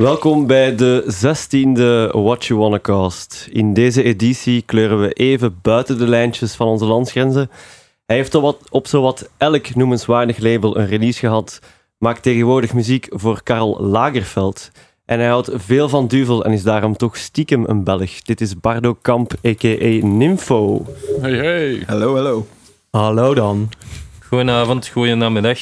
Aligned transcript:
Welkom 0.00 0.46
bij 0.46 0.74
de 0.74 1.04
16e 1.04 2.16
What 2.16 2.44
You 2.44 2.60
Wanna 2.60 2.80
Cast. 2.80 3.48
In 3.52 3.74
deze 3.74 4.02
editie 4.02 4.62
kleuren 4.62 5.00
we 5.00 5.12
even 5.12 5.58
buiten 5.62 5.98
de 5.98 6.08
lijntjes 6.08 6.54
van 6.54 6.66
onze 6.66 6.84
landsgrenzen. 6.84 7.50
Hij 8.06 8.16
heeft 8.16 8.34
op, 8.34 8.42
wat, 8.42 8.58
op 8.70 8.86
zowat 8.86 9.28
elk 9.36 9.74
noemenswaardig 9.74 10.38
label 10.38 10.76
een 10.76 10.86
release 10.86 11.18
gehad, 11.18 11.60
maakt 11.98 12.22
tegenwoordig 12.22 12.72
muziek 12.72 13.06
voor 13.10 13.42
Karel 13.42 13.80
Lagerfeld. 13.80 14.70
En 15.04 15.18
hij 15.18 15.28
houdt 15.28 15.50
veel 15.54 15.88
van 15.88 16.06
Duvel 16.06 16.44
en 16.44 16.52
is 16.52 16.62
daarom 16.62 16.96
toch 16.96 17.16
stiekem 17.16 17.64
een 17.66 17.84
Belg. 17.84 18.22
Dit 18.22 18.40
is 18.40 18.60
Bardo 18.60 18.94
Kamp, 19.02 19.32
a.k.a. 19.46 20.06
Nympho. 20.06 20.86
Hey, 21.20 21.32
hey. 21.32 21.82
Hallo, 21.86 22.14
hallo. 22.14 22.46
Hallo 22.90 23.34
dan. 23.34 23.68
Goedenavond, 24.28 24.88
goedenamiddag. 24.88 25.58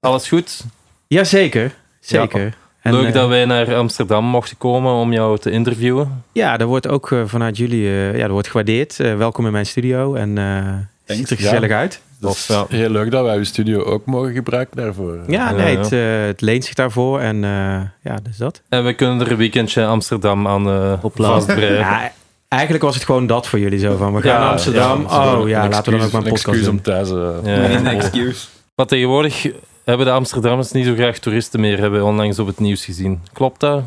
Alles 0.00 0.28
goed? 0.28 0.64
Jazeker, 1.06 1.74
zeker. 2.00 2.56
En, 2.88 2.94
Leuk 2.94 3.06
eh, 3.06 3.12
dat 3.12 3.28
wij 3.28 3.44
naar 3.44 3.74
Amsterdam 3.74 4.24
mochten 4.24 4.56
komen 4.58 4.92
om 4.92 5.12
jou 5.12 5.38
te 5.38 5.50
interviewen. 5.50 6.24
Ja, 6.32 6.56
dat 6.56 6.68
wordt 6.68 6.88
ook 6.88 7.10
eh, 7.12 7.22
vanuit 7.26 7.56
jullie 7.56 7.86
eh, 7.86 8.14
ja, 8.16 8.20
dat 8.22 8.30
wordt 8.30 8.46
gewaardeerd. 8.48 9.00
Eh, 9.00 9.16
welkom 9.16 9.46
in 9.46 9.52
mijn 9.52 9.66
studio 9.66 10.14
en 10.14 10.38
eh 10.38 11.16
ziet 11.16 11.30
er 11.30 11.36
ja. 11.40 11.48
gezellig 11.48 11.70
uit. 11.70 12.00
Dat 12.20 12.34
is 12.34 12.48
heel 12.68 12.90
leuk 12.90 13.10
dat 13.10 13.24
wij 13.24 13.36
uw 13.36 13.44
studio 13.44 13.82
ook 13.82 14.06
mogen 14.06 14.32
gebruiken 14.32 14.76
daarvoor. 14.76 15.14
Ja, 15.14 15.22
Ja, 15.26 15.50
nee, 15.52 15.72
ja. 15.72 15.78
Het, 15.80 15.90
het 16.26 16.40
leent 16.40 16.64
zich 16.64 16.74
daarvoor 16.74 17.20
en 17.20 17.44
eh, 17.44 17.80
ja, 18.02 18.18
dus 18.22 18.36
dat. 18.36 18.62
En 18.68 18.84
we 18.84 18.92
kunnen 18.92 19.20
er 19.20 19.30
een 19.30 19.36
weekendje 19.36 19.86
Amsterdam 19.86 20.46
aan 20.48 20.68
eh 20.68 20.92
vastbreiden. 21.14 21.78
Ja, 21.78 22.12
eigenlijk 22.48 22.84
was 22.84 22.94
het 22.94 23.04
gewoon 23.04 23.26
dat 23.26 23.46
voor 23.46 23.58
jullie 23.58 23.78
zo 23.78 23.96
van, 23.96 24.14
we 24.14 24.20
gaan 24.22 24.30
Ja, 24.32 24.38
naar 24.38 24.50
Amsterdam. 24.50 25.04
oh 25.04 25.48
ja, 25.48 25.68
laten 25.68 25.92
we 25.92 25.98
dan 25.98 26.06
ook 26.06 26.12
maar 26.12 26.22
een 26.22 26.28
podcast 26.28 26.46
excuus 26.46 26.64
doen. 26.64 26.74
om 26.74 26.82
thuis... 26.82 27.08
Ja. 27.44 27.92
Excuse. 27.92 28.46
Maar 28.74 28.86
tegenwoordig 28.86 29.46
hebben 29.88 30.06
de 30.06 30.12
Amsterdammers 30.12 30.72
niet 30.72 30.86
zo 30.86 30.94
graag 30.94 31.18
toeristen 31.18 31.60
meer, 31.60 31.78
hebben 31.78 32.00
we 32.00 32.06
onlangs 32.06 32.38
op 32.38 32.46
het 32.46 32.58
nieuws 32.58 32.84
gezien. 32.84 33.20
Klopt 33.32 33.60
dat? 33.60 33.84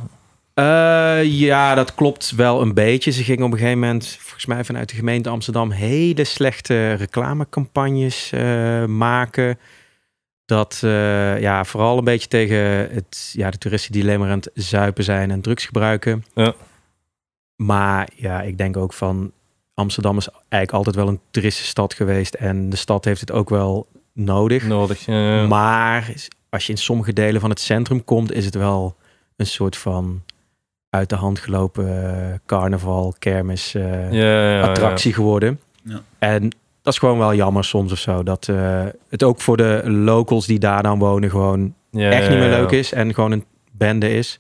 Eh, 0.54 1.24
ja, 1.24 1.76
dat 1.76 1.96
klopt 1.96 2.32
wel 2.32 2.62
een 2.62 2.74
beetje. 2.74 3.12
Ze 3.12 3.24
gingen 3.24 3.46
op 3.46 3.52
een 3.52 3.58
gegeven 3.58 3.80
moment, 3.80 4.18
volgens 4.20 4.46
mij 4.46 4.64
vanuit 4.64 4.90
de 4.90 4.96
gemeente 4.96 5.30
Amsterdam, 5.30 5.72
hele 5.72 6.24
slechte 6.24 6.94
reclamecampagnes 6.94 8.32
eh, 8.32 8.86
maken. 8.86 9.60
Dat 10.46 10.80
eh, 10.84 11.40
ja, 11.40 11.66
vooral 11.66 11.98
een 11.98 12.04
beetje 12.04 12.28
tegen 12.28 12.90
het, 12.94 13.34
ja, 13.34 13.50
de 13.50 13.58
toeristen 13.58 13.92
die 13.92 14.02
alleen 14.02 14.20
maar 14.20 14.30
aan 14.30 14.38
het 14.38 14.52
zuipen 14.54 15.04
zijn 15.04 15.32
en 15.32 15.42
drugs 15.42 15.66
gebruiken. 15.66 16.26
Ja. 16.34 16.54
Maar 17.56 18.10
ja, 18.16 18.42
ik 18.42 18.58
denk 18.58 18.78
ook 18.78 18.94
van 18.94 19.32
Amsterdam 19.74 20.18
is 20.18 20.28
eigenlijk 20.28 20.72
altijd 20.72 20.96
wel 20.96 21.08
een 21.08 21.22
toeristenstad 21.32 21.94
geweest. 21.94 22.34
En 22.34 22.70
de 22.70 22.76
stad 22.76 23.06
heeft 23.06 23.22
het 23.22 23.32
ook 23.32 23.50
wel 23.50 23.88
nodig. 24.14 24.68
Nodig. 24.68 25.06
Ja, 25.06 25.36
ja. 25.36 25.48
Maar 25.48 26.14
als 26.50 26.66
je 26.66 26.72
in 26.72 26.78
sommige 26.78 27.14
delen 27.14 27.42
van 27.42 27.50
het 27.50 27.60
centrum 27.60 28.04
komt, 28.04 28.32
is 28.34 28.46
het 28.46 28.56
wel 28.56 28.96
een 29.36 29.46
soort 29.46 29.78
van 29.78 30.22
uit 30.90 31.10
de 31.10 31.16
hand 31.16 31.40
gelopen 31.40 32.14
eh, 32.14 32.38
carnaval, 32.46 33.16
kermis, 33.20 33.76
eh, 33.76 34.12
Ja, 34.12 34.24
ja, 34.24 34.52
ja. 34.58 34.62
attractie 34.62 35.14
geworden. 35.14 35.60
Ja. 35.84 36.02
En 36.20 36.42
dat 36.82 36.94
is 36.94 37.00
gewoon 37.00 37.18
wel 37.18 37.36
jammer 37.36 37.64
soms 37.64 37.92
of 37.92 37.98
zo. 37.98 38.24
Dat 38.24 38.48
eh, 38.48 38.86
het 39.10 39.24
ook 39.24 39.42
voor 39.42 39.58
de 39.58 39.82
locals 39.86 40.46
die 40.46 40.60
daar 40.60 40.84
dan 40.84 41.00
wonen 41.00 41.30
gewoon 41.30 41.74
Ja, 41.92 42.10
echt 42.10 42.22
niet 42.30 42.38
ja, 42.38 42.44
meer 42.44 42.50
ja. 42.52 42.58
leuk 42.58 42.72
is. 42.72 42.94
En 42.94 43.14
gewoon 43.14 43.32
een 43.32 43.46
bende 43.72 44.10
is. 44.14 44.40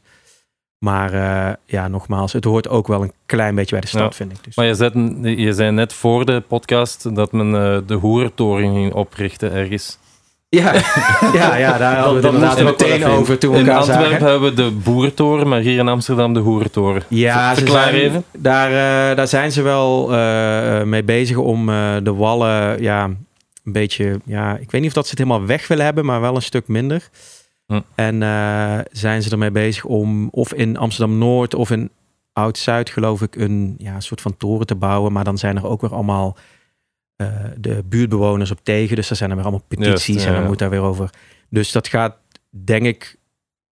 Maar 0.85 1.13
eh, 1.13 1.53
ja, 1.65 1.87
nogmaals, 1.87 2.33
het 2.33 2.43
hoort 2.43 2.69
ook 2.69 2.87
wel 2.87 3.01
een 3.03 3.11
klein 3.25 3.55
beetje 3.55 3.71
bij 3.71 3.81
de 3.81 3.87
stad, 3.87 4.01
Ja. 4.01 4.11
vind 4.11 4.31
ik. 4.31 4.43
Dus. 4.43 4.56
Maar 4.56 4.66
je, 4.66 4.73
zet, 4.75 4.94
je 5.22 5.53
zei 5.53 5.72
net 5.72 5.94
voor 5.94 6.25
de 6.25 6.44
podcast 6.47 7.16
dat 7.16 7.31
men 7.31 7.56
eh, 7.56 7.78
de 7.88 7.94
hoerentoren 7.94 8.73
ging 8.73 8.94
oprichten 8.94 9.51
ergens. 9.51 9.97
Ja, 10.50 10.73
ja, 11.33 11.56
ja, 11.56 11.78
daar 11.78 11.95
hadden 11.97 12.22
we 12.22 12.28
het 12.28 12.35
inderdaad 12.35 12.63
meteen 12.63 13.01
in. 13.01 13.07
over 13.07 13.38
toen 13.38 13.51
we 13.51 13.57
In 13.59 13.66
elkaar 13.66 13.79
Antwerpen 13.79 14.09
zagen. 14.11 14.28
hebben 14.28 14.50
we 14.50 14.56
de 14.63 14.72
boerentoren, 14.72 15.47
maar 15.47 15.59
hier 15.59 15.78
in 15.79 15.88
Amsterdam 15.88 16.33
de 16.33 16.39
hoerentoren. 16.39 17.03
Ja, 17.07 17.50
ze 17.50 17.56
Verklaar 17.61 17.83
zijn, 17.89 17.95
even. 18.01 18.23
Daar, 18.38 18.67
eh, 19.11 19.16
daar 19.17 19.27
zijn 19.27 19.51
ze 19.51 19.61
wel 19.61 20.07
mee 20.85 21.03
bezig 21.03 21.38
om 21.38 21.66
de 22.03 22.13
wallen 22.13 22.81
ja, 22.81 23.03
een 23.03 23.17
beetje... 23.63 24.19
Ja, 24.25 24.57
ik 24.57 24.72
weet 24.72 24.81
niet 24.81 24.89
of 24.89 24.95
dat 24.95 25.06
ze 25.06 25.09
het 25.09 25.19
helemaal 25.19 25.45
weg 25.47 25.67
willen 25.67 25.85
hebben, 25.85 26.06
maar 26.06 26.22
wel 26.22 26.35
een 26.35 26.41
stuk 26.41 26.67
minder. 26.67 27.09
Hm. 27.71 27.81
En 27.95 28.23
eh, 28.23 28.79
zijn 28.91 29.21
ze 29.21 29.29
ermee 29.29 29.51
bezig 29.51 29.85
om 29.85 30.29
of 30.29 30.53
in 30.53 30.77
Amsterdam-Noord 30.77 31.53
of 31.53 31.71
in 31.71 31.91
Oud-Zuid 32.33 32.89
geloof 32.89 33.21
ik 33.21 33.35
een 33.35 33.75
ja, 33.77 33.99
soort 33.99 34.21
van 34.21 34.37
toren 34.37 34.65
te 34.65 34.75
bouwen. 34.75 35.11
Maar 35.11 35.23
dan 35.23 35.37
zijn 35.37 35.57
er 35.57 35.65
ook 35.65 35.81
weer 35.81 35.93
allemaal 35.93 36.37
eh, 37.15 37.27
de 37.57 37.83
buurtbewoners 37.85 38.51
op 38.51 38.59
tegen. 38.63 38.95
Dus 38.95 39.07
daar 39.07 39.17
zijn 39.17 39.29
er 39.29 39.35
weer 39.35 39.45
allemaal 39.45 39.65
petities 39.67 40.25
en 40.25 40.33
dan 40.33 40.41
ja. 40.41 40.47
moet 40.47 40.59
daar 40.59 40.69
weer 40.69 40.81
over. 40.81 41.09
Dus 41.49 41.71
dat 41.71 41.87
gaat 41.87 42.17
denk 42.49 42.85
ik 42.85 43.15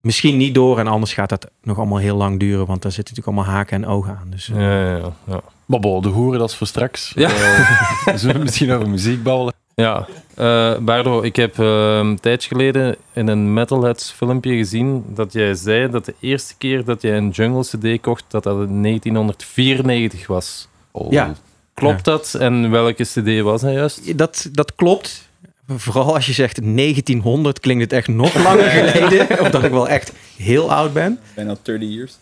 misschien 0.01 0.37
niet 0.37 0.55
door. 0.55 0.79
En 0.79 0.87
anders 0.87 1.13
gaat 1.13 1.29
dat 1.29 1.51
nog 1.61 1.77
allemaal 1.77 1.97
heel 1.97 2.17
lang 2.17 2.39
duren. 2.39 2.65
Want 2.65 2.81
daar 2.81 2.91
zitten 2.91 3.15
natuurlijk 3.15 3.37
allemaal 3.37 3.59
haken 3.59 3.83
en 3.83 3.89
ogen 3.89 4.17
aan. 4.17 4.29
Dus, 4.29 4.49
eh, 4.49 4.61
Ja, 4.61 4.97
ja, 4.97 5.13
ja. 5.25 5.41
Maar 5.65 5.79
de 5.79 6.07
hoeren, 6.07 6.39
dat 6.39 6.49
is 6.49 6.55
voor 6.55 6.67
straks. 6.67 7.11
Ja. 7.15 7.29
Eh, 7.29 8.05
we 8.05 8.17
zullen 8.17 8.41
misschien 8.41 8.71
over 8.71 8.89
muziek 8.89 9.23
babbelen. 9.23 9.53
Ja, 9.81 10.07
eh 10.35 10.77
Bardo, 10.77 11.21
ik 11.21 11.35
heb 11.35 11.59
eh, 11.59 11.97
een 11.97 12.19
tijdje 12.19 12.47
geleden 12.47 12.95
in 13.13 13.27
een 13.27 13.53
Metalheads 13.53 14.11
filmpje 14.11 14.55
gezien 14.55 15.03
dat 15.07 15.33
jij 15.33 15.53
zei 15.53 15.89
dat 15.89 16.05
de 16.05 16.13
eerste 16.19 16.53
keer 16.57 16.85
dat 16.85 17.01
jij 17.01 17.17
een 17.17 17.29
Jungle 17.29 17.61
CD 17.63 18.01
kocht, 18.01 18.23
dat 18.27 18.43
dat 18.43 18.53
in 18.67 18.81
1994 18.83 20.27
was. 20.27 20.67
Oh, 20.91 21.11
Ja. 21.11 21.33
Klopt 21.73 22.05
dat? 22.05 22.33
En 22.39 22.71
welke 22.71 23.03
CD 23.03 23.41
was 23.41 23.61
dat 23.61 23.73
juist? 23.73 24.17
Dat, 24.17 24.49
dat 24.51 24.75
klopt. 24.75 25.29
Vooral 25.67 26.13
als 26.13 26.25
je 26.25 26.33
zegt 26.33 26.59
1900 26.75 27.59
klinkt 27.59 27.83
het 27.83 27.93
echt 27.93 28.07
nog 28.07 28.35
langer 28.43 28.69
geleden. 28.79 29.39
Omdat 29.45 29.63
ik 29.63 29.71
wel 29.71 29.89
echt 29.89 30.13
heel 30.37 30.71
oud 30.71 30.93
ben. 30.93 31.19
Bijna 31.35 31.55
30 31.61 31.89
years. 31.89 32.13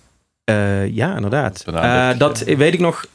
Eh, 0.44 0.88
ja, 0.88 1.16
inderdaad. 1.16 1.64
Eh, 1.74 2.10
dat 2.18 2.40
weet 2.40 2.74
ik 2.74 2.80
nog 2.80 3.06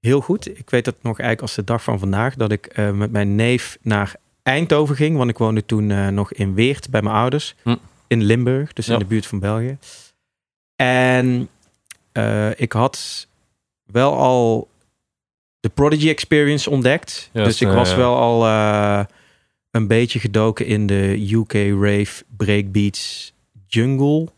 heel 0.00 0.20
goed. 0.20 0.58
Ik 0.58 0.70
weet 0.70 0.84
dat 0.84 0.94
nog 0.94 1.18
eigenlijk 1.18 1.40
als 1.40 1.54
de 1.54 1.64
dag 1.64 1.82
van 1.82 1.98
vandaag. 1.98 2.34
Dat 2.34 2.52
ik 2.52 2.66
eh, 2.66 2.90
met 2.90 3.10
mijn 3.10 3.34
neef 3.34 3.78
naar 3.82 4.14
Eindhoven 4.42 4.96
ging. 4.96 5.16
Want 5.16 5.30
ik 5.30 5.38
woonde 5.38 5.66
toen 5.66 5.90
eh, 5.90 6.08
nog 6.08 6.32
in 6.32 6.54
Weert 6.54 6.90
bij 6.90 7.02
mijn 7.02 7.14
ouders. 7.16 7.54
Hm. 7.62 7.76
In 8.06 8.22
Limburg, 8.22 8.72
dus 8.72 8.86
Ja. 8.86 8.92
in 8.92 8.98
de 8.98 9.04
buurt 9.04 9.26
van 9.26 9.38
België. 9.38 9.78
En 10.76 11.48
eh, 12.12 12.60
ik 12.60 12.72
had 12.72 13.26
wel 13.84 14.16
al 14.16 14.68
de 15.60 15.68
Prodigy 15.68 16.08
Experience 16.08 16.70
ontdekt. 16.70 17.30
Juist, 17.32 17.50
dus 17.58 17.68
ik 17.68 17.74
was 17.74 17.94
wel 17.94 18.16
al 18.16 18.46
een 19.70 19.86
beetje 19.86 20.18
gedoken 20.18 20.66
in 20.66 20.86
de 20.86 21.28
UK 21.32 21.52
rave 21.52 22.24
breakbeats 22.36 23.32
jungle. 23.66 24.28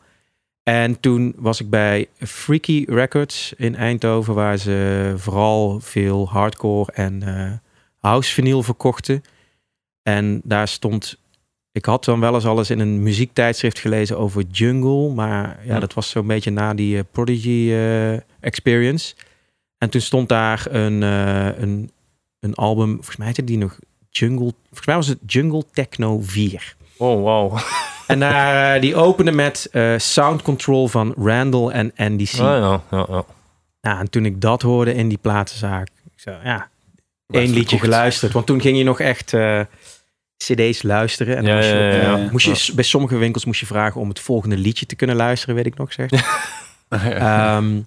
En 0.62 1.00
toen 1.00 1.34
was 1.36 1.60
ik 1.60 1.70
bij 1.70 2.08
Freaky 2.18 2.84
Records 2.88 3.52
in 3.56 3.76
Eindhoven, 3.76 4.34
waar 4.34 4.56
ze 4.56 5.14
vooral 5.16 5.80
veel 5.80 6.28
hardcore 6.28 6.92
en 6.92 7.22
eh 7.22 7.52
house 8.02 8.32
vinyl 8.32 8.62
verkochten. 8.62 9.24
En 10.02 10.40
daar 10.44 10.68
stond, 10.68 11.18
ik 11.72 11.84
had 11.84 12.04
dan 12.04 12.20
wel 12.20 12.34
eens 12.34 12.46
alles 12.46 12.70
in 12.70 12.78
een 12.78 13.02
muziektijdschrift 13.02 13.78
gelezen 13.78 14.18
over 14.18 14.42
jungle, 14.50 15.14
maar 15.14 15.60
ja, 15.64 15.80
dat 15.80 15.94
was 15.94 16.10
zo'n 16.10 16.26
beetje 16.26 16.50
na 16.50 16.74
die 16.74 16.96
eh, 16.98 17.04
Prodigy 17.10 17.70
eh, 17.70 18.12
experience. 18.40 19.14
En 19.78 19.90
toen 19.90 20.00
stond 20.00 20.28
daar 20.28 20.66
een, 20.70 21.02
een, 21.02 21.90
een 22.40 22.54
album, 22.54 22.94
volgens 22.94 23.16
mij 23.16 23.26
heette 23.26 23.44
die 23.44 23.58
nog 23.58 23.78
Jungle, 24.08 24.52
volgens 24.64 24.86
mij 24.86 24.96
was 24.96 25.06
het 25.06 25.18
Jungle 25.26 25.64
Techno 25.72 26.20
4. 26.20 26.76
Oh, 26.96 27.22
wauw. 27.22 27.58
En 28.06 28.20
daar, 28.20 28.74
eh, 28.74 28.80
die 28.80 28.96
opende 28.96 29.32
met 29.32 29.68
eh, 29.72 29.94
Sound 29.96 30.42
Control 30.42 30.88
van 30.88 31.14
Randall 31.16 31.68
en 31.68 31.92
Andy 31.96 32.26
C. 32.26 32.32
Ah, 32.32 32.38
ja, 32.38 32.82
ja, 32.90 33.06
ja. 33.08 33.24
Nou, 33.80 33.98
en 33.98 34.10
toen 34.10 34.24
ik 34.24 34.40
dat 34.40 34.62
hoorde 34.62 34.94
in 34.94 35.08
die 35.08 35.18
platenzaak, 35.18 35.88
ik 36.04 36.20
zei, 36.20 36.36
ja, 36.44 36.68
één 37.30 37.52
liedje 37.52 37.78
geluisterd. 37.78 38.32
Want 38.32 38.46
toen 38.46 38.60
ging 38.60 38.78
je 38.78 38.84
nog 38.84 39.00
echt 39.00 39.32
eh, 39.32 39.60
cd's 40.36 40.82
luisteren. 40.82 41.36
En 41.36 41.44
dan 41.44 41.54
moest 41.54 41.68
je, 41.68 41.74
ja, 41.74 41.90
ja, 41.90 42.16
ja. 42.16 42.28
moest 42.30 42.66
je 42.66 42.74
bij 42.74 42.84
sommige 42.84 43.16
winkels 43.16 43.44
moest 43.44 43.60
je 43.60 43.66
vragen 43.66 44.00
om 44.00 44.08
het 44.08 44.20
volgende 44.20 44.56
liedje 44.56 44.86
te 44.86 44.96
kunnen 44.96 45.16
luisteren, 45.16 45.54
weet 45.54 45.66
ik 45.66 45.76
nog 45.76 45.92
zeg. 45.92 46.10
Ehm, 46.92 47.80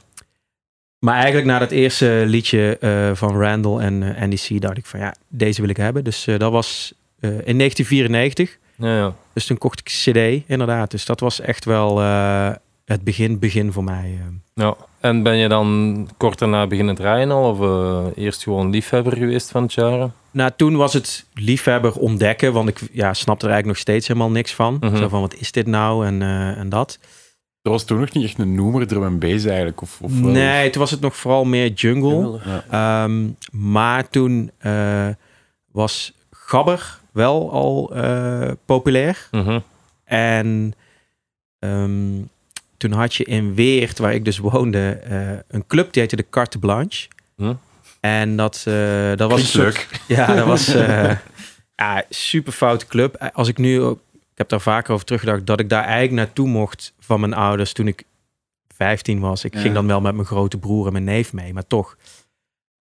maar 1.06 1.16
eigenlijk 1.16 1.46
na 1.46 1.60
dat 1.60 1.72
eerste 1.72 2.24
liedje 2.26 2.78
eh, 2.78 3.12
van 3.14 3.42
Randall 3.42 3.80
en 3.80 4.16
Andy 4.20 4.36
C. 4.36 4.62
dacht 4.62 4.78
ik 4.78 4.86
van 4.86 5.00
ja, 5.00 5.16
deze 5.28 5.62
wil 5.62 5.70
ik 5.70 5.78
hebben. 5.78 6.04
Dus 6.04 6.28
eh, 6.28 6.40
dat 6.40 6.52
was 6.52 6.94
eh, 7.20 7.30
in 7.30 7.58
1994. 7.58 8.58
Ja, 8.78 8.96
ja. 8.98 9.14
Dus 9.34 9.46
toen 9.46 9.58
kocht 9.58 9.80
ik 9.80 9.86
CD, 9.86 10.44
inderdaad. 10.50 10.92
Dus 10.92 11.06
dat 11.06 11.20
was 11.20 11.40
echt 11.40 11.66
wel 11.66 12.02
eh, 12.02 12.50
het 12.86 13.04
begin, 13.04 13.40
begin 13.40 13.72
voor 13.72 13.84
mij. 13.84 14.20
eh. 14.20 14.64
Ja. 14.66 14.76
En 15.00 15.24
ben 15.24 15.38
je 15.38 15.48
dan 15.48 16.10
kort 16.18 16.40
daarna 16.40 16.68
beginnen 16.68 16.96
draaien 16.96 17.32
al? 17.32 17.50
Of 17.50 17.62
eh, 17.62 18.24
eerst 18.24 18.44
gewoon 18.44 18.70
liefhebber 18.70 19.18
geweest 19.18 19.52
van 19.52 19.64
het 19.64 19.74
jaren? 19.74 20.14
Nou, 20.32 20.52
toen 20.56 20.76
was 20.76 20.94
het 20.94 21.26
liefhebber 21.34 21.94
ontdekken, 21.94 22.54
want 22.54 22.70
ik 22.70 22.80
ja, 22.92 23.14
snapte 23.14 23.46
er 23.46 23.52
eigenlijk 23.52 23.66
nog 23.66 23.78
steeds 23.78 24.08
helemaal 24.08 24.30
niks 24.32 24.54
van. 24.54 24.78
Mhm. 24.80 24.98
Zo 24.98 25.08
van, 25.08 25.22
wat 25.22 25.36
is 25.36 25.52
dit 25.52 25.68
nou 25.68 26.06
en, 26.06 26.22
eh, 26.22 26.58
en 26.58 26.70
dat. 26.70 27.00
Er 27.62 27.72
was 27.72 27.84
toen 27.84 28.00
nog 28.00 28.14
niet 28.14 28.24
echt 28.24 28.38
een 28.38 28.56
noemer 28.56 28.88
drum 28.88 29.04
en 29.04 29.20
bass 29.20 29.46
eigenlijk. 29.46 29.82
Of, 29.82 30.00
of? 30.02 30.12
Nee, 30.12 30.70
toen 30.70 30.82
was 30.82 30.92
het 30.92 31.00
nog 31.02 31.16
vooral 31.16 31.46
meer 31.46 31.72
jungle. 31.72 32.40
Ja. 32.46 33.04
Ehm, 33.04 33.28
maar 33.52 34.10
toen 34.10 34.52
eh, 34.58 35.08
was 35.72 36.14
Gabber 36.32 37.00
wel 37.16 37.52
al 37.52 37.96
eh, 37.96 38.52
populair. 38.66 39.28
Mhm. 39.32 39.60
En 40.04 40.74
ehm, 41.60 42.22
toen 42.78 42.92
had 42.92 43.16
je 43.16 43.24
in 43.24 43.54
Weert, 43.56 43.98
waar 44.00 44.14
ik 44.14 44.26
dus 44.26 44.38
woonde, 44.38 44.90
eh, 44.90 45.30
een 45.48 45.68
club 45.68 45.94
die 45.94 46.02
heette 46.02 46.16
de 46.16 46.26
Carte 46.30 46.60
Blanche. 46.60 47.08
Hm? 47.36 47.54
En 48.00 48.36
dat, 48.38 48.64
eh, 48.68 49.16
dat 49.16 49.32
was 49.32 49.52
soort, 49.52 49.88
ja, 50.08 50.36
dat 50.36 50.46
was 50.46 50.66
ja, 51.76 52.04
super 52.10 52.54
foute 52.54 52.86
club. 52.88 53.30
Als 53.34 53.48
ik 53.48 53.58
nu, 53.58 53.86
ik 53.90 53.98
heb 54.36 54.50
daar 54.50 54.62
vaker 54.62 54.94
over 54.94 55.06
teruggedacht, 55.06 55.46
dat 55.46 55.60
ik 55.60 55.70
daar 55.70 55.84
eigenlijk 55.84 56.12
naartoe 56.14 56.48
mocht 56.48 56.94
van 57.00 57.20
mijn 57.20 57.34
ouders 57.34 57.74
toen 57.74 57.88
ik 57.88 58.04
15 58.76 59.20
was. 59.20 59.44
Ik 59.44 59.54
Ja. 59.54 59.60
ging 59.60 59.74
dan 59.74 59.88
wel 59.88 60.02
met 60.02 60.14
mijn 60.16 60.28
grote 60.28 60.58
broer 60.58 60.86
en 60.86 60.92
mijn 60.92 61.04
neef 61.04 61.34
mee, 61.34 61.54
maar 61.54 61.68
toch. 61.68 61.98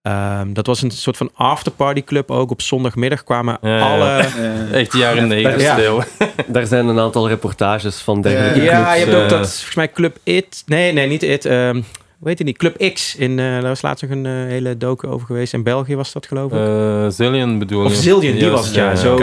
Ehm, 0.05 0.53
dat 0.53 0.67
was 0.67 0.83
een 0.83 0.91
soort 0.91 1.17
van 1.17 1.31
afterparty 1.35 2.05
club 2.05 2.31
ook. 2.31 2.51
Op 2.51 2.63
zondagmiddag 2.63 3.25
kwamen 3.25 3.59
Ja, 3.63 3.77
ja. 3.77 3.93
alle... 3.95 4.27
Echt 4.73 4.93
jaren 4.97 5.29
negentig 5.29 5.61
Ja. 5.63 5.77
stil. 5.77 6.03
Daar 6.47 6.67
zijn 6.67 6.87
een 6.87 6.99
aantal 6.99 7.29
reportages 7.29 7.97
van 7.97 8.21
dergelijke 8.21 8.63
Ja, 8.63 8.79
Ja, 8.81 8.95
je 8.95 9.05
hebt 9.05 9.17
ook 9.17 9.23
eh, 9.23 9.29
dat, 9.29 9.39
volgens 9.49 9.75
mij 9.75 9.91
Club 9.91 10.17
It. 10.23 10.63
Nee, 10.67 10.93
nee, 10.93 11.07
niet 11.09 11.23
It. 11.23 11.45
ehm 11.45 11.81
hoe 12.19 12.29
heet 12.29 12.45
niet? 12.45 12.59
Club 12.59 12.93
X. 12.95 13.17
In, 13.17 13.39
eh, 13.39 13.45
daar 13.45 13.63
was 13.63 13.83
laatst 13.83 14.03
nog 14.03 14.11
een 14.13 14.27
eh, 14.27 14.33
hele 14.33 14.77
docu 14.77 15.07
over 15.07 15.27
geweest. 15.27 15.53
In 15.53 15.63
België 15.63 15.97
was 15.97 16.13
dat 16.13 16.27
geloof 16.27 16.53
ik. 16.53 16.59
Eh, 16.59 17.07
Zillion 17.09 17.59
bedoel 17.59 17.85
Of 17.85 17.91
je? 17.91 17.97
Zillion, 17.97 18.39
die 18.39 18.49
was 18.51 18.67
het, 18.67 18.75
ja. 18.75 18.91
ja, 18.91 18.97
Zo. 18.97 19.19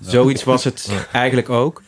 Zoiets 0.00 0.44
was 0.44 0.64
het 0.64 0.88
Ja. 0.90 1.18
eigenlijk 1.18 1.50
ook. 1.50 1.82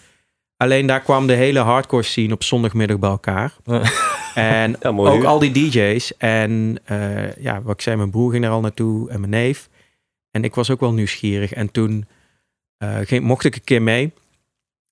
Alleen 0.57 0.87
daar 0.87 1.01
kwam 1.01 1.27
de 1.27 1.33
hele 1.33 1.59
hardcore 1.59 2.03
scene 2.03 2.33
op 2.35 2.43
zondagmiddag 2.45 2.99
bij 2.99 3.11
elkaar. 3.11 3.55
En 4.35 4.77
Ja, 4.81 4.89
ook 4.89 5.15
uur. 5.17 5.27
al 5.27 5.39
die 5.39 5.51
DJ's. 5.53 6.17
En 6.17 6.79
eh, 6.85 7.37
ja, 7.37 7.63
wat 7.63 7.75
ik 7.75 7.81
zei, 7.81 7.97
mijn 7.97 8.11
broer 8.11 8.31
ging 8.31 8.43
daar 8.43 8.53
al 8.53 8.61
naartoe 8.61 9.11
en 9.11 9.21
mijn 9.21 9.31
neef. 9.31 9.69
En 10.31 10.45
ik 10.45 10.55
was 10.55 10.71
ook 10.71 10.81
wel 10.81 10.93
nieuwsgierig. 10.93 11.53
En 11.53 11.71
toen 11.71 12.07
eh, 12.79 12.97
ging, 13.03 13.25
mocht 13.25 13.45
ik 13.45 13.55
een 13.55 13.65
keer 13.65 13.83
mee. 13.83 14.13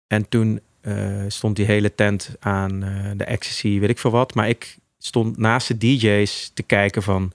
En 0.06 0.28
toen 0.28 0.60
eh, 0.80 0.94
stond 1.28 1.56
die 1.56 1.64
hele 1.64 1.94
tent 1.94 2.34
aan 2.40 2.80
de 3.16 3.24
ecstasy, 3.24 3.78
weet 3.78 3.90
ik 3.90 3.98
veel 3.98 4.10
wat. 4.10 4.34
Maar 4.34 4.48
ik 4.48 4.76
stond 4.98 5.36
naast 5.38 5.68
de 5.68 5.78
DJ's 5.78 6.50
te 6.54 6.62
kijken 6.62 7.02
van... 7.02 7.32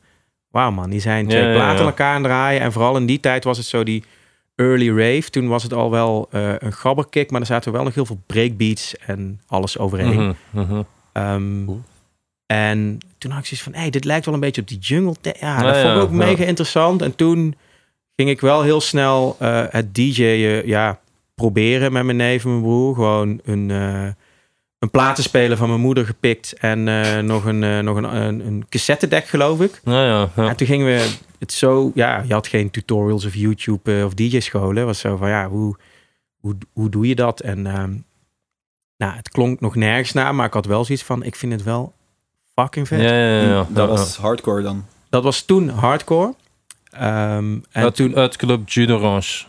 Wauw 0.48 0.72
man, 0.72 0.90
die 0.90 1.00
zijn 1.00 1.28
twee 1.28 1.44
Ja, 1.44 1.54
platen 1.54 1.80
ja. 1.80 1.86
elkaar 1.90 2.08
aan 2.16 2.22
het 2.22 2.32
draaien. 2.32 2.62
En 2.62 2.72
vooral 2.72 2.98
in 2.98 3.06
die 3.06 3.20
tijd 3.20 3.44
was 3.44 3.58
het 3.58 3.66
zo 3.66 3.84
die 3.84 4.04
early 4.58 4.90
rave. 4.90 5.30
Toen 5.30 5.48
was 5.48 5.64
het 5.64 5.74
al 5.74 5.92
wel 5.92 6.28
eh, 6.32 6.54
een 6.58 6.74
gabberkick, 6.74 7.32
maar 7.32 7.42
er 7.42 7.48
zaten 7.48 7.72
wel 7.72 7.84
nog 7.84 7.94
heel 7.94 8.06
veel 8.06 8.22
breakbeats 8.26 8.98
en 8.98 9.42
alles 9.48 9.78
overheen. 9.78 10.14
Mhm, 10.14 10.34
mhm. 10.52 10.82
Ehm, 11.12 11.66
Cool. 11.66 11.82
en 12.46 12.98
toen 13.18 13.32
had 13.32 13.40
ik 13.40 13.46
zoiets 13.46 13.66
van, 13.66 13.74
hey, 13.74 13.90
dit 13.90 14.06
lijkt 14.06 14.26
wel 14.26 14.34
een 14.34 14.40
beetje 14.40 14.62
op 14.62 14.68
die 14.68 14.78
jungle. 14.78 15.16
Ja, 15.40 15.62
dat 15.62 15.76
vond 15.76 15.88
ik 15.88 15.96
ja, 15.96 16.00
ook 16.00 16.10
ja. 16.10 16.16
mega 16.16 16.44
interessant. 16.44 17.02
En 17.02 17.16
toen 17.16 17.56
ging 18.16 18.30
ik 18.30 18.42
wel 18.42 18.62
heel 18.62 18.82
snel 18.82 19.36
eh, 19.40 19.64
het 19.70 19.96
DJ'en 19.96 20.68
ja, 20.68 21.00
proberen 21.36 21.92
met 21.92 22.04
mijn 22.04 22.18
neef 22.18 22.44
en 22.44 22.50
mijn 22.50 22.62
broer. 22.62 22.96
Gewoon 22.96 23.40
een, 23.44 23.72
eh 23.72 24.08
een 24.80 24.92
platenspeler 24.92 25.58
van 25.58 25.70
mijn 25.70 25.82
moeder 25.82 26.06
gepikt 26.06 26.54
en 26.54 26.88
eh, 26.88 27.20
nog, 27.20 27.46
een, 27.46 27.64
eh, 27.64 27.80
nog 27.80 27.98
een, 27.98 28.16
een, 28.16 28.46
een 28.48 28.66
cassettedek, 28.70 29.26
geloof 29.26 29.62
ik. 29.62 29.82
Ja, 29.84 30.06
ja, 30.06 30.30
ja. 30.36 30.48
En 30.48 30.56
toen 30.56 30.68
gingen 30.68 30.86
we 30.86 31.10
het 31.40 31.52
zo, 31.52 31.92
ja, 31.94 32.24
je 32.28 32.34
had 32.34 32.48
geen 32.48 32.72
tutorials 32.72 33.26
of 33.26 33.36
YouTube 33.36 33.98
eh, 33.98 34.06
of 34.06 34.14
DJ-scholen. 34.14 34.76
Het 34.76 34.86
was 34.86 35.00
zo 35.00 35.16
van, 35.16 35.30
ja, 35.30 35.48
hoe, 35.48 35.76
hoe, 36.40 36.58
hoe 36.74 36.90
doe 36.90 37.08
je 37.08 37.16
dat? 37.16 37.40
En 37.40 37.68
ehm, 37.68 37.94
nou, 38.98 39.16
het 39.16 39.30
klonk 39.30 39.60
nog 39.60 39.76
nergens 39.76 40.14
na, 40.14 40.32
maar 40.32 40.46
ik 40.46 40.54
had 40.54 40.66
wel 40.66 40.86
zoiets 40.86 41.04
van, 41.04 41.24
ik 41.24 41.36
vind 41.36 41.52
het 41.52 41.64
wel 41.64 41.94
fucking 42.56 42.88
vet. 42.88 43.02
Ja, 43.02 43.12
ja, 43.12 43.42
ja, 43.42 43.50
ja. 43.50 43.68
Dat 43.70 43.90
was 43.90 44.18
hardcore 44.18 44.62
dan. 44.62 44.86
Dat 45.10 45.24
was 45.24 45.42
toen 45.42 45.70
hardcore. 45.70 46.34
Ehm, 46.92 47.54
en 47.72 47.84
uit, 47.84 47.96
toen... 47.96 48.16
uit 48.16 48.36
Club 48.36 48.70
Jude 48.70 48.94
Orange. 48.94 49.46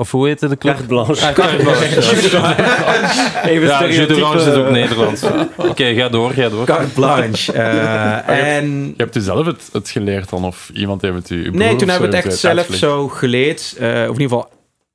Of 0.00 0.10
hoe 0.10 0.26
heette 0.26 0.48
de 0.48 0.56
club? 0.56 0.74
Carte 0.74 0.88
Blanche. 0.88 1.26
Ah, 1.26 1.34
Carte 1.34 1.56
Blanche. 1.56 1.96
Even 3.50 3.66
Ja, 3.66 3.80
Jude 3.80 3.92
stereotype, 3.92 4.20
Orange 4.26 4.50
is 4.50 4.56
ook 4.56 4.70
Nederlands. 4.70 5.22
Oké, 5.56 5.94
ga 5.94 6.08
door, 6.08 6.30
ga 6.30 6.48
door. 6.48 6.64
Carte 6.66 6.92
Blanche. 6.92 7.52
eh, 7.52 8.56
en 8.56 8.82
Je 8.86 8.94
hebt 8.96 9.16
u 9.16 9.20
zelf 9.20 9.46
het, 9.46 9.68
het 9.72 9.90
geleerd 9.90 10.28
dan? 10.30 10.44
Of 10.44 10.70
iemand 10.74 11.02
heeft 11.02 11.14
het 11.14 11.30
u... 11.30 11.50
nee, 11.50 11.76
toen 11.76 11.88
hebben 11.88 12.10
we 12.10 12.16
het 12.16 12.26
echt 12.26 12.38
zelf 12.38 12.56
uitgelegd? 12.56 12.82
zo 12.82 13.08
geleerd. 13.08 13.74
Eh, 13.78 13.86
of 13.88 13.94
in 13.94 14.00
ieder 14.20 14.22
geval 14.22 14.50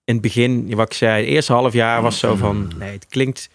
in 0.05 0.13
het 0.13 0.21
begin, 0.21 0.75
wat 0.75 0.85
ik 0.85 0.93
zei, 0.93 1.21
het 1.21 1.29
eerste 1.33 1.53
half 1.53 1.73
jaar 1.73 2.01
was 2.01 2.19
zo 2.19 2.35
van, 2.35 2.71
nee, 2.77 2.91
het 2.91 3.07
klinkt... 3.09 3.49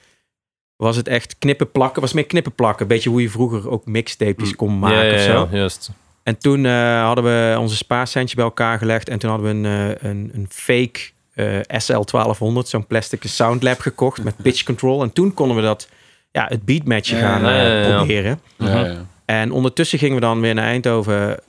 Was 0.77 0.97
het 0.97 1.09
echt 1.09 1.37
knippen 1.39 1.71
plakken? 1.71 2.03
Was 2.03 2.13
meer 2.13 2.27
knippen 2.27 2.55
plakken. 2.55 2.87
Beetje 2.87 3.11
hoe 3.11 3.23
je 3.23 3.31
vroeger 3.31 3.71
ook 3.71 3.87
mixtapejes 3.87 4.57
kon 4.57 4.79
maken 4.79 4.97
ja, 4.97 5.05
ja, 5.05 5.15
of 5.15 5.21
zo. 5.21 5.49
ja, 5.51 5.57
juist. 5.57 5.91
En 6.23 6.39
toen 6.39 6.67
eh, 6.67 7.03
hadden 7.03 7.25
we 7.25 7.57
onze 7.59 7.77
spaarcentje 7.77 8.37
bij 8.37 8.45
elkaar 8.45 8.79
gelegd. 8.79 9.09
En 9.09 9.19
toen 9.19 9.31
hadden 9.31 9.63
we 9.63 9.69
een, 9.69 9.97
een, 10.11 10.31
een 10.35 10.47
fake 10.51 11.01
eh, 11.39 11.81
SL1200, 11.83 12.69
zo'n 12.69 12.87
plastic 12.87 13.23
soundlab 13.27 13.81
gekocht 13.81 14.23
met 14.25 14.37
pitch 14.43 14.63
control. 14.63 15.03
En 15.03 15.13
toen 15.13 15.35
konden 15.35 15.57
we 15.57 15.63
dat, 15.63 15.89
ja, 16.31 16.47
het 16.49 16.65
beatmatchen 16.65 17.19
Ja, 17.19 17.23
gaan 17.29 17.43
ja, 17.43 17.59
eh, 17.61 17.83
ja, 17.83 17.89
ja. 17.89 17.97
proberen. 17.97 18.41
Ja, 18.57 18.85
ja. 18.87 19.07
En 19.25 19.53
ondertussen 19.53 19.99
gingen 19.99 20.15
we 20.15 20.21
dan 20.21 20.41
weer 20.41 20.55
naar 20.55 20.65
Eindhoven 20.65 21.41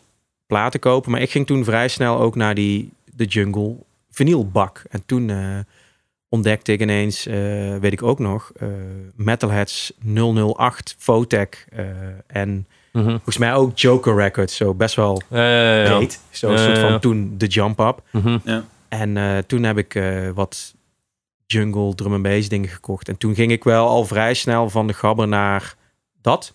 platen 0.48 0.80
kopen. 0.80 1.12
Maar 1.12 1.22
ik 1.22 1.32
ging 1.32 1.46
toen 1.48 1.64
vrij 1.64 1.88
snel 1.88 2.20
ook 2.20 2.36
naar 2.36 2.54
die 2.56 2.92
de 3.16 3.26
Jungle 3.26 3.76
vinylbak. 4.12 4.84
En 4.90 5.04
toen 5.06 5.30
eh, 5.30 5.38
ontdekte 6.30 6.72
ik 6.72 6.82
ineens, 6.82 7.26
eh, 7.26 7.36
weet 7.78 7.92
ik 7.92 8.04
ook 8.04 8.20
nog, 8.20 8.52
eh, 8.60 8.68
Metalheads 9.16 9.94
008 10.00 10.96
Votec. 10.98 11.66
eh, 11.70 11.86
en 12.28 12.68
Mhm. 12.94 13.10
volgens 13.10 13.38
mij 13.38 13.54
ook 13.54 13.78
Joker 13.78 14.16
Records. 14.16 14.56
Zo 14.56 14.74
best 14.74 14.96
wel 14.96 15.22
Ja, 15.30 15.38
ja, 15.50 15.74
ja, 15.76 15.84
ja. 15.84 15.96
breed. 15.98 16.20
Zo'n 16.30 16.52
Ja, 16.52 16.58
soort 16.58 16.76
ja, 16.76 16.82
van 16.82 16.92
ja. 16.92 17.00
toen 17.00 17.34
de 17.38 17.46
Jump 17.48 17.80
Up. 17.80 18.02
Mhm. 18.12 18.38
En 18.90 19.18
eh, 19.18 19.38
toen 19.38 19.64
heb 19.64 19.78
ik 19.78 19.96
eh, 19.96 20.30
wat 20.30 20.76
jungle 21.46 21.96
drum 21.96 22.14
and 22.14 22.24
bass 22.24 22.50
dingen 22.50 22.70
gekocht. 22.70 23.10
En 23.10 23.18
toen 23.18 23.36
ging 23.36 23.52
ik 23.52 23.64
wel 23.64 23.88
al 23.88 24.06
vrij 24.06 24.34
snel 24.34 24.70
van 24.70 24.88
de 24.88 24.94
gabber 24.94 25.28
naar 25.28 25.76
dat. 26.22 26.54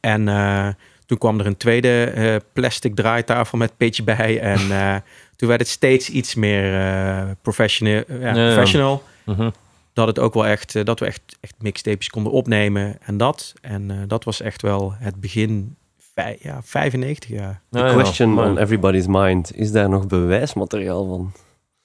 En 0.00 0.28
eh, 0.28 0.68
toen 1.06 1.18
kwam 1.18 1.40
er 1.40 1.46
een 1.46 1.56
tweede 1.56 2.42
plastic 2.52 2.94
draaitafel 2.94 3.58
met 3.58 3.76
pitch 3.76 4.04
bij. 4.04 4.40
En 4.40 4.58
toen 5.36 5.48
werd 5.48 5.60
het 5.60 5.68
steeds 5.68 6.08
iets 6.08 6.34
meer 6.34 7.36
professioneel. 7.42 8.04
ja, 8.08 8.32
professional. 8.32 9.02
Mhm. 9.24 9.50
Dat 9.92 10.06
het 10.06 10.18
ook 10.18 10.34
wel 10.34 10.46
echt, 10.46 10.84
dat 10.86 11.00
we 11.00 11.06
echt, 11.06 11.22
echt 11.40 11.54
mixtapes 11.58 12.08
konden 12.08 12.32
opnemen 12.32 12.98
en 13.00 13.16
dat. 13.16 13.52
En 13.60 14.04
dat 14.08 14.24
was 14.24 14.40
echt 14.40 14.62
wel 14.62 14.94
het 14.98 15.20
begin, 15.20 15.76
vij- 16.22 16.38
ja, 16.40 16.60
95 16.64 17.28
jaar. 17.30 17.60
The 17.70 17.78
Ja, 17.78 17.86
ja, 17.86 17.92
question 17.92 18.34
maar- 18.34 18.46
on 18.50 18.58
everybody's 18.58 19.06
mind. 19.06 19.56
Is 19.56 19.72
daar 19.72 19.88
nog 19.88 20.06
bewijsmateriaal 20.06 21.06
van? 21.08 21.32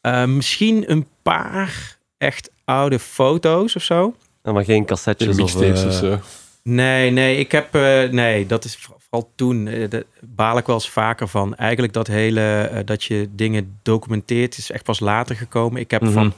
Eh, 0.02 0.26
misschien 0.26 0.92
een 0.92 1.06
paar 1.22 1.98
echt 2.18 2.50
oude 2.66 3.00
foto's 3.00 3.76
of 3.76 3.84
zo. 3.84 4.16
Ja, 4.44 4.52
maar 4.52 4.64
geen 4.64 4.80
De 4.82 4.86
cassettes 4.88 5.40
of... 5.40 5.62
eh, 5.62 5.86
of 5.88 5.94
zo. 5.94 6.20
Nee, 6.64 7.12
nee, 7.12 7.38
ik 7.38 7.52
heb, 7.52 7.76
eh, 7.76 8.10
nee, 8.10 8.46
dat 8.46 8.64
is 8.66 8.76
voor- 8.78 8.96
vooral 9.10 9.32
toen, 9.36 9.68
eh, 9.68 9.90
daar 9.90 10.04
baal 10.22 10.58
ik 10.58 10.66
wel 10.66 10.76
eens 10.76 10.90
vaker 10.90 11.28
van. 11.28 11.56
Eigenlijk 11.56 11.94
dat 11.94 12.08
hele, 12.08 12.82
dat 12.86 13.04
je 13.04 13.30
dingen 13.32 13.78
documenteert, 13.82 14.58
is 14.58 14.72
echt 14.72 14.84
pas 14.84 15.00
later 15.00 15.36
gekomen. 15.36 15.82
Ik 15.82 15.92
heb 15.92 16.02
Mhm. 16.02 16.12
van 16.12 16.34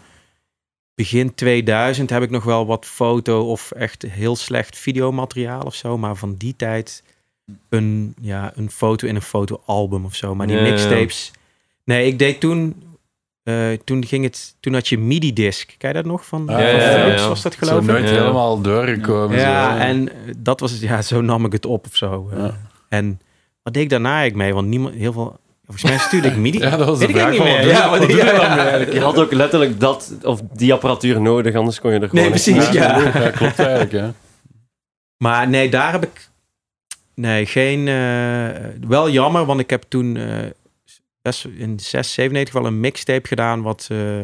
begin 0.96 1.36
2000 1.36 2.10
heb 2.10 2.22
ik 2.24 2.30
nog 2.30 2.44
wel 2.44 2.66
wat 2.66 2.86
foto 2.86 3.42
of 3.52 3.72
echt 3.72 4.02
heel 4.02 4.36
slecht 4.36 4.78
videomateriaal 4.78 5.62
of 5.62 5.76
zo. 5.76 5.98
Maar 5.98 6.16
van 6.16 6.36
die 6.36 6.56
tijd 6.56 7.04
een, 7.70 8.16
ja, 8.22 8.52
een 8.56 8.72
foto 8.72 9.08
in 9.08 9.16
een 9.16 9.22
fotoalbum 9.22 10.06
of 10.06 10.16
zo. 10.16 10.36
Maar 10.36 10.48
die 10.48 10.62
mixtapes... 10.62 11.32
Nee, 11.84 12.08
ik 12.08 12.20
deed 12.20 12.40
toen... 12.40 12.84
eh, 13.44 13.72
toen 13.84 14.06
ging 14.06 14.24
het, 14.24 14.56
toen 14.60 14.74
had 14.74 14.88
je 14.88 14.98
MIDI-disc. 14.98 15.76
Ken 15.78 15.88
je 15.90 15.96
dat 15.96 16.06
nog 16.06 16.26
van? 16.26 16.50
Ah, 16.50 16.56
van 16.56 16.64
ja, 16.64 16.70
ja, 16.70 17.00
Philips 17.02 17.22
ja. 17.22 17.28
was 17.28 17.42
dat 17.42 17.56
geloof 17.56 17.80
ik? 17.82 17.88
nooit 17.88 18.04
Ja. 18.10 18.16
helemaal 18.16 18.62
doorgekomen. 18.62 19.38
Ja, 19.40 19.80
en 19.80 20.10
eh, 20.10 20.16
dat 20.38 20.60
was 20.60 20.72
het, 20.72 20.82
ja, 20.82 21.02
zo 21.02 21.22
nam 21.22 21.46
ik 21.46 21.52
het 21.52 21.66
op 21.66 21.86
of 21.86 21.96
zo. 21.96 22.30
eh. 22.34 22.46
En 22.90 23.20
wat 23.64 23.74
deed 23.74 23.84
ik 23.84 23.90
daarna 23.90 24.10
eigenlijk 24.20 24.38
mee? 24.44 24.54
Want 24.54 24.68
niemand, 24.68 24.96
heel 24.96 25.14
veel, 25.14 25.40
volgens 25.66 25.84
mij 25.90 25.98
stuurde 25.98 26.28
ik 26.28 26.36
MIDI. 26.46 26.60
Ja, 26.60 26.78
dat 26.78 26.88
was 26.88 27.00
de 27.00 27.08
ik 27.08 27.16
vraag 27.16 27.32
niet 27.32 27.44
meer. 27.44 27.68
Ja, 27.68 27.90
wat 27.90 28.00
wat- 28.00 28.08
doe 28.08 28.18
je 28.18 28.24
ja, 28.26 28.56
dan 28.56 28.66
ja. 28.66 28.76
Je 28.94 29.00
had 29.02 29.18
ook 29.20 29.32
letterlijk 29.34 29.80
dat, 29.80 30.14
of 30.24 30.42
die 30.54 30.74
apparatuur 30.74 31.22
nodig, 31.22 31.56
anders 31.56 31.80
kon 31.80 31.92
je 31.94 32.00
er 32.00 32.10
gewoon 32.10 32.22
Nee, 32.24 32.30
precies, 32.34 32.56
niet 32.66 32.74
ja. 32.74 32.94
doen. 33.12 33.22
Ja, 33.22 33.30
klopt 33.30 33.60
eigenlijk. 33.60 33.92
Hè. 33.92 34.10
Maar 35.18 35.50
nee, 35.50 35.70
daar 35.70 35.92
heb 35.92 36.04
ik, 36.04 36.30
nee, 37.22 37.46
geen, 37.46 37.88
eh, 37.88 38.88
wel 38.88 39.10
jammer, 39.10 39.46
want 39.46 39.60
ik 39.60 39.70
heb 39.70 39.84
toen 39.88 40.18
eh, 40.18 40.50
best 41.22 41.46
in 41.46 41.80
6, 41.80 42.14
97 42.14 42.54
wel 42.54 42.66
een 42.66 42.80
mixtape 42.80 43.28
gedaan, 43.28 43.62
wat, 43.62 43.88
eh 43.92 44.24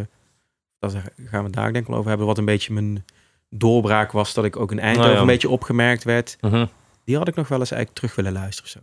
daar 0.91 1.13
gaan 1.15 1.39
we 1.39 1.45
het 1.45 1.53
daar 1.53 1.73
denk 1.73 1.83
ik 1.83 1.88
wel 1.88 1.97
over 1.97 2.09
hebben, 2.09 2.27
wat 2.27 2.38
een 2.38 2.45
beetje 2.45 2.73
mijn 2.73 3.05
doorbraak 3.50 4.12
was, 4.12 4.33
dat 4.33 4.45
ik 4.45 4.57
ook 4.57 4.71
in 4.71 4.79
Eindhoven 4.79 5.03
Nou 5.03 5.15
ja. 5.15 5.21
een 5.21 5.33
beetje 5.33 5.50
opgemerkt 5.50 6.03
werd. 6.03 6.38
Mhm. 6.41 6.65
Die 7.05 7.17
had 7.17 7.27
ik 7.27 7.35
nog 7.35 7.47
wel 7.47 7.59
eens 7.59 7.71
eigenlijk 7.71 8.00
terug 8.00 8.15
willen 8.15 8.41
luisteren 8.41 8.71
zo. 8.71 8.79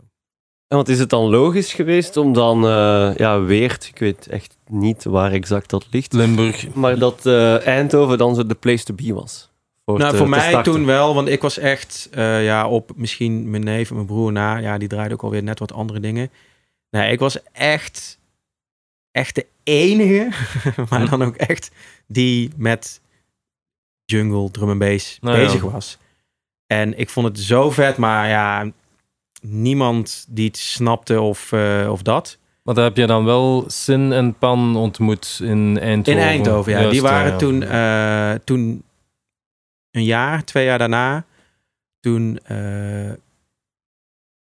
Ja, 0.67 0.75
want 0.77 0.89
is 0.89 0.99
het 0.99 1.09
dan 1.09 1.29
logisch 1.29 1.73
geweest 1.73 2.17
om 2.17 2.33
dan, 2.33 2.65
eh, 2.65 3.15
ja, 3.15 3.41
Weert, 3.41 3.87
ik 3.87 3.99
weet 3.99 4.27
echt 4.27 4.57
niet 4.67 5.03
waar 5.03 5.31
exact 5.31 5.69
dat 5.69 5.87
ligt, 5.91 6.13
Limburg. 6.13 6.73
maar 6.73 6.97
dat 6.99 7.25
eh, 7.25 7.67
Eindhoven 7.67 8.17
dan 8.17 8.35
zo 8.35 8.45
de 8.45 8.55
place 8.55 8.83
to 8.83 8.93
be 8.93 9.13
was? 9.13 9.50
Voor, 9.85 9.97
Nou, 9.99 10.11
te- 10.11 10.17
voor 10.17 10.25
te 10.25 10.31
mij 10.31 10.49
starten. 10.49 10.73
toen 10.73 10.85
wel, 10.85 11.13
want 11.15 11.27
ik 11.27 11.41
was 11.41 11.57
echt 11.57 12.07
eh, 12.11 12.43
ja, 12.45 12.67
op 12.67 12.91
misschien 12.95 13.49
mijn 13.49 13.63
neef 13.63 13.89
en 13.89 13.95
mijn 13.95 14.07
broer 14.07 14.31
na. 14.31 14.57
Ja, 14.57 14.77
die 14.77 14.87
draaiden 14.87 15.17
ook 15.17 15.23
alweer 15.23 15.43
net 15.43 15.59
wat 15.59 15.73
andere 15.73 15.99
dingen. 15.99 16.29
Nee, 16.89 17.11
ik 17.11 17.19
was 17.19 17.43
echt, 17.51 18.19
echt 19.11 19.35
de 19.35 19.45
enige, 19.63 20.29
maar 20.89 21.09
dan 21.09 21.23
ook 21.23 21.35
echt 21.35 21.71
die 22.07 22.51
met 22.55 23.01
jungle, 24.05 24.51
drum 24.51 24.69
en 24.69 24.77
bass 24.77 25.17
Nou 25.21 25.37
ja. 25.37 25.43
bezig 25.45 25.61
was. 25.61 25.97
En 26.67 26.99
ik 26.99 27.09
vond 27.09 27.27
het 27.27 27.39
zo 27.39 27.71
vet, 27.71 27.97
maar 27.97 28.27
ja, 28.29 28.71
niemand 29.41 30.25
die 30.29 30.47
het 30.47 30.57
snapte 30.57 31.21
of, 31.21 31.51
eh, 31.51 31.87
of 31.91 32.01
dat. 32.01 32.37
Maar 32.63 32.75
daar 32.75 32.83
heb 32.83 32.97
je 32.97 33.05
dan 33.05 33.25
wel 33.25 33.63
Sin 33.67 34.11
en 34.11 34.33
Pan 34.33 34.75
ontmoet 34.75 35.39
in 35.43 35.79
Eindhoven. 35.79 36.21
In 36.21 36.27
Eindhoven, 36.27 36.71
ja. 36.71 36.77
Juist, 36.77 36.93
die 36.93 37.01
waren 37.01 37.31
ja. 37.31 37.37
toen, 37.37 37.63
eh, 37.63 38.31
toen 38.45 38.83
een 39.91 40.03
jaar, 40.03 40.43
twee 40.43 40.65
jaar 40.65 40.77
daarna. 40.77 41.25
Toen, 41.99 42.39
eh, 42.43 43.11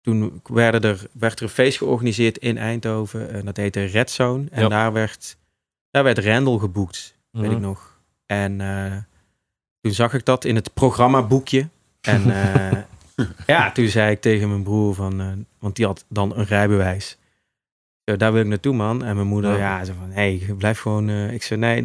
toen 0.00 0.40
werden 0.44 0.82
er, 0.82 1.06
werd 1.12 1.38
er 1.38 1.42
een 1.44 1.48
feest 1.52 1.78
georganiseerd 1.78 2.38
in 2.38 2.58
Eindhoven. 2.58 3.30
En 3.30 3.44
dat 3.44 3.56
heette 3.56 3.84
Red 3.84 4.10
Zone. 4.10 4.44
En 4.50 4.68
daar, 4.68 4.92
werd, 4.92 5.36
daar 5.90 6.04
werd 6.04 6.18
Randall 6.18 6.58
geboekt, 6.58 7.14
weet 7.30 7.42
Mhm. 7.42 7.52
ik 7.52 7.58
nog. 7.58 7.98
En 8.26 8.60
eh, 8.60 8.96
toen 9.80 9.92
zag 9.92 10.14
ik 10.14 10.24
dat 10.24 10.44
in 10.44 10.54
het 10.54 10.74
programmaboekje. 10.74 11.68
En 12.00 12.30
eh, 12.42 12.78
ja, 13.46 13.72
toen 13.72 13.88
zei 13.88 14.10
ik 14.10 14.20
tegen 14.20 14.48
mijn 14.48 14.62
broer 14.62 14.94
van... 14.94 15.20
eh, 15.20 15.26
want 15.58 15.76
die 15.76 15.86
had 15.86 16.04
dan 16.08 16.36
een 16.36 16.44
rijbewijs. 16.44 17.18
Daar 18.04 18.32
wil 18.32 18.42
ik 18.42 18.48
naartoe, 18.48 18.74
man. 18.74 19.04
En 19.04 19.14
mijn 19.14 19.26
moeder, 19.28 19.50
Ja. 19.58 19.78
ja, 19.78 19.84
zo 19.84 19.92
van... 19.98 20.08
Nee, 20.08 20.54
blijf 20.58 20.80
gewoon... 20.80 21.08
eh, 21.08 21.32
ik 21.32 21.42
zei, 21.42 21.60
nee... 21.60 21.84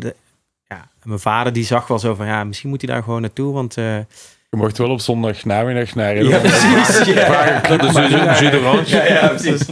ja. 0.67 0.77
En 0.77 1.09
mijn 1.09 1.19
vader 1.19 1.53
die 1.53 1.65
zag 1.65 1.87
wel 1.87 1.99
zo 1.99 2.13
van... 2.15 2.25
Ja, 2.25 2.43
misschien 2.43 2.69
moet 2.69 2.81
hij 2.81 2.93
daar 2.93 3.03
gewoon 3.03 3.21
naartoe, 3.21 3.53
want... 3.53 3.77
eh, 3.77 3.97
Je 3.97 4.57
mocht 4.57 4.77
wel 4.77 4.89
op 4.89 4.99
zondag 4.99 5.43
namiddag 5.45 5.95
naar. 5.95 6.23
Ja, 6.23 6.39
precies. 6.49 7.05
Ja. 7.13 7.61
D'orange. 7.61 8.83
Ja, 8.95 9.05
ja, 9.05 9.27
precies. 9.27 9.65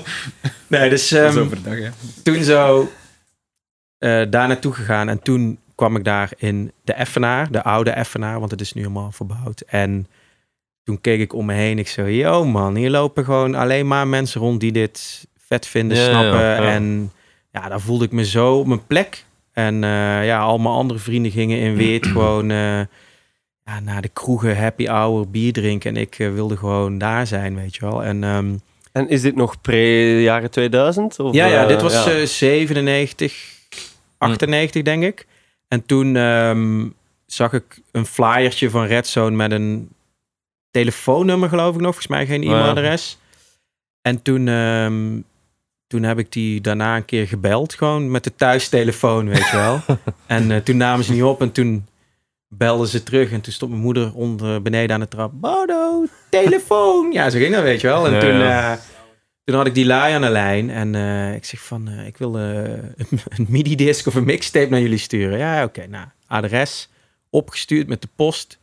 Nee, 0.68 0.90
dus 0.90 1.12
ehm, 1.12 1.38
overdag, 1.40 1.74
hè. 1.78 1.90
toen 2.24 2.44
zo 2.44 2.92
eh, 3.98 4.22
daar 4.30 4.48
naartoe 4.48 4.74
gegaan. 4.74 5.10
En 5.10 5.22
toen 5.22 5.60
kwam 5.76 5.96
ik 5.96 6.04
daar 6.04 6.30
in 6.38 6.72
de 6.84 6.94
Effenaar, 6.94 7.52
de 7.52 7.64
oude 7.64 7.90
Effenaar, 7.92 8.40
want 8.40 8.52
het 8.52 8.62
is 8.62 8.74
nu 8.74 8.82
helemaal 8.82 9.12
verbouwd. 9.12 9.62
En 9.62 10.08
toen 10.84 11.02
keek 11.02 11.20
ik 11.20 11.34
om 11.34 11.46
me 11.46 11.54
heen. 11.54 11.80
Ik 11.80 11.88
zo, 11.88 12.08
yo 12.10 12.46
man, 12.46 12.76
hier 12.76 12.90
lopen 12.90 13.24
gewoon 13.26 13.56
alleen 13.56 13.88
maar 13.88 14.08
mensen 14.08 14.42
rond 14.42 14.60
die 14.60 14.72
dit 14.72 15.28
vet 15.38 15.68
vinden, 15.68 15.98
Ja, 15.98 16.04
snappen. 16.04 16.40
ja, 16.42 16.56
ja. 16.56 16.62
En 16.74 17.12
ja, 17.52 17.70
daar 17.70 17.80
voelde 17.82 18.06
ik 18.06 18.12
me 18.12 18.26
zo 18.26 18.56
op 18.58 18.68
mijn 18.68 18.86
plek. 18.88 19.26
En 19.54 19.84
eh, 19.84 20.26
ja, 20.26 20.40
al 20.40 20.58
mijn 20.58 20.76
andere 20.76 21.00
vrienden 21.00 21.32
gingen 21.32 21.60
in 21.60 21.76
Weert 21.76 22.08
gewoon 22.16 22.52
eh, 22.52 22.80
ja, 23.66 23.80
naar 23.84 24.02
de 24.02 24.10
kroegen, 24.10 24.58
happy 24.58 24.86
hour, 24.86 25.30
bier 25.30 25.54
drinken. 25.54 25.96
En 25.96 26.02
ik 26.02 26.20
eh, 26.20 26.34
wilde 26.34 26.58
gewoon 26.58 26.98
daar 26.98 27.28
zijn, 27.28 27.56
weet 27.56 27.76
je 27.76 27.82
wel. 27.82 28.04
En 28.04 28.24
ehm, 28.24 28.56
En 28.92 29.10
is 29.10 29.22
dit 29.22 29.36
nog 29.36 29.62
pre-jaren 29.62 30.52
2000? 30.52 31.20
Of, 31.20 31.34
ja, 31.34 31.46
ja, 31.46 31.66
dit 31.66 31.82
was 31.82 31.94
ja. 31.94 32.12
eh, 32.12 32.26
97, 32.26 33.34
98 34.18 34.82
denk 34.82 35.04
ik. 35.04 35.28
En 35.68 35.86
toen 35.86 36.16
ehm, 36.16 36.88
zag 37.26 37.54
ik 37.54 37.82
een 37.92 38.06
flyertje 38.06 38.70
van 38.70 38.86
Red 38.86 39.08
Zone 39.08 39.36
met 39.36 39.52
een 39.52 39.90
telefoonnummer, 40.72 41.50
geloof 41.50 41.76
ik 41.76 41.82
nog. 41.82 41.96
Volgens 41.96 42.08
mij 42.08 42.26
geen 42.26 42.42
Oh 42.42 42.46
ja. 42.50 42.52
e-mailadres. 42.52 43.18
En 44.02 44.22
toen, 44.22 44.48
ehm, 44.48 45.20
toen 45.94 46.04
heb 46.04 46.20
ik 46.20 46.32
die 46.32 46.62
daarna 46.62 46.96
een 46.96 47.06
keer 47.06 47.28
gebeld, 47.28 47.74
gewoon 47.74 48.12
met 48.12 48.24
de 48.24 48.36
thuistelefoon, 48.36 49.28
weet 49.30 49.50
je 49.50 49.56
wel. 49.56 49.82
en 50.38 50.52
eh, 50.52 50.58
toen 50.58 50.78
namen 50.78 51.06
ze 51.06 51.12
niet 51.12 51.24
op 51.24 51.42
en 51.42 51.52
toen 51.52 51.86
belden 52.48 52.88
ze 52.88 53.04
terug. 53.04 53.32
En 53.32 53.42
toen 53.42 53.54
stond 53.54 53.72
mijn 53.72 53.84
moeder 53.84 54.14
onder 54.14 54.62
beneden 54.62 54.96
aan 54.96 55.02
de 55.02 55.08
trap. 55.08 55.32
Bodo, 55.36 56.06
telefoon! 56.30 57.12
Ja, 57.12 57.30
zo 57.30 57.38
ging 57.38 57.54
dat, 57.54 57.64
weet 57.64 57.82
je 57.82 57.88
wel. 57.88 58.06
En 58.08 58.14
Ja, 58.14 58.20
toen... 58.20 58.42
eh, 58.42 58.72
toen 59.44 59.56
had 59.56 59.66
ik 59.68 59.74
die 59.74 59.86
lui 59.86 60.14
aan 60.14 60.22
de 60.22 60.30
lijn 60.30 60.70
en 60.70 60.96
eh, 60.96 61.36
ik 61.36 61.46
zeg 61.46 61.60
van, 61.64 61.90
ik 61.90 62.18
wil 62.18 62.36
een, 62.40 62.96
een 63.24 63.46
midi-disc 63.50 64.08
of 64.08 64.16
een 64.16 64.26
mixtape 64.26 64.70
naar 64.70 64.82
jullie 64.82 64.98
sturen. 64.98 65.38
Ja, 65.38 65.64
oké, 65.64 65.88
nou, 65.88 66.08
adres 66.28 66.90
opgestuurd 67.30 67.88
met 67.88 68.02
de 68.02 68.10
post. 68.16 68.60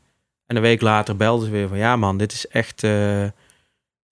En 0.47 0.57
een 0.57 0.63
week 0.63 0.81
later 0.81 1.17
belden 1.17 1.47
ze 1.47 1.53
weer 1.53 1.69
van, 1.69 1.79
ja 1.79 1.97
man, 1.97 2.19
dit 2.19 2.33
is 2.33 2.47
echt 2.49 2.83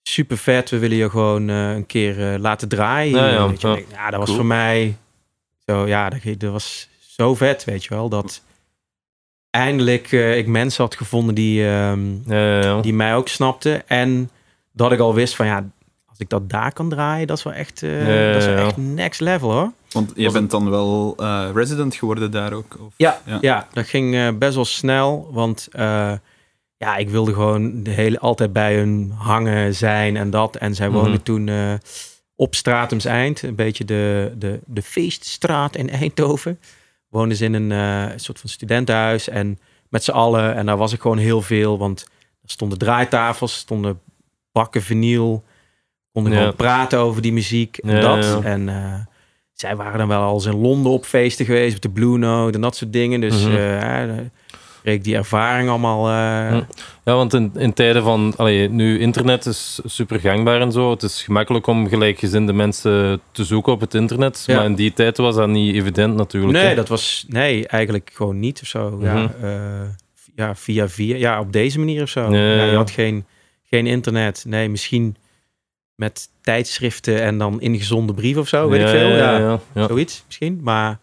super 0.08 0.36
vet. 0.38 0.70
We 0.70 0.78
willen 0.78 0.96
je 0.96 1.10
gewoon 1.10 1.48
eh, 1.50 1.70
een 1.74 1.86
keer 1.86 2.32
eh, 2.32 2.38
laten 2.40 2.68
draaien. 2.68 3.16
Ja, 3.16 3.24
hier, 3.28 3.32
ja, 3.38 3.48
weet 3.48 3.60
je. 3.60 3.68
ja. 3.68 3.74
En 3.74 3.80
ik, 3.80 3.86
ja, 3.92 4.10
dat 4.10 4.20
was 4.26 4.34
voor 4.36 4.46
mij, 4.46 4.96
zo, 5.66 5.86
ja, 5.86 6.08
dat, 6.08 6.20
dat 6.38 6.52
was 6.52 6.88
zo 6.98 7.34
vet, 7.34 7.64
weet 7.64 7.84
je 7.84 7.88
wel. 7.94 8.08
Dat 8.08 8.42
eindelijk 9.50 10.12
eh, 10.12 10.36
ik 10.36 10.46
mensen 10.46 10.84
had 10.84 10.96
gevonden 10.96 11.34
die... 11.34 11.64
ehm, 11.68 12.06
Ja, 12.26 12.36
ja, 12.36 12.60
ja. 12.60 12.80
die 12.80 12.94
mij 12.94 13.14
ook 13.14 13.28
snapte. 13.28 13.82
En 13.86 14.30
dat 14.72 14.92
ik 14.92 14.98
al 14.98 15.14
wist 15.14 15.36
van 15.36 15.46
ja, 15.46 15.64
als 16.06 16.18
ik 16.18 16.28
dat 16.28 16.50
daar 16.50 16.72
kan 16.72 16.88
draaien, 16.88 17.26
dat 17.26 17.36
is 17.38 17.42
wel 17.44 17.52
echt, 17.52 17.82
eh, 17.82 18.06
Ja, 18.06 18.12
ja, 18.26 18.32
dat 18.32 18.42
is 18.42 18.48
wel 18.48 18.66
echt 18.66 18.76
next 18.76 19.20
level 19.20 19.52
hoor. 19.52 19.72
Want 19.90 20.12
je 20.14 20.30
bent 20.30 20.50
dan 20.50 20.70
wel 20.70 21.14
eh, 21.18 21.48
resident 21.54 21.94
geworden 21.94 22.30
daar 22.30 22.52
ook? 22.52 22.76
Of? 22.80 22.92
Ja, 22.96 23.20
Ja. 23.24 23.38
ja. 23.40 23.68
dat 23.72 23.86
ging 23.86 24.38
best 24.38 24.54
wel 24.54 24.64
snel, 24.64 25.28
want 25.32 25.68
eh, 25.72 26.12
ja, 26.78 26.96
ik 26.96 27.08
wilde 27.08 27.32
gewoon 27.32 27.82
de 27.82 27.90
hele, 27.90 28.18
altijd 28.18 28.52
bij 28.52 28.76
hun 28.76 29.12
hangen 29.16 29.74
zijn 29.74 30.16
en 30.16 30.30
dat. 30.30 30.56
En 30.56 30.74
zij 30.74 30.90
woonden 30.90 31.12
Mhm. 31.12 31.22
toen 31.22 31.48
eh, 31.48 31.72
op 32.34 32.54
Stratums 32.54 33.04
Eind, 33.04 33.42
een 33.42 33.54
beetje 33.54 33.84
de, 33.84 34.32
de, 34.38 34.60
de 34.66 34.82
feeststraat 34.82 35.76
in 35.76 35.90
Eindhoven. 35.90 36.58
Woonden 37.08 37.36
ze 37.36 37.44
in 37.44 37.54
een 37.54 37.72
eh, 37.72 38.16
soort 38.16 38.40
van 38.40 38.48
studentenhuis 38.50 39.28
en 39.28 39.58
met 39.88 40.04
z'n 40.04 40.10
allen. 40.10 40.54
En 40.54 40.66
daar 40.66 40.76
was 40.76 40.92
ik 40.92 41.00
gewoon 41.00 41.18
heel 41.18 41.42
veel, 41.42 41.78
want 41.78 42.00
er 42.42 42.50
stonden 42.50 42.78
draaitafels, 42.78 43.56
stonden 43.56 44.00
bakken 44.52 44.82
vinyl. 44.82 45.44
Konden 46.12 46.32
Ja. 46.32 46.38
gewoon 46.38 46.54
praten 46.56 46.98
over 46.98 47.22
die 47.22 47.32
muziek 47.32 47.76
en 47.76 47.94
Ja, 47.94 48.00
dat. 48.00 48.24
ja. 48.24 48.40
En 48.42 48.68
eh, 48.68 48.94
zij 49.52 49.76
waren 49.76 49.98
dan 49.98 50.08
wel 50.08 50.22
al 50.22 50.34
eens 50.34 50.44
in 50.44 50.60
Londen 50.60 50.92
op 50.92 51.04
feesten 51.04 51.44
geweest, 51.46 51.72
met 51.72 51.82
de 51.82 51.90
Blue 51.90 52.18
Note 52.18 52.54
en 52.54 52.60
dat 52.60 52.76
soort 52.76 52.92
dingen. 52.92 53.20
Dus 53.20 53.42
daar 53.42 54.30
kreeg 54.82 55.00
die 55.00 55.14
ervaring 55.16 55.68
allemaal. 55.68 56.06
eh, 56.08 56.12
Ja. 56.56 56.66
Ja, 57.04 57.14
want 57.14 57.34
in, 57.34 57.52
in 57.56 57.72
tijden 57.72 58.02
van... 58.02 58.34
Allee, 58.36 58.68
nu, 58.70 58.98
internet 59.00 59.46
is 59.46 59.80
super 59.84 60.20
gangbaar 60.20 60.60
en 60.60 60.72
zo. 60.72 60.90
Het 60.90 61.02
is 61.02 61.22
gemakkelijk 61.22 61.66
om 61.66 61.88
gelijkgezinde 61.88 62.52
mensen 62.52 63.20
te 63.32 63.44
zoeken 63.44 63.72
op 63.72 63.80
het 63.80 63.94
internet. 63.94 64.42
Ja. 64.46 64.56
Maar 64.56 64.64
in 64.64 64.74
die 64.74 64.92
tijd 64.92 65.16
was 65.16 65.34
dat 65.34 65.48
niet 65.48 65.74
evident 65.74 66.14
natuurlijk. 66.16 66.52
Nee, 66.52 66.66
hè. 66.66 66.74
dat 66.74 66.88
was 66.88 67.24
nee, 67.28 67.66
eigenlijk 67.66 68.10
gewoon 68.14 68.38
niet 68.40 68.60
of 68.62 68.68
zo. 68.68 68.98
Ja, 69.02 69.14
Mhm. 69.14 69.44
eh, 69.44 69.50
ja, 70.34 70.54
via 70.54 70.88
via, 70.88 71.16
ja, 71.16 71.40
op 71.40 71.52
deze 71.52 71.78
manier 71.78 72.02
of 72.02 72.08
zo. 72.08 72.20
Ja, 72.34 72.54
ja, 72.54 72.64
je 72.64 72.76
had 72.76 72.90
geen, 72.90 73.24
geen 73.64 73.86
internet. 73.86 74.44
Nee, 74.46 74.68
misschien 74.68 75.16
met 75.94 76.28
tijdschriften 76.40 77.22
en 77.22 77.38
dan 77.38 77.60
ingezonde 77.60 78.14
brief 78.14 78.36
of 78.36 78.48
zo, 78.48 78.68
weet 78.68 78.80
ja, 78.80 78.86
ik 78.86 78.92
veel. 78.92 79.08
Ja. 79.08 79.60
zoiets 79.86 80.22
misschien. 80.26 80.60
Maar, 80.62 80.98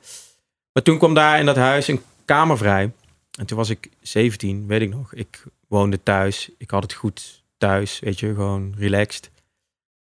maar 0.74 0.84
toen 0.84 0.98
kwam 0.98 1.14
daar 1.14 1.40
in 1.40 1.46
dat 1.46 1.56
huis 1.56 1.88
een 1.88 2.02
kamer 2.26 2.58
vrij. 2.58 2.92
En 3.38 3.46
toen 3.46 3.58
was 3.58 3.70
ik 3.70 3.90
17, 4.02 4.68
weet 4.68 4.82
ik 4.82 4.90
nog. 4.90 5.14
Ik 5.14 5.44
woonde 5.68 6.04
thuis. 6.04 6.50
Ik 6.58 6.70
had 6.70 6.84
het 6.84 6.94
goed 6.94 7.44
thuis, 7.58 8.00
weet 8.00 8.20
je, 8.20 8.28
gewoon 8.34 8.74
relaxed. 8.78 9.32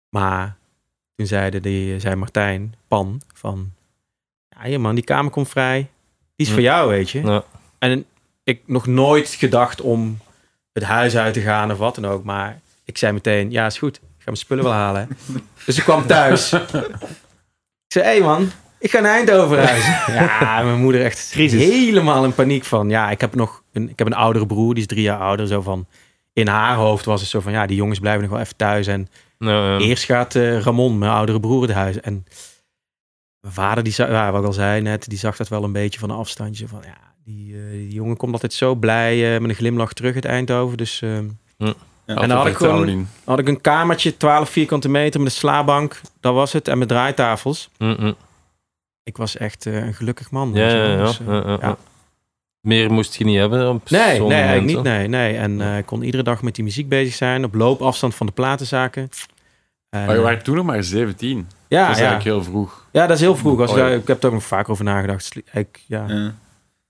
Maar 0.10 0.58
toen 1.16 1.28
zeide, 1.28 1.60
die, 1.60 2.00
zei 2.00 2.16
Martijn, 2.16 2.76
Pan, 2.88 3.22
van... 3.34 3.72
Ja, 4.64 4.80
man, 4.80 4.96
die 4.96 5.04
kamer 5.04 5.32
komt 5.32 5.50
vrij. 5.50 5.90
Die 6.36 6.48
is 6.48 6.52
voor 6.54 6.62
jou, 6.62 6.90
weet 6.90 7.10
je. 7.10 7.22
Ja. 7.22 7.44
En 7.80 8.06
ik 8.44 8.62
nog 8.66 8.88
nooit 8.88 9.30
gedacht 9.30 9.82
om 9.82 10.20
het 10.74 10.84
huis 10.84 11.16
uit 11.16 11.34
te 11.34 11.42
gaan 11.42 11.72
of 11.72 11.78
wat 11.78 11.96
dan 11.96 12.06
ook. 12.06 12.24
Maar 12.24 12.62
ik 12.86 12.98
zei 12.98 13.14
meteen, 13.14 13.52
ja, 13.52 13.66
is 13.66 13.78
goed. 13.78 13.96
Ik 13.96 14.02
ga 14.18 14.24
mijn 14.26 14.38
spullen 14.38 14.64
wel 14.64 14.74
halen. 14.74 15.10
dus 15.66 15.78
ik 15.78 15.84
kwam 15.84 16.08
thuis. 16.08 16.54
ik 16.54 16.70
zei, 17.88 18.06
hé 18.06 18.12
hey 18.12 18.22
man, 18.22 18.52
ik 18.82 18.92
ga 18.92 19.00
naar 19.00 19.12
Eindhoven 19.16 19.58
reizen. 19.58 19.94
ja, 20.14 20.62
mijn 20.64 20.80
moeder 20.82 21.04
echt 21.04 21.30
Crisis. 21.32 21.64
helemaal 21.64 22.24
in 22.24 22.34
paniek 22.34 22.64
van. 22.66 22.90
Ja, 22.90 23.10
ik 23.12 23.22
heb 23.22 23.36
nog 23.36 23.64
een, 23.74 23.90
ik 23.90 23.98
heb 24.00 24.08
een 24.08 24.14
oudere 24.14 24.46
broer, 24.46 24.74
die 24.74 24.84
is 24.84 24.90
drie 24.90 25.02
jaar 25.04 25.20
ouder. 25.20 25.48
Zo 25.48 25.62
van, 25.62 25.88
in 26.34 26.48
haar 26.48 26.76
hoofd 26.76 27.06
was 27.06 27.22
het 27.22 27.30
zo 27.30 27.40
van, 27.40 27.52
ja, 27.52 27.66
die 27.66 27.76
jongens 27.78 28.00
blijven 28.00 28.22
nog 28.22 28.32
wel 28.32 28.40
even 28.40 28.56
thuis. 28.56 28.88
En 28.88 29.08
Ja, 29.40 29.50
ja. 29.74 29.78
Eerst 29.78 30.04
gaat 30.04 30.36
eh, 30.36 30.60
Ramon, 30.60 30.98
mijn 30.98 31.12
oudere 31.12 31.40
broer, 31.40 31.62
het 31.62 31.72
huis. 31.72 32.00
En 32.00 32.26
mijn 33.42 33.54
vader, 33.54 33.84
die, 33.84 33.94
ja, 33.98 34.32
wat 34.32 34.42
ik 34.42 34.48
al 34.48 34.54
zei 34.54 34.82
net, 34.82 35.06
die 35.10 35.18
zag 35.18 35.38
dat 35.38 35.48
wel 35.48 35.64
een 35.64 35.72
beetje 35.72 36.00
van 36.00 36.10
een 36.10 36.18
afstandje. 36.18 36.68
Van, 36.68 36.82
ja, 36.86 36.98
die, 37.26 37.54
eh, 37.56 37.72
die 37.72 37.94
jongen 37.94 38.18
komt 38.18 38.34
altijd 38.34 38.54
zo 38.54 38.76
blij 38.76 39.34
eh, 39.36 39.42
met 39.42 39.50
een 39.50 39.56
glimlach 39.56 39.94
terug 39.94 40.16
uit 40.16 40.26
Eindhoven. 40.26 40.78
Dus 40.78 41.02
ehm, 41.02 41.26
Ja. 41.58 41.74
En 42.06 42.16
dan 42.28 42.38
had 42.38 42.48
ik 42.48 42.56
gewoon- 42.56 43.08
had 43.24 43.40
ik 43.40 43.48
een 43.48 43.62
kamertje, 43.62 44.18
12 44.18 44.50
vierkante 44.50 44.90
meter 44.90 45.20
met 45.22 45.30
een 45.32 45.38
slaapbank. 45.38 46.02
Dat 46.20 46.34
was 46.34 46.54
het. 46.54 46.68
En 46.68 46.78
met 46.78 46.88
draaitafels. 46.88 47.70
Mm, 47.78 47.96
mm. 48.00 48.16
Ik 49.12 49.18
was 49.18 49.38
echt 49.38 49.66
eh, 49.66 49.86
een 49.86 49.94
gelukkig 49.94 50.32
man. 50.32 50.52
Ja, 50.54 50.68
ja, 50.68 50.86
ja. 50.86 50.98
Dus, 51.06 51.20
eh, 51.20 51.26
ja, 51.28 51.34
ja, 51.34 51.50
ja. 51.50 51.58
ja. 51.62 51.78
Meer 52.62 52.92
moest 52.92 53.16
je 53.16 53.24
niet 53.26 53.38
hebben 53.38 53.70
op 53.70 53.90
Nee, 53.90 54.16
zo'n 54.16 54.28
nee, 54.28 54.42
eigenlijk 54.42 54.76
niet. 54.76 54.84
Nee, 54.84 55.08
nee. 55.08 55.38
En 55.38 55.62
eh, 55.62 55.78
ik 55.78 55.86
kon 55.86 56.02
iedere 56.04 56.24
dag 56.24 56.42
met 56.42 56.56
die 56.56 56.64
muziek 56.64 56.90
bezig 56.90 57.14
zijn. 57.14 57.44
Op 57.44 57.54
loopafstand 57.54 58.16
van 58.16 58.26
de 58.26 58.32
platenzaken. 58.32 59.02
En, 59.02 60.00
Maar 60.06 60.10
je 60.10 60.16
eh, 60.16 60.22
waren 60.22 60.44
toen 60.44 60.56
nog 60.56 60.66
maar 60.66 60.84
17. 60.84 61.48
ja, 61.68 61.82
dat 61.88 61.96
is 61.96 62.02
ja. 62.02 62.08
eigenlijk 62.10 62.24
heel 62.24 62.44
vroeg. 62.44 62.88
ja, 62.92 63.08
dat 63.08 63.16
is 63.16 63.22
heel 63.22 63.36
vroeg. 63.36 63.60
Als 63.60 63.72
Oh, 63.72 63.90
ik 63.92 64.08
heb 64.08 64.20
er 64.22 64.28
ook 64.28 64.34
nog 64.34 64.44
vaak 64.44 64.70
over 64.70 64.84
nagedacht. 64.84 65.36
Ik, 65.54 65.84
ja. 65.88 66.06
Ja. 66.08 66.34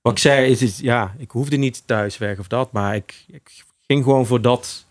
Wat 0.01 0.11
ik 0.13 0.19
zei 0.19 0.49
is, 0.51 0.61
is, 0.61 0.79
ja, 0.79 1.13
ik 1.17 1.31
hoefde 1.31 1.57
niet 1.57 1.83
thuis 1.87 2.17
weg 2.17 2.39
of 2.39 2.47
dat, 2.47 2.71
maar 2.71 2.95
ik, 2.95 3.25
ik 3.27 3.63
ging 3.87 4.03
gewoon 4.03 4.25
voor 4.25 4.41
dat 4.41 4.85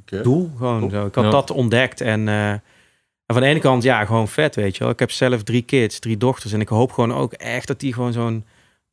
Oké. 0.00 0.22
doel. 0.22 0.50
Gewoon 0.56 0.90
zo. 0.90 1.06
Ik 1.06 1.14
had 1.14 1.24
Ja. 1.24 1.30
dat 1.30 1.50
ontdekt 1.50 2.00
en, 2.00 2.28
eh, 2.28 2.52
en 3.28 3.34
van 3.34 3.42
de 3.42 3.48
ene 3.48 3.58
kant, 3.58 3.82
ja, 3.82 4.04
gewoon 4.04 4.28
vet, 4.28 4.54
weet 4.54 4.76
je 4.76 4.82
wel. 4.82 4.92
Ik 4.92 4.98
heb 4.98 5.10
zelf 5.10 5.42
drie 5.42 5.62
kids, 5.62 5.98
drie 5.98 6.16
dochters 6.16 6.52
en 6.52 6.60
ik 6.60 6.68
hoop 6.68 6.92
gewoon 6.92 7.14
ook 7.14 7.32
echt 7.32 7.66
dat 7.66 7.80
die 7.80 7.92
gewoon 7.92 8.12
zo'n... 8.12 8.46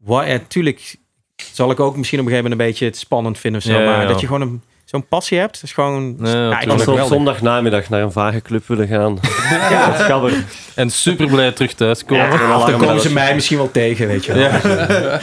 Ja, 0.06 0.40
tuurlijk 0.48 0.96
zal 1.36 1.72
ik 1.72 1.80
ook 1.80 1.98
misschien 1.98 2.20
op 2.20 2.26
een 2.26 2.32
gegeven 2.32 2.52
moment 2.52 2.62
een 2.62 2.68
beetje 2.68 2.86
het 2.86 2.98
spannend 2.98 3.40
vinden 3.40 3.62
of 3.62 3.68
zo, 3.68 3.74
Ja, 3.74 3.80
ja, 3.80 3.86
maar 3.86 4.02
ja. 4.02 4.08
dat 4.08 4.20
je 4.20 4.26
gewoon 4.26 4.42
een 4.42 4.62
zo'n 4.86 5.08
passie 5.08 5.38
hebt. 5.38 5.54
Dat 5.54 5.64
is 5.64 5.74
gewoon... 5.74 6.18
Ja, 6.20 6.60
vind 6.60 6.72
Als 6.72 6.86
we 6.86 6.92
op 6.92 7.08
zondagnamiddag 7.08 7.90
naar 7.90 8.02
een 8.02 8.12
vage 8.12 8.42
club 8.42 8.68
willen 8.68 8.88
gaan. 8.88 9.20
ja. 9.72 9.90
Dat 9.90 10.00
is 10.00 10.06
gabber. 10.06 10.46
En 10.76 10.90
super 10.90 11.28
blij 11.28 11.52
terug 11.52 11.74
thuis 11.74 12.06
komen. 12.06 12.26
Ja, 12.26 12.66
dan 12.66 12.80
komen 12.80 13.02
ze 13.02 13.14
mij 13.14 13.36
misschien 13.36 13.58
wel 13.58 13.72
tegen, 13.72 14.08
weet 14.08 14.26
je 14.26 14.34
wel. 14.34 14.42
Ja. 14.42 15.22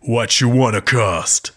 What 0.00 0.34
you 0.34 0.54
wanna 0.54 0.80
cost? 0.80 1.54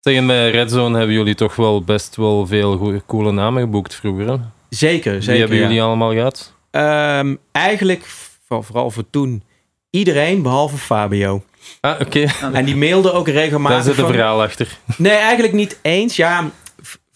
Tegen 0.00 0.26
bij 0.26 0.50
Red 0.50 0.70
Zone 0.70 0.98
hebben 0.98 1.16
jullie 1.16 1.34
toch 1.34 1.56
wel 1.56 1.82
best 1.82 2.16
wel 2.16 2.46
veel 2.46 2.76
goeie, 2.76 3.02
coole 3.06 3.32
namen 3.32 3.62
geboekt 3.62 3.94
vroeger. 3.94 4.28
Hè? 4.28 4.36
Zeker, 4.70 5.12
Wie 5.12 5.22
zeker. 5.22 5.38
hebben 5.40 5.56
ja. 5.58 5.62
jullie 5.62 5.82
allemaal 5.82 6.12
gehad? 6.12 6.52
Ehm, 6.70 7.36
eigenlijk, 7.52 8.04
voor- 8.46 8.64
vooral 8.64 8.90
voor 8.90 9.10
toen, 9.10 9.42
iedereen 9.90 10.42
behalve 10.42 10.76
Fabio. 10.76 11.44
Ah, 11.80 12.00
oké. 12.00 12.24
En 12.52 12.64
die 12.64 12.76
mailde 12.76 13.12
ook 13.12 13.26
Daar 13.26 13.34
regelmatig 13.34 13.82
zit 13.84 13.96
een 13.98 14.04
van- 14.04 14.12
verhaal 14.12 14.42
achter. 14.42 14.78
Nee, 14.96 15.12
eigenlijk 15.12 15.52
niet 15.54 15.78
eens. 15.82 16.16
Ja, 16.16 16.50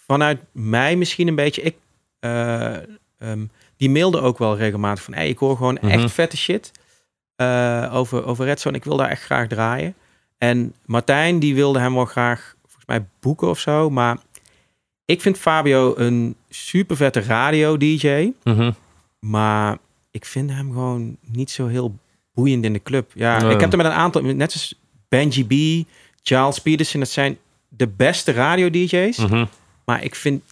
vanuit 0.07 0.39
mij 0.53 0.97
misschien 0.97 1.29
een 1.29 1.35
beetje. 1.35 1.63
Ik, 1.63 1.77
eh, 2.21 2.73
ehm, 3.19 3.45
die 3.77 3.91
mailde 3.91 4.21
ook 4.21 4.39
wel 4.39 4.57
regelmatig 4.57 5.05
van... 5.05 5.15
Hey, 5.15 5.29
ik 5.29 5.39
hoor 5.39 5.57
gewoon 5.57 5.79
Mhm. 5.81 5.91
echt 5.91 6.13
vette 6.13 6.37
shit 6.37 6.71
eh, 7.37 7.91
over, 7.95 8.25
over 8.27 8.45
Redzone. 8.45 8.77
Ik 8.77 8.85
wil 8.85 8.97
daar 8.97 9.09
echt 9.11 9.23
graag 9.23 9.47
draaien. 9.49 9.95
En 10.39 10.75
Martijn, 10.87 11.39
die 11.39 11.55
wilde 11.55 11.79
hem 11.79 11.95
wel 11.95 12.05
graag 12.05 12.55
volgens 12.63 12.87
mij 12.87 13.05
boeken 13.21 13.49
of 13.49 13.59
zo. 13.59 13.91
Maar 13.91 14.19
ik 15.05 15.21
vind 15.21 15.39
Fabio 15.39 15.97
een 15.97 16.37
super 16.49 16.97
vette 16.97 17.21
radio-dj. 17.21 18.33
Mhm. 18.45 18.73
Maar 19.19 19.79
ik 20.11 20.25
vind 20.25 20.51
hem 20.51 20.71
gewoon 20.73 21.17
niet 21.21 21.51
zo 21.51 21.67
heel 21.67 21.99
boeiend 22.35 22.65
in 22.65 22.73
de 22.73 22.83
club. 22.83 23.11
Ja, 23.15 23.43
Nee. 23.43 23.55
ik 23.55 23.61
heb 23.61 23.71
er 23.71 23.77
met 23.77 23.87
een 23.87 23.93
aantal, 23.93 24.23
net 24.23 24.53
als 24.53 24.81
Benji 25.09 25.45
B, 25.85 25.87
Charles 26.23 26.59
Peterson, 26.59 27.01
dat 27.01 27.09
zijn 27.09 27.39
de 27.69 27.89
beste 27.89 28.33
radio-dj's. 28.33 29.17
Mhm. 29.19 29.45
Maar 29.85 30.03
ik 30.05 30.15
vind, 30.15 30.43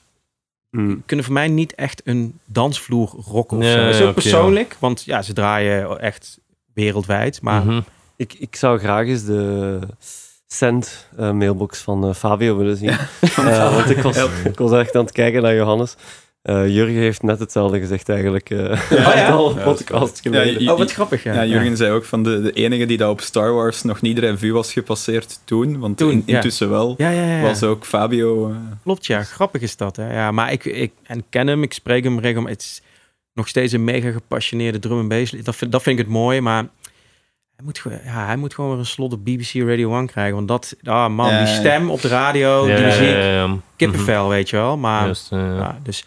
Mm. 0.70 1.02
kunnen 1.06 1.24
voor 1.24 1.34
mij 1.34 1.48
niet 1.48 1.74
echt 1.74 2.00
een 2.04 2.38
dansvloer 2.44 3.08
rocken 3.08 3.62
zo. 3.64 3.76
Dat 3.84 3.94
is 3.94 4.00
ook 4.00 4.14
persoonlijk, 4.14 4.76
want 4.78 5.02
ja, 5.04 5.22
ze 5.22 5.32
draaien 5.32 6.00
echt 6.00 6.40
wereldwijd. 6.74 7.42
Maar 7.42 7.64
Mhm. 7.64 7.80
Ik, 8.16 8.32
ik 8.34 8.56
zou 8.56 8.78
graag 8.78 9.06
eens 9.06 9.24
de 9.24 9.78
send 10.52 11.08
eh, 11.16 11.32
mailbox 11.32 11.78
van 11.78 12.08
eh, 12.08 12.14
Fabio 12.14 12.56
willen 12.56 12.76
zien. 12.76 12.88
Eh, 13.36 13.74
want 13.76 13.90
ik 13.90 13.98
was, 13.98 14.16
ik 14.44 14.58
was 14.58 14.72
echt 14.72 14.96
aan 14.96 15.04
het 15.04 15.12
kijken 15.12 15.42
naar 15.42 15.54
Johannes. 15.54 15.94
Eh, 16.42 16.68
Jurgen 16.68 16.94
heeft 16.96 17.22
net 17.22 17.38
hetzelfde 17.38 17.78
gezegd 17.78 18.08
eigenlijk. 18.08 18.50
eh 18.50 18.58
een 18.58 18.96
ja? 18.96 19.14
Ja, 19.16 19.26
geleden. 20.22 20.62
Ja, 20.62 20.72
oh, 20.72 20.78
wat 20.78 20.92
grappig. 20.92 21.22
Ja, 21.24 21.32
Ja, 21.32 21.44
Jurgen 21.44 21.76
zei 21.76 21.92
ook 21.92 22.04
van 22.04 22.22
de, 22.22 22.42
de 22.42 22.52
enige 22.52 22.86
die 22.86 22.96
dat 22.96 23.10
op 23.10 23.20
Star 23.20 23.52
Wars 23.52 23.82
nog 23.82 24.00
niet 24.00 24.14
de 24.16 24.20
revue 24.20 24.52
was 24.52 24.72
gepasseerd 24.72 25.40
toen, 25.44 25.78
want 25.78 25.96
Toen, 25.96 26.10
in- 26.10 26.22
ja. 26.26 26.34
intussen 26.36 26.70
wel, 26.70 26.94
Ja, 26.98 27.10
ja, 27.10 27.22
ja, 27.24 27.36
ja. 27.36 27.42
was 27.42 27.62
ook 27.62 27.84
Fabio... 27.84 28.50
eh, 28.50 28.56
Klopt, 28.82 29.06
ja. 29.06 29.22
Grappig 29.22 29.62
is 29.62 29.76
dat. 29.76 29.96
Hè? 29.96 30.12
Ja, 30.14 30.30
maar 30.30 30.52
ik, 30.52 30.64
ik 30.64 30.92
en 31.02 31.24
ken 31.30 31.46
hem, 31.46 31.62
ik 31.62 31.72
spreek 31.72 32.04
hem 32.04 32.18
regelmatig. 32.20 32.52
Het 32.56 32.62
is 32.62 32.82
nog 33.34 33.48
steeds 33.48 33.72
een 33.72 33.84
mega 33.84 34.10
gepassioneerde 34.10 34.78
drum 34.78 34.98
en 34.98 35.08
bass. 35.08 35.30
Dat 35.42 35.56
vind, 35.56 35.72
dat 35.72 35.82
vind 35.82 35.98
ik 35.98 36.04
het 36.04 36.14
mooi, 36.14 36.40
maar 36.40 36.66
moet, 37.64 37.78
gewoon- 37.78 38.00
ja, 38.04 38.26
hij 38.26 38.36
moet 38.36 38.54
gewoon 38.54 38.70
weer 38.70 38.78
een 38.78 38.86
slot 38.86 39.12
op 39.12 39.24
BBC 39.24 39.52
Radio 39.54 39.98
1 39.98 40.06
krijgen. 40.06 40.34
Want 40.34 40.48
dat, 40.48 40.74
ah 40.84 41.08
man, 41.14 41.30
Ja, 41.30 41.44
die 41.44 41.54
stem 41.54 41.90
op 41.90 42.00
de 42.00 42.08
radio, 42.08 42.68
Ja, 42.68 42.76
die 42.76 42.84
muziek, 42.84 43.14
ja. 43.16 43.56
kippenvel, 43.76 44.28
weet 44.28 44.50
je 44.50 44.56
wel. 44.56 44.76
Maar, 44.76 45.08
Mhm. 45.30 45.54
Ja, 45.56 45.78
dus... 45.82 46.04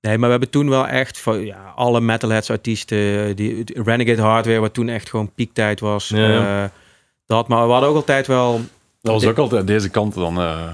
Nee, 0.00 0.12
maar 0.18 0.24
we 0.26 0.30
hebben 0.30 0.50
toen 0.50 0.68
wel 0.68 0.86
echt 0.86 1.18
van 1.20 1.44
ja, 1.44 1.72
alle 1.76 2.00
metalheads 2.00 2.50
artiesten, 2.50 3.36
die, 3.36 3.64
die 3.64 3.82
Renegade 3.82 4.22
Hardware, 4.22 4.58
wat 4.60 4.74
toen 4.74 4.88
echt 4.88 5.08
gewoon 5.10 5.32
piektijd 5.34 5.80
was. 5.80 6.10
Eh, 6.12 6.64
dat, 7.26 7.48
maar 7.48 7.66
we 7.66 7.72
hadden 7.72 7.88
ook 7.90 7.94
altijd 7.96 8.26
wel 8.26 8.60
Dat 9.02 9.12
was 9.12 9.26
ook 9.26 9.38
altijd 9.38 9.66
deze 9.66 9.88
kant 9.90 10.14
dan 10.14 10.40
eh, 10.40 10.66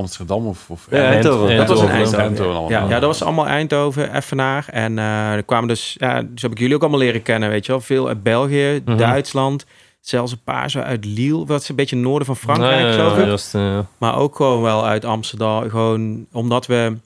Amsterdam 0.00 0.46
of, 0.46 0.70
of 0.70 0.86
Ja, 0.90 0.96
Eindhoven. 1.10 1.56
Dat 1.56 1.68
was 1.68 1.80
een 1.80 1.88
Eindhoven. 1.88 2.18
Eindhoven. 2.20 2.68
Ja, 2.68 2.80
ja, 2.88 2.88
dat 2.88 3.02
was 3.02 3.22
allemaal 3.22 3.46
Eindhoven, 3.46 4.10
Effenaar. 4.12 4.64
En 4.68 4.98
eh 4.98 5.32
er 5.32 5.42
kwamen 5.42 5.68
dus, 5.68 5.96
ja, 5.98 6.22
dus 6.22 6.42
heb 6.42 6.50
ik 6.50 6.58
jullie 6.58 6.74
ook 6.74 6.80
allemaal 6.80 6.98
leren 7.00 7.22
kennen, 7.22 7.48
weet 7.48 7.66
je 7.66 7.72
wel. 7.72 7.80
Veel 7.80 8.08
uit 8.08 8.22
België, 8.22 8.82
Mhm. 8.84 8.96
Duitsland, 8.96 9.66
zelfs 10.00 10.32
een 10.32 10.42
paar 10.44 10.70
zo 10.70 10.78
uit 10.80 11.04
Lille, 11.04 11.46
wat 11.46 11.60
is 11.62 11.68
een 11.68 11.76
beetje 11.76 11.96
noorden 11.96 12.26
van 12.26 12.36
Frankrijk, 12.36 12.94
geloof 12.94 13.16
ja, 13.16 13.58
ik. 13.58 13.64
ja, 13.66 13.74
ja. 13.76 13.86
Maar 13.98 14.16
ook 14.16 14.36
gewoon 14.36 14.62
wel 14.62 14.86
uit 14.86 15.04
Amsterdam, 15.04 15.70
gewoon 15.70 16.26
omdat 16.32 16.66
we 16.66 16.96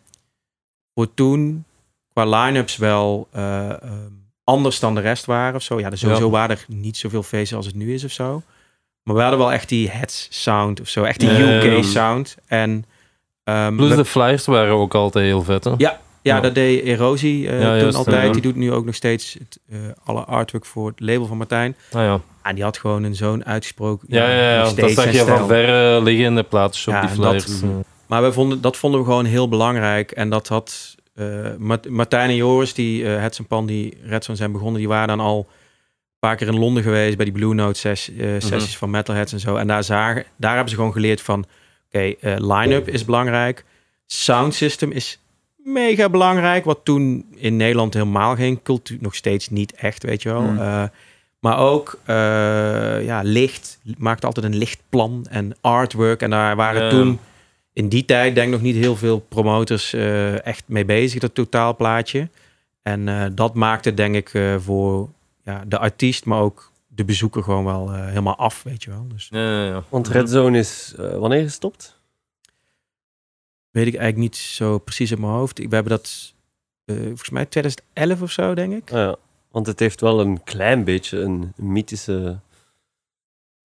voor 0.94 1.14
toen 1.14 1.64
qua 2.12 2.24
line-ups 2.44 2.76
wel 2.76 3.28
eh, 3.32 3.70
ehm, 3.70 3.80
anders 4.44 4.80
dan 4.80 4.94
de 4.94 5.00
rest 5.00 5.24
waren 5.24 5.54
of 5.54 5.62
zo. 5.62 5.80
Ja, 5.80 5.90
er 5.90 5.98
sowieso 5.98 6.24
Ja. 6.24 6.30
waren 6.30 6.56
er 6.56 6.64
niet 6.68 6.96
zoveel 6.96 7.22
feesten 7.22 7.56
als 7.56 7.66
het 7.66 7.74
nu 7.74 7.94
is 7.94 8.04
of 8.04 8.10
zo. 8.10 8.42
Maar 9.04 9.14
we 9.14 9.20
hadden 9.20 9.38
wel 9.38 9.52
echt 9.52 9.68
die 9.68 9.88
heads 9.90 10.26
sound 10.30 10.80
of 10.80 10.88
zo, 10.88 11.02
echt 11.02 11.20
die. 11.20 11.30
UK 11.30 11.84
sound. 11.84 12.36
En 12.46 12.84
ehm, 13.44 13.76
Plus 13.76 13.88
we- 13.88 13.96
de 13.96 14.04
flyers 14.04 14.46
waren 14.46 14.74
ook 14.74 14.94
altijd 14.94 15.24
heel 15.24 15.42
vet, 15.42 15.64
hè? 15.64 15.72
Ja, 15.76 16.00
ja, 16.22 16.40
dat 16.40 16.54
deed 16.54 16.84
Erosie 16.84 17.42
Ja, 17.42 17.50
toen 17.50 17.58
juist, 17.60 17.96
altijd. 17.96 18.26
ja. 18.26 18.32
Die 18.32 18.42
doet 18.42 18.56
nu 18.56 18.72
ook 18.72 18.84
nog 18.84 18.94
steeds 18.94 19.36
het, 19.38 19.58
eh, 19.70 19.78
alle 20.04 20.24
artwork 20.24 20.64
voor 20.66 20.86
het 20.88 21.00
label 21.00 21.26
van 21.26 21.36
Martijn. 21.36 21.76
Ah, 21.92 22.02
ja. 22.02 22.20
En 22.42 22.54
die 22.54 22.64
had 22.64 22.78
gewoon 22.78 23.02
een 23.02 23.14
zo'n 23.14 23.44
uitgesproken... 23.44 24.06
Ja, 24.10 24.28
ja, 24.30 24.52
ja. 24.52 24.62
dat 24.72 24.90
zag 24.90 25.12
je 25.12 25.18
van 25.24 25.46
ver 25.46 25.96
eh, 25.96 26.02
liggen 26.02 26.24
in 26.24 26.34
de 26.34 26.42
plaatjes 26.42 26.86
op 26.86 26.92
Ja, 26.94 27.00
die 27.00 27.10
en 27.10 27.16
dat- 27.20 27.42
flyers. 27.42 27.60
Maar 28.06 28.22
we 28.22 28.32
vonden, 28.32 28.60
dat 28.60 28.76
vonden 28.76 29.00
we 29.00 29.06
gewoon 29.06 29.24
heel 29.24 29.48
belangrijk. 29.48 30.10
En 30.10 30.30
dat 30.30 30.48
had... 30.48 30.94
eh, 31.14 31.26
Mart- 31.58 31.88
Martijn 31.88 32.28
en 32.30 32.36
Joris, 32.36 32.74
die 32.74 33.02
uh, 33.02 33.20
het 33.20 33.40
Pan, 33.48 33.66
die 33.66 33.96
Redstone 34.06 34.38
zijn 34.38 34.52
begonnen, 34.52 34.78
die 34.78 34.88
waren 34.88 35.08
dan 35.08 35.20
al 35.20 35.48
paar 36.26 36.36
keer 36.36 36.46
in 36.46 36.58
Londen 36.58 36.82
geweest 36.82 37.16
bij 37.16 37.24
die 37.24 37.34
Blue 37.34 37.54
Note 37.54 37.78
ses- 37.78 38.10
eh, 38.16 38.28
sessies 38.38 38.76
van 38.76 38.90
Metalheads 38.90 39.32
en 39.32 39.40
zo. 39.40 39.56
En 39.56 39.66
daar, 39.66 39.84
zagen, 39.84 40.24
daar 40.36 40.52
hebben 40.52 40.70
ze 40.70 40.76
gewoon 40.76 40.92
geleerd 40.92 41.20
van, 41.20 41.44
oké, 41.86 41.98
eh, 42.20 42.34
line-up 42.38 42.88
is 42.88 43.04
belangrijk. 43.04 43.64
Sound 44.06 44.54
system 44.54 44.90
is 44.90 45.18
mega 45.56 46.08
belangrijk, 46.08 46.64
wat 46.64 46.80
toen 46.82 47.26
in 47.34 47.56
Nederland 47.56 47.94
helemaal 47.94 48.36
geen 48.36 48.62
cultuur, 48.62 48.98
nog 49.00 49.14
steeds 49.14 49.48
niet 49.48 49.74
echt, 49.74 50.02
weet 50.02 50.22
je 50.22 50.28
wel. 50.28 50.42
Hmm. 50.42 50.58
Eh, 50.58 50.82
maar 51.40 51.58
ook 51.58 51.98
ja, 53.04 53.20
licht, 53.22 53.78
maakte 53.98 54.26
altijd 54.26 54.46
een 54.46 54.56
lichtplan 54.56 55.26
en 55.30 55.56
artwork. 55.60 56.22
En 56.22 56.30
daar 56.30 56.56
waren 56.56 56.90
toen 56.90 57.18
in 57.72 57.88
die 57.88 58.04
tijd 58.04 58.34
denk 58.34 58.46
ik 58.46 58.52
nog 58.52 58.62
niet 58.62 58.76
heel 58.76 58.96
veel 58.96 59.18
promoters 59.18 59.92
eh, 59.92 60.46
echt 60.46 60.62
mee 60.66 60.84
bezig, 60.84 61.20
dat 61.20 61.34
totaalplaatje. 61.34 62.28
En 62.82 63.32
dat 63.34 63.54
maakte 63.54 63.94
denk 63.94 64.14
ik 64.14 64.32
voor 64.58 65.08
ja, 65.44 65.64
de 65.66 65.78
artiest, 65.78 66.24
maar 66.24 66.40
ook 66.40 66.72
de 66.86 67.04
bezoeker 67.04 67.42
gewoon 67.42 67.64
wel 67.64 67.92
eh, 67.92 68.06
helemaal 68.06 68.36
af, 68.36 68.62
weet 68.62 68.82
je 68.82 68.90
wel. 68.90 69.08
Dus 69.08 69.28
Ja, 69.30 69.40
ja, 69.40 69.64
ja. 69.64 69.84
Want 69.88 70.08
Red 70.08 70.30
Zone 70.30 70.58
is 70.58 70.94
eh, 70.98 71.16
wanneer 71.16 71.42
gestopt? 71.42 72.02
weet 73.70 73.86
ik 73.86 73.94
eigenlijk 73.94 74.16
niet 74.16 74.36
zo 74.36 74.78
precies 74.78 75.10
in 75.10 75.20
mijn 75.20 75.32
hoofd. 75.32 75.58
We 75.58 75.74
hebben 75.74 75.92
dat 75.92 76.34
eh, 76.84 76.96
volgens 76.96 77.30
mij 77.30 77.46
2011 77.46 78.22
of 78.22 78.30
zo, 78.30 78.54
denk 78.54 78.72
ik. 78.72 78.92
Ah, 78.92 78.98
ja. 78.98 79.16
Want 79.50 79.66
het 79.66 79.78
heeft 79.78 80.00
wel 80.00 80.20
een 80.20 80.42
klein 80.42 80.84
beetje 80.84 81.20
een 81.20 81.52
mythische 81.56 82.38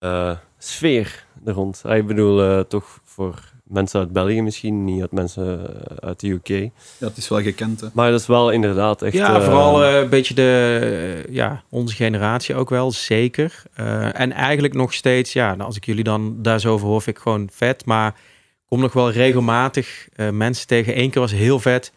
eh, 0.00 0.36
sfeer 0.58 1.24
er 1.44 1.52
rond. 1.52 1.80
Ah, 1.84 1.96
ik 1.96 2.06
bedoel, 2.06 2.42
eh, 2.42 2.60
toch 2.60 3.00
voor 3.04 3.48
mensen 3.64 4.00
uit 4.00 4.12
België 4.12 4.42
misschien, 4.42 4.84
niet 4.84 5.00
uit 5.00 5.12
mensen 5.12 5.76
eh, 5.88 6.08
uit 6.08 6.20
de 6.20 6.28
UK. 6.28 6.48
Ja, 6.48 7.06
het 7.06 7.16
is 7.16 7.28
wel 7.28 7.40
gekend, 7.42 7.80
hè. 7.80 7.86
Maar 7.92 8.10
dat 8.10 8.20
is 8.20 8.26
wel 8.26 8.50
inderdaad 8.50 9.02
echt... 9.02 9.14
ja, 9.14 9.40
vooral 9.40 9.84
eh, 9.84 10.00
een 10.00 10.08
beetje 10.08 10.34
de, 10.34 11.24
ja, 11.30 11.62
onze 11.68 11.94
generatie 11.94 12.54
ook 12.54 12.70
wel, 12.70 12.92
zeker. 12.92 13.62
Eh, 13.74 14.20
en 14.20 14.32
eigenlijk 14.32 14.74
nog 14.74 14.92
steeds, 14.94 15.32
ja, 15.32 15.54
nou, 15.54 15.62
als 15.62 15.76
ik 15.76 15.84
jullie 15.86 16.04
dan 16.04 16.42
daar 16.42 16.60
zo 16.60 16.72
over 16.72 16.86
hoor, 16.86 17.02
vind 17.02 17.16
ik 17.16 17.22
gewoon 17.22 17.48
vet. 17.52 17.84
Maar 17.84 18.08
ik 18.08 18.66
kom 18.66 18.80
nog 18.80 18.92
wel 18.92 19.10
regelmatig 19.10 20.08
eh, 20.12 20.30
mensen 20.30 20.66
tegen. 20.66 20.98
Eén 20.98 21.10
keer 21.10 21.20
was 21.20 21.32
heel 21.32 21.60
vet. 21.60 21.92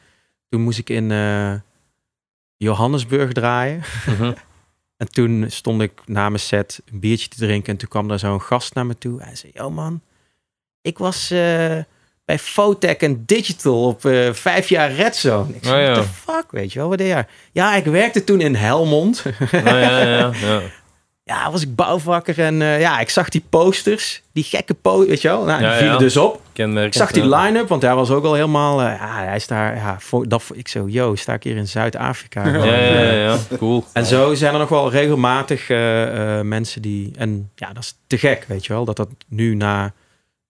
Toen 0.50 0.62
moest 0.62 0.80
ik 0.80 0.90
in 0.90 1.12
eh, 1.12 1.54
Johannesburg 2.58 3.32
draaien. 3.32 3.82
Mhm. 4.08 4.34
En 5.04 5.12
toen 5.12 5.46
stond 5.48 5.82
ik 5.82 5.92
na 6.06 6.30
mijn 6.30 6.40
set 6.40 6.82
een 6.92 7.00
biertje 7.00 7.28
te 7.28 7.38
drinken. 7.38 7.72
En 7.72 7.78
toen 7.78 7.90
kwam 7.90 8.08
daar 8.08 8.20
zo'n 8.20 8.42
gast 8.42 8.74
naar 8.74 8.86
me 8.86 8.98
toe. 8.98 9.22
Hij 9.22 9.36
zei, 9.36 9.52
yo 9.56 9.70
man, 9.70 10.02
ik 10.82 10.98
was 10.98 11.32
eh, 11.32 11.78
bij 12.26 12.40
Fotech 12.40 12.96
en 12.96 13.24
Digital 13.26 13.88
op 13.88 14.06
eh, 14.06 14.34
vijf 14.34 14.70
jaar 14.70 14.92
Red 14.92 15.16
Zone. 15.16 15.54
Ik 15.54 15.64
zei, 15.64 15.76
Oh, 15.76 15.88
ja. 15.88 15.92
what 15.94 16.04
the 16.04 16.32
fuck, 16.32 16.46
weet 16.52 16.74
je 16.74 16.80
wel, 16.80 16.90
wat 16.90 16.98
deed 16.98 17.08
jij? 17.08 17.28
Ja, 17.52 17.76
ik 17.76 17.86
werkte 17.86 18.24
toen 18.24 18.42
in 18.42 18.56
Helmond. 18.56 19.24
Ah, 19.52 19.62
ja, 19.62 20.00
ja, 20.00 20.32
ja, 20.42 20.62
ja. 21.24 21.52
was 21.52 21.62
ik 21.62 21.76
bouwvakker 21.76 22.40
en 22.40 22.62
eh, 22.62 22.80
ja, 22.80 23.00
ik 23.00 23.10
zag 23.10 23.30
die 23.30 23.44
posters, 23.50 24.22
die 24.32 24.44
gekke 24.44 24.74
posters, 24.74 25.10
weet 25.10 25.22
je 25.22 25.28
wel. 25.28 25.44
Nou, 25.44 25.60
die 25.60 25.72
vielen 25.72 25.94
ja. 25.94 25.98
dus 25.98 26.18
op. 26.18 26.42
Kenmerkend, 26.54 26.96
Ik 26.96 27.02
zag 27.02 27.12
die 27.12 27.36
line-up, 27.36 27.68
want 27.68 27.82
hij 27.82 27.96
was 27.96 28.10
ook 28.10 28.24
al 28.24 28.34
helemaal, 28.34 28.82
eh, 28.82 28.98
ja, 29.00 29.24
hij 29.24 29.36
is 29.36 29.48
daar, 29.48 29.76
ja, 29.76 30.00
voor, 30.00 30.28
dat, 30.28 30.44
ik 30.54 30.68
zo, 30.68 30.88
yo, 30.88 31.16
sta 31.16 31.34
ik 31.34 31.44
hier 31.44 31.56
in 31.56 31.68
Zuid-Afrika. 31.68 32.48
Ja, 32.48 32.66
ja, 32.66 33.04
ja, 33.04 33.12
ja. 33.12 33.38
Cool. 33.58 33.86
En 33.94 34.06
zo 34.06 34.34
zijn 34.34 34.54
er 34.54 34.60
nog 34.60 34.70
wel 34.70 34.92
regelmatig 34.92 35.70
eh, 35.70 36.38
eh, 36.40 36.46
mensen 36.46 36.82
die... 36.82 37.12
En 37.18 37.50
ja, 37.56 37.74
dat 37.74 37.84
is 37.84 37.96
te 38.08 38.18
gek, 38.18 38.46
weet 38.48 38.66
je 38.66 38.74
wel. 38.74 38.86
Dat 38.86 38.96
dat 38.96 39.10
nu 39.28 39.56
na 39.56 39.94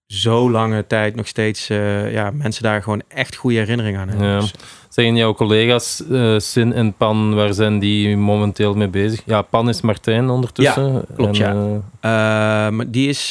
zo 0.06 0.50
lange 0.50 0.86
tijd 0.86 1.14
nog 1.14 1.26
steeds 1.26 1.66
ja, 2.10 2.30
mensen 2.30 2.62
daar 2.62 2.82
gewoon 2.82 3.02
echt 3.08 3.36
goede 3.36 3.58
herinneringen 3.58 4.00
aan 4.00 4.08
hebben. 4.08 4.28
Ja. 4.28 4.40
Dus, 4.40 4.54
Zeggen 4.94 5.16
jouw 5.16 5.34
collega's 5.34 6.02
eh, 6.10 6.38
Sin 6.38 6.72
en 6.72 6.92
Pan, 6.92 7.34
waar 7.34 7.54
zijn 7.54 7.78
die 7.78 8.16
momenteel 8.16 8.74
mee 8.74 8.88
bezig? 8.88 9.22
Ja, 9.26 9.42
Pan 9.42 9.68
is 9.68 9.80
Martijn 9.80 10.30
ondertussen. 10.30 11.04
klopt, 11.16 11.38
En, 11.38 11.82
ja. 12.00 12.66
eh, 12.66 12.66
eh, 12.66 12.80
die, 12.88 13.08
is, 13.08 13.30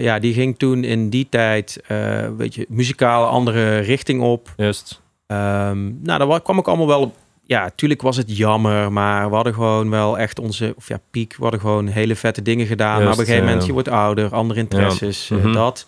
ja, 0.00 0.18
die 0.18 0.34
ging 0.34 0.58
toen 0.58 0.84
in 0.84 1.08
die 1.08 1.26
tijd 1.30 1.80
eh 1.86 2.28
weet 2.36 2.54
je, 2.54 2.66
muzikaal 2.68 3.26
andere 3.26 3.78
richting 3.78 4.22
op. 4.22 4.52
juist. 4.56 5.00
Ehm, 5.26 5.82
nou, 6.02 6.18
dat 6.18 6.28
wa- 6.28 6.38
kwam 6.38 6.58
ook 6.58 6.68
allemaal 6.68 6.86
wel 6.86 7.00
op. 7.00 7.14
Ja, 7.46 7.70
tuurlijk 7.74 8.02
was 8.02 8.16
het 8.16 8.36
jammer, 8.36 8.92
maar 8.92 9.28
we 9.28 9.34
hadden 9.34 9.54
gewoon 9.54 9.90
wel 9.90 10.18
echt 10.18 10.38
onze, 10.38 10.72
of 10.76 10.88
ja, 10.88 10.98
piek. 11.10 11.34
We 11.36 11.42
hadden 11.42 11.60
gewoon 11.60 11.86
hele 11.86 12.16
vette 12.16 12.42
dingen 12.42 12.66
gedaan. 12.66 13.02
maar 13.02 13.12
op 13.12 13.18
een 13.18 13.24
gegeven 13.24 13.34
ja, 13.36 13.42
moment, 13.42 13.60
ja. 13.60 13.66
je 13.66 13.72
wordt 13.72 13.88
ouder, 13.88 14.34
andere 14.34 14.60
interesses, 14.60 15.28
Mhm. 15.28 15.52
dat. 15.52 15.86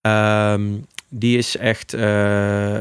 Ehm, 0.00 0.62
die 1.08 1.38
is 1.38 1.56
echt 1.56 1.94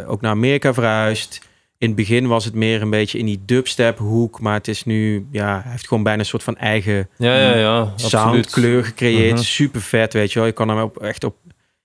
ook 0.07 0.21
naar 0.21 0.31
Amerika 0.31 0.73
verhuisd. 0.73 1.49
In 1.81 1.87
het 1.87 1.95
begin 1.95 2.27
was 2.27 2.45
het 2.45 2.53
meer 2.53 2.81
een 2.81 2.89
beetje 2.89 3.17
in 3.17 3.25
die 3.25 3.41
dubstep 3.45 3.97
hoek, 3.97 4.39
maar 4.39 4.53
het 4.53 4.67
is 4.67 4.83
nu, 4.83 5.25
ja, 5.31 5.61
hij 5.63 5.71
heeft 5.71 5.87
gewoon 5.87 6.03
bijna 6.03 6.19
een 6.19 6.25
soort 6.25 6.43
van 6.43 6.57
eigen 6.57 7.09
Ja, 7.17 7.35
ja, 7.39 7.55
ja. 7.57 7.93
sound, 7.95 8.13
absoluut. 8.25 8.49
kleur 8.49 8.83
gecreëerd. 8.83 9.33
Mhm. 9.35 9.43
Super 9.43 9.81
vet, 9.81 10.13
weet 10.13 10.31
je 10.31 10.39
wel. 10.39 10.47
Je 10.47 10.53
kan 10.53 10.69
hem 10.69 10.79
op, 10.81 10.97
echt 10.97 11.23
op 11.23 11.35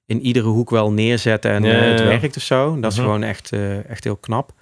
in 0.07 0.21
iedere 0.21 0.49
hoek 0.49 0.71
wel 0.71 0.93
neerzetten 0.93 1.51
en 1.51 1.63
Ja, 1.63 1.71
eh, 1.73 1.77
ja, 1.81 1.85
het 1.85 1.99
ja. 1.99 2.05
werkt 2.07 2.37
of 2.37 2.43
zo. 2.43 2.81
Dat 2.81 2.93
is 2.93 2.99
Mhm. 2.99 3.07
gewoon 3.07 3.23
echt, 3.23 3.53
eh, 3.53 3.89
echt 3.91 4.05
heel 4.05 4.17
knap. 4.17 4.53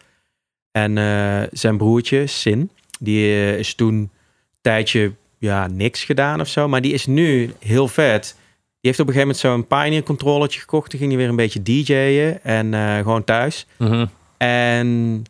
En 0.71 0.99
eh, 0.99 1.43
zijn 1.53 1.77
broertje, 1.77 2.27
Sin, 2.27 2.71
die 3.01 3.57
is 3.59 3.75
toen 3.75 3.95
een 3.95 4.11
tijdje 4.61 5.13
ja, 5.39 5.67
niks 5.67 6.05
gedaan 6.05 6.41
of 6.41 6.49
zo. 6.49 6.69
Maar 6.69 6.81
die 6.81 6.93
is 6.93 7.07
nu 7.07 7.53
heel 7.61 7.89
vet. 7.89 8.23
Die 8.81 8.93
heeft 8.93 9.01
op 9.01 9.07
een 9.09 9.13
gegeven 9.15 9.37
moment 9.37 9.69
zo'n 9.69 9.79
Pioneer 9.79 10.03
controllertje 10.03 10.61
gekocht. 10.61 10.91
Toen 10.91 10.99
ging 10.99 11.11
hij 11.11 11.21
weer 11.21 11.29
een 11.29 11.37
beetje 11.37 11.63
DJ'en 11.63 12.43
en 12.45 12.75
gewoon 13.03 13.25
thuis. 13.25 13.67
Mhm. 13.79 14.07
En 14.37 15.23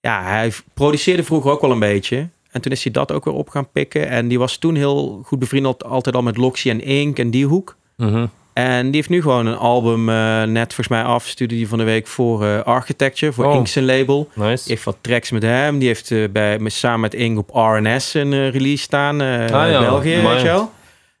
ja, 0.00 0.22
hij 0.22 0.52
produceerde 0.74 1.24
vroeger 1.24 1.50
ook 1.50 1.60
wel 1.60 1.70
een 1.70 1.78
beetje. 1.78 2.28
En 2.50 2.60
toen 2.60 2.72
is 2.72 2.82
hij 2.82 2.92
dat 2.92 3.12
ook 3.12 3.24
weer 3.24 3.34
op 3.34 3.48
gaan 3.48 3.70
pikken. 3.70 4.08
En 4.08 4.28
die 4.28 4.38
was 4.38 4.56
toen 4.56 4.74
heel 4.74 5.20
goed 5.24 5.38
bevriend 5.38 5.84
altijd 5.84 6.14
al 6.16 6.22
met 6.22 6.36
Loxy 6.36 6.70
en 6.70 6.84
Ink 6.84 7.18
en 7.18 7.30
die 7.30 7.46
hoek. 7.46 7.76
Mhm. 7.96 8.26
En 8.52 8.84
die 8.84 8.94
heeft 8.94 9.08
nu 9.08 9.22
gewoon 9.22 9.46
een 9.46 9.56
album 9.56 10.08
eh, 10.08 10.42
net 10.42 10.66
volgens 10.74 10.88
mij 10.88 11.02
af. 11.02 11.26
Stuurde 11.26 11.54
die 11.54 11.68
van 11.68 11.78
de 11.78 11.84
week 11.84 12.06
voor 12.06 12.44
eh, 12.44 12.62
Architecture, 12.62 13.32
voor 13.32 13.44
Oh. 13.44 13.54
Ink 13.54 13.66
zijn 13.66 13.84
label. 13.84 14.28
Die 14.34 14.44
Nice. 14.44 14.68
heeft 14.68 14.84
wat 14.84 14.96
tracks 15.00 15.30
met 15.30 15.42
hem. 15.42 15.78
Die 15.78 15.88
heeft 15.88 16.10
eh, 16.10 16.28
bij, 16.30 16.58
met, 16.58 16.72
samen 16.72 17.00
met 17.00 17.14
Ink 17.14 17.38
op 17.38 17.50
RNS 17.52 18.14
een 18.14 18.50
release 18.50 18.82
staan. 18.82 19.20
Ah, 19.20 19.48
ja. 19.48 19.80
België, 19.80 20.14
Amai. 20.14 20.32
weet 20.32 20.42
je 20.42 20.48
wel. 20.48 20.72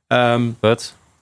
Ehm, 0.06 0.48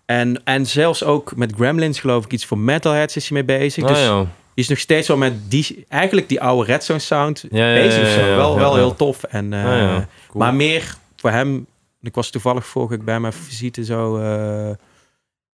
en, 0.07 0.40
en 0.44 0.66
zelfs 0.66 1.05
ook 1.05 1.37
met 1.37 1.53
Gremlins 1.57 2.01
geloof 2.01 2.25
ik 2.25 2.33
iets 2.33 2.47
voor 2.47 2.59
Metalheads 2.59 3.16
is 3.16 3.29
hij 3.29 3.44
mee 3.44 3.59
bezig. 3.59 3.85
Ah, 3.85 3.88
dus 3.88 4.01
ja. 4.01 4.27
Is 4.59 4.68
nog 4.68 4.79
steeds 4.79 5.09
wel 5.09 5.16
met 5.16 5.51
die, 5.51 5.85
eigenlijk 5.88 6.29
die 6.29 6.40
oude 6.40 6.66
Redstone 6.73 6.99
sound 6.99 7.44
Ja, 7.51 7.75
bezig. 7.75 8.16
wel 8.16 8.57
wel 8.57 8.75
heel 8.75 8.94
tof. 8.94 9.23
En, 9.23 9.53
eh. 9.53 9.97
Cool. 10.27 10.44
Maar 10.44 10.55
meer 10.55 10.97
voor 11.16 11.31
hem, 11.31 11.66
ik 12.01 12.14
was 12.14 12.31
toevallig 12.31 12.66
vorige 12.66 12.94
week 12.94 13.05
bij 13.05 13.21
mijn 13.21 13.33
visite 13.33 13.85
zo, 13.85 14.18
eh, 14.18 14.71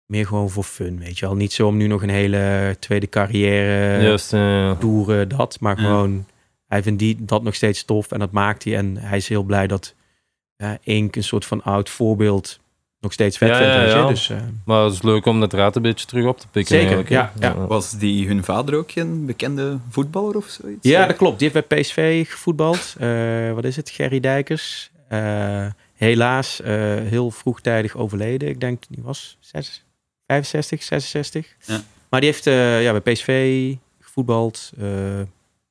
meer 0.06 0.26
gewoon 0.26 0.50
voor 0.50 0.64
fun, 0.64 0.98
weet 0.98 1.18
je 1.18 1.26
wel. 1.26 1.34
Niet 1.34 1.52
zo 1.52 1.66
om 1.66 1.76
nu 1.76 1.86
nog 1.86 2.02
een 2.02 2.08
hele 2.08 2.76
tweede 2.78 3.08
carrière 3.08 4.02
ja, 4.02 4.16
ja. 4.38 4.74
toeren, 4.74 5.28
dat. 5.28 5.60
Maar 5.60 5.78
gewoon, 5.78 6.26
hij 6.66 6.82
vindt 6.82 6.98
die, 6.98 7.16
dat 7.20 7.42
nog 7.42 7.54
steeds 7.54 7.84
tof 7.84 8.10
en 8.10 8.18
dat 8.18 8.30
maakt 8.30 8.64
hij. 8.64 8.76
En 8.76 8.96
hij 8.96 9.16
is 9.16 9.28
heel 9.28 9.42
blij 9.42 9.66
dat 9.66 9.94
ja, 10.56 10.78
Ink 10.82 11.16
een 11.16 11.24
soort 11.24 11.44
van 11.44 11.62
oud 11.62 11.90
voorbeeld 11.90 12.60
nog 13.02 13.12
steeds 13.12 13.38
vet 13.38 13.48
Ja, 13.48 13.56
vindt, 13.58 13.76
weet 13.76 14.02
je. 14.02 14.08
Dus, 14.08 14.30
eh, 14.30 14.36
Maar 14.64 14.84
het 14.84 14.92
is 14.92 15.02
leuk 15.02 15.26
om 15.26 15.40
de 15.40 15.46
draad 15.46 15.76
een 15.76 15.82
beetje 15.82 16.06
terug 16.06 16.26
op 16.26 16.40
te 16.40 16.46
pikken. 16.50 16.76
Zeker, 16.76 16.96
eigenlijk, 16.96 17.32
hè. 17.40 17.46
ja, 17.46 17.54
ja. 17.54 17.66
Was 17.66 17.90
die 17.98 18.26
hun 18.26 18.44
vader 18.44 18.74
ook 18.74 18.94
een 18.94 19.26
bekende 19.26 19.78
voetballer 19.90 20.36
of 20.36 20.46
zoiets? 20.46 20.88
Ja, 20.88 21.06
dat 21.06 21.16
klopt. 21.16 21.38
Die 21.38 21.50
heeft 21.50 21.68
bij 21.68 21.80
PSV 21.80 22.28
gevoetbald. 22.30 22.94
Eh, 22.98 23.52
wat 23.52 23.64
is 23.64 23.76
het? 23.76 23.90
Gerry 23.90 24.20
Dijkers. 24.20 24.90
Eh, 25.08 25.66
helaas 25.94 26.60
eh, 26.60 26.74
heel 26.96 27.30
vroegtijdig 27.30 27.96
overleden. 27.96 28.48
Ik 28.48 28.60
denk 28.60 28.82
die 28.88 29.02
was 29.02 29.36
6, 29.40 29.84
65, 30.26 30.82
66. 30.82 31.56
Ja. 31.66 31.80
Maar 32.08 32.20
die 32.20 32.30
heeft 32.30 32.46
eh, 32.46 32.82
ja, 32.82 33.00
bij 33.00 33.12
PSV 33.12 33.74
gevoetbald. 34.00 34.72
Eh, 34.78 34.88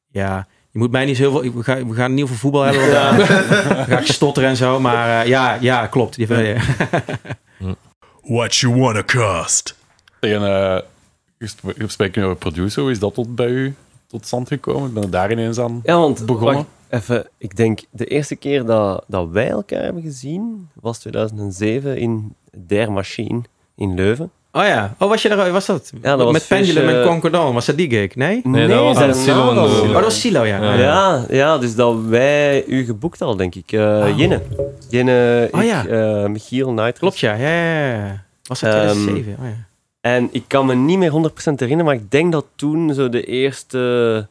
ja, 0.07 0.47
je 0.71 0.79
moet 0.79 0.91
mij 0.91 1.05
niet 1.05 1.17
zo 1.17 1.21
heel 1.31 1.41
veel... 1.41 1.53
We 1.53 1.63
gaan, 1.63 1.89
we 1.89 1.95
gaan 1.95 2.13
niet 2.13 2.23
over 2.23 2.35
voetbal 2.35 2.61
hebben. 2.61 2.91
dan 2.91 3.25
ga 3.85 3.99
ik 3.99 4.05
stotteren 4.05 4.49
en 4.49 4.55
zo. 4.57 4.79
Maar 4.79 5.21
eh, 5.21 5.27
ja, 5.27 5.57
ja, 5.61 5.87
klopt. 5.87 6.17
What 8.23 8.55
you 8.55 8.75
wanna 8.79 9.03
cost? 9.03 9.75
Tegen 10.19 10.41
uh, 10.41 10.77
gesprekken 11.77 12.23
over 12.23 12.35
producer, 12.35 12.81
hoe 12.81 12.91
is 12.91 12.99
dat 12.99 13.13
tot 13.13 13.35
bij 13.35 13.47
u 13.47 13.75
tot 14.07 14.25
stand 14.25 14.47
gekomen? 14.47 14.87
Ik 14.87 14.93
ben 14.93 15.03
er 15.03 15.09
daar 15.09 15.31
ineens 15.31 15.59
aan 15.59 15.79
Ja, 15.83 15.99
want 15.99 16.25
begonnen. 16.25 16.53
wacht 16.55 16.67
even, 16.89 17.27
ik 17.37 17.55
denk 17.55 17.79
de 17.89 18.05
eerste 18.05 18.35
keer 18.35 18.65
dat, 18.65 19.03
dat 19.07 19.29
wij 19.29 19.49
elkaar 19.49 19.83
hebben 19.83 20.01
gezien 20.01 20.69
was 20.73 20.99
2007 20.99 21.97
in 21.97 22.35
Der 22.57 22.91
Machine 22.91 23.41
in 23.75 23.93
Leuven. 23.95 24.31
Oh 24.51 24.63
ja. 24.63 24.95
Oh, 24.97 25.09
was 25.09 25.21
je 25.21 25.29
daar? 25.29 25.51
Was 25.51 25.65
dat? 25.65 25.91
Ja, 26.01 26.15
dat 26.15 26.23
was 26.23 26.33
Met 26.33 26.47
Pendulum 26.47 26.89
en 26.89 27.05
Concordant. 27.07 27.53
Was 27.53 27.65
dat 27.65 27.77
die 27.77 27.89
gig? 27.89 28.15
Nee? 28.15 28.41
Nee, 28.43 28.67
dat 28.67 28.97
was 28.99 29.23
Silo 29.23 29.49
Oh, 29.49 29.93
dat 29.93 30.03
was 30.03 30.19
Silo, 30.19 30.43
ja. 30.45 30.63
Ja. 30.63 30.73
Ja, 30.73 31.25
ja, 31.29 31.57
dus 31.57 31.75
dat 31.75 31.95
wij 32.01 32.65
u 32.65 32.83
geboekt 32.85 33.19
hadden, 33.19 33.37
denk 33.37 33.55
ik. 33.55 33.71
Eh 33.71 33.79
Oh. 33.81 34.17
Jinne. 34.17 34.41
Jinne, 34.89 35.47
Oh, 35.51 35.61
ik, 35.63 35.67
ja. 35.67 35.85
eh, 35.85 36.25
Michiel, 36.29 36.71
Night. 36.71 36.99
Klopt, 36.99 37.19
ja. 37.19 37.33
ja, 37.33 37.47
ja, 37.49 37.95
ja. 37.95 38.23
Was 38.43 38.59
dat 38.59 38.73
Ehm, 38.73 38.83
2007? 38.83 39.35
Oh, 39.39 39.45
ja. 39.49 39.55
En 40.01 40.29
ik 40.31 40.43
kan 40.47 40.65
me 40.65 40.75
niet 40.75 40.97
meer 40.97 41.11
100% 41.11 41.13
herinneren, 41.59 41.85
maar 41.85 41.95
ik 41.95 42.11
denk 42.11 42.31
dat 42.31 42.45
toen 42.55 42.93
zo 42.93 43.09
de 43.09 43.23
eerste 43.23 44.27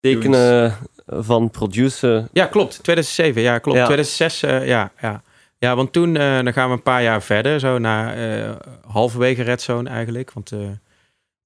tekenen 0.00 0.74
van 1.06 1.50
producer... 1.50 2.24
Ja, 2.32 2.46
klopt. 2.46 2.70
2007, 2.82 3.42
ja, 3.42 3.58
klopt. 3.58 3.78
Ja. 3.78 3.84
2006, 3.84 4.42
eh, 4.42 4.66
ja, 4.66 4.90
ja. 5.00 5.22
Ja, 5.62 5.76
want 5.76 5.92
toen, 5.92 6.16
eh, 6.16 6.34
dan 6.42 6.52
gaan 6.52 6.68
we 6.68 6.74
een 6.74 6.82
paar 6.82 7.02
jaar 7.02 7.22
verder, 7.22 7.60
zo 7.60 7.78
naar 7.78 8.16
eh, 8.16 8.56
halverwege 8.86 9.42
Redzone 9.42 9.88
eigenlijk. 9.88 10.32
Want 10.32 10.52
eh 10.52 10.58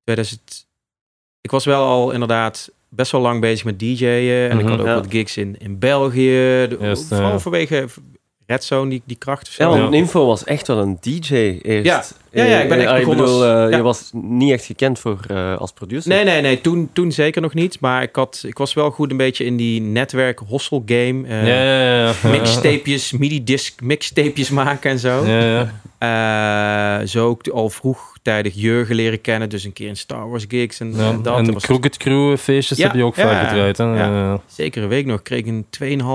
2000, 0.02 0.66
ik 1.40 1.50
was 1.50 1.64
wel 1.64 1.84
al 1.84 2.10
inderdaad 2.10 2.70
best 2.88 3.12
wel 3.12 3.20
lang 3.20 3.40
bezig 3.40 3.64
met 3.64 3.78
DJ'en. 3.78 4.50
En 4.50 4.58
ik 4.58 4.62
Mhm, 4.64 4.70
had 4.70 4.80
ook 4.80 4.86
ja. 4.86 4.94
wat 4.94 5.10
gigs 5.10 5.36
in, 5.36 5.58
in 5.58 5.78
België. 5.78 6.66
Juist, 6.80 7.08
vooral 7.08 7.40
vanwege 7.40 7.86
Redzone, 8.46 8.90
die, 8.90 9.02
die 9.04 9.16
kracht 9.16 9.46
of 9.48 9.52
zo. 9.54 9.62
Ja, 9.62 9.68
want 9.78 9.92
Ja. 9.92 9.98
Info 9.98 10.26
was 10.26 10.44
echt 10.44 10.66
wel 10.66 10.78
een 10.78 10.98
DJ 11.00 11.34
eerst. 11.62 11.86
Ja. 11.86 12.04
Ja, 12.30 12.44
ja, 12.44 12.60
ik 12.60 12.68
ben 12.68 12.78
echt 12.78 12.88
Eh, 12.90 12.94
begonnen 12.98 13.24
bedoel, 13.24 13.44
als- 13.44 13.64
eh, 13.64 13.70
ja. 13.70 13.76
Je 13.76 13.82
was 13.82 14.10
niet 14.12 14.52
echt 14.52 14.64
gekend 14.64 14.98
voor, 14.98 15.18
eh, 15.28 15.56
als 15.58 15.72
producer. 15.72 16.10
Nee, 16.10 16.24
nee, 16.24 16.40
nee. 16.40 16.60
Toen, 16.60 16.88
toen 16.92 17.12
zeker 17.12 17.42
nog 17.42 17.54
niet. 17.54 17.80
Maar 17.80 18.02
ik, 18.02 18.16
had, 18.16 18.42
ik 18.46 18.58
was 18.58 18.74
wel 18.74 18.90
goed 18.90 19.10
een 19.10 19.16
beetje 19.16 19.44
in 19.44 19.56
die 19.56 19.80
netwerk 19.80 20.40
hostel 20.48 20.82
game. 20.86 21.26
eh, 21.26 21.46
ja, 21.46 21.62
ja. 21.62 22.06
ja. 22.06 22.28
mixtapejes, 22.30 23.12
midi-disc 23.12 23.80
mixtapejes 23.82 24.50
maken 24.50 24.90
en 24.90 24.98
zo. 24.98 25.24
Ja, 25.26 25.44
ja. 25.44 25.72
Eh, 26.08 27.06
zo 27.06 27.28
ook 27.28 27.48
al 27.48 27.70
vroegtijdig 27.70 28.54
Jurgen 28.54 28.94
leren 28.94 29.20
kennen. 29.20 29.48
Dus 29.48 29.64
een 29.64 29.72
keer 29.72 29.88
in 29.88 29.96
Star 29.96 30.28
Wars 30.30 30.44
gigs 30.48 30.80
en, 30.80 30.92
Ja, 30.96 31.10
en 31.10 31.22
dat. 31.22 31.38
en 31.38 31.44
Dat 31.44 31.54
was 31.54 31.62
Crooked 31.62 31.96
Crew 31.96 32.36
feestjes 32.36 32.78
Ja, 32.78 32.86
heb 32.86 32.94
je 32.96 33.02
ook 33.04 33.16
ja, 33.16 33.22
vaak 33.22 33.48
gedraaid. 33.48 33.76
Hè? 33.78 33.84
ja. 33.84 34.40
Zeker 34.46 34.82
een 34.82 34.88
week 34.88 35.06
nog. 35.06 35.22
Kreeg 35.22 35.46
een 35.46 35.66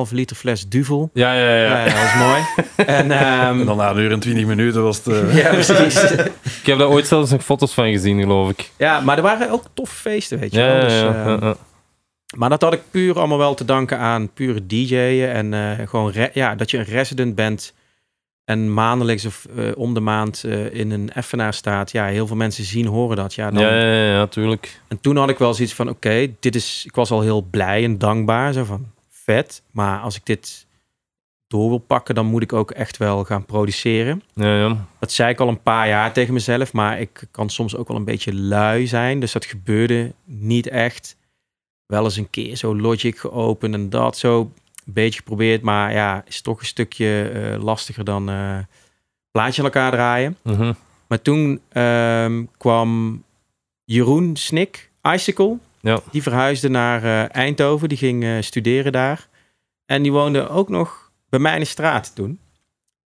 2,5 0.07 0.11
liter 0.13 0.35
fles 0.35 0.67
Duvel. 0.69 1.09
ja, 1.13 1.33
ja. 1.33 1.55
ja. 1.55 1.83
Dat 1.83 1.93
was 1.93 2.15
mooi. 2.15 2.41
en, 2.97 3.11
ehm, 3.11 3.59
En 3.59 3.65
dan 3.65 3.77
na 3.77 3.89
een 3.89 3.97
uur 3.97 4.11
en 4.11 4.19
twintig 4.19 4.45
minuten 4.45 4.83
was 4.83 4.97
het... 4.97 5.07
eh, 5.07 5.35
ja, 5.43 5.49
precies. 5.49 6.03
Ik 6.03 6.65
heb 6.65 6.77
daar 6.77 6.89
ooit 6.89 7.07
zelfs 7.07 7.31
nog 7.31 7.43
foto's 7.43 7.73
van 7.73 7.91
gezien, 7.91 8.19
geloof 8.21 8.49
ik. 8.49 8.69
ja, 8.77 8.99
maar 8.99 9.17
er 9.17 9.23
waren 9.23 9.51
ook 9.51 9.63
toffe 9.73 9.95
feesten, 9.95 10.39
weet 10.39 10.53
je 10.53 10.59
Ja, 10.59 10.65
wel. 10.67 10.75
ja, 10.75 10.81
Dus, 10.83 10.99
ja, 10.99 11.25
ehm, 11.25 11.45
ja. 11.45 11.55
Maar 12.37 12.49
dat 12.49 12.61
had 12.61 12.73
ik 12.73 12.81
puur 12.91 13.17
allemaal 13.17 13.37
wel 13.37 13.53
te 13.53 13.65
danken 13.65 13.97
aan 13.97 14.29
pure 14.33 14.65
DJ'en. 14.65 15.31
En 15.33 15.53
eh, 15.53 15.87
gewoon 15.87 16.13
ja, 16.33 16.55
dat 16.55 16.71
je 16.71 16.77
een 16.77 16.83
resident 16.83 17.35
bent 17.35 17.73
en 18.49 18.73
maandelijks 18.73 19.25
of 19.25 19.45
eh, 19.55 19.71
om 19.75 19.93
de 19.93 19.99
maand 19.99 20.43
eh, 20.43 20.73
in 20.73 20.91
een 20.91 21.11
effenaar 21.11 21.53
staat. 21.53 21.91
Ja, 21.91 22.05
heel 22.05 22.27
veel 22.27 22.35
mensen 22.35 22.63
zien, 22.63 22.85
horen 22.85 23.17
dat. 23.17 23.33
Ja, 23.33 23.51
dan, 23.51 23.63
Ja, 23.63 23.75
ja, 23.75 24.11
ja, 24.11 24.27
tuurlijk. 24.27 24.81
En 24.87 24.99
toen 24.99 25.17
had 25.17 25.29
ik 25.29 25.37
wel 25.37 25.53
zoiets 25.53 25.73
van, 25.73 25.89
oké, 25.89 26.27
dit 26.39 26.55
is... 26.55 26.83
Ik 26.85 26.95
was 26.95 27.11
al 27.11 27.21
heel 27.21 27.41
blij 27.41 27.83
en 27.83 27.97
dankbaar. 27.97 28.53
Zo 28.53 28.63
van, 28.63 28.91
vet. 29.09 29.63
Maar 29.71 29.99
als 29.99 30.15
ik 30.15 30.25
dit 30.25 30.67
door 31.47 31.69
wil 31.69 31.77
pakken, 31.77 32.15
dan 32.15 32.25
moet 32.25 32.41
ik 32.41 32.53
ook 32.53 32.71
echt 32.71 32.97
wel 32.97 33.23
gaan 33.23 33.45
produceren. 33.45 34.23
Ja, 34.33 34.57
ja. 34.57 34.85
Dat 34.99 35.11
zei 35.11 35.31
ik 35.31 35.39
al 35.39 35.47
een 35.47 35.61
paar 35.61 35.87
jaar 35.87 36.13
tegen 36.13 36.33
mezelf. 36.33 36.73
Maar 36.73 36.99
ik 36.99 37.23
kan 37.31 37.49
soms 37.49 37.75
ook 37.75 37.87
wel 37.87 37.97
een 37.97 38.05
beetje 38.05 38.35
lui 38.35 38.87
zijn. 38.87 39.19
Dus 39.19 39.31
dat 39.31 39.45
gebeurde 39.45 40.13
niet 40.25 40.67
echt. 40.67 41.17
Wel 41.85 42.03
eens 42.03 42.17
een 42.17 42.29
keer 42.29 42.55
zo 42.55 42.75
Logic 42.75 43.19
geopend 43.19 43.73
en 43.73 43.89
dat 43.89 44.17
zo 44.17 44.51
een 44.89 45.03
beetje 45.03 45.19
geprobeerd. 45.19 45.61
Maar 45.61 45.93
ja, 45.93 46.23
is 46.27 46.41
toch 46.41 46.59
een 46.59 46.65
stukje 46.65 47.29
eh, 47.29 47.63
lastiger 47.63 48.03
dan 48.03 48.29
eh 48.29 48.57
plaatje 49.31 49.61
aan 49.61 49.67
elkaar 49.67 49.91
draaien. 49.91 50.37
Mhm. 50.43 50.73
Maar 51.07 51.21
toen 51.21 51.61
ehm, 51.69 52.45
kwam 52.57 53.23
Jeroen 53.83 54.35
Snik, 54.35 54.91
Icicle. 55.01 55.57
Ja. 55.81 55.99
Die 56.11 56.21
verhuisde 56.21 56.69
naar 56.69 57.03
eh, 57.03 57.35
Eindhoven. 57.35 57.89
Die 57.89 57.97
ging 57.97 58.43
studeren 58.43 58.91
daar. 58.91 59.27
En 59.85 60.01
die 60.01 60.11
woonde 60.11 60.49
ook 60.49 60.69
nog 60.69 61.11
bij 61.29 61.39
mij 61.39 61.53
in 61.53 61.59
de 61.59 61.65
straat 61.65 62.15
toen. 62.15 62.39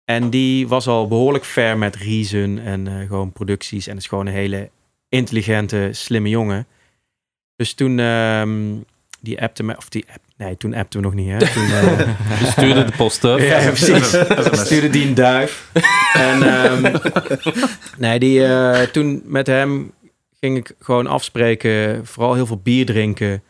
En 0.05 0.29
die 0.29 0.67
was 0.67 0.87
al 0.87 1.07
behoorlijk 1.07 1.43
ver 1.43 1.77
met 1.77 1.95
Reason 1.95 2.59
en 2.59 3.07
gewoon 3.07 3.31
producties. 3.31 3.87
En 3.87 3.97
is 3.97 4.07
gewoon 4.07 4.25
een 4.25 4.33
hele 4.33 4.69
intelligente, 5.09 5.89
slimme 5.91 6.29
jongen. 6.29 6.67
Dus 7.55 7.73
toen 7.73 7.99
ehm, 7.99 8.75
die 9.23 9.41
appte 9.41 9.63
me, 9.63 9.77
of 9.77 9.89
die 9.89 10.05
app, 10.13 10.23
nee, 10.37 10.57
toen 10.57 10.73
appten 10.73 10.99
we 10.99 11.05
nog 11.05 11.15
niet, 11.15 11.29
hè? 11.31 11.37
Toen, 11.53 11.63
eh, 11.63 12.39
Je 12.39 12.45
stuurde 12.45 12.83
de 12.83 12.91
post 12.97 13.23
up. 13.23 13.39
ja, 13.39 13.59
ja, 13.59 13.67
precies. 13.71 14.07
Stuurde 14.65 14.89
die 14.89 15.07
een 15.07 15.13
duif. 15.13 15.69
En 16.13 16.43
ehm, 16.43 16.95
nee, 17.97 18.19
die, 18.19 18.45
eh, 18.45 18.81
toen 18.81 19.21
met 19.25 19.47
hem 19.47 19.91
ging 20.39 20.57
ik 20.57 20.75
gewoon 20.79 21.07
afspreken. 21.07 22.05
Vooral 22.05 22.33
heel 22.33 22.45
veel 22.45 22.59
bier 22.63 22.85
drinken. 22.85 23.43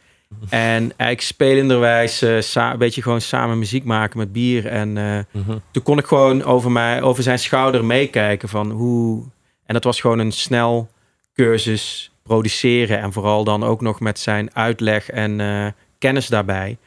En 0.49 0.79
eigenlijk 0.79 1.21
spelenderwijs 1.21 2.21
eh, 2.21 2.39
sa- 2.39 2.71
een 2.71 2.77
beetje 2.77 3.01
gewoon 3.01 3.21
samen 3.21 3.59
muziek 3.59 3.83
maken 3.83 4.17
met 4.19 4.31
bier. 4.31 4.65
En 4.67 4.97
eh, 4.97 5.19
Mhm. 5.41 5.57
toen 5.71 5.83
kon 5.83 5.97
ik 5.97 6.05
gewoon 6.05 6.43
over, 6.43 6.71
mij, 6.71 7.01
over 7.01 7.23
zijn 7.23 7.39
schouder 7.39 7.85
meekijken 7.85 8.49
van 8.49 8.71
hoe... 8.71 9.23
En 9.65 9.73
dat 9.73 9.83
was 9.83 10.01
gewoon 10.01 10.19
een 10.19 10.31
snel 10.31 10.89
cursus 11.35 12.11
produceren. 12.23 12.99
En 12.99 13.13
vooral 13.13 13.43
dan 13.43 13.63
ook 13.63 13.81
nog 13.81 13.99
met 13.99 14.19
zijn 14.19 14.49
uitleg 14.55 15.09
en 15.09 15.39
eh, 15.41 15.65
kennis 16.03 16.27
daarbij. 16.27 16.77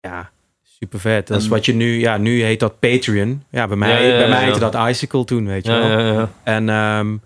Ja, 0.00 0.30
super 0.62 1.00
vet. 1.00 1.26
Dat 1.26 1.40
is 1.40 1.48
wat 1.48 1.64
je 1.64 1.74
nu... 1.74 1.98
Ja, 1.98 2.16
nu 2.16 2.42
heet 2.42 2.60
dat 2.60 2.78
Patreon. 2.78 3.44
Ja, 3.50 3.68
bij 3.68 3.76
mij, 3.76 3.88
Ja, 3.88 3.98
ja, 3.98 4.12
ja, 4.12 4.18
bij 4.18 4.28
mij 4.28 4.44
heette 4.44 4.58
dat 4.58 4.74
Icicle 4.74 5.24
toen, 5.24 5.46
weet 5.46 5.66
je 5.66 5.72
wel. 5.72 5.88
ja, 5.88 6.12
ja. 6.12 6.30
En 6.42 6.68
ehm, 6.68 7.16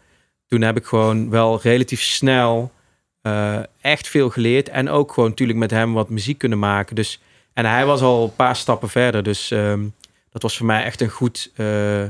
toen 0.47 0.63
heb 0.63 0.77
ik 0.77 0.85
gewoon 0.85 1.31
wel 1.31 1.61
relatief 1.63 2.01
snel 2.01 2.73
eh, 3.21 3.59
echt 3.81 4.09
veel 4.09 4.31
geleerd. 4.31 4.69
En 4.69 4.91
ook 4.91 5.13
gewoon 5.13 5.29
natuurlijk 5.29 5.59
met 5.59 5.71
hem 5.71 5.93
wat 5.93 6.09
muziek 6.09 6.39
kunnen 6.39 6.59
maken. 6.59 6.97
Dus, 6.97 7.21
en 7.53 7.65
hij 7.65 7.87
was 7.87 8.01
al 8.01 8.25
een 8.25 8.35
paar 8.37 8.57
stappen 8.57 8.89
verder. 8.89 9.23
Dus 9.23 9.51
ehm, 9.51 9.85
dat 10.31 10.43
was 10.43 10.57
voor 10.57 10.67
mij 10.67 10.85
echt 10.85 11.01
een 11.01 11.09
goed, 11.09 11.51
eh, 11.57 12.05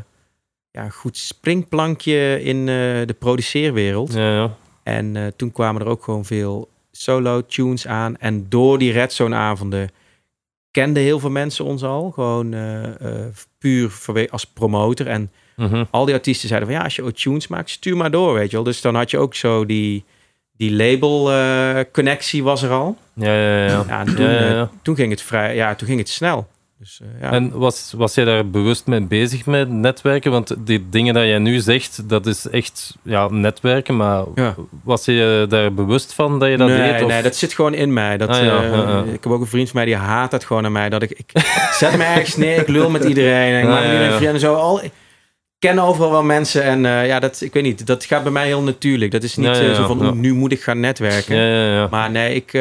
ja, 0.70 0.88
goed 0.90 1.16
springplankje 1.16 2.42
in 2.42 2.58
eh, 2.58 3.06
de 3.06 3.16
produceerwereld. 3.18 4.12
Ja, 4.12 4.34
ja. 4.34 4.56
En 4.82 5.32
toen 5.36 5.52
kwamen 5.52 5.82
er 5.82 5.88
ook 5.88 6.04
gewoon 6.04 6.24
veel 6.24 6.68
solo 6.96 7.46
tunes 7.46 7.86
aan. 7.86 8.16
En 8.16 8.46
door 8.48 8.78
die 8.78 8.92
Redzone 8.92 9.34
avonden 9.36 9.90
kenden 10.70 11.02
heel 11.02 11.18
veel 11.18 11.30
mensen 11.30 11.64
ons 11.64 11.82
al. 11.82 12.10
Gewoon 12.10 12.54
eh, 12.54 12.84
eh, 12.84 13.26
puur 13.58 13.92
als 14.30 14.44
promotor. 14.44 15.06
En 15.06 15.30
Mhm. 15.56 15.84
al 15.90 16.04
die 16.04 16.14
artiesten 16.14 16.48
zeiden 16.48 16.68
van 16.68 16.78
ja, 16.78 16.84
als 16.84 16.96
je 16.96 17.02
ook 17.02 17.12
tunes 17.12 17.46
maakt, 17.48 17.70
stuur 17.70 17.96
maar 17.96 18.10
door, 18.10 18.34
weet 18.34 18.50
je 18.50 18.56
wel. 18.56 18.64
Dus 18.64 18.80
dan 18.80 18.94
had 18.94 19.10
je 19.10 19.18
ook 19.18 19.34
zo 19.34 19.66
die, 19.66 20.04
die 20.56 20.72
label 20.72 21.32
eh, 21.32 21.80
connectie 21.92 22.42
was 22.42 22.62
er 22.62 22.70
al. 22.70 22.96
ja, 23.14 23.34
ja, 23.34 23.64
ja. 23.66 23.84
Ja, 23.88 24.00
en 24.00 24.14
toen, 24.16 24.24
Ja, 24.30 24.40
ja. 24.48 24.70
toen 24.82 24.94
ging 24.94 25.10
het 25.10 25.22
vrij, 25.22 25.54
ja, 25.54 25.74
toen 25.74 25.86
ging 25.86 25.98
het 25.98 26.08
snel. 26.08 26.48
Dus 26.78 27.00
eh, 27.02 27.20
ja. 27.20 27.30
En 27.32 27.58
was, 27.58 27.92
was 27.96 28.14
jij 28.14 28.24
daar 28.24 28.50
bewust 28.50 28.86
mee 28.86 29.00
bezig 29.00 29.46
met 29.46 29.68
netwerken? 29.68 30.30
Want 30.30 30.54
die 30.58 30.86
dingen 30.90 31.14
dat 31.14 31.22
jij 31.22 31.38
nu 31.38 31.58
zegt, 31.58 32.08
dat 32.08 32.26
is 32.26 32.48
echt 32.48 32.96
ja, 33.02 33.28
netwerken. 33.28 33.96
Maar 33.96 34.24
Ja. 34.34 34.54
was 34.84 35.04
je 35.04 35.46
daar 35.48 35.74
bewust 35.74 36.12
van 36.12 36.38
dat 36.38 36.48
je 36.48 36.56
dat 36.56 36.68
nee, 36.68 36.92
deed? 36.92 37.02
Of? 37.02 37.08
nee, 37.08 37.22
dat 37.22 37.36
zit 37.36 37.52
gewoon 37.52 37.74
in 37.74 37.92
mij. 37.92 38.16
Dat, 38.16 38.28
Ah, 38.28 38.44
ja, 38.44 38.62
eh. 38.62 39.12
Ik 39.12 39.24
heb 39.24 39.32
ook 39.32 39.40
een 39.40 39.46
vriend 39.46 39.70
van 39.70 39.76
mij 39.76 39.84
die 39.84 39.96
haat 39.96 40.30
dat 40.30 40.44
gewoon 40.44 40.64
aan 40.64 40.72
mij. 40.72 40.88
Dat 40.88 41.02
ik, 41.02 41.10
ik 41.10 41.32
zet 41.78 41.96
me 41.96 42.04
ergens 42.04 42.36
neer, 42.36 42.60
ik 42.60 42.68
lul 42.68 42.90
met 42.90 43.04
iedereen. 43.04 43.52
En 43.52 43.60
ik 43.62 43.68
maak 43.68 44.20
en 44.22 44.40
zo. 44.40 44.54
Al, 44.54 44.84
ik 44.84 44.92
ken 45.58 45.78
overal 45.78 46.10
wel 46.10 46.22
mensen. 46.22 46.62
En 46.62 46.86
eh, 46.86 47.06
ja, 47.06 47.20
dat, 47.20 47.40
ik 47.40 47.52
weet 47.52 47.62
niet. 47.62 47.86
Dat 47.86 48.04
gaat 48.04 48.22
bij 48.22 48.32
mij 48.32 48.46
heel 48.46 48.62
natuurlijk. 48.62 49.10
Dat 49.10 49.22
is 49.22 49.36
niet 49.36 49.56
zo 49.56 49.86
van, 49.86 50.00
oeh, 50.06 50.12
nu 50.12 50.34
moet 50.34 50.52
ik 50.52 50.62
gaan 50.62 50.80
netwerken. 50.80 51.36
Maar 51.90 52.10
nee, 52.10 52.34
ik, 52.34 52.52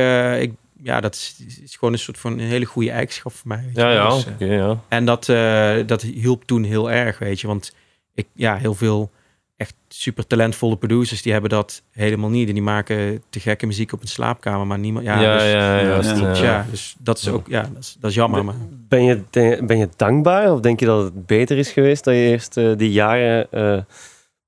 ik, 0.42 0.52
ja, 0.84 1.02
dat 1.02 1.14
is, 1.16 1.36
is 1.64 1.76
gewoon 1.76 1.94
een 1.94 2.00
soort 2.00 2.18
van 2.18 2.32
een 2.32 2.40
hele 2.40 2.66
goede 2.66 2.92
eigenschap 2.92 3.34
voor 3.34 3.48
mij. 3.48 3.64
weet 3.66 3.76
Ja, 3.76 3.92
ja, 3.92 4.10
Dus, 4.10 4.26
oké, 4.28 4.46
eh, 4.46 4.56
ja. 4.58 4.80
en 4.88 5.06
dat, 5.06 5.30
eh, 5.30 5.76
dat 5.86 6.02
hielp 6.02 6.44
toen 6.46 6.64
heel 6.64 6.92
erg, 6.92 7.20
weet 7.20 7.42
je. 7.42 7.48
Want 7.48 7.76
ik, 8.14 8.28
ja, 8.34 8.56
heel 8.56 8.74
veel 8.74 9.12
echt 9.58 9.76
super 9.88 10.28
talentvolle 10.28 10.76
producers, 10.78 11.22
die 11.22 11.32
hebben 11.32 11.50
dat 11.50 11.82
helemaal 11.92 12.30
niet. 12.30 12.48
En 12.48 12.54
die 12.54 12.64
maken 12.64 13.24
te 13.30 13.40
gekke 13.40 13.66
muziek 13.66 13.92
op 13.94 14.02
een 14.02 14.08
slaapkamer, 14.08 14.68
maar 14.68 14.80
niemand... 14.80 15.06
Ja, 15.06 15.22
Ja, 15.22 15.34
dus, 15.38 15.44
ja, 15.52 15.80
ja, 15.80 15.88
ja. 15.90 15.96
dus, 15.98 16.20
ja. 16.20 16.44
ja, 16.44 16.66
dus 16.70 16.96
dat 17.00 17.18
is 17.18 17.28
ook, 17.30 17.48
ja, 17.48 17.62
dat 17.62 17.84
is, 17.84 17.98
dat 18.00 18.10
is 18.10 18.16
jammer. 18.16 18.46
Maar, 18.46 18.56
Ben 18.88 19.04
je, 19.04 19.22
ben 19.66 19.78
je 19.78 19.90
dankbaar 19.96 20.52
of 20.52 20.60
denk 20.60 20.80
je 20.80 20.86
dat 20.86 21.04
het 21.04 21.26
beter 21.26 21.58
is 21.58 21.72
geweest 21.72 22.04
dat 22.04 22.14
je 22.14 22.20
eerst 22.20 22.58
eh, 22.58 22.72
die 22.78 22.92
jaren 22.92 23.52
eh, 23.52 23.78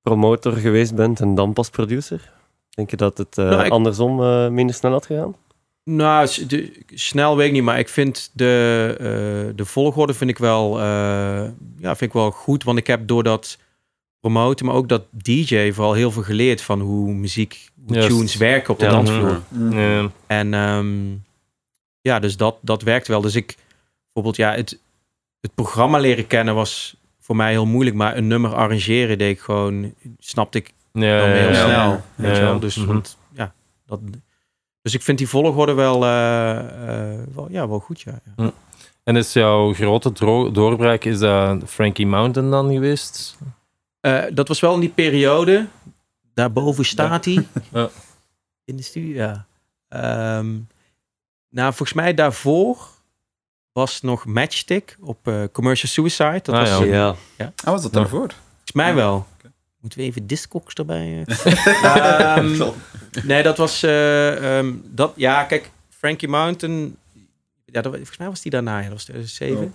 promotor 0.01 0.53
geweest 0.53 0.95
bent 0.95 1.19
en 1.19 1.35
dan 1.35 1.53
pas 1.53 1.69
producer? 1.69 2.31
Denk 2.69 2.89
je 2.89 2.97
dat 2.97 3.17
het 3.17 3.37
eh, 3.37 3.45
Nou, 3.49 3.63
ik- 3.65 3.71
andersom 3.71 4.21
eh, 4.23 4.47
minder 4.49 4.75
snel 4.75 4.91
had 4.91 5.05
gegaan? 5.05 5.35
Nou, 5.85 6.45
de, 6.47 6.83
snel 6.93 7.37
weet 7.37 7.47
ik 7.47 7.53
niet, 7.53 7.63
maar 7.63 7.79
ik 7.79 7.89
vind 7.89 8.29
de, 8.33 8.95
eh, 8.99 9.55
de 9.55 9.65
volgorde 9.65 10.13
vind 10.13 10.29
ik 10.29 10.37
wel, 10.37 10.79
eh, 10.79 10.83
ja, 11.77 11.95
vind 11.95 12.01
ik 12.01 12.13
wel 12.13 12.31
goed. 12.31 12.63
Want 12.63 12.77
ik 12.77 12.87
heb 12.87 13.07
door 13.07 13.23
dat 13.23 13.57
promoten, 14.19 14.65
maar 14.65 14.75
ook 14.75 14.89
dat 14.89 15.03
DJ 15.11 15.71
vooral 15.71 15.93
heel 15.93 16.11
veel 16.11 16.23
geleerd 16.23 16.61
van 16.61 16.79
hoe 16.81 17.13
muziek, 17.13 17.69
hoe 17.85 17.97
tunes 18.07 18.35
werken 18.35 18.73
op 18.73 18.79
de 18.79 18.85
Ja. 18.85 18.91
dansvloer. 18.91 19.41
Ja. 19.69 20.09
En 20.27 20.53
ehm, 20.53 21.13
ja, 22.01 22.19
dus 22.19 22.37
dat, 22.37 22.57
dat 22.61 22.81
werkt 22.81 23.07
wel. 23.07 23.21
Dus 23.21 23.35
ik 23.35 23.55
bijvoorbeeld, 24.03 24.35
ja, 24.35 24.53
het, 24.55 24.79
het 25.41 25.53
programma 25.55 25.97
leren 25.97 26.27
kennen 26.27 26.55
was 26.55 26.95
voor 27.19 27.35
mij 27.35 27.51
heel 27.51 27.65
moeilijk. 27.65 27.95
Maar 27.95 28.17
een 28.17 28.27
nummer 28.27 28.53
arrangeren 28.55 29.17
deed 29.17 29.31
ik 29.35 29.39
gewoon, 29.39 29.93
snapte 30.19 30.57
ik 30.57 30.73
Ja, 30.91 31.19
dan 31.19 31.29
ja, 31.29 31.35
heel 31.35 31.49
ja. 31.49 31.53
snel. 31.65 31.67
Ja, 31.91 32.03
Weet 32.15 32.35
je 32.35 32.41
ja. 32.41 32.47
wel? 32.49 32.59
Dus, 32.59 32.75
Mhm. 32.75 32.87
want, 32.87 33.17
ja, 33.31 33.53
dat, 33.85 33.99
dus 34.85 34.93
ik 34.93 35.01
vind 35.01 35.17
die 35.17 35.29
volgorde 35.29 35.73
wel, 35.73 36.03
eh, 36.05 36.57
eh, 37.13 37.19
wel, 37.35 37.47
ja, 37.51 37.67
wel 37.67 37.79
goed. 37.79 38.01
Ja, 38.01 38.19
ja. 38.37 38.51
En 39.03 39.15
is 39.15 39.33
jouw 39.33 39.73
grote 39.73 40.11
doorbraak, 40.51 41.03
is 41.03 41.19
dat 41.19 41.61
Frankie 41.65 42.07
Mountain 42.07 42.51
dan 42.51 42.71
geweest? 42.71 43.37
Eh, 43.99 44.23
dat 44.33 44.47
was 44.47 44.59
wel 44.59 44.73
in 44.73 44.79
die 44.79 44.89
periode. 44.89 45.67
Daarboven 46.33 46.85
staat 46.85 47.25
hij. 47.25 47.47
Ja. 47.71 47.89
In 48.65 48.75
de 48.75 48.83
studio, 48.83 49.13
ja. 49.15 49.45
Ehm, 49.87 50.51
nou, 51.49 51.67
volgens 51.73 51.93
mij 51.93 52.13
daarvoor 52.13 52.77
was 53.71 54.01
nog 54.01 54.25
Matchstick 54.25 54.97
op 55.01 55.27
eh, 55.27 55.43
Commercial 55.51 55.91
Suicide. 55.91 56.41
Dat 56.43 56.55
Ah, 56.55 56.77
was 56.77 56.87
ja. 56.87 57.15
Ja. 57.37 57.53
Ah, 57.63 57.71
was 57.73 57.81
dat 57.81 57.93
daarvoor? 57.93 58.29
volgens 58.29 58.71
mij 58.73 58.95
wel. 58.95 59.25
Moeten 59.85 60.03
we 60.03 60.09
even 60.09 60.27
Discogs 60.27 60.73
erbij? 60.73 61.23
eh? 61.27 61.55
Ehm, 62.37 62.61
nee, 63.23 63.43
dat 63.43 63.57
was... 63.57 63.83
eh, 63.83 64.57
ehm, 64.57 64.73
dat, 64.83 65.13
ja, 65.15 65.43
kijk, 65.43 65.71
Frankie 65.89 66.27
Mountain... 66.27 66.95
Ja, 67.65 67.81
dat, 67.81 67.93
volgens 67.95 68.17
mij 68.17 68.27
was 68.27 68.41
die 68.41 68.51
daarna. 68.51 68.77
Ja, 68.77 68.83
dat 68.83 68.91
was 68.93 69.03
2007. 69.03 69.57
Oh. 69.57 69.71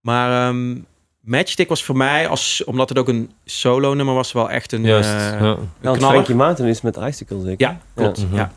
Maar 0.00 0.48
ehm, 0.48 0.78
Matchstick 1.20 1.68
was 1.68 1.84
voor 1.84 1.96
mij, 1.96 2.28
als, 2.28 2.64
omdat 2.64 2.88
het 2.88 2.98
ook 2.98 3.08
een 3.08 3.30
solo 3.44 3.94
nummer 3.94 4.14
was, 4.14 4.32
wel 4.32 4.50
echt 4.50 4.72
een, 4.72 4.82
Juist. 4.82 5.08
eh, 5.10 5.40
ja. 5.40 5.56
een. 5.80 5.96
Frankie 6.00 6.34
Mountain 6.34 6.70
is 6.70 6.80
met 6.80 6.96
Icicle 6.96 7.40
zeker? 7.40 7.68
Ja, 7.68 7.80
klopt. 7.94 8.20
Ja. 8.20 8.26
Ja. 8.36 8.52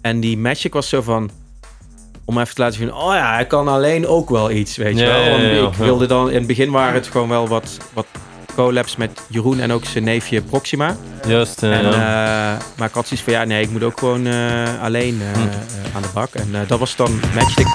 En 0.00 0.20
die 0.20 0.38
Magic 0.38 0.72
was 0.72 0.88
zo 0.88 1.02
van... 1.02 1.30
Om 2.24 2.38
even 2.38 2.54
te 2.54 2.60
laten 2.60 2.76
zien, 2.78 2.94
oh 2.94 3.14
ja, 3.14 3.34
hij 3.34 3.46
kan 3.46 3.68
alleen 3.68 4.06
ook 4.06 4.30
wel 4.30 4.50
iets, 4.50 4.76
weet 4.76 4.98
je 4.98 5.04
Ja, 5.04 5.10
wel. 5.12 5.22
ja, 5.24 5.30
Want 5.30 5.42
ja, 5.42 5.48
ja. 5.48 5.66
ik 5.68 5.74
wilde 5.74 6.06
dan... 6.06 6.28
In 6.30 6.34
het 6.38 6.46
begin 6.46 6.70
waren 6.70 6.94
het 6.94 7.06
gewoon 7.06 7.28
wel 7.28 7.48
wat, 7.48 7.76
wat 7.92 8.06
collabs 8.54 8.96
met 8.96 9.10
Jeroen 9.28 9.60
en 9.60 9.72
ook 9.72 9.84
zijn 9.84 10.04
neefje 10.04 10.40
Proxima. 10.42 10.96
Juist, 11.26 11.60
ja. 11.60 11.70
En, 11.70 11.84
eh, 11.86 11.92
maar 12.76 12.88
ik 12.88 12.94
had 12.94 13.06
zoiets 13.06 13.22
van, 13.22 13.32
ja, 13.32 13.44
nee, 13.44 13.62
ik 13.62 13.70
moet 13.70 13.82
ook 13.82 13.98
gewoon 13.98 14.26
eh, 14.26 14.82
alleen 14.82 15.20
eh, 15.22 15.40
Hm. 15.40 15.48
eh, 15.48 15.96
aan 15.96 16.02
de 16.02 16.08
bak. 16.14 16.34
En 16.34 16.48
eh, 16.52 16.60
dat 16.66 16.78
was 16.78 16.96
dan 16.96 17.20
Matchstick. 17.34 17.66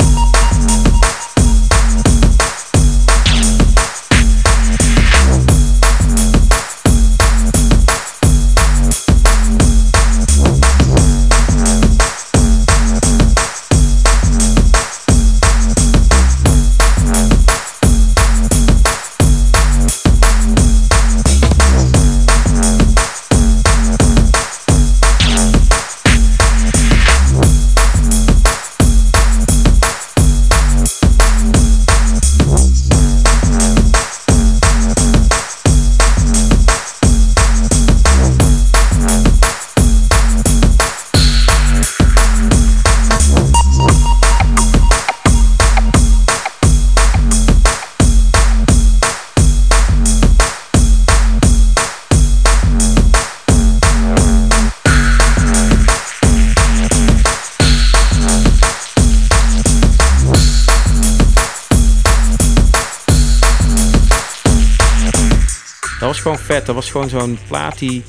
Was 66.91 67.11
gewoon 67.11 67.21
zo'n 67.21 67.37
plaat 67.47 67.79
die, 67.79 68.03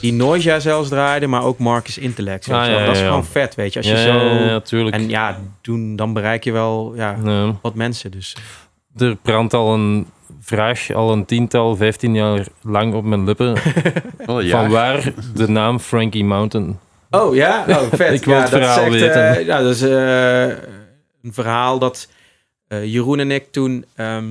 die 0.00 0.12
Noisia 0.12 0.58
zelfs 0.58 0.88
draaide, 0.88 1.26
maar 1.26 1.42
ook 1.44 1.58
Marcus 1.58 1.98
Intellect. 1.98 2.48
Ah, 2.50 2.66
ja, 2.66 2.84
dat 2.84 2.94
is 2.94 2.98
ja, 2.98 3.04
ja. 3.04 3.08
gewoon 3.08 3.24
vet, 3.24 3.54
weet 3.54 3.72
je. 3.72 3.78
Als 3.78 3.88
je 3.88 3.94
ja, 3.96 4.02
zo... 4.02 4.12
ja, 4.24 4.44
ja, 4.44 4.60
tuurlijk. 4.60 4.96
En 4.96 5.08
ja, 5.08 5.38
doen, 5.60 5.96
dan 5.96 6.12
bereik 6.12 6.44
je 6.44 6.52
wel 6.52 6.92
ja, 6.96 7.16
Ja. 7.24 7.58
wat 7.62 7.74
mensen. 7.74 8.10
Dus. 8.10 8.36
Er 8.96 9.16
brandt 9.16 9.54
al 9.54 9.74
een 9.74 10.06
vraag, 10.40 10.92
al 10.92 11.12
een 11.12 11.24
tiental, 11.24 11.76
vijftien 11.76 12.14
jaar 12.14 12.46
lang 12.62 12.94
op 12.94 13.04
mijn 13.04 13.24
lippen. 13.24 13.56
Oh, 14.26 14.42
ja. 14.42 14.60
Van 14.60 14.70
waar 14.70 15.12
de 15.34 15.48
naam 15.48 15.78
Frankie 15.78 16.24
Mountain? 16.24 16.78
Oh 17.10 17.34
ja, 17.34 17.64
oh, 17.68 17.82
vet. 17.92 18.12
Ik 18.12 18.24
wil 18.24 18.34
ja, 18.34 18.40
het 18.40 18.50
dat 18.50 18.60
verhaal 18.60 18.78
echt, 18.84 18.90
weten. 18.90 19.36
eh, 19.36 19.46
ja, 19.46 19.60
dat 19.62 19.74
is 19.74 19.82
eh, 19.82 20.46
een 21.22 21.32
verhaal 21.32 21.78
dat 21.78 22.08
eh, 22.68 22.84
Jeroen 22.84 23.18
en 23.18 23.30
ik 23.30 23.52
toen 23.52 23.84
ehm, 23.94 24.26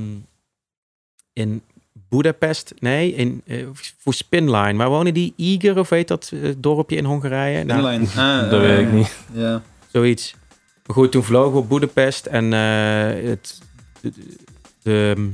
in 1.34 1.62
Budapest, 2.10 2.74
nee, 2.80 3.13
in, 3.13 3.41
eh, 3.46 3.65
voor 3.98 4.13
Spinline. 4.13 4.74
Waar 4.78 4.89
wonen 4.89 5.13
die? 5.13 5.34
Iger 5.36 5.80
of 5.80 5.89
weet 5.89 6.08
dat 6.08 6.32
eh, 6.34 6.50
dorpje 6.58 6.96
in 6.96 7.06
Hongarije? 7.06 7.63
Nou, 7.63 7.93
Inline. 7.93 8.08
Ah, 8.22 8.50
Dat 8.50 8.62
eh, 8.62 8.67
weet 8.67 8.80
ik 8.88 8.91
niet. 8.91 9.15
Ja. 9.34 9.62
Zoiets. 9.91 10.36
Maar 10.86 10.96
goed, 10.96 11.12
toen 11.12 11.24
vlogen 11.24 11.52
we 11.52 11.58
op 11.58 11.70
Budapest 11.70 12.26
en 12.26 12.54
eh, 12.54 13.30
het, 13.30 13.60
de, 14.02 14.12
de- 14.84 15.30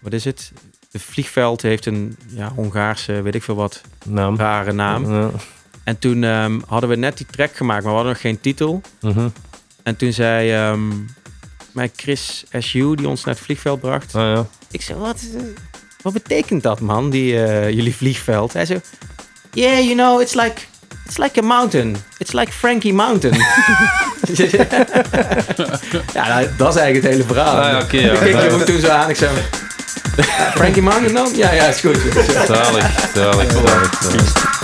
wat 0.00 0.12
is 0.12 0.24
het? 0.24 0.52
De 0.90 0.98
vliegveld 0.98 1.62
heeft 1.62 1.86
een 1.86 2.16
ja, 2.26 2.52
Hongaarse, 2.54 3.22
weet 3.22 3.34
ik 3.34 3.42
veel 3.42 3.54
wat, 3.54 3.80
Naam. 4.04 4.36
rare 4.36 4.72
naam. 4.72 5.12
Ja. 5.14 5.30
En 5.84 5.98
toen 5.98 6.24
ehm, 6.24 6.60
hadden 6.66 6.88
we 6.90 6.96
net 6.96 7.16
die 7.16 7.26
track 7.26 7.54
gemaakt, 7.56 7.82
maar 7.82 7.90
we 7.90 7.96
hadden 7.96 8.12
nog 8.12 8.22
geen 8.22 8.40
titel. 8.40 8.80
Mhm. 9.00 9.28
En 9.82 9.96
toen 9.96 10.12
zei 10.12 10.50
ehm 10.52 10.90
mijn 11.72 11.90
Chris 11.96 12.44
SU, 12.58 12.94
die 12.94 13.08
ons 13.08 13.24
naar 13.24 13.34
het 13.34 13.42
vliegveld 13.44 13.80
bracht. 13.80 14.14
Ah, 14.14 14.22
ja. 14.22 14.46
Ik 14.70 14.82
zei, 14.82 14.98
wat, 14.98 15.16
is, 15.16 15.28
wat 16.02 16.12
betekent 16.12 16.62
dat, 16.62 16.80
man, 16.80 17.10
die, 17.10 17.44
eh, 17.44 17.70
jullie 17.70 17.96
vliegveld? 17.96 18.52
Hij 18.52 18.66
zei, 18.66 18.80
yeah, 19.52 19.78
you 19.78 19.94
know, 19.94 20.20
it's 20.20 20.34
like, 20.34 20.62
it's 21.06 21.16
like 21.16 21.40
a 21.40 21.42
mountain. 21.42 21.96
It's 22.18 22.32
like 22.32 22.52
Frankie 22.52 22.94
Mountain. 22.94 23.34
ja, 26.14 26.28
nou, 26.28 26.46
dat 26.56 26.74
is 26.74 26.80
eigenlijk 26.80 26.94
het 26.94 27.04
hele 27.04 27.24
verhaal. 27.24 27.56
Ah, 27.56 27.90
ja, 27.90 28.00
ja. 28.00 28.12
Ik 28.12 28.36
keek 28.36 28.64
toen 28.64 28.80
zo 28.80 28.88
aan, 28.88 29.10
ik 29.10 29.16
zei, 29.16 29.30
Frankie 30.54 30.82
Mountain 30.82 31.14
dan? 31.14 31.28
Ja, 31.36 31.52
ja, 31.52 31.64
is 31.64 31.80
goed. 31.80 31.98
Zalig, 32.46 32.46
zalig, 33.14 33.52
zalig, 33.52 33.52
zalig. 34.00 34.61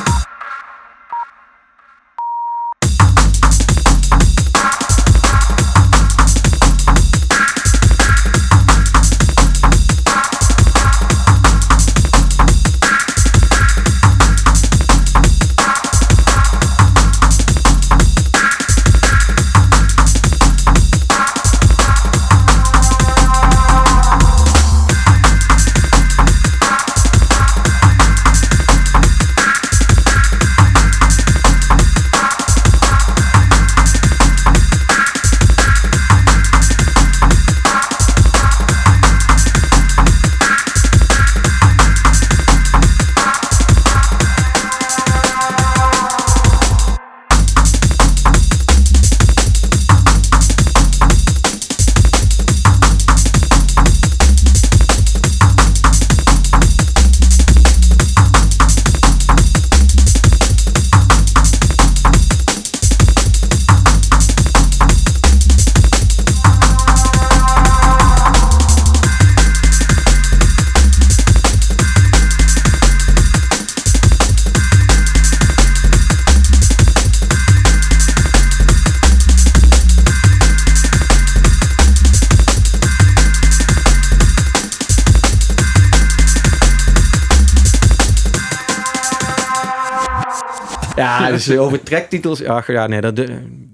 Dus 91.47 91.59
over 91.59 91.83
trekktitels. 91.83 92.45
Ach 92.45 92.67
ja, 92.67 92.87
nee, 92.87 93.01
dat, 93.01 93.17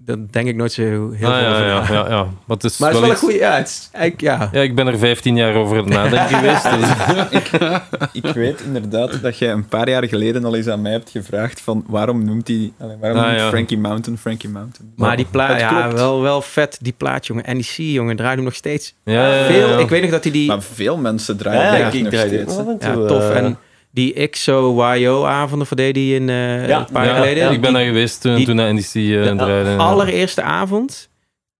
dat 0.05 0.33
denk 0.33 0.49
ik 0.49 0.57
nooit 0.57 0.73
zo 0.73 0.83
heel 0.83 1.11
Ah, 1.11 1.17
veel 1.19 1.29
ja, 1.31 1.79
over 1.79 1.95
ja, 1.95 2.01
ja, 2.03 2.09
ja. 2.09 2.23
Maar 2.25 2.57
het 2.57 2.65
is 2.65 2.79
Maar 2.79 2.89
het 2.89 2.97
is 2.99 3.03
wel 3.05 3.11
een 3.13 3.17
goede. 3.17 3.35
Ja, 3.39 3.57
het 3.57 3.69
is 3.69 3.89
eigenlijk, 3.93 4.21
ja. 4.41 4.49
Ja, 4.53 4.61
ik 4.61 4.75
ben 4.75 4.87
er 4.87 4.99
15 4.99 5.37
jaar 5.37 5.55
over 5.55 5.77
het 5.77 5.87
nadenken 5.87 6.37
geweest. 6.39 6.63
dus- 6.71 7.81
Ik 8.13 8.27
weet 8.35 8.61
inderdaad 8.61 9.23
dat 9.23 9.39
jij 9.39 9.51
een 9.53 9.69
paar 9.69 9.89
jaar 9.89 10.05
geleden 10.09 10.45
al 10.45 10.55
eens 10.57 10.69
aan 10.69 10.83
mij 10.83 10.93
hebt 10.93 11.11
gevraagd 11.11 11.61
van 11.61 11.85
waarom 11.87 12.25
noemt 12.25 12.49
hij, 12.49 12.73
waarom 13.01 13.19
Ah, 13.21 13.27
noemt 13.27 13.39
ja. 13.39 13.49
Frankie 13.49 13.79
Mountain 13.79 14.19
Frankie 14.19 14.49
Mountain? 14.49 14.93
Maar 14.97 15.17
die 15.17 15.27
plaat, 15.31 15.61
ja, 15.61 15.93
wel, 15.93 16.21
wel 16.23 16.43
vet. 16.43 16.79
Die 16.83 16.95
plaat, 16.97 17.27
jongen. 17.27 17.45
NEC, 17.57 17.67
jongen, 17.77 18.17
draait 18.17 18.35
hem 18.37 18.45
nog 18.45 18.55
steeds. 18.55 18.95
Ja, 19.05 19.13
ja, 19.29 19.35
ja, 19.35 19.45
Veel. 19.47 19.69
ja. 19.69 19.79
Ik 19.79 19.89
weet 19.89 20.03
nog 20.03 20.11
dat 20.11 20.23
hij 20.23 20.33
die. 20.33 20.47
Maar 20.49 20.63
veel 20.63 20.97
mensen 20.97 21.37
draaien 21.37 21.63
Ja, 21.63 21.71
denk 21.71 21.87
ik, 21.87 21.93
ik 21.93 22.07
ik 22.07 22.13
nog 22.13 22.21
steeds. 22.21 22.57
en 22.57 23.01
ja, 23.01 23.07
tof. 23.07 23.31
eh, 23.31 23.37
En 23.37 23.59
die 23.95 24.29
XO-YO-avonden 24.29 25.67
verdeed 25.67 25.97
hij 25.97 26.09
in 26.09 26.29
eh, 26.29 26.69
Ja, 26.69 26.79
een 26.79 26.93
paar 26.93 27.05
jaar 27.07 27.15
Ja, 27.15 27.21
geleden. 27.21 27.43
ik 27.53 27.61
ben 27.61 27.71
Die- 27.71 27.73
daar 27.73 27.89
geweest 27.89 28.21
toen, 28.21 28.35
die- 28.37 28.47
toen 28.47 28.57
hij 28.57 28.73
NDC 28.73 28.95
uh, 28.95 29.25
de 29.25 29.35
draaide. 29.37 29.77
allereerste 29.77 30.43
avond, 30.43 31.09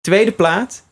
tweede 0.01 0.33
plaat, 0.33 0.85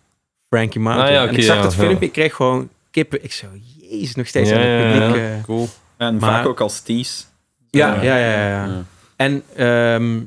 Frankie 0.49 0.81
Mountain. 0.81 1.09
Ah, 1.09 1.15
ja, 1.17 1.23
en 1.23 1.29
oké, 1.31 1.39
ik 1.39 1.45
zag 1.45 1.57
ja, 1.57 1.63
dat 1.63 1.73
ja. 1.75 1.79
filmpje, 1.79 2.07
ik 2.07 2.13
kreeg 2.13 2.35
gewoon 2.35 2.69
kippen. 2.91 3.25
Ik 3.25 3.33
zo, 3.33 3.47
jezus, 3.91 4.15
nog 4.15 4.27
steeds 4.27 4.51
Ja, 4.51 4.57
aan 4.57 4.63
het 4.63 4.93
publiek. 4.93 5.17
ja. 5.23 5.31
eh, 5.37 5.43
Cool. 5.45 5.69
En 5.97 6.17
Maar- 6.17 6.31
vaak 6.31 6.47
ook 6.47 6.61
als 6.61 6.81
tease. 6.81 7.23
ja, 7.71 7.95
Ja. 7.95 8.03
ja, 8.03 8.17
ja, 8.17 8.33
ja, 8.33 8.49
ja. 8.49 8.65
Ja. 8.67 8.83
En 9.17 9.43
ehm, 9.57 10.21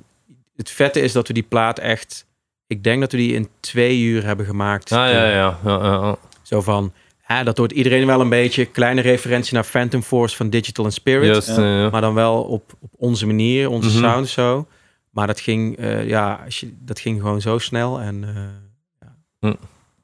het 0.56 0.70
vette 0.70 1.00
is 1.02 1.12
dat 1.12 1.28
we 1.28 1.34
die 1.34 1.44
plaat 1.50 1.80
echt... 1.80 2.26
Ik 2.68 2.84
denk 2.84 3.00
dat 3.02 3.12
we 3.12 3.18
die 3.18 3.34
in 3.34 3.50
twee 3.60 4.00
uur 4.02 4.26
hebben 4.26 4.46
gemaakt. 4.46 4.92
Ah, 4.92 4.98
ja, 4.98 5.10
ja, 5.12 5.30
ja. 5.30 5.58
ja, 5.66 5.84
ja. 5.84 6.16
Zo 6.42 6.62
van, 6.62 6.94
ja, 7.28 7.44
dat 7.44 7.58
hoort 7.58 7.72
iedereen 7.72 8.06
wel 8.06 8.22
een 8.22 8.30
beetje. 8.30 8.66
Kleine 8.66 9.02
referentie 9.02 9.54
naar 9.54 9.64
Phantom 9.66 10.02
Force 10.02 10.36
van 10.36 10.50
Digital 10.50 10.84
and 10.86 10.94
Spirit. 10.94 11.46
Ja. 11.46 11.56
eh, 11.58 11.80
ja. 11.82 11.90
Maar 11.90 12.02
dan 12.02 12.14
wel 12.14 12.44
op, 12.44 12.74
op 12.80 12.90
onze 12.98 13.26
manier, 13.26 13.70
onze 13.70 13.90
Mhm. 13.90 13.98
sound 13.98 14.28
zo. 14.28 14.68
Maar 15.10 15.28
dat 15.28 15.40
ging, 15.40 15.78
eh, 15.78 16.08
ja, 16.08 16.42
als 16.46 16.60
je, 16.60 16.74
dat 16.80 17.00
ging 17.00 17.22
gewoon 17.22 17.42
zo 17.42 17.58
snel. 17.58 18.00
En, 18.00 18.24
eh, 18.24 19.08
ja. 19.40 19.56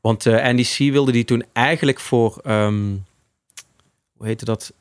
Want 0.01 0.25
eh 0.25 0.47
NDC 0.47 0.77
wilde 0.91 1.11
die 1.11 1.25
toen 1.25 1.43
eigenlijk 1.53 1.99
voor, 1.99 2.39
ehm, 2.43 2.83
hoe 4.13 4.25
heette 4.27 4.45
dat 4.45 4.73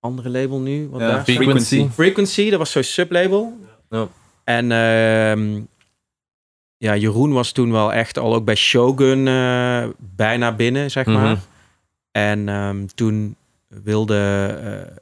andere 0.00 0.28
label 0.28 0.58
nu? 0.60 0.88
Wat 0.88 1.00
Ja, 1.00 1.06
daar? 1.08 1.22
Frequency. 1.24 1.88
Frequency, 1.94 2.50
dat 2.50 2.58
was 2.58 2.70
zo'n 2.72 2.82
sublabel. 2.82 3.58
Ja. 3.90 4.08
En 4.44 4.72
ehm, 4.72 5.60
ja, 6.76 6.96
Jeroen 6.96 7.32
was 7.32 7.52
toen 7.52 7.72
wel 7.72 7.92
echt 7.92 8.18
al 8.18 8.34
ook 8.34 8.44
bij 8.44 8.54
Shogun 8.54 9.28
eh, 9.28 9.84
bijna 9.98 10.52
binnen, 10.52 10.90
zeg 10.90 11.06
maar. 11.06 11.24
Mhm. 11.30 11.36
En 12.12 12.48
ehm, 12.48 12.86
toen 12.94 13.36
wilde... 13.68 14.16
eh 14.62 14.96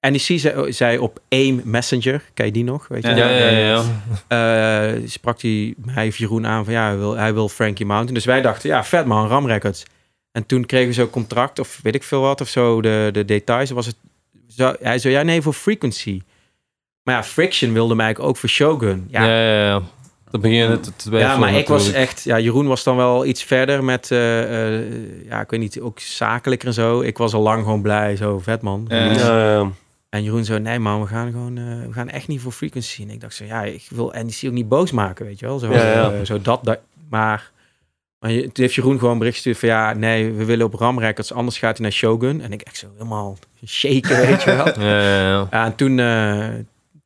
NEC 0.00 0.40
zei, 0.40 0.72
zei 0.72 0.98
op 0.98 1.20
AIM 1.28 1.60
Messenger, 1.64 2.22
ken 2.34 2.46
je 2.46 2.52
die 2.52 2.64
nog? 2.64 2.88
Weet 2.88 3.02
je? 3.02 3.08
Ja, 3.08 3.30
Ja, 3.30 3.82
ja. 4.28 4.94
Eh, 4.96 5.02
sprak 5.08 5.40
hij 5.40 5.74
mij 5.76 6.08
of 6.08 6.16
Jeroen 6.16 6.46
aan 6.46 6.64
van 6.64 6.72
ja, 6.72 6.86
hij 6.86 6.98
wil, 6.98 7.16
hij 7.16 7.34
wil 7.34 7.48
Frankie 7.48 7.86
Mountain. 7.86 8.14
Dus 8.14 8.24
wij 8.24 8.40
dachten, 8.40 8.68
ja, 8.68 8.84
vet 8.84 9.06
man, 9.06 9.28
Ram 9.28 9.46
Records. 9.46 9.84
En 10.32 10.46
toen 10.46 10.66
kregen 10.66 10.88
we 10.88 10.92
zo'n 10.92 11.10
contract 11.10 11.58
of 11.58 11.80
weet 11.82 11.94
ik 11.94 12.02
veel 12.02 12.20
wat 12.20 12.40
of 12.40 12.48
zo, 12.48 12.80
de, 12.80 13.08
de 13.12 13.24
details. 13.24 13.70
Was 13.70 13.86
het, 13.86 13.96
zo, 14.48 14.74
hij 14.80 14.98
zei, 14.98 15.14
ja 15.14 15.22
nee, 15.22 15.42
voor 15.42 15.52
Frequency. 15.52 16.22
Maar 17.02 17.14
ja, 17.14 17.24
Friction 17.24 17.72
wilde 17.72 17.94
mij 17.94 18.04
eigenlijk 18.04 18.34
ook 18.34 18.40
voor 18.40 18.48
Shogun. 18.48 19.06
Ja, 19.10 19.24
Ja, 19.24 19.42
ja, 19.42 19.64
ja. 19.66 19.82
Dan 20.30 20.40
begin 20.40 20.56
je 20.56 20.80
te 20.80 20.96
twijfelen. 20.96 21.32
ja, 21.34 21.38
maar 21.38 21.54
ik 21.54 21.68
was 21.68 21.92
echt... 21.92 22.22
Ja, 22.24 22.38
Jeroen 22.38 22.66
was 22.66 22.84
dan 22.84 22.96
wel 22.96 23.26
iets 23.26 23.44
verder 23.44 23.84
met... 23.84 24.10
eh, 24.10 24.76
eh, 24.78 24.84
ja, 25.28 25.40
ik 25.40 25.50
weet 25.50 25.60
niet, 25.60 25.80
ook 25.80 25.98
zakelijker 26.00 26.68
en 26.68 26.74
zo. 26.74 27.00
Ik 27.00 27.18
was 27.18 27.34
al 27.34 27.42
lang 27.42 27.62
gewoon 27.62 27.82
blij. 27.82 28.16
Zo, 28.16 28.38
vet 28.38 28.62
man. 28.62 28.84
Ja. 28.88 29.04
Ja, 29.12 29.70
En 30.08 30.22
Jeroen 30.22 30.44
zo, 30.44 30.58
nee 30.58 30.78
man, 30.78 31.00
we 31.00 31.06
gaan 31.06 31.30
gewoon... 31.30 31.58
eh, 31.58 31.64
we 31.86 31.92
gaan 31.92 32.08
echt 32.08 32.28
niet 32.28 32.40
voor 32.40 32.52
frequency. 32.52 33.02
En 33.02 33.10
ik 33.10 33.20
dacht 33.20 33.34
zo, 33.34 33.44
ja, 33.44 33.62
ik 33.62 33.86
wil 33.90 34.12
NDC 34.16 34.46
ook 34.46 34.52
niet 34.52 34.68
boos 34.68 34.90
maken, 34.90 35.26
weet 35.26 35.38
je 35.38 35.46
wel. 35.46 35.58
Zo, 35.58 35.72
Ja, 35.72 35.92
ja. 35.92 36.12
eh, 36.12 36.24
zo 36.24 36.40
dat, 36.42 36.60
dat... 36.64 36.78
Maar 37.10 37.50
Maar 38.20 38.30
je, 38.30 38.40
toen 38.42 38.50
heeft 38.64 38.74
Jeroen 38.74 38.98
gewoon 38.98 39.12
een 39.12 39.18
bericht 39.18 39.34
gestuurd 39.36 39.58
van 39.58 39.68
ja, 39.68 39.92
nee, 39.94 40.32
we 40.32 40.44
willen 40.44 40.66
op 40.66 40.74
Ram 40.74 40.98
Records, 40.98 41.32
anders 41.32 41.58
gaat 41.58 41.76
hij 41.76 41.86
naar 41.86 41.94
Shogun. 41.96 42.40
En 42.40 42.52
ik 42.52 42.60
echt 42.60 42.76
zo 42.76 42.86
helemaal 42.96 43.38
shaken, 43.66 44.16
weet 44.26 44.42
je 44.42 44.54
wel. 44.54 44.66
Ja, 44.86 45.00
ja, 45.02 45.28
ja. 45.28 45.46
Ja, 45.50 45.64
en 45.64 45.74
toen, 45.74 45.98
eh, 45.98 46.48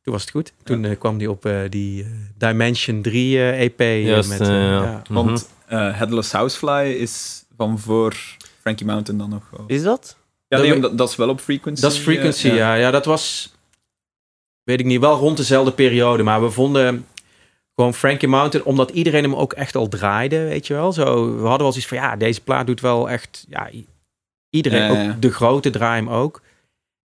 toen 0.05 0.13
was 0.13 0.21
het 0.21 0.31
goed. 0.31 0.53
Toen 0.63 0.85
eh, 0.85 0.97
kwam 0.99 1.17
hij 1.17 1.27
op 1.27 1.45
eh, 1.45 1.59
die 1.69 2.03
eh, 2.03 2.09
Dimension 2.37 3.01
3 3.01 3.37
eh, 3.37 3.61
EP. 3.61 3.79
Juist, 4.05 4.29
met, 4.29 4.47
ja. 4.47 4.69
ja. 4.71 5.01
Mhm. 5.03 5.13
Want 5.13 5.49
eh, 5.67 5.97
Headless 5.97 6.31
Housefly 6.31 6.91
is 6.91 7.43
van 7.57 7.79
voor 7.79 8.15
Frankie 8.61 8.85
Mountain 8.85 9.19
dan 9.19 9.29
nog. 9.29 9.63
Is 9.67 9.83
dat? 9.83 10.17
Ja, 10.47 10.57
dat 10.57 10.65
nee, 10.65 10.75
omdat- 10.75 10.97
dat 10.97 11.09
is 11.09 11.15
wel 11.15 11.29
op 11.29 11.39
Frequency. 11.39 11.81
Dat 11.81 11.91
is 11.91 11.97
Frequency, 11.97 12.47
ja. 12.47 12.73
ja. 12.73 12.91
dat 12.91 13.05
was, 13.05 13.53
weet 14.63 14.79
ik 14.79 14.85
niet, 14.85 14.99
wel 14.99 15.17
rond 15.17 15.37
dezelfde 15.37 15.71
periode. 15.71 16.23
Maar 16.23 16.41
we 16.43 16.49
vonden 16.51 17.05
gewoon 17.75 17.93
Frankie 17.93 18.27
Mountain, 18.27 18.65
omdat 18.67 18.89
iedereen 18.91 19.23
hem 19.23 19.35
ook 19.35 19.53
echt 19.53 19.75
al 19.75 19.87
draaide, 19.87 20.37
weet 20.43 20.67
je 20.67 20.73
wel. 20.73 20.91
Zo, 20.91 21.25
we 21.35 21.41
hadden 21.41 21.61
wel 21.61 21.71
zoiets 21.71 21.87
van, 21.87 21.97
ja, 21.97 22.15
deze 22.15 22.41
plaat 22.41 22.67
doet 22.67 22.81
wel 22.81 23.09
echt, 23.09 23.45
ja, 23.49 23.69
iedereen, 24.49 24.81
Ja, 24.81 24.91
ja, 24.93 25.01
ja. 25.03 25.09
ook 25.11 25.21
de 25.21 25.31
grote 25.31 25.69
draai 25.69 25.99
hem 26.03 26.09
ook. 26.09 26.41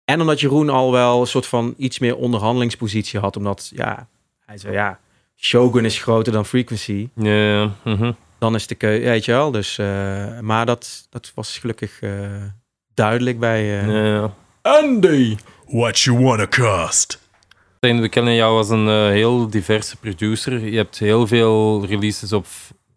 En 0.09 0.21
omdat 0.21 0.39
Jeroen 0.39 0.69
al 0.69 0.91
wel 0.91 1.21
een 1.21 1.27
soort 1.27 1.45
van 1.45 1.73
iets 1.77 1.99
meer 1.99 2.15
onderhandelingspositie 2.15 3.19
had, 3.19 3.37
omdat, 3.37 3.71
ja, 3.75 4.07
hij 4.45 4.57
zei, 4.57 4.73
ja, 4.73 4.99
Shogun 5.35 5.85
is 5.85 6.01
groter 6.01 6.33
dan 6.33 6.45
Frequency. 6.45 7.09
Ja, 7.15 7.31
ja. 7.31 7.71
mhm. 7.83 8.11
Dan 8.39 8.55
is 8.55 8.67
de 8.67 8.75
keuze, 8.75 9.05
weet 9.05 9.25
je 9.25 9.31
wel. 9.31 9.51
Dus, 9.51 9.77
eh, 9.77 10.39
maar 10.39 10.65
dat, 10.65 11.07
dat 11.09 11.31
was 11.35 11.57
gelukkig 11.57 12.01
eh, 12.01 12.11
duidelijk 12.93 13.39
bij 13.39 13.83
eh. 13.83 14.25
Andy. 14.61 15.37
What 15.67 15.99
you 15.99 16.19
wanna 16.19 16.47
cost? 16.47 17.19
We 17.79 18.09
kennen 18.09 18.35
jou 18.35 18.57
als 18.57 18.69
een 18.69 19.11
heel 19.11 19.49
diverse 19.49 19.95
producer. 19.95 20.65
Je 20.65 20.77
hebt 20.77 20.99
heel 20.99 21.27
veel 21.27 21.85
releases 21.85 22.33
op 22.33 22.45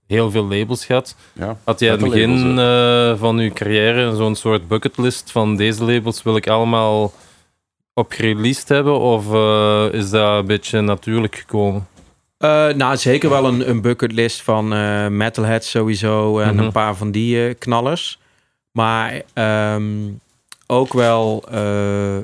heel 0.06 0.30
veel 0.30 0.44
labels 0.44 0.84
gehad. 0.84 1.16
Ja, 1.32 1.56
Had 1.64 1.80
jij 1.80 1.92
aan 1.92 1.98
het 2.02 2.08
begin 2.10 2.30
labels, 2.54 3.14
eh, 3.14 3.20
van 3.20 3.38
je 3.38 3.50
carrière 3.52 4.16
zo'n 4.16 4.34
soort 4.34 4.68
bucketlist 4.68 5.30
van 5.30 5.56
deze 5.56 5.84
labels 5.84 6.22
wil 6.22 6.36
ik 6.36 6.46
allemaal 6.48 7.12
op 7.94 8.12
gereleased 8.12 8.68
hebben? 8.68 8.98
Of 8.98 9.32
eh, 9.32 9.86
is 9.92 10.10
dat 10.10 10.38
een 10.38 10.46
beetje 10.46 10.80
natuurlijk 10.80 11.36
gekomen? 11.36 11.86
Eh, 12.38 12.68
nou, 12.68 12.96
zeker 12.96 13.30
wel 13.30 13.44
een, 13.44 13.68
een 13.68 13.80
bucketlist 13.80 14.42
van 14.42 14.72
eh 14.74 15.06
Metalhead 15.06 15.64
sowieso 15.64 16.38
en 16.38 16.54
Mhm. 16.54 16.64
een 16.64 16.72
paar 16.72 16.94
van 16.96 17.10
die 17.10 17.54
knallers. 17.54 18.18
Maar 18.72 19.22
ehm, 19.32 19.84
ook 20.66 20.92
wel, 20.92 21.44
eh, 21.50 22.16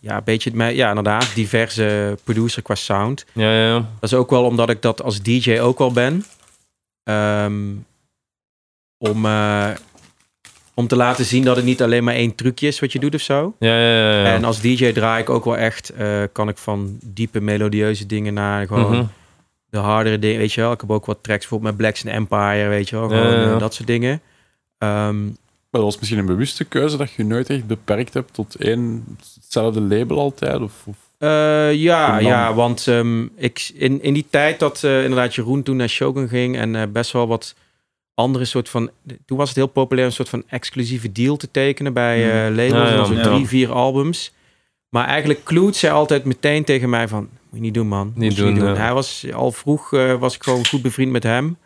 ja, 0.00 0.16
een 0.16 0.24
beetje, 0.24 0.50
me- 0.54 0.74
ja, 0.74 0.88
inderdaad, 0.88 1.34
diverse 1.34 2.18
producer 2.24 2.62
qua 2.62 2.74
sound. 2.74 3.24
Ja, 3.32 3.52
ja, 3.52 3.66
ja. 3.66 3.74
Dat 4.00 4.10
is 4.10 4.14
ook 4.14 4.30
wel 4.30 4.44
omdat 4.44 4.70
ik 4.70 4.82
dat 4.82 5.02
als 5.02 5.22
DJ 5.22 5.58
ook 5.60 5.78
wel 5.78 5.92
ben. 5.92 6.24
Ehm, 7.08 7.62
om, 8.98 9.24
eh, 9.26 9.70
om 10.74 10.86
te 10.86 10.96
laten 10.96 11.24
zien 11.24 11.44
dat 11.44 11.56
het 11.56 11.64
niet 11.64 11.82
alleen 11.82 12.04
maar 12.04 12.14
één 12.14 12.34
trucje 12.34 12.66
is 12.66 12.80
wat 12.80 12.92
je 12.92 12.98
doet 12.98 13.14
of 13.14 13.20
zo. 13.20 13.54
Ja, 13.58 13.78
ja, 13.78 13.98
ja, 14.10 14.18
ja. 14.20 14.24
En 14.34 14.44
als 14.44 14.60
DJ 14.60 14.92
draai 14.92 15.22
ik 15.22 15.30
ook 15.30 15.44
wel 15.44 15.56
echt, 15.56 15.90
eh, 15.90 16.22
kan 16.32 16.48
ik 16.48 16.58
van 16.58 16.98
diepe 17.04 17.40
melodieuze 17.40 18.06
dingen 18.06 18.34
naar 18.34 18.66
gewoon 18.66 18.92
Mhm. 18.92 19.04
de 19.70 19.78
hardere 19.78 20.18
dingen, 20.18 20.38
weet 20.38 20.52
je 20.52 20.60
wel. 20.60 20.72
Ik 20.72 20.80
heb 20.80 20.90
ook 20.90 21.06
wat 21.06 21.18
tracks 21.22 21.40
bijvoorbeeld 21.40 21.70
met 21.70 21.80
Blacks 21.80 22.04
and 22.06 22.14
Empire, 22.14 22.68
weet 22.68 22.88
je 22.88 22.96
wel. 22.96 23.08
Gewoon 23.08 23.22
Ja, 23.26 23.32
ja, 23.32 23.40
ja. 23.46 23.52
eh, 23.52 23.58
dat 23.58 23.74
soort 23.74 23.86
dingen. 23.88 24.20
Ehm, 24.78 25.24
Maar 25.70 25.80
dat 25.80 25.90
was 25.90 25.98
misschien 25.98 26.18
een 26.20 26.26
bewuste 26.26 26.64
keuze 26.64 26.96
dat 26.96 27.12
je 27.12 27.24
nooit 27.24 27.50
echt 27.50 27.66
beperkt 27.66 28.14
hebt 28.14 28.34
tot 28.34 28.54
één 28.54 29.04
hetzelfde 29.34 29.80
label 29.80 30.18
altijd? 30.18 30.60
Of, 30.60 30.72
of... 30.86 30.96
eh, 31.18 31.74
ja, 31.74 32.18
ja, 32.18 32.54
want 32.54 32.86
ehm, 32.86 33.22
ik, 33.36 33.70
in, 33.74 34.02
in 34.02 34.14
die 34.14 34.26
tijd 34.30 34.58
dat 34.58 34.84
eh, 34.84 35.02
inderdaad 35.02 35.34
Jeroen 35.34 35.62
toen 35.62 35.76
naar 35.76 35.88
Shogun 35.88 36.28
ging 36.28 36.56
en 36.56 36.76
eh, 36.76 36.82
best 36.92 37.12
wel 37.12 37.26
wat 37.26 37.54
andere 38.14 38.44
soort 38.44 38.68
van... 38.68 38.90
Toen 39.26 39.36
was 39.38 39.48
het 39.48 39.56
heel 39.56 39.66
populair 39.66 40.06
een 40.06 40.12
soort 40.12 40.28
van 40.28 40.42
exclusieve 40.48 41.12
deal 41.12 41.36
te 41.36 41.50
tekenen 41.50 41.92
bij 41.92 42.22
Hmm. 42.22 42.56
labels. 42.56 42.88
Ja, 42.88 42.94
ja, 42.94 43.04
zo 43.04 43.14
ja. 43.14 43.22
drie, 43.22 43.46
vier 43.46 43.72
albums. 43.72 44.32
Maar 44.88 45.06
eigenlijk 45.06 45.44
Kloet 45.44 45.76
zei 45.76 45.92
altijd 45.92 46.24
meteen 46.24 46.64
tegen 46.64 46.90
mij 46.90 47.08
van... 47.08 47.20
Moet 47.20 47.60
je 47.60 47.60
niet 47.60 47.74
doen, 47.74 47.88
man. 47.88 48.12
Niet 48.14 48.28
Moet 48.28 48.36
je 48.36 48.54
doen, 48.54 48.64
ja. 48.64 48.74
Hij 48.74 48.92
was 48.92 49.26
al 49.32 49.52
vroeg, 49.52 49.90
was 50.18 50.34
ik 50.34 50.42
gewoon 50.42 50.66
goed 50.66 50.82
bevriend 50.82 51.12
met 51.12 51.22
hem. 51.22 51.56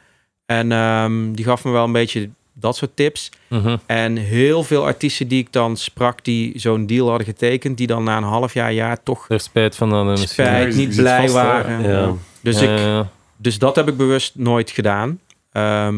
En 0.47 0.73
ehm, 0.73 1.33
die 1.33 1.45
gaf 1.45 1.65
me 1.65 1.71
wel 1.71 1.85
een 1.85 1.93
beetje 1.93 2.31
dat 2.53 2.77
soort 2.77 2.97
tips. 2.97 3.31
Mhm. 3.49 3.77
En 3.87 4.17
heel 4.17 4.63
veel 4.63 4.85
artiesten 4.85 5.29
die 5.29 5.39
ik 5.39 5.53
dan 5.53 5.77
sprak, 5.77 6.25
die 6.25 6.59
zo'n 6.59 6.87
deal 6.87 7.09
hadden 7.09 7.27
getekend, 7.27 7.77
die 7.77 7.87
dan 7.87 8.05
na 8.05 8.17
een 8.17 8.23
half 8.23 8.55
jaar, 8.55 8.73
jaar 8.73 9.03
toch 9.03 9.29
Er 9.29 9.41
spijt 9.41 9.77
van 9.77 10.07
misschien. 10.07 10.29
spijt, 10.29 10.75
niet 10.75 10.97
blij 10.97 11.21
vast, 11.21 11.33
waren. 11.35 11.83
Ja. 11.83 12.13
Dus, 12.41 12.61
Ja, 12.61 12.73
ik, 12.73 12.79
ja, 12.79 12.87
ja. 12.87 13.09
dus 13.37 13.59
dat 13.59 13.77
heb 13.77 13.89
ik 13.89 13.97
bewust 13.97 14.35
nooit 14.37 14.71
gedaan. 14.71 15.21
Ehm, 15.53 15.97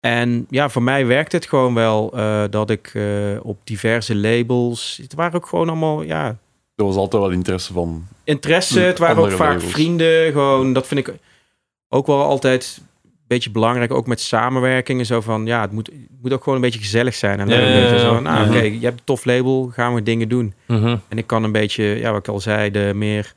en 0.00 0.46
ja, 0.50 0.68
voor 0.68 0.82
mij 0.82 1.06
werkt 1.06 1.32
het 1.32 1.46
gewoon 1.46 1.74
wel 1.74 2.12
eh, 2.14 2.44
dat 2.50 2.70
ik 2.70 2.90
eh, 2.94 3.04
op 3.42 3.58
diverse 3.64 4.16
labels. 4.16 4.98
Het 5.02 5.14
waren 5.14 5.34
ook 5.34 5.46
gewoon 5.46 5.68
allemaal 5.68 6.02
ja, 6.02 6.26
Er 6.76 6.84
was 6.84 6.96
altijd 6.96 7.22
wel 7.22 7.30
interesse 7.32 7.72
van. 7.72 8.06
interesse. 8.24 8.80
Het 8.80 8.98
waren 8.98 9.22
ook 9.22 9.30
vaak 9.30 9.54
labels. 9.54 9.72
vrienden. 9.72 10.32
Gewoon, 10.32 10.72
dat 10.72 10.86
vind 10.86 11.08
ik 11.08 11.14
ook 11.88 12.06
wel 12.06 12.22
altijd 12.22 12.80
beetje 13.28 13.50
belangrijk. 13.50 13.92
Ook 13.92 14.06
met 14.06 14.20
samenwerkingen. 14.20 15.06
Zo 15.06 15.20
van 15.20 15.46
ja, 15.46 15.60
het 15.60 15.72
moet, 15.72 15.86
het 15.86 16.22
moet 16.22 16.32
ook 16.32 16.42
gewoon 16.42 16.54
een 16.58 16.64
beetje 16.64 16.78
gezellig 16.80 17.14
zijn. 17.14 17.40
En 17.40 17.48
leuk. 17.48 17.58
ja, 17.60 17.92
ja, 17.92 17.98
Zo, 17.98 18.20
nou, 18.20 18.42
Ja. 18.42 18.48
oké, 18.48 18.62
je 18.62 18.78
hebt 18.80 18.98
een 18.98 19.04
tof 19.04 19.24
label, 19.24 19.70
gaan 19.72 19.94
we 19.94 20.02
dingen 20.02 20.28
doen. 20.28 20.54
Mhm. 20.66 20.96
En 21.08 21.18
ik 21.18 21.26
kan 21.26 21.44
een 21.44 21.52
beetje, 21.52 21.84
ja, 21.84 22.10
wat 22.10 22.20
ik 22.20 22.28
al 22.28 22.40
zei, 22.40 22.70
de 22.70 22.92
meer 22.94 23.34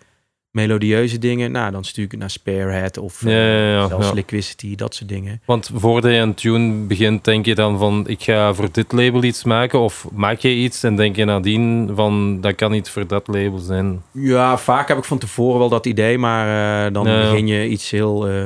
melodieuze 0.51 1.17
dingen. 1.17 1.51
Nou, 1.51 1.71
dan 1.71 1.83
stuur 1.83 2.03
ik 2.03 2.11
het 2.11 2.19
naar 2.19 2.29
Sparehead 2.29 2.97
of 2.97 3.23
eh, 3.23 3.31
Ja, 3.31 3.37
ja, 3.37 3.71
ja, 3.71 3.87
zelfs 3.87 4.07
ja. 4.07 4.13
Liquidity, 4.13 4.75
dat 4.75 4.95
soort 4.95 5.09
dingen. 5.09 5.41
Want 5.45 5.69
voordat 5.73 6.11
je 6.11 6.17
een 6.17 6.33
tune 6.33 6.85
begint, 6.85 7.23
denk 7.25 7.45
je 7.45 7.55
dan 7.55 7.77
van 7.77 8.07
ik 8.07 8.23
ga 8.23 8.53
voor 8.53 8.71
dit 8.71 8.91
label 8.91 9.23
iets 9.23 9.43
maken? 9.43 9.79
Of 9.79 10.07
maak 10.11 10.39
je 10.39 10.49
iets 10.49 10.83
en 10.83 10.95
denk 10.95 11.15
je 11.15 11.25
nadien 11.25 11.91
van 11.95 12.41
dat 12.41 12.55
kan 12.55 12.71
niet 12.71 12.89
voor 12.89 13.07
dat 13.07 13.27
label 13.27 13.57
zijn? 13.57 14.01
Ja, 14.11 14.57
vaak 14.57 14.87
heb 14.87 14.97
ik 14.97 15.03
van 15.03 15.17
tevoren 15.17 15.59
wel 15.59 15.69
dat 15.69 15.85
idee, 15.85 16.17
maar 16.17 16.85
eh, 16.85 16.93
dan 16.93 17.03
begin 17.03 17.47
je 17.47 17.67
iets 17.67 17.91
heel 17.91 18.27
eh, 18.27 18.45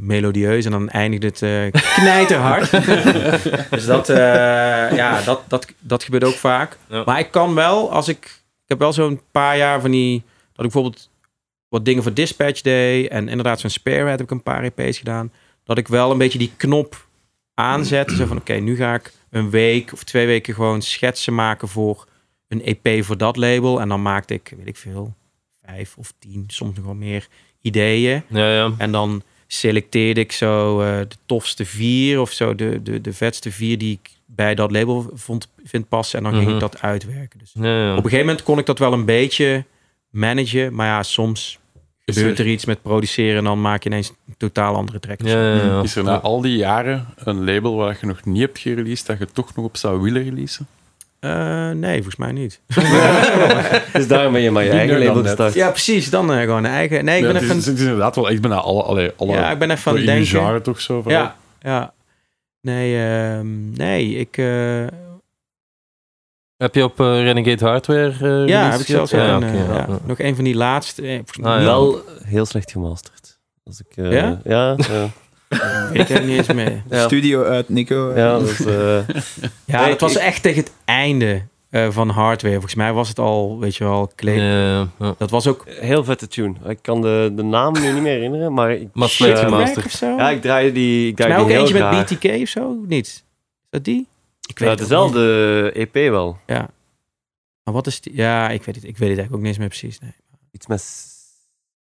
melodieus 0.00 0.64
en 0.64 0.70
dan 0.70 0.88
eindigt 0.88 1.22
het 1.22 1.42
eh 1.42 1.82
knijterhard. 1.94 2.70
dus 3.70 3.86
dat, 3.86 4.08
eh, 4.08 4.16
ja, 4.96 5.20
dat, 5.24 5.40
dat, 5.48 5.66
dat 5.78 6.04
gebeurt 6.04 6.24
ook 6.24 6.34
vaak. 6.34 6.76
Ja. 6.88 7.02
Maar 7.06 7.18
ik 7.18 7.30
kan 7.30 7.54
wel, 7.54 7.90
als 7.92 8.08
ik, 8.08 8.24
ik 8.64 8.68
heb 8.68 8.78
wel 8.78 8.92
zo'n 8.92 9.20
paar 9.30 9.56
jaar 9.56 9.80
van 9.80 9.90
die, 9.90 10.22
dat 10.52 10.64
ik 10.64 10.72
bijvoorbeeld 10.72 11.08
wat 11.68 11.84
dingen 11.84 12.02
voor 12.02 12.12
Dispatch 12.14 12.60
deed 12.60 13.08
en 13.08 13.28
inderdaad 13.28 13.60
zo'n 13.60 13.70
Sparehead 13.70 14.10
heb 14.18 14.20
ik 14.20 14.30
een 14.30 14.42
paar 14.42 14.62
EP's 14.64 14.98
gedaan, 14.98 15.32
dat 15.64 15.78
ik 15.78 15.88
wel 15.88 16.10
een 16.10 16.18
beetje 16.18 16.38
die 16.38 16.52
knop 16.56 17.06
aanzet. 17.54 18.10
Zo 18.10 18.26
van, 18.26 18.36
oké, 18.36 18.52
nu 18.54 18.76
ga 18.76 18.94
ik 18.94 19.12
een 19.30 19.50
week 19.50 19.92
of 19.92 20.04
twee 20.04 20.26
weken 20.26 20.54
gewoon 20.54 20.82
schetsen 20.82 21.34
maken 21.34 21.68
voor 21.68 22.06
een 22.48 22.62
EP 22.64 23.04
voor 23.04 23.16
dat 23.16 23.36
label. 23.36 23.80
En 23.80 23.88
dan 23.88 24.02
maakte 24.02 24.34
ik, 24.34 24.52
weet 24.56 24.66
ik 24.66 24.76
veel, 24.76 25.14
vijf 25.64 25.96
of 25.96 26.12
tien, 26.18 26.44
soms 26.46 26.76
nog 26.76 26.84
wel 26.84 26.94
meer 26.94 27.26
ideeën. 27.60 28.22
Ja, 28.28 28.52
ja. 28.54 28.72
En 28.78 28.92
dan 28.92 29.22
selecteerde 29.46 30.20
ik 30.20 30.32
zo 30.32 30.80
eh, 30.80 30.98
de 30.98 31.16
tofste 31.26 31.64
vier 31.64 32.20
of 32.20 32.32
zo, 32.32 32.54
de, 32.54 32.82
de, 32.82 33.00
de 33.00 33.12
vetste 33.12 33.50
vier 33.52 33.78
die 33.78 33.92
ik 34.02 34.10
bij 34.26 34.54
dat 34.54 34.70
label 34.70 35.10
vond, 35.14 35.48
vind 35.64 35.88
passen. 35.88 36.18
En 36.18 36.24
dan 36.24 36.32
ging 36.32 36.44
Mhm. 36.44 36.54
ik 36.54 36.60
dat 36.60 36.80
uitwerken. 36.82 37.38
Dus 37.38 37.50
ja. 37.54 37.90
op 37.90 37.96
een 37.96 38.02
gegeven 38.02 38.26
moment 38.26 38.42
kon 38.42 38.58
ik 38.58 38.66
dat 38.66 38.78
wel 38.78 38.92
een 38.92 39.04
beetje 39.04 39.64
managen. 40.16 40.74
Maar 40.74 40.86
ja, 40.86 41.02
soms 41.02 41.58
Is 42.04 42.16
gebeurt 42.16 42.38
er, 42.38 42.44
er 42.44 42.50
iets 42.50 42.64
met 42.64 42.82
produceren 42.82 43.36
en 43.38 43.44
dan 43.44 43.60
maak 43.60 43.82
je 43.82 43.88
ineens 43.88 44.08
een 44.28 44.34
totaal 44.36 44.74
andere 44.74 45.00
track. 45.00 45.22
Ja, 45.22 45.54
ja, 45.54 45.64
ja. 45.64 45.82
is 45.82 45.96
er 45.96 46.04
na 46.04 46.20
al 46.20 46.40
die 46.40 46.56
jaren 46.56 47.06
een 47.16 47.44
label 47.44 47.74
waar 47.76 47.96
je 48.00 48.06
nog 48.06 48.24
niet 48.24 48.40
hebt 48.40 48.58
gereleased, 48.58 49.06
dat 49.06 49.18
je 49.18 49.26
toch 49.32 49.54
nog 49.54 49.64
op 49.64 49.76
zou 49.76 50.00
willen 50.00 50.22
releasen? 50.24 50.66
Eh, 51.20 51.70
nee, 51.70 51.94
volgens 51.94 52.16
mij 52.16 52.32
niet. 52.32 52.60
Dus 53.92 54.08
daarom 54.08 54.32
ben 54.32 54.42
je 54.42 54.50
maar 54.50 54.62
je 54.64 54.70
Die 54.70 54.78
eigen 54.78 54.98
label 54.98 55.14
net. 55.14 55.26
gestart. 55.26 55.54
ja, 55.54 55.70
precies. 55.70 56.10
Dan 56.10 56.32
eh, 56.32 56.40
gewoon 56.40 56.64
een 56.64 56.70
eigen... 56.70 57.04
Nee, 57.04 57.16
ik 57.18 57.24
ben 57.24 57.34
het, 57.34 57.42
is, 57.44 57.48
even... 57.50 57.62
het 57.70 57.78
is 57.78 57.84
inderdaad 57.84 58.14
wel 58.16 58.30
echt 58.30 58.40
bijna 58.40 58.56
alle, 58.56 58.82
alle, 58.82 59.14
alle 59.16 59.32
Ja, 59.32 59.50
ik 59.50 59.58
ben 59.58 59.70
even 59.70 59.92
aan 59.92 60.04
denken. 60.04 60.26
genre 60.26 60.60
toch 60.60 60.80
zo. 60.80 61.02
Ja, 61.06 61.36
ja. 61.60 61.92
Nee, 62.60 63.04
ehm, 63.08 63.70
nee, 63.70 64.14
ik... 64.14 64.36
Heb 66.56 66.74
je 66.74 66.84
op 66.84 67.00
eh, 67.00 67.06
Renegade 67.22 67.64
Hardware 67.64 68.42
eh 68.42 68.48
ja, 68.48 68.70
heb 68.70 68.80
ik 68.80 68.86
zelfs 68.86 69.10
Ja, 69.10 69.34
een, 69.34 69.42
eh, 69.42 69.54
ja, 69.54 69.64
ja, 69.64 69.74
ja. 69.88 69.98
nog 70.04 70.18
een 70.18 70.34
van 70.34 70.44
die 70.44 70.54
laatste. 70.54 71.02
eh, 71.02 71.18
Ah. 71.42 71.62
Wel 71.64 72.00
heel 72.24 72.46
slecht 72.46 72.70
gemasterd. 72.70 73.38
Als 73.64 73.80
ik, 73.80 73.96
eh, 74.04 74.12
Ja? 74.12 74.40
Ja, 74.44 74.76
ik 75.92 76.08
niet 76.08 76.36
eens 76.38 76.52
meer. 76.52 76.82
Ja. 76.90 77.04
Studio 77.04 77.44
uit, 77.44 77.68
Nico. 77.68 78.12
Ja, 78.16 78.38
dat 78.38 78.50
eh, 78.66 78.98
Ja, 79.64 79.88
dat 79.88 80.00
was 80.00 80.16
echt 80.16 80.42
tegen 80.42 80.62
het 80.62 80.72
einde 80.84 81.42
eh, 81.70 81.90
van 81.90 82.08
hardware. 82.08 82.52
Volgens 82.54 82.74
mij 82.74 82.92
was 82.92 83.08
het 83.08 83.18
al, 83.18 83.58
weet 83.58 83.76
je 83.76 83.84
wel, 83.84 84.10
kleed. 84.14 84.40
Dat 85.18 85.30
was 85.30 85.46
ook... 85.46 85.64
heel 85.68 86.04
vette 86.04 86.28
tune. 86.28 86.54
Ik 86.68 86.78
kan 86.82 87.00
de, 87.02 87.32
de 87.36 87.42
naam 87.42 87.72
nu 87.72 87.92
niet 87.92 88.02
meer 88.02 88.12
herinneren, 88.12 88.52
maar... 88.52 88.72
Ik, 88.72 88.88
Maar 88.92 89.08
slecht 89.08 89.38
gemasterd. 89.40 89.86
of 89.86 89.90
zo. 89.92 90.06
Ja, 90.16 90.30
ik 90.30 90.40
draaide 90.42 90.72
die, 90.72 91.08
ik 91.08 91.16
draaide 91.16 91.40
ook 91.40 91.48
die 91.48 91.56
eentje 91.58 91.78
met. 91.90 92.04
BTK 92.18 92.42
of 92.42 92.48
zo, 92.48 92.76
niet? 92.86 93.06
Is 93.06 93.24
dat 93.70 93.84
die? 93.84 94.06
Ik 94.46 94.58
Ja, 94.58 94.70
ook 94.70 94.78
dezelfde 94.78 95.70
EP 95.74 95.94
wel. 95.94 96.26
niet. 96.26 96.56
Ja. 96.56 96.70
Maar 97.62 97.74
wat 97.74 97.86
is 97.86 98.00
die? 98.00 98.14
Ja, 98.16 98.48
ik 98.48 98.62
weet 98.62 98.74
het. 98.74 98.84
Ik 98.84 98.96
weet 98.98 99.08
het 99.08 99.18
eigenlijk 99.18 99.32
ook 99.32 99.38
niet 99.40 99.48
eens 99.48 99.58
meer 99.58 99.68
precies. 99.68 99.98
Nee. 99.98 100.14
Iets 100.50 100.66
met 100.66 100.82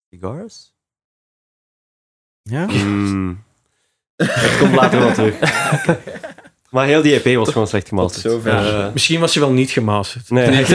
cigars? 0.09 0.73
Ja? 2.41 2.65
Hmm. 2.67 3.43
Het 4.15 4.57
komt 4.59 4.75
later 4.75 4.99
wel 4.99 5.13
terug. 5.13 5.35
Maar 6.69 6.85
heel 6.85 7.01
die 7.01 7.21
EP 7.21 7.35
was 7.37 7.49
gewoon 7.51 7.67
slecht 7.67 7.87
gemasterd. 7.87 8.93
Misschien 8.93 9.19
was 9.19 9.33
ze 9.33 9.39
wel 9.39 9.51
niet 9.51 9.69
gemasterd. 9.71 10.29
nee. 10.29 10.65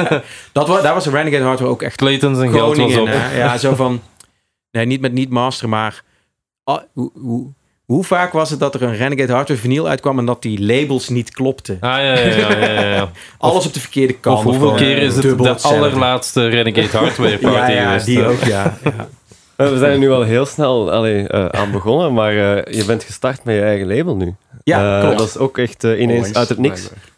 Dat 0.52 0.68
was, 0.68 0.82
daar 0.82 0.94
was 0.94 1.06
Renegade 1.06 1.44
Hardware 1.44 1.70
ook 1.70 1.82
echt 1.82 1.96
Clayton 1.96 2.34
zijn 2.36 2.50
geld 2.52 2.76
was 2.76 2.96
op. 2.96 3.06
hè. 3.06 3.36
Ja, 3.38 3.58
zo 3.58 3.74
van... 3.74 4.02
Nee, 4.70 4.86
niet 4.86 5.00
met 5.00 5.12
niet 5.12 5.30
master, 5.30 5.68
maar... 5.68 6.02
ah, 6.62 6.82
hoe, 6.92 7.10
hoe, 7.14 7.52
hoe 7.84 8.04
vaak 8.04 8.32
was 8.32 8.50
het 8.50 8.60
dat 8.60 8.74
er 8.74 8.82
een 8.82 8.96
Renegade 8.96 9.32
Hardware 9.32 9.60
vinyl 9.60 9.88
uitkwam 9.88 10.18
en 10.18 10.24
dat 10.26 10.42
die 10.42 10.60
labels 10.66 11.08
niet 11.08 11.30
klopten? 11.30 11.76
Ah, 11.80 11.90
ja, 11.90 12.00
ja, 12.00 12.14
ja. 12.18 12.50
ja, 12.58 12.70
ja, 12.72 12.94
ja. 12.94 13.10
Alles 13.38 13.66
op 13.66 13.72
de 13.72 13.80
verkeerde 13.80 14.12
kant. 14.12 14.38
Of 14.38 14.44
hoeveel 14.44 14.72
keer 14.74 14.96
eh, 14.96 15.02
is 15.02 15.16
het 15.16 15.38
de 15.38 15.56
allerlaatste 15.62 16.46
Renegade 16.48 16.96
Hardware 16.98 17.38
party 17.38 17.72
Ja, 17.72 17.94
ja, 17.94 18.04
die 18.04 18.24
ook, 18.26 18.40
ja. 18.44 18.76
ja. 18.84 18.92
Eh, 19.56 19.68
We 19.68 19.78
zijn 19.78 19.92
er 19.92 19.98
nu 19.98 20.10
al 20.10 20.22
heel 20.22 20.46
snel 20.46 20.92
allee, 20.92 21.28
eh, 21.28 21.46
aan 21.46 21.70
begonnen, 21.70 22.12
maar 22.12 22.30
eh, 22.56 22.74
je 22.78 22.84
bent 22.84 23.04
gestart 23.04 23.44
met 23.44 23.54
je 23.54 23.60
eigen 23.62 23.86
label 23.86 24.16
nu. 24.16 24.34
Ja, 24.64 24.94
Eh, 24.96 25.00
klopt. 25.02 25.18
Dat 25.18 25.26
is 25.28 25.36
ook 25.36 25.58
echt 25.58 25.82
ineens 25.82 26.34
uit 26.34 26.48
het 26.48 26.58
niks. 26.58 26.80
blijkbaar. 26.80 27.12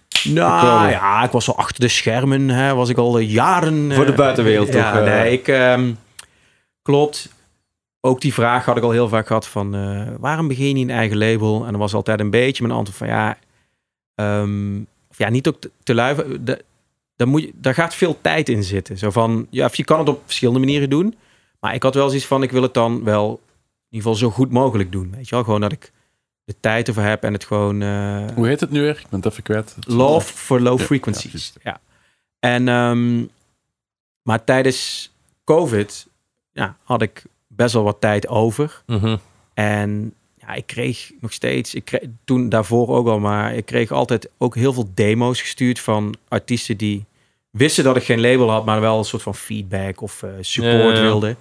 Nou 0.45 0.61
gekomen. 0.61 0.91
ja, 0.91 1.25
ik 1.25 1.31
was 1.31 1.49
al 1.49 1.57
achter 1.57 1.81
de 1.81 1.89
schermen. 1.89 2.49
Hè, 2.51 2.75
was 2.75 2.89
ik 2.89 2.97
al 2.99 3.19
jaren... 3.19 3.93
Voor 3.95 4.07
de 4.07 4.13
buitenwereld 4.13 4.73
ja, 4.73 4.93
toch, 4.93 5.01
eh. 5.01 5.07
nee, 5.07 5.33
ik... 5.33 5.49
ehm, 5.49 5.91
klopt. 6.83 7.29
Ook 8.07 8.21
die 8.21 8.35
vraag 8.35 8.65
had 8.65 8.77
ik 8.77 8.83
al 8.83 8.91
heel 8.91 9.09
vaak 9.09 9.27
gehad 9.27 9.47
van... 9.47 9.75
eh, 9.75 10.09
waarom 10.19 10.49
begin 10.49 10.77
je 10.77 10.85
een 10.85 10.91
eigen 10.91 11.17
label? 11.19 11.65
En 11.65 11.71
dan 11.71 11.81
was 11.81 11.95
altijd 11.95 12.21
een 12.21 12.31
beetje 12.31 12.63
mijn 12.63 12.75
antwoord 12.79 12.99
van... 12.99 13.07
Ja, 13.07 13.39
ehm, 14.15 14.81
of 15.11 15.19
ja 15.19 15.29
niet 15.29 15.49
ook 15.49 15.61
te, 15.61 15.71
te 15.83 15.95
luiven. 15.95 16.45
De- 16.45 16.65
Daar, 17.17 17.29
moet 17.29 17.43
je, 17.43 17.53
daar 17.55 17.75
gaat 17.75 17.95
veel 17.95 18.19
tijd 18.21 18.49
in 18.49 18.65
zitten. 18.65 18.99
Zo 18.99 19.11
van, 19.11 19.47
ja, 19.51 19.65
of 19.67 19.75
je 19.75 19.85
kan 19.85 19.99
het 19.99 20.09
op 20.09 20.23
verschillende 20.25 20.61
manieren 20.61 20.91
doen. 20.91 21.15
Maar 21.61 21.75
ik 21.75 21.83
had 21.83 21.95
wel 21.95 22.09
zoiets 22.09 22.27
van... 22.27 22.43
Ik 22.43 22.51
wil 22.51 22.63
het 22.63 22.75
dan 22.75 23.05
wel 23.05 23.29
in 23.31 23.97
ieder 23.97 24.11
geval 24.11 24.15
zo 24.15 24.31
goed 24.31 24.51
mogelijk 24.51 24.93
doen. 24.93 25.11
Weet 25.17 25.29
je 25.29 25.35
wel? 25.35 25.45
Gewoon 25.45 25.61
dat 25.61 25.73
ik 25.73 25.93
de 26.45 26.55
tijd 26.61 26.89
ervoor 26.89 27.03
heb 27.03 27.23
en 27.23 27.33
het 27.33 27.45
gewoon... 27.45 27.83
eh, 27.83 28.25
Hoe 28.35 28.47
heet 28.47 28.61
het 28.61 28.71
nu 28.71 28.81
weer? 28.81 28.99
Ik 28.99 29.07
ben 29.11 29.21
het 29.21 29.31
even 29.31 29.43
kwijt. 29.43 29.77
Love 29.87 30.33
for 30.35 30.61
low 30.61 30.81
frequencies. 30.81 31.53
ja, 31.63 31.71
Ja, 31.71 31.81
En, 32.51 32.69
ehm, 32.69 33.25
maar 34.23 34.45
tijdens 34.45 35.11
COVID 35.45 36.07
ja, 36.53 36.77
had 36.83 37.03
ik 37.03 37.25
best 37.57 37.75
wel 37.75 37.83
wat 37.83 38.01
tijd 38.01 38.29
over. 38.29 38.83
Mhm. 38.87 39.17
En 39.55 40.15
ja, 40.35 40.55
ik 40.55 40.67
kreeg 40.67 41.11
nog 41.21 41.33
steeds, 41.33 41.75
ik 41.75 41.85
kreeg, 41.85 42.01
toen 42.25 42.49
daarvoor 42.49 42.89
ook 42.89 43.07
al, 43.07 43.19
maar 43.19 43.55
ik 43.55 43.67
kreeg 43.67 43.91
altijd 43.91 44.29
ook 44.39 44.55
heel 44.55 44.73
veel 44.73 44.91
demo's 44.95 45.41
gestuurd 45.41 45.81
van 45.81 46.15
artiesten 46.29 46.77
die 46.77 47.05
wisten 47.51 47.85
dat 47.85 47.97
ik 47.97 48.05
geen 48.05 48.21
label 48.21 48.51
had, 48.51 48.65
maar 48.65 48.81
wel 48.81 48.99
een 48.99 49.05
soort 49.05 49.23
van 49.23 49.35
feedback 49.35 50.01
of 50.01 50.23
eh, 50.23 50.31
support 50.41 50.97
Ja, 50.97 51.03
ja. 51.03 51.37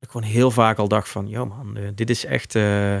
Ik 0.00 0.08
gewoon 0.10 0.26
heel 0.26 0.50
vaak 0.50 0.78
al 0.78 0.88
dacht 0.88 1.08
van, 1.08 1.28
joh 1.28 1.48
man, 1.48 1.76
eh, 1.76 1.82
dit 1.94 2.10
is 2.10 2.24
echt 2.24 2.54
eh, 2.54 2.96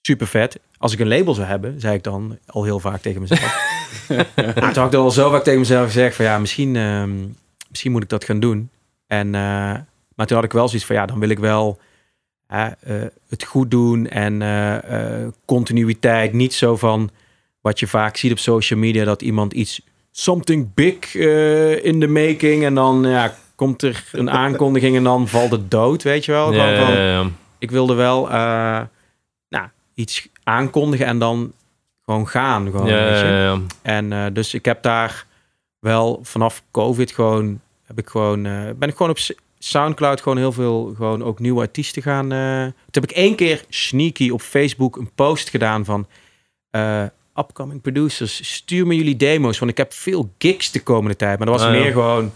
super 0.00 0.26
vet. 0.26 0.60
Als 0.78 0.92
ik 0.92 0.98
een 0.98 1.08
label 1.08 1.34
zou 1.34 1.46
hebben, 1.46 1.80
zei 1.80 1.94
ik 1.94 2.02
dan 2.02 2.38
al 2.46 2.64
heel 2.64 2.80
vaak 2.80 3.00
tegen 3.00 3.20
mezelf. 3.20 3.78
Maar 4.34 4.72
toen 4.72 4.82
had 4.82 4.92
ik 4.92 4.98
al 4.98 5.10
zo 5.10 5.30
vaak 5.30 5.44
tegen 5.44 5.58
mezelf 5.58 5.86
gezegd 5.86 6.16
van 6.16 6.24
ja, 6.24 6.38
misschien, 6.38 6.76
ehm, 6.76 7.26
misschien 7.68 7.92
moet 7.92 8.02
ik 8.02 8.08
dat 8.08 8.24
gaan 8.24 8.40
doen. 8.40 8.70
En, 9.06 9.34
maar 10.20 10.28
toen 10.28 10.38
had 10.38 10.46
ik 10.48 10.52
wel 10.52 10.68
zoiets 10.68 10.86
van 10.86 10.96
ja, 10.96 11.06
dan 11.06 11.18
wil 11.18 11.28
ik 11.28 11.38
wel 11.38 11.78
hè, 12.46 12.66
eh, 12.66 13.06
het 13.28 13.44
goed 13.44 13.70
doen 13.70 14.06
en 14.06 14.42
eh, 14.42 15.22
eh, 15.22 15.28
continuïteit. 15.44 16.32
Niet 16.32 16.54
zo 16.54 16.76
van 16.76 17.10
wat 17.60 17.78
je 17.78 17.86
vaak 17.86 18.16
ziet 18.16 18.32
op 18.32 18.38
social 18.38 18.78
media, 18.78 19.04
dat 19.04 19.22
iemand 19.22 19.52
iets, 19.52 19.80
something 20.10 20.74
big 20.74 21.14
eh, 21.14 21.84
in 21.84 22.00
the 22.00 22.06
making 22.06 22.64
en 22.64 22.74
dan 22.74 23.02
ja, 23.08 23.34
komt 23.54 23.82
er 23.82 24.04
een 24.12 24.30
aankondiging 24.44 24.96
en 24.96 25.04
dan 25.04 25.28
valt 25.28 25.50
het 25.50 25.70
dood, 25.70 26.02
weet 26.02 26.24
je 26.24 26.32
wel. 26.32 26.52
Ja, 26.52 26.74
Gewoon 26.74 26.86
van, 26.86 26.94
ja, 26.94 27.10
ja. 27.10 27.28
ik 27.58 27.70
wilde 27.70 27.94
wel 27.94 28.30
eh, 28.30 28.80
nou, 29.48 29.68
iets 29.94 30.28
aankondigen 30.42 31.06
en 31.06 31.18
dan 31.18 31.52
gewoon 32.04 32.28
gaan. 32.28 32.70
Gewoon, 32.70 32.86
Ja, 32.86 33.04
weet 33.04 33.20
je. 33.20 33.26
ja, 33.26 33.42
ja. 33.42 33.60
En 33.82 34.12
eh, 34.12 34.26
dus 34.32 34.54
ik 34.54 34.64
heb 34.64 34.82
daar 34.82 35.26
wel 35.78 36.20
vanaf 36.22 36.62
COVID 36.70 37.12
gewoon, 37.12 37.60
heb 37.84 37.98
ik 37.98 38.08
gewoon, 38.08 38.46
eh, 38.46 38.70
ben 38.76 38.88
ik 38.88 38.96
gewoon 38.96 39.10
op 39.10 39.18
Soundcloud 39.62 40.20
gewoon 40.20 40.38
heel 40.38 40.52
veel, 40.52 40.92
gewoon 40.96 41.24
ook 41.24 41.38
nieuwe 41.38 41.60
artiesten 41.60 42.02
gaan. 42.02 42.32
eh 42.32 42.62
toen 42.64 43.02
heb 43.02 43.04
ik 43.10 43.16
één 43.16 43.34
keer 43.34 43.64
sneaky 43.68 44.30
op 44.30 44.40
Facebook 44.40 44.96
een 44.96 45.10
post 45.14 45.48
gedaan 45.50 45.84
van 45.84 46.06
eh, 46.70 47.02
upcoming 47.36 47.80
producers, 47.82 48.54
stuur 48.54 48.86
me 48.86 48.94
jullie 48.96 49.16
demo's, 49.16 49.58
want 49.58 49.70
ik 49.70 49.76
heb 49.76 49.92
veel 49.92 50.34
gigs 50.38 50.70
de 50.70 50.82
komende 50.82 51.16
tijd. 51.16 51.38
Maar 51.38 51.46
dat 51.46 51.56
was 51.58 51.66
Ah, 51.68 51.74
ja. 51.74 51.80
meer 51.80 51.92
gewoon 51.92 52.32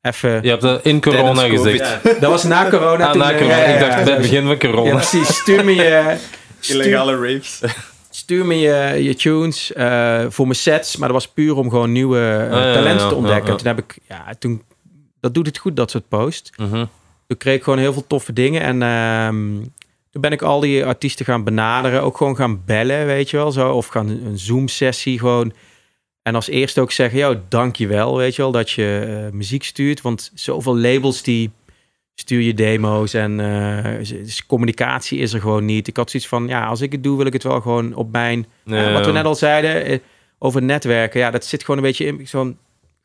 even, 0.00 0.42
Je 0.42 0.48
hebt 0.48 0.62
dat 0.62 0.84
in 0.84 1.00
corona 1.00 1.48
gezegd. 1.48 2.02
dat 2.20 2.30
was 2.30 2.44
na 2.44 2.68
corona. 2.70 3.04
Ah, 3.06 3.10
toen, 3.12 3.20
na 3.20 3.30
eh, 3.32 3.36
corona. 3.38 3.56
ja, 3.58 3.64
ik 3.64 3.80
dacht 3.80 3.98
ja, 3.98 4.02
bij 4.04 4.12
het 4.12 4.22
begin 4.22 4.46
van 4.46 4.58
corona. 4.58 4.88
Ja, 4.90 4.94
precies. 4.96 5.36
Stuur 5.36 5.64
me 5.64 5.74
je, 5.74 6.16
stuur, 6.60 6.74
Illegale 6.80 7.16
raves. 7.32 7.60
stuur 8.10 8.46
me 8.46 8.58
je, 8.58 9.02
je 9.04 9.14
tunes 9.14 9.72
eh, 9.72 10.24
voor 10.28 10.44
mijn 10.46 10.58
sets. 10.58 10.96
Maar 10.96 11.08
dat 11.08 11.16
was 11.22 11.28
puur 11.32 11.56
om 11.56 11.70
gewoon 11.70 11.92
nieuwe 11.92 12.48
Ah, 12.50 12.58
ja, 12.58 12.72
talenten 12.72 13.02
ja, 13.02 13.08
te 13.08 13.14
ja, 13.14 13.20
ontdekken. 13.20 13.50
ja. 13.52 13.56
Toen 13.56 13.66
heb 13.66 13.78
ik, 13.78 13.96
ja, 14.08 14.34
toen, 14.38 14.62
dat 15.24 15.34
doet 15.34 15.46
het 15.46 15.58
goed, 15.58 15.76
dat 15.76 15.90
soort 15.90 16.08
post. 16.08 16.50
Mhm. 16.56 16.84
Toen 17.26 17.36
kreeg 17.36 17.56
ik 17.56 17.62
gewoon 17.62 17.78
heel 17.78 17.92
veel 17.92 18.06
toffe 18.06 18.32
dingen. 18.32 18.60
En 18.60 18.82
ehm, 18.82 19.62
toen 20.10 20.20
ben 20.20 20.32
ik 20.32 20.42
al 20.42 20.60
die 20.60 20.84
artiesten 20.84 21.24
gaan 21.24 21.44
benaderen. 21.44 22.02
Ook 22.02 22.16
gewoon 22.16 22.36
gaan 22.36 22.62
bellen, 22.64 23.06
weet 23.06 23.30
je 23.30 23.36
wel. 23.36 23.52
Zo. 23.52 23.72
Of 23.72 23.86
gaan 23.86 24.08
een 24.08 24.38
Zoom-sessie 24.38 25.18
gewoon. 25.18 25.52
En 26.22 26.34
als 26.34 26.48
eerste 26.48 26.80
ook 26.80 26.92
zeggen, 26.92 27.18
yo, 27.18 27.40
dankjewel, 27.48 28.16
weet 28.16 28.36
je 28.36 28.42
wel, 28.42 28.50
dat 28.50 28.70
je 28.70 29.24
eh, 29.26 29.32
muziek 29.32 29.64
stuurt. 29.64 30.00
Want 30.00 30.30
zoveel 30.34 30.78
labels 30.78 31.22
die 31.22 31.50
stuur 32.14 32.40
je 32.40 32.54
demo's 32.54 33.14
en 33.14 33.40
eh, 33.40 33.98
dus 33.98 34.46
communicatie 34.46 35.18
is 35.18 35.32
er 35.32 35.40
gewoon 35.40 35.64
niet. 35.64 35.88
Ik 35.88 35.96
had 35.96 36.10
zoiets 36.10 36.28
van, 36.28 36.48
ja, 36.48 36.66
als 36.66 36.80
ik 36.80 36.92
het 36.92 37.02
doe, 37.02 37.16
wil 37.16 37.26
ik 37.26 37.32
het 37.32 37.42
wel 37.42 37.60
gewoon 37.60 37.94
op 37.94 38.12
mijn... 38.12 38.46
Ja, 38.64 38.92
wat 38.92 39.06
we 39.06 39.12
net 39.12 39.24
al 39.24 39.34
zeiden 39.34 39.84
eh, 39.84 39.98
over 40.38 40.62
netwerken. 40.62 41.20
Ja, 41.20 41.30
dat 41.30 41.44
zit 41.44 41.60
gewoon 41.60 41.76
een 41.76 41.86
beetje 41.86 42.06
in. 42.06 42.28
Zo'n, 42.28 42.58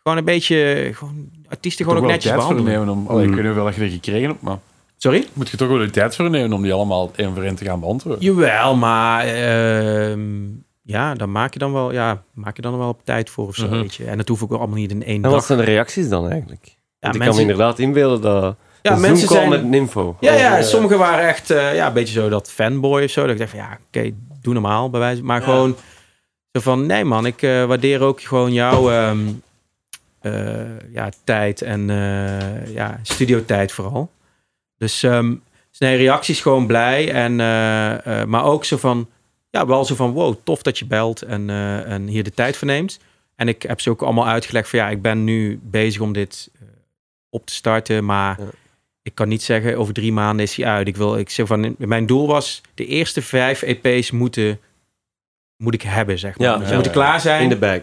gewoon 0.10 0.18
een 0.18 0.34
beetje, 0.34 0.90
gewoon 0.94 1.30
artiesten 1.50 1.86
gewoon 1.86 2.00
ook 2.00 2.06
wel 2.06 2.14
netjes 2.16 2.34
behandelen. 2.34 2.64
nemen 2.72 2.90
om... 2.90 3.08
Allee, 3.08 3.24
Mm. 3.26 3.30
Ik 3.30 3.36
weet 3.36 3.46
niet 3.46 3.56
hoeveel 3.56 3.84
je 3.84 3.86
er 3.86 3.92
gekregen 4.02 4.38
maar 4.40 4.58
Sorry? 4.98 5.26
moet 5.34 5.50
je 5.50 5.58
toch 5.58 5.68
wel 5.68 5.78
de 5.78 5.90
tijd 5.90 6.16
voor 6.16 6.30
nemen 6.30 6.54
om 6.54 6.62
die 6.62 6.74
allemaal 6.74 7.12
één 7.16 7.34
voor 7.34 7.44
één 7.44 7.56
te 7.56 7.66
gaan 7.66 7.80
beantwoorden. 7.80 8.22
Jawel, 8.24 8.76
maar 8.76 9.26
ehm, 9.26 10.20
ja, 10.84 11.14
dan 11.14 11.32
maak 11.32 11.54
je 11.54 11.60
dan 11.60 11.74
wel, 11.74 11.92
ja, 11.92 12.24
maak 12.34 12.56
je 12.56 12.62
dan 12.62 12.78
wel 12.78 12.88
op 12.90 13.02
tijd 13.06 13.30
voor 13.30 13.48
of 13.48 13.56
zo, 13.56 13.66
Mhm. 13.68 13.80
weet 13.80 13.96
je. 13.96 14.06
En 14.06 14.18
dat 14.18 14.28
hoef 14.28 14.42
ik 14.42 14.52
ook 14.52 14.60
allemaal 14.60 14.78
niet 14.78 14.92
in 14.92 15.04
één 15.04 15.16
En 15.16 15.22
dag. 15.22 15.32
wat 15.32 15.46
zijn 15.46 15.58
de 15.60 15.64
reacties 15.66 16.10
dan 16.10 16.30
eigenlijk? 16.30 16.64
ja, 16.66 16.72
Want 17.00 17.16
ik 17.16 17.20
kan 17.20 17.20
me 17.20 17.26
mensen, 17.26 17.42
inderdaad 17.42 17.80
inbeelden 17.80 18.22
dat 18.22 18.56
ja, 18.82 18.92
een 18.94 19.02
mensen 19.02 19.28
zijn, 19.28 19.50
met 19.50 19.64
info. 19.72 20.18
ja, 20.20 20.34
ja, 20.34 20.46
Over, 20.48 20.58
eh, 20.58 20.64
sommigen 20.64 20.98
waren 20.98 21.28
echt, 21.28 21.50
eh, 21.50 21.76
ja, 21.76 21.88
een 21.88 21.94
beetje 21.94 22.14
zo 22.14 22.30
dat 22.30 22.52
fanboy 22.52 23.04
of 23.04 23.10
zo. 23.10 23.22
Dat 23.22 23.32
ik 23.32 23.38
dacht 23.38 23.50
van, 23.50 23.60
ja, 23.60 23.78
oké, 23.88 24.12
doe 24.42 24.54
normaal 24.54 24.90
bij 24.90 25.00
wijze, 25.00 25.24
maar 25.24 25.42
gewoon 25.42 25.76
zo 26.52 26.62
van, 26.62 26.86
nee 26.86 27.04
man, 27.06 27.26
ik 27.26 27.42
eh, 27.42 27.66
waardeer 27.66 28.02
ook 28.02 28.22
gewoon 28.22 28.54
jouw 28.54 28.92
ehm, 28.92 29.18
eh, 29.28 29.34
ja, 30.92 31.10
tijd 31.24 31.62
en 31.62 31.90
eh 31.90 32.74
ja, 32.74 33.00
studiotijd 33.04 33.72
vooral. 33.72 34.12
Dus 34.78 35.04
ehm 35.04 35.34
nee, 35.80 35.98
reacties 35.98 36.42
gewoon 36.42 36.68
blij 36.68 37.12
en 37.12 37.40
eh, 37.40 38.22
eh, 38.22 38.28
maar 38.28 38.44
ook 38.44 38.66
zo 38.66 38.78
van, 38.78 39.10
ja, 39.50 39.66
wel 39.66 39.86
zo 39.86 39.96
van, 39.96 40.12
wow, 40.12 40.36
tof 40.44 40.62
dat 40.62 40.80
je 40.80 40.86
belt 40.86 41.22
en, 41.22 41.50
eh, 41.50 41.92
en 41.92 42.08
hier 42.08 42.24
de 42.24 42.32
tijd 42.34 42.58
voor 42.58 42.68
neemt. 42.68 43.00
En 43.36 43.48
ik 43.48 43.62
heb 43.62 43.82
ze 43.82 43.90
ook 43.90 44.02
allemaal 44.02 44.28
uitgelegd 44.28 44.70
van, 44.70 44.80
ja, 44.80 44.90
ik 44.90 45.02
ben 45.02 45.24
nu 45.24 45.60
bezig 45.64 46.02
om 46.02 46.14
dit 46.14 46.50
eh, 46.56 46.68
op 47.30 47.46
te 47.46 47.54
starten, 47.54 48.06
maar 48.06 48.40
Ja. 48.40 48.46
ik 49.02 49.16
kan 49.16 49.28
niet 49.28 49.44
zeggen 49.44 49.78
over 49.78 49.94
drie 49.94 50.12
maanden 50.14 50.46
is 50.46 50.56
hij 50.56 50.66
uit. 50.66 50.88
Ik 50.88 50.98
wil, 50.98 51.18
ik 51.18 51.30
zeg 51.30 51.48
van, 51.48 51.76
mijn 51.78 52.06
doel 52.06 52.28
was 52.28 52.62
de 52.74 52.86
eerste 52.86 53.22
vijf 53.22 53.62
EP's 53.62 54.12
moeten 54.12 54.60
moet 55.58 55.74
ik 55.74 55.82
hebben, 55.82 56.20
zeg 56.20 56.38
maar. 56.38 56.48
Ja, 56.48 56.58
Dus 56.58 56.72
moeten 56.72 56.92
ja. 56.92 56.98
klaar 56.98 57.20
zijn. 57.22 57.44
in 57.44 57.50
de 57.50 57.58
bag. 57.58 57.82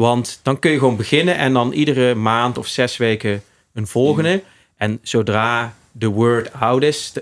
Want 0.00 0.40
dan 0.42 0.58
kun 0.58 0.70
je 0.70 0.78
gewoon 0.78 0.96
beginnen 0.96 1.36
en 1.36 1.52
dan 1.52 1.72
iedere 1.72 2.14
maand 2.14 2.58
of 2.58 2.66
zes 2.66 2.96
weken 2.96 3.42
een 3.72 3.86
volgende. 3.86 4.32
Mm. 4.32 4.40
En 4.76 4.98
zodra 5.02 5.74
de 5.92 6.06
word 6.06 6.52
out 6.52 6.82
is, 6.82 7.12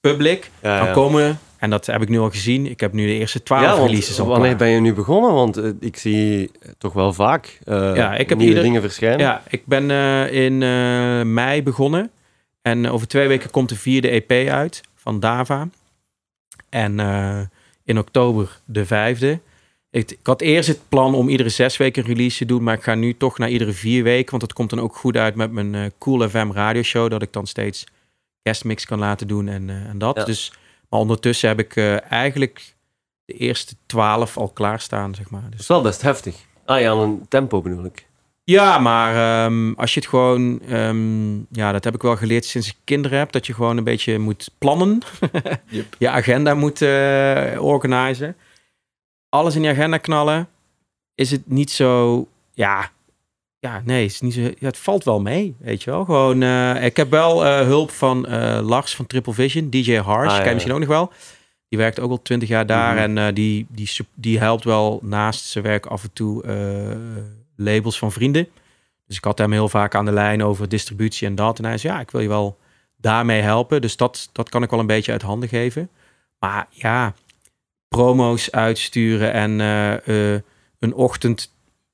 public, 0.00 0.50
Ja, 0.62 0.78
dan 0.78 0.86
ja. 0.86 0.92
komen, 0.92 1.38
en 1.58 1.70
dat 1.70 1.86
heb 1.86 2.02
ik 2.02 2.08
nu 2.08 2.18
al 2.18 2.30
gezien, 2.30 2.66
ik 2.66 2.80
heb 2.80 2.92
nu 2.92 3.06
de 3.06 3.12
eerste 3.12 3.42
twaalf 3.42 3.62
Ja, 3.64 3.70
want 3.76 3.86
releases 3.86 4.20
al 4.20 4.26
wanneer 4.26 4.56
ben 4.56 4.68
je 4.68 4.80
nu 4.80 4.92
begonnen? 4.92 5.32
Want 5.34 5.56
eh, 5.56 5.70
ik 5.80 5.96
zie 5.96 6.50
toch 6.78 6.92
wel 6.92 7.12
vaak 7.12 7.58
eh, 7.64 7.96
Ja, 7.96 8.14
ik 8.14 8.28
heb 8.28 8.38
nieuwe 8.38 8.44
ieder- 8.52 8.62
dingen 8.62 8.80
verschijnen. 8.80 9.18
Ja, 9.18 9.42
ik 9.48 9.66
ben 9.66 9.90
eh, 9.90 10.32
in 10.44 10.58
mei 11.34 11.62
begonnen. 11.62 12.10
En 12.62 12.88
over 12.90 13.08
twee 13.08 13.28
weken 13.28 13.50
komt 13.50 13.68
de 13.68 13.76
vierde 13.76 14.08
EP 14.08 14.48
uit 14.48 14.80
van 14.96 15.20
Dava. 15.20 15.68
En 16.68 16.98
in 17.84 17.98
oktober 17.98 18.60
de 18.64 18.86
vijfde. 18.86 19.38
Ik, 19.94 20.10
ik 20.10 20.18
had 20.26 20.40
eerst 20.40 20.68
het 20.68 20.80
plan 20.88 21.14
om 21.14 21.28
iedere 21.28 21.48
zes 21.48 21.76
weken 21.76 22.02
een 22.02 22.08
release 22.08 22.38
te 22.38 22.44
doen. 22.44 22.62
Maar 22.62 22.74
ik 22.74 22.82
ga 22.82 22.94
nu 22.94 23.16
toch 23.16 23.38
naar 23.38 23.48
iedere 23.48 23.72
vier 23.72 24.02
weken. 24.02 24.30
Want 24.30 24.42
dat 24.42 24.52
komt 24.52 24.70
dan 24.70 24.80
ook 24.80 24.96
goed 24.96 25.16
uit 25.16 25.34
met 25.34 25.50
mijn 25.52 25.74
eh, 25.74 25.84
Cool 25.98 26.28
FM 26.28 26.50
radioshow. 26.50 27.10
Dat 27.10 27.22
ik 27.22 27.32
dan 27.32 27.46
steeds 27.46 27.84
guestmix 28.42 28.84
kan 28.86 28.98
laten 28.98 29.26
doen 29.26 29.48
en, 29.48 29.70
eh, 29.70 29.76
en 29.76 29.98
dat. 29.98 30.16
Ja. 30.16 30.24
Dus, 30.24 30.52
maar 30.88 31.00
ondertussen 31.00 31.48
heb 31.48 31.58
ik 31.58 31.76
eh, 31.76 32.10
eigenlijk 32.12 32.74
de 33.24 33.32
eerste 33.32 33.74
twaalf 33.86 34.36
al 34.36 34.48
klaarstaan, 34.48 35.14
zeg 35.14 35.30
maar. 35.30 35.42
Dat 35.42 35.50
Dus 35.50 35.60
is 35.60 35.66
wel 35.66 35.82
best 35.82 36.02
heftig. 36.02 36.36
Ah 36.64 36.80
ja, 36.80 36.90
een 36.92 37.26
tempo 37.28 37.62
bedoel 37.62 37.84
ik. 37.84 38.06
Ja, 38.44 38.78
maar 38.78 39.44
ehm, 39.44 39.72
als 39.72 39.94
je 39.94 40.00
het 40.00 40.08
gewoon... 40.08 40.60
ehm, 40.62 41.34
ja, 41.36 41.72
dat 41.72 41.84
heb 41.84 41.94
ik 41.94 42.02
wel 42.02 42.16
geleerd 42.16 42.44
sinds 42.44 42.68
ik 42.68 42.76
kinderen 42.84 43.18
heb. 43.18 43.32
Dat 43.32 43.46
je 43.46 43.54
gewoon 43.54 43.76
een 43.76 43.84
beetje 43.84 44.18
moet 44.18 44.50
plannen. 44.58 44.98
Yep. 45.68 45.94
je 45.98 46.08
agenda 46.08 46.54
moet 46.54 46.82
organiseren. 47.58 48.36
Alles 49.34 49.56
in 49.56 49.62
je 49.62 49.68
agenda 49.68 49.96
knallen. 49.96 50.48
Is 51.14 51.30
het 51.30 51.42
niet 51.44 51.70
zo... 51.70 52.26
Ja, 52.52 52.90
ja 53.58 53.82
nee, 53.84 54.02
het, 54.02 54.12
is 54.12 54.20
niet 54.20 54.34
zo, 54.34 54.40
ja, 54.40 54.52
het 54.58 54.78
valt 54.78 55.04
wel 55.04 55.20
mee, 55.20 55.54
weet 55.58 55.82
je 55.82 55.90
wel. 55.90 56.04
Gewoon, 56.04 56.42
eh, 56.42 56.84
ik 56.84 56.96
heb 56.96 57.10
wel 57.10 57.44
eh, 57.44 57.60
hulp 57.60 57.90
van 57.90 58.26
eh, 58.26 58.60
Lars 58.62 58.96
van 58.96 59.06
Triple 59.06 59.32
Vision. 59.32 59.70
DJ 59.70 59.94
Harsh, 59.94 60.32
Ah, 60.32 60.36
ken 60.36 60.46
je 60.46 60.52
misschien 60.52 60.72
ook 60.72 60.80
nog 60.80 60.88
wel. 60.88 61.12
Die 61.68 61.78
werkt 61.78 62.00
ook 62.00 62.10
al 62.10 62.22
twintig 62.22 62.48
jaar 62.48 62.66
daar. 62.66 62.94
Mhm. 62.94 63.16
En 63.16 63.34
die, 63.34 63.66
die, 63.70 63.90
die 64.14 64.38
helpt 64.38 64.64
wel 64.64 65.00
naast 65.02 65.44
zijn 65.44 65.64
werk 65.64 65.86
af 65.86 66.02
en 66.02 66.12
toe 66.12 66.44
labels 67.56 67.98
van 67.98 68.12
vrienden. 68.12 68.48
Dus 69.06 69.16
ik 69.16 69.24
had 69.24 69.38
hem 69.38 69.52
heel 69.52 69.68
vaak 69.68 69.94
aan 69.94 70.04
de 70.04 70.12
lijn 70.12 70.42
over 70.42 70.68
distributie 70.68 71.26
en 71.26 71.34
dat. 71.34 71.58
En 71.58 71.64
hij 71.64 71.78
zei, 71.78 71.92
ja, 71.92 72.00
ik 72.00 72.10
wil 72.10 72.20
je 72.20 72.28
wel 72.28 72.58
daarmee 72.96 73.40
helpen. 73.40 73.80
Dus 73.80 73.96
dat, 73.96 74.28
dat 74.32 74.48
kan 74.48 74.62
ik 74.62 74.70
wel 74.70 74.80
een 74.80 74.86
beetje 74.86 75.12
uit 75.12 75.22
handen 75.22 75.48
geven. 75.48 75.88
Maar 76.38 76.66
ja, 76.70 77.14
promo's 77.96 78.50
uitsturen 78.50 79.32
en 79.32 79.60
eh, 79.60 80.32
eh, 80.34 80.40
een 80.78 80.94
ochtend 80.94 81.52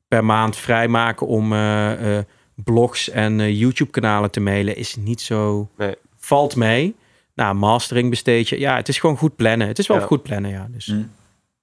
per 0.09 0.25
maand 0.25 0.57
vrijmaken 0.57 1.27
om 1.27 1.53
eh, 1.53 2.19
eh, 2.19 2.25
blogs 2.55 3.09
en 3.11 3.41
eh, 3.41 3.59
YouTube-kanalen 3.59 4.31
te 4.31 4.41
mailen 4.41 4.77
is 4.77 4.97
niet 4.97 5.21
zo... 5.21 5.69
Nee. 5.79 5.95
Valt 6.19 6.57
mee. 6.57 6.95
Nou, 7.35 7.55
mastering 7.55 8.11
besteed 8.11 8.49
je. 8.49 8.59
Ja, 8.59 8.77
het 8.77 8.89
is 8.89 8.99
gewoon 8.99 9.17
goed 9.17 9.37
plannen. 9.37 9.67
Het 9.69 9.79
is 9.79 9.87
wel 9.87 9.99
Ja. 9.99 10.05
goed 10.07 10.23
plannen, 10.23 10.51
ja. 10.51 10.69
Dus. 10.71 10.87
Mm. 10.87 11.11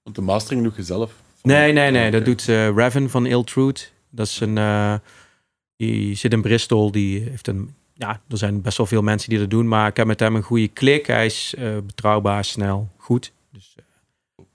Want 0.04 0.16
de 0.16 0.22
mastering 0.22 0.64
doe 0.64 0.72
je 0.76 0.84
zelf. 0.84 1.12
Nee, 1.44 1.72
nee, 1.74 1.92
nee. 1.92 2.02
Oké. 2.08 2.12
Dat 2.12 2.26
doet 2.26 2.50
eh 2.50 2.70
Raven 2.76 3.10
van 3.10 3.26
Ill 3.26 3.44
Truth. 3.44 3.92
Dat 4.10 4.28
is 4.28 4.40
een... 4.40 4.58
eh, 4.58 4.94
die 5.78 6.16
zit 6.16 6.34
in 6.34 6.42
Bristol. 6.42 6.92
Die 6.92 7.20
heeft 7.30 7.48
een... 7.48 7.74
Ja, 7.94 8.22
er 8.30 8.38
zijn 8.38 8.62
best 8.62 8.78
wel 8.78 8.86
veel 8.86 9.02
mensen 9.02 9.30
die 9.30 9.40
dat 9.40 9.50
doen. 9.50 9.68
Maar 9.68 9.88
ik 9.88 9.98
heb 9.98 10.08
met 10.08 10.20
hem 10.20 10.36
een 10.36 10.44
goede 10.44 10.68
klik. 10.68 11.06
Hij 11.08 11.26
is 11.26 11.54
eh, 11.58 11.78
betrouwbaar, 11.86 12.46
snel, 12.46 12.90
goed. 12.98 13.32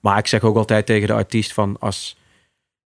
Dus, 0.02 0.10
eh, 0.10 0.10
maar 0.10 0.18
ik 0.18 0.26
zeg 0.26 0.42
ook 0.42 0.56
altijd 0.56 0.86
tegen 0.86 1.06
de 1.06 1.14
artiest 1.14 1.52
van... 1.52 1.76
Als 1.80 2.16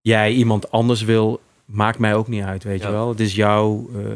jij 0.02 0.32
iemand 0.34 0.72
anders 0.72 1.02
wil, 1.02 1.40
maakt 1.66 2.00
mij 2.00 2.16
ook 2.16 2.28
niet 2.28 2.44
uit, 2.44 2.64
weet 2.64 2.80
Ja. 2.82 2.86
je 2.88 2.92
wel. 2.94 3.10
Het 3.10 3.20
is 3.20 3.36
jouw 3.36 3.90
eh, 3.96 4.12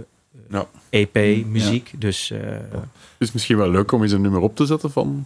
Ja. 0.50 0.66
EP, 0.89 1.45
muziek. 1.45 1.91
Dus 1.97 2.32
eh, 2.32 2.39
Het 2.41 3.28
is 3.28 3.32
misschien 3.32 3.58
wel 3.58 3.70
leuk 3.70 3.91
om 3.91 4.02
eens 4.04 4.12
een 4.12 4.22
nummer 4.22 4.41
op 4.41 4.56
te 4.56 4.66
zetten 4.66 4.91
van 4.91 5.26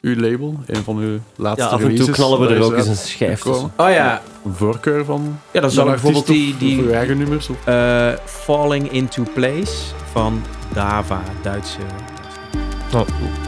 uw 0.00 0.16
label. 0.16 0.58
Een 0.66 0.82
van 0.82 0.96
uw 0.98 1.18
laatste 1.36 1.62
Ja, 1.64 1.68
af 1.70 1.72
en 1.72 1.78
toe 1.80 1.88
releases 1.88 2.14
knallen 2.14 2.40
we 2.40 2.54
er 2.54 2.62
ook 2.62 2.72
eens 2.76 2.86
een 2.86 2.96
schijf. 2.96 3.46
Oh 3.46 3.68
ja, 3.76 4.22
Een 4.44 4.52
voorkeur 4.54 5.04
van 5.04 5.38
ja 5.52 5.60
dan 5.60 5.70
zal 5.70 5.84
bijvoorbeeld 5.84 6.26
die... 6.26 6.52
of- 6.52 6.58
die 6.58 6.78
of 6.78 6.84
uw 6.84 6.90
eigen 6.90 7.18
nummers. 7.18 7.48
Of... 7.48 7.66
eh, 7.66 8.12
Falling 8.24 8.90
Into 8.90 9.22
Place 9.34 9.94
van 10.12 10.42
Dava, 10.72 11.22
Duitse... 11.42 11.78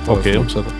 Oké. 0.09 0.39
opzetten. 0.39 0.73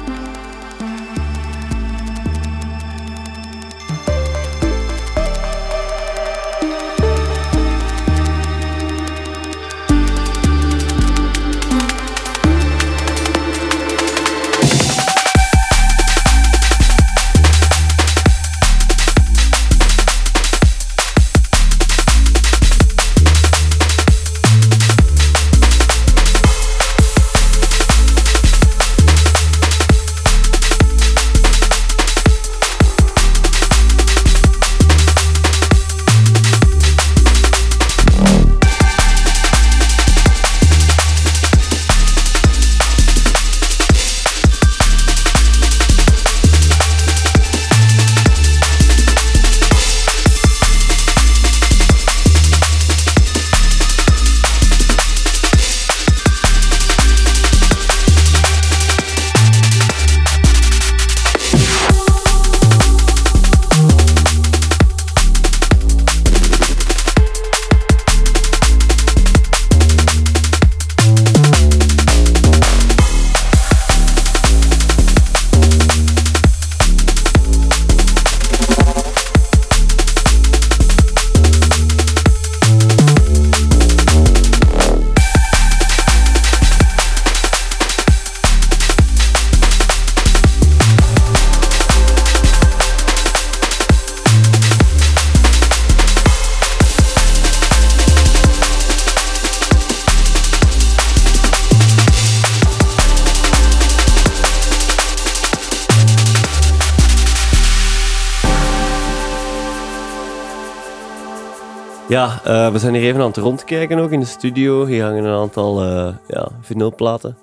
Ja, 112.15 112.41
eh, 112.45 112.73
we 112.73 112.79
zijn 112.79 112.95
hier 112.95 113.03
even 113.03 113.21
aan 113.21 113.27
het 113.27 113.37
rondkijken 113.37 113.99
ook 113.99 114.11
in 114.11 114.21
de 114.21 114.27
studio. 114.27 114.87
Hier 114.87 115.05
hangen 115.05 115.25
een 115.25 115.41
aantal 115.41 115.83
eh 115.83 116.17
ja, 116.29 116.49
vinylplaten. 116.61 117.37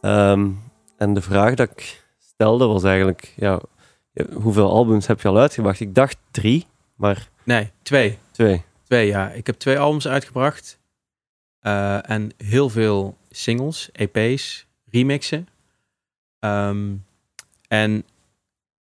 Ehm, 0.00 0.50
en 0.96 1.14
de 1.14 1.20
vraag 1.20 1.54
dat 1.54 1.70
ik 1.70 2.04
stelde 2.18 2.66
was 2.66 2.82
eigenlijk, 2.82 3.32
ja, 3.36 3.60
ja, 4.12 4.24
hoeveel 4.32 4.70
albums 4.70 5.06
heb 5.06 5.20
je 5.20 5.28
al 5.28 5.38
uitgebracht? 5.38 5.80
Ik 5.80 5.94
dacht 5.94 6.16
drie, 6.30 6.66
maar 6.94 7.28
Nee, 7.44 7.70
twee. 7.82 8.18
twee. 8.30 8.62
Twee, 8.82 9.06
ja. 9.06 9.30
Ik 9.30 9.46
heb 9.46 9.56
twee 9.56 9.78
albums 9.78 10.08
uitgebracht. 10.08 10.78
Eh, 11.60 12.10
en 12.10 12.30
heel 12.36 12.68
veel 12.68 13.16
singles, 13.30 13.88
EP's, 13.92 14.66
remixen. 14.90 15.48
Ehm, 16.38 16.94
en 17.68 18.04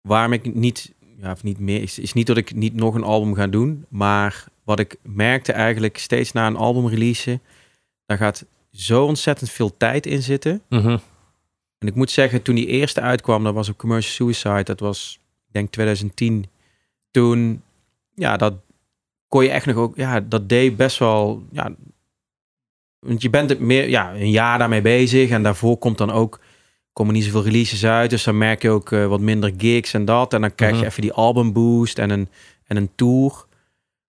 waarom 0.00 0.32
ik 0.32 0.54
niet, 0.54 0.92
ja, 1.20 1.32
of 1.32 1.42
niet 1.42 1.58
meer, 1.58 1.82
is, 1.82 1.98
is 1.98 2.12
niet 2.12 2.26
dat 2.26 2.36
ik 2.36 2.54
niet 2.54 2.74
nog 2.74 2.94
een 2.94 3.04
album 3.04 3.34
ga 3.34 3.46
doen. 3.46 3.84
Maar 3.88 4.54
wat 4.66 4.78
ik 4.78 4.96
merkte 5.02 5.52
eigenlijk 5.52 5.98
steeds 5.98 6.32
na 6.32 6.46
een 6.46 6.56
album 6.56 6.88
releasen, 6.88 7.40
daar 8.06 8.16
gaat 8.18 8.44
zo 8.72 9.04
ontzettend 9.04 9.50
veel 9.50 9.76
tijd 9.76 10.06
in 10.06 10.22
zitten. 10.22 10.62
Mhm. 10.68 10.98
En 11.78 11.88
ik 11.88 11.94
moet 11.94 12.10
zeggen, 12.10 12.42
toen 12.42 12.54
die 12.54 12.66
eerste 12.66 13.00
uitkwam, 13.00 13.44
dat 13.44 13.54
was 13.54 13.68
op 13.68 13.76
Commercial 13.78 14.32
Suicide, 14.32 14.62
dat 14.62 14.80
was, 14.80 15.18
ik 15.46 15.52
denk 15.52 15.70
2010. 15.70 16.46
Toen, 17.10 17.62
ja, 18.14 18.36
dat 18.36 18.54
kon 19.28 19.42
je 19.44 19.50
echt 19.50 19.66
nog 19.66 19.76
ook, 19.76 19.96
ja, 19.96 20.20
dat 20.20 20.48
deed 20.48 20.76
best 20.76 20.98
wel, 20.98 21.42
ja, 21.50 21.74
want 22.98 23.22
je 23.22 23.30
bent 23.30 23.50
het 23.50 23.60
meer, 23.60 23.88
ja, 23.88 24.14
een 24.14 24.30
jaar 24.30 24.58
daarmee 24.58 24.80
bezig 24.82 25.30
en 25.30 25.42
daarvoor 25.42 25.76
komt 25.76 25.98
dan 25.98 26.10
ook, 26.10 26.40
komen 26.92 27.14
niet 27.14 27.24
zoveel 27.24 27.44
releases 27.44 27.84
uit, 27.84 28.10
dus 28.10 28.24
dan 28.24 28.38
merk 28.38 28.62
je 28.62 28.70
ook 28.70 28.92
eh, 28.92 29.06
wat 29.06 29.20
minder 29.20 29.52
gigs 29.58 29.94
en 29.94 30.04
dat. 30.04 30.32
En 30.32 30.40
dan 30.40 30.54
krijg 30.54 30.72
je 30.72 30.78
Mhm. 30.78 30.86
even 30.86 31.02
die 31.02 31.12
albumboost 31.12 31.98
en 31.98 32.10
een, 32.10 32.28
en 32.66 32.76
een 32.76 32.90
tour. 32.94 33.45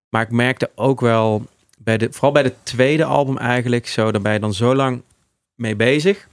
Maar 0.10 0.22
ik 0.22 0.32
merkte 0.32 0.72
ook 0.76 1.00
wel, 1.02 1.46
bij 1.78 1.98
de, 1.98 2.08
vooral 2.12 2.32
bij 2.32 2.44
het 2.44 2.56
tweede 2.64 3.04
album 3.06 3.38
eigenlijk, 3.38 3.88
zo, 3.88 4.12
daar 4.12 4.22
ben 4.22 4.34
je 4.34 4.40
dan 4.40 4.54
zo 4.54 4.76
lang 4.76 5.02
mee 5.56 5.76
bezig. 5.76 6.28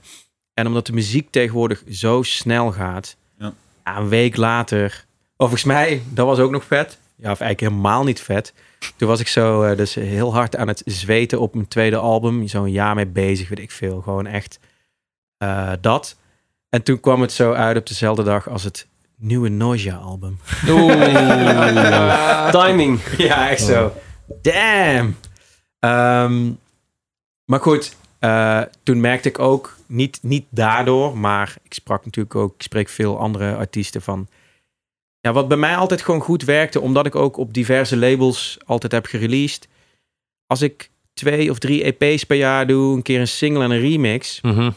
En 0.53 0.67
omdat 0.67 0.85
de 0.85 0.93
muziek 0.93 1.31
tegenwoordig 1.31 1.83
zo 1.89 2.21
snel 2.23 2.71
gaat, 2.71 3.15
Ja. 3.37 3.53
een 3.83 4.09
week 4.09 4.35
later, 4.35 5.05
volgens 5.37 5.63
mij, 5.63 6.01
dat 6.09 6.25
was 6.25 6.39
ook 6.39 6.51
nog 6.51 6.63
vet. 6.63 6.97
Ja, 7.15 7.31
of 7.31 7.39
eigenlijk 7.39 7.59
helemaal 7.59 8.03
niet 8.03 8.21
vet. 8.21 8.53
Toen 8.95 9.07
was 9.07 9.19
ik 9.19 9.27
zo 9.27 9.63
eh, 9.63 9.77
dus 9.77 9.93
heel 9.95 10.33
hard 10.33 10.55
aan 10.55 10.67
het 10.67 10.81
zweten 10.85 11.39
op 11.39 11.53
mijn 11.53 11.67
tweede 11.67 11.97
album. 11.97 12.47
Zo'n 12.47 12.71
jaar 12.71 12.95
mee 12.95 13.05
bezig, 13.07 13.49
weet 13.49 13.59
ik 13.59 13.71
veel. 13.71 14.01
Gewoon 14.01 14.25
echt 14.25 14.59
eh, 15.37 15.71
dat. 15.81 16.17
En 16.69 16.83
toen 16.83 16.99
kwam 16.99 17.21
het 17.21 17.31
zo 17.31 17.53
uit 17.53 17.77
op 17.77 17.87
dezelfde 17.87 18.23
dag 18.23 18.49
als 18.49 18.63
het 18.63 18.87
nieuwe 19.17 19.49
Nausea-album. 19.49 20.39
Timing. 22.61 22.99
ja, 23.17 23.49
echt 23.49 23.61
zo. 23.61 23.93
Damn! 24.41 25.15
Ehm, 25.79 26.51
maar 27.45 27.59
goed, 27.59 27.95
eh, 28.19 28.61
toen 28.83 28.99
merkte 28.99 29.29
ik 29.29 29.39
ook, 29.39 29.75
niet, 29.87 30.19
niet 30.21 30.45
daardoor, 30.49 31.17
maar 31.17 31.55
ik 31.63 31.73
sprak 31.73 32.05
natuurlijk 32.05 32.35
ook, 32.35 32.53
ik 32.53 32.61
spreek 32.61 32.89
veel 32.89 33.19
andere 33.19 33.55
artiesten 33.55 34.01
van. 34.01 34.27
Ja, 35.19 35.33
wat 35.33 35.47
bij 35.47 35.57
mij 35.57 35.75
altijd 35.75 36.01
gewoon 36.01 36.21
goed 36.21 36.43
werkte, 36.43 36.81
omdat 36.81 37.05
ik 37.05 37.15
ook 37.15 37.37
op 37.37 37.53
diverse 37.53 37.97
labels 37.97 38.57
altijd 38.65 38.91
heb 38.91 39.05
gereleased. 39.05 39.67
Als 40.47 40.61
ik 40.61 40.89
twee 41.13 41.51
of 41.51 41.59
drie 41.59 41.83
EP's 41.95 42.23
per 42.23 42.37
jaar 42.37 42.67
doe, 42.67 42.95
een 42.95 43.01
keer 43.01 43.19
een 43.19 43.27
single 43.27 43.63
en 43.63 43.71
een 43.71 43.79
remix. 43.79 44.41
Mhm. 44.41 44.71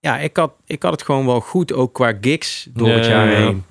Ja, 0.00 0.18
ik 0.18 0.36
had, 0.36 0.52
ik 0.66 0.82
had 0.82 0.92
het 0.92 1.02
gewoon 1.02 1.26
wel 1.26 1.40
goed, 1.40 1.72
ook 1.72 1.92
qua 1.94 2.12
gigs 2.20 2.68
door 2.70 2.88
Ja, 2.88 2.94
het 2.94 3.06
jaar 3.06 3.26
ja, 3.30 3.38
ja. 3.38 3.44
heen. 3.46 3.64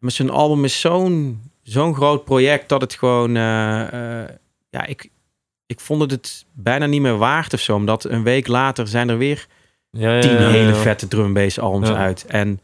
Maar 0.00 0.10
zo'n 0.10 0.30
album 0.30 0.64
is 0.64 0.80
zo'n 0.80 1.40
zo'n 1.62 1.94
groot 1.94 2.24
project 2.24 2.68
dat 2.68 2.80
het 2.80 2.94
gewoon... 2.94 3.36
eh, 3.36 4.22
eh, 4.22 4.28
ja, 4.70 4.86
ik, 4.86 5.10
ik 5.66 5.80
vond 5.80 6.00
het 6.00 6.10
het 6.10 6.44
bijna 6.52 6.86
niet 6.86 7.00
meer 7.00 7.16
waard 7.16 7.52
of 7.52 7.60
zo. 7.60 7.74
Omdat 7.74 8.04
een 8.04 8.22
week 8.22 8.46
later 8.46 8.88
zijn 8.88 9.08
er 9.08 9.18
weer 9.18 9.46
Ja, 9.90 10.14
ja, 10.14 10.20
tien 10.20 10.32
ja, 10.32 10.48
hele 10.48 10.74
vette 10.74 11.08
drum 11.08 11.32
bass 11.32 11.58
albums 11.58 11.90
uit. 11.90 12.24
En 12.26 12.60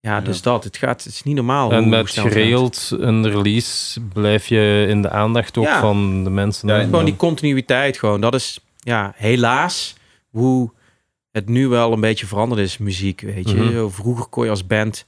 ja, 0.00 0.20
dus 0.20 0.42
dat. 0.42 0.64
Het, 0.64 0.76
gaat, 0.76 1.04
het 1.04 1.12
is 1.12 1.22
niet 1.22 1.34
normaal 1.34 1.72
En 1.72 1.88
met 1.88 2.10
geregeld 2.10 2.90
een 2.98 3.30
release 3.30 4.00
blijf 4.00 4.46
je 4.46 4.86
in 4.88 5.02
de 5.02 5.10
aandacht 5.10 5.58
ook 5.58 5.68
van 5.68 6.24
de 6.24 6.30
mensen. 6.30 6.68
Ja, 6.68 6.82
Gewoon 6.82 7.04
die 7.04 7.16
continuïteit 7.16 7.98
gewoon. 7.98 8.20
Dat 8.20 8.34
is 8.34 8.60
ja, 8.78 9.12
helaas 9.16 9.94
hoe 10.30 10.70
het 11.32 11.48
nu 11.48 11.68
wel 11.68 11.92
een 11.92 12.00
beetje 12.00 12.26
veranderd 12.26 12.60
is, 12.60 12.78
muziek, 12.78 13.20
weet 13.20 13.50
je. 13.50 13.56
Mhm. 13.56 13.88
Vroeger 13.88 14.26
kon 14.26 14.44
je 14.44 14.50
als 14.50 14.66
band 14.66 15.06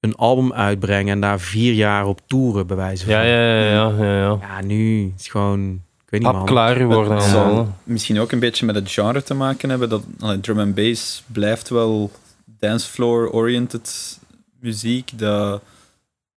een 0.00 0.16
album 0.16 0.52
uitbrengen 0.52 1.12
en 1.12 1.20
daar 1.20 1.40
vier 1.40 1.72
jaar 1.72 2.06
op 2.06 2.20
toeren 2.26 2.66
bij 2.66 2.76
wijze 2.76 3.04
van. 3.04 3.14
ja, 3.14 3.22
ja, 3.22 3.62
ja, 3.62 3.70
ja, 3.70 4.04
ja, 4.04 4.18
ja. 4.18 4.38
Ja, 4.40 4.62
nu 4.62 5.04
is 5.16 5.22
het 5.22 5.30
gewoon, 5.30 5.82
ik 6.04 6.10
weet 6.10 6.22
niet 6.22 6.44
klaar 6.44 6.76
geworden 6.76 7.16
Het 7.16 7.34
allemaal. 7.34 7.78
misschien 7.84 8.20
ook 8.20 8.32
een 8.32 8.38
beetje 8.38 8.66
met 8.66 8.74
het 8.74 8.90
genre 8.90 9.22
te 9.22 9.34
maken 9.34 9.70
hebben. 9.70 9.88
Dat 9.88 10.02
drum 10.40 10.58
and 10.58 10.74
bass 10.74 11.22
blijft 11.26 11.68
wel 11.68 12.10
dancefloor-oriented 12.58 14.18
muziek. 14.60 15.18
Dat, 15.18 15.62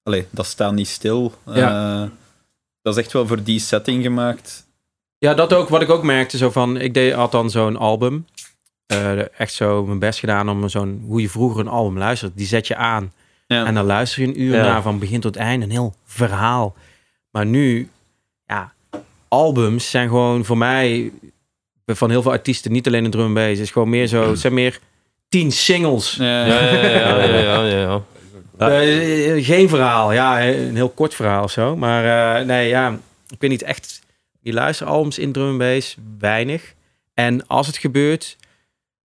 allee, 0.04 0.28
dat 0.30 0.46
staat 0.46 0.74
niet 0.74 0.88
stil. 0.88 1.34
Ja. 1.46 2.02
Eh, 2.04 2.10
dat 2.82 2.98
is 2.98 3.04
echt 3.04 3.14
wel 3.14 3.28
voor 3.28 3.44
die 3.44 3.60
setting 3.60 4.04
gemaakt. 4.04 4.66
Ja, 5.18 5.34
dat 5.34 5.54
ook, 5.54 5.70
wat 5.70 5.82
ik 5.82 5.90
ook 5.90 6.04
merkte, 6.04 6.38
zo 6.38 6.50
van, 6.50 6.78
ik 6.78 6.94
deed 6.94 7.14
had 7.14 7.32
dan 7.32 7.50
zo'n 7.50 7.78
album. 7.78 8.26
Eh, 8.86 9.40
echt 9.40 9.54
zo 9.54 9.86
mijn 9.86 10.00
best 10.00 10.20
gedaan 10.20 10.50
om 10.50 10.70
zo'n, 10.70 11.04
hoe 11.08 11.22
je 11.22 11.30
vroeger 11.30 11.60
een 11.60 11.68
album 11.68 11.98
luistert. 11.98 12.38
Die 12.38 12.46
zet 12.48 12.68
je 12.68 12.76
aan. 12.76 13.12
Ja. 13.54 13.66
En 13.66 13.74
dan 13.74 13.86
luister 13.86 14.22
je 14.22 14.28
een 14.28 14.42
uur 14.42 14.58
naar 14.58 14.82
van 14.82 15.00
begin 15.00 15.22
tot 15.22 15.36
eind, 15.36 15.64
een 15.64 15.72
heel 15.72 15.96
verhaal. 16.06 16.76
Maar 17.32 17.46
nu, 17.46 17.90
ja, 18.46 18.74
albums 19.28 19.90
zijn 19.90 20.08
gewoon 20.08 20.46
voor 20.46 20.58
mij, 20.58 21.12
van 21.86 22.10
heel 22.10 22.22
veel 22.22 22.32
artiesten, 22.32 22.72
niet 22.72 22.88
alleen 22.88 23.06
een 23.06 23.12
drum 23.12 23.34
bass, 23.34 23.50
het 23.50 23.60
is 23.60 23.72
gewoon 23.72 23.90
meer 23.90 24.08
zo, 24.08 24.30
het 24.30 24.40
zijn 24.40 24.54
meer 24.54 24.80
tien 25.30 25.52
singles. 25.52 26.16
Ja. 26.16 26.46
Ja, 26.46 28.02
ja, 28.80 29.42
geen 29.42 29.70
verhaal, 29.70 30.12
ja, 30.12 30.48
een 30.48 30.76
heel 30.76 30.90
kort 30.90 31.16
verhaal 31.16 31.44
of 31.44 31.52
zo. 31.52 31.76
Maar 31.76 32.38
eh, 32.40 32.46
nee, 32.46 32.68
ja, 32.68 33.00
ik 33.30 33.40
weet 33.40 33.50
niet 33.50 33.64
echt, 33.64 34.02
die 34.42 34.54
luisteralbums 34.54 35.20
in 35.20 35.32
drum 35.32 35.58
bass, 35.58 35.96
weinig. 36.20 36.74
En 37.14 37.48
als 37.48 37.68
het 37.68 37.78
gebeurt, 37.78 38.38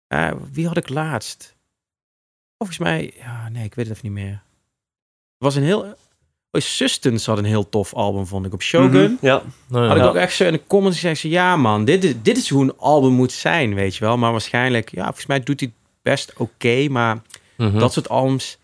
eh, 0.08 0.32
wie 0.52 0.68
had 0.68 0.78
ik 0.78 0.90
laatst? 0.90 1.53
Volgens 2.66 2.78
mij, 2.78 3.14
ja, 3.20 3.50
nee, 3.50 3.64
ik 3.64 3.76
weet 3.76 3.88
het 3.88 3.98
even 3.98 4.14
niet 4.14 4.24
meer. 4.24 4.32
Het 4.32 4.42
was 5.38 5.56
een 5.56 5.64
heel, 5.64 5.80
oh, 6.52 6.62
Sustance 6.62 7.30
had 7.30 7.40
een 7.40 7.46
heel 7.46 7.70
tof 7.70 7.94
album, 7.94 8.26
vond 8.28 8.46
ik, 8.46 8.54
op 8.54 8.62
Shogun. 8.62 9.12
Mhm, 9.12 9.26
Ja, 9.26 9.42
Nou, 9.68 9.88
Had 9.88 9.98
ja. 9.98 10.04
ik 10.04 10.10
ook 10.10 10.16
echt 10.16 10.36
zo 10.36 10.44
in 10.46 10.54
de 10.54 10.62
comments 10.68 11.00
gezegd, 11.00 11.20
zo, 11.20 11.28
ja 11.28 11.56
man, 11.56 11.86
dit 11.86 12.04
is, 12.04 12.14
dit 12.22 12.38
is 12.38 12.50
hoe 12.50 12.64
een 12.64 12.78
album 12.78 13.12
moet 13.12 13.32
zijn, 13.32 13.74
weet 13.74 13.96
je 13.96 14.06
wel. 14.06 14.18
Maar 14.18 14.32
waarschijnlijk, 14.32 14.92
ja, 14.92 15.04
volgens 15.04 15.26
mij 15.26 15.40
doet 15.40 15.60
hij 15.60 15.70
het 15.76 16.02
best 16.02 16.34
oké, 16.38 16.88
maar 16.90 17.22
Mhm. 17.58 17.80
dat 17.80 17.94
soort 17.94 18.10
albums 18.10 18.58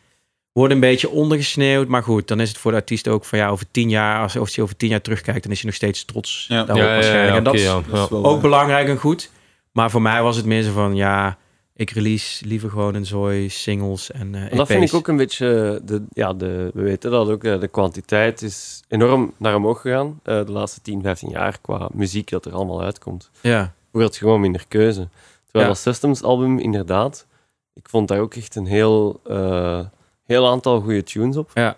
worden 0.52 0.76
een 0.78 0.82
beetje 0.84 1.10
ondergesneeuwd. 1.10 1.88
Maar 1.88 2.04
goed, 2.04 2.28
dan 2.28 2.40
is 2.40 2.50
het 2.50 2.58
voor 2.58 2.72
de 2.72 2.78
artiest 2.78 3.08
ook 3.08 3.26
van 3.26 3.40
ja, 3.40 3.50
over 3.50 3.66
tien 3.72 3.90
jaar, 3.90 4.22
als, 4.22 4.38
als 4.38 4.56
hij 4.56 4.64
over 4.64 4.76
tien 4.78 4.90
jaar 4.90 5.02
terugkijkt, 5.02 5.44
dan 5.44 5.52
is 5.52 5.58
hij 5.58 5.66
nog 5.68 5.76
steeds 5.76 6.06
trots 6.06 6.46
Ja. 6.48 6.64
daarop 6.64 6.78
ja, 6.78 6.84
ja, 6.84 6.90
ja, 6.90 6.94
waarschijnlijk. 6.96 7.38
en 7.38 7.44
dat 7.44 7.54
is 7.54 7.64
ja, 7.64 7.74
Dat 7.74 7.86
ja. 7.92 8.04
is 8.04 8.24
ook 8.24 8.42
belangrijk 8.42 8.88
en 8.88 8.98
goed. 8.98 9.30
Maar 9.72 9.90
voor 9.92 10.02
mij 10.02 10.22
was 10.22 10.36
het 10.36 10.46
meer 10.46 10.64
zo 10.64 10.72
van 10.72 10.96
ja, 10.96 11.38
ik 11.80 11.90
release 11.90 12.46
liever 12.46 12.70
gewoon 12.70 12.96
een 12.96 13.06
zooi 13.06 13.50
singles 13.50 14.12
en 14.12 14.36
eh 14.36 14.58
dat 14.58 14.68
vind 14.68 14.82
EP's. 14.82 14.92
ik 14.92 14.98
ook 14.98 15.08
een 15.08 15.18
beetje... 15.18 15.76
eh, 15.82 15.88
De, 15.88 16.04
ja, 16.14 16.34
de, 16.34 16.72
we 16.74 16.82
weten 16.82 17.12
dat 17.12 17.30
ook, 17.30 17.44
eh, 17.44 17.60
de 17.60 17.68
kwantiteit 17.68 18.42
is 18.42 18.84
enorm 18.88 19.34
naar 19.38 19.56
omhoog 19.56 19.82
gegaan 19.82 20.20
eh, 20.24 20.46
de 20.46 20.52
laatste 20.52 20.82
10, 20.82 21.02
15 21.02 21.30
jaar 21.30 21.58
qua 21.62 21.90
muziek 21.94 22.30
dat 22.30 22.46
er 22.46 22.54
allemaal 22.54 22.82
uitkomt. 22.84 23.30
Ja, 23.42 23.74
Vroeger 23.90 24.10
had 24.10 24.14
je 24.20 24.26
gewoon 24.26 24.42
minder 24.42 24.66
keuze. 24.68 25.08
Terwijl 25.44 25.66
Ja. 25.66 25.68
dat 25.74 25.78
Systems 25.78 26.24
album, 26.24 26.60
inderdaad, 26.60 27.26
ik 27.74 27.90
vond 27.90 28.08
daar 28.08 28.20
ook 28.20 28.34
echt 28.36 28.56
een 28.56 28.66
heel, 28.66 29.20
eh, 29.28 29.80
heel 30.26 30.48
aantal 30.48 30.82
goede 30.82 31.04
tunes 31.04 31.38
op. 31.38 31.52
Ja. 31.54 31.78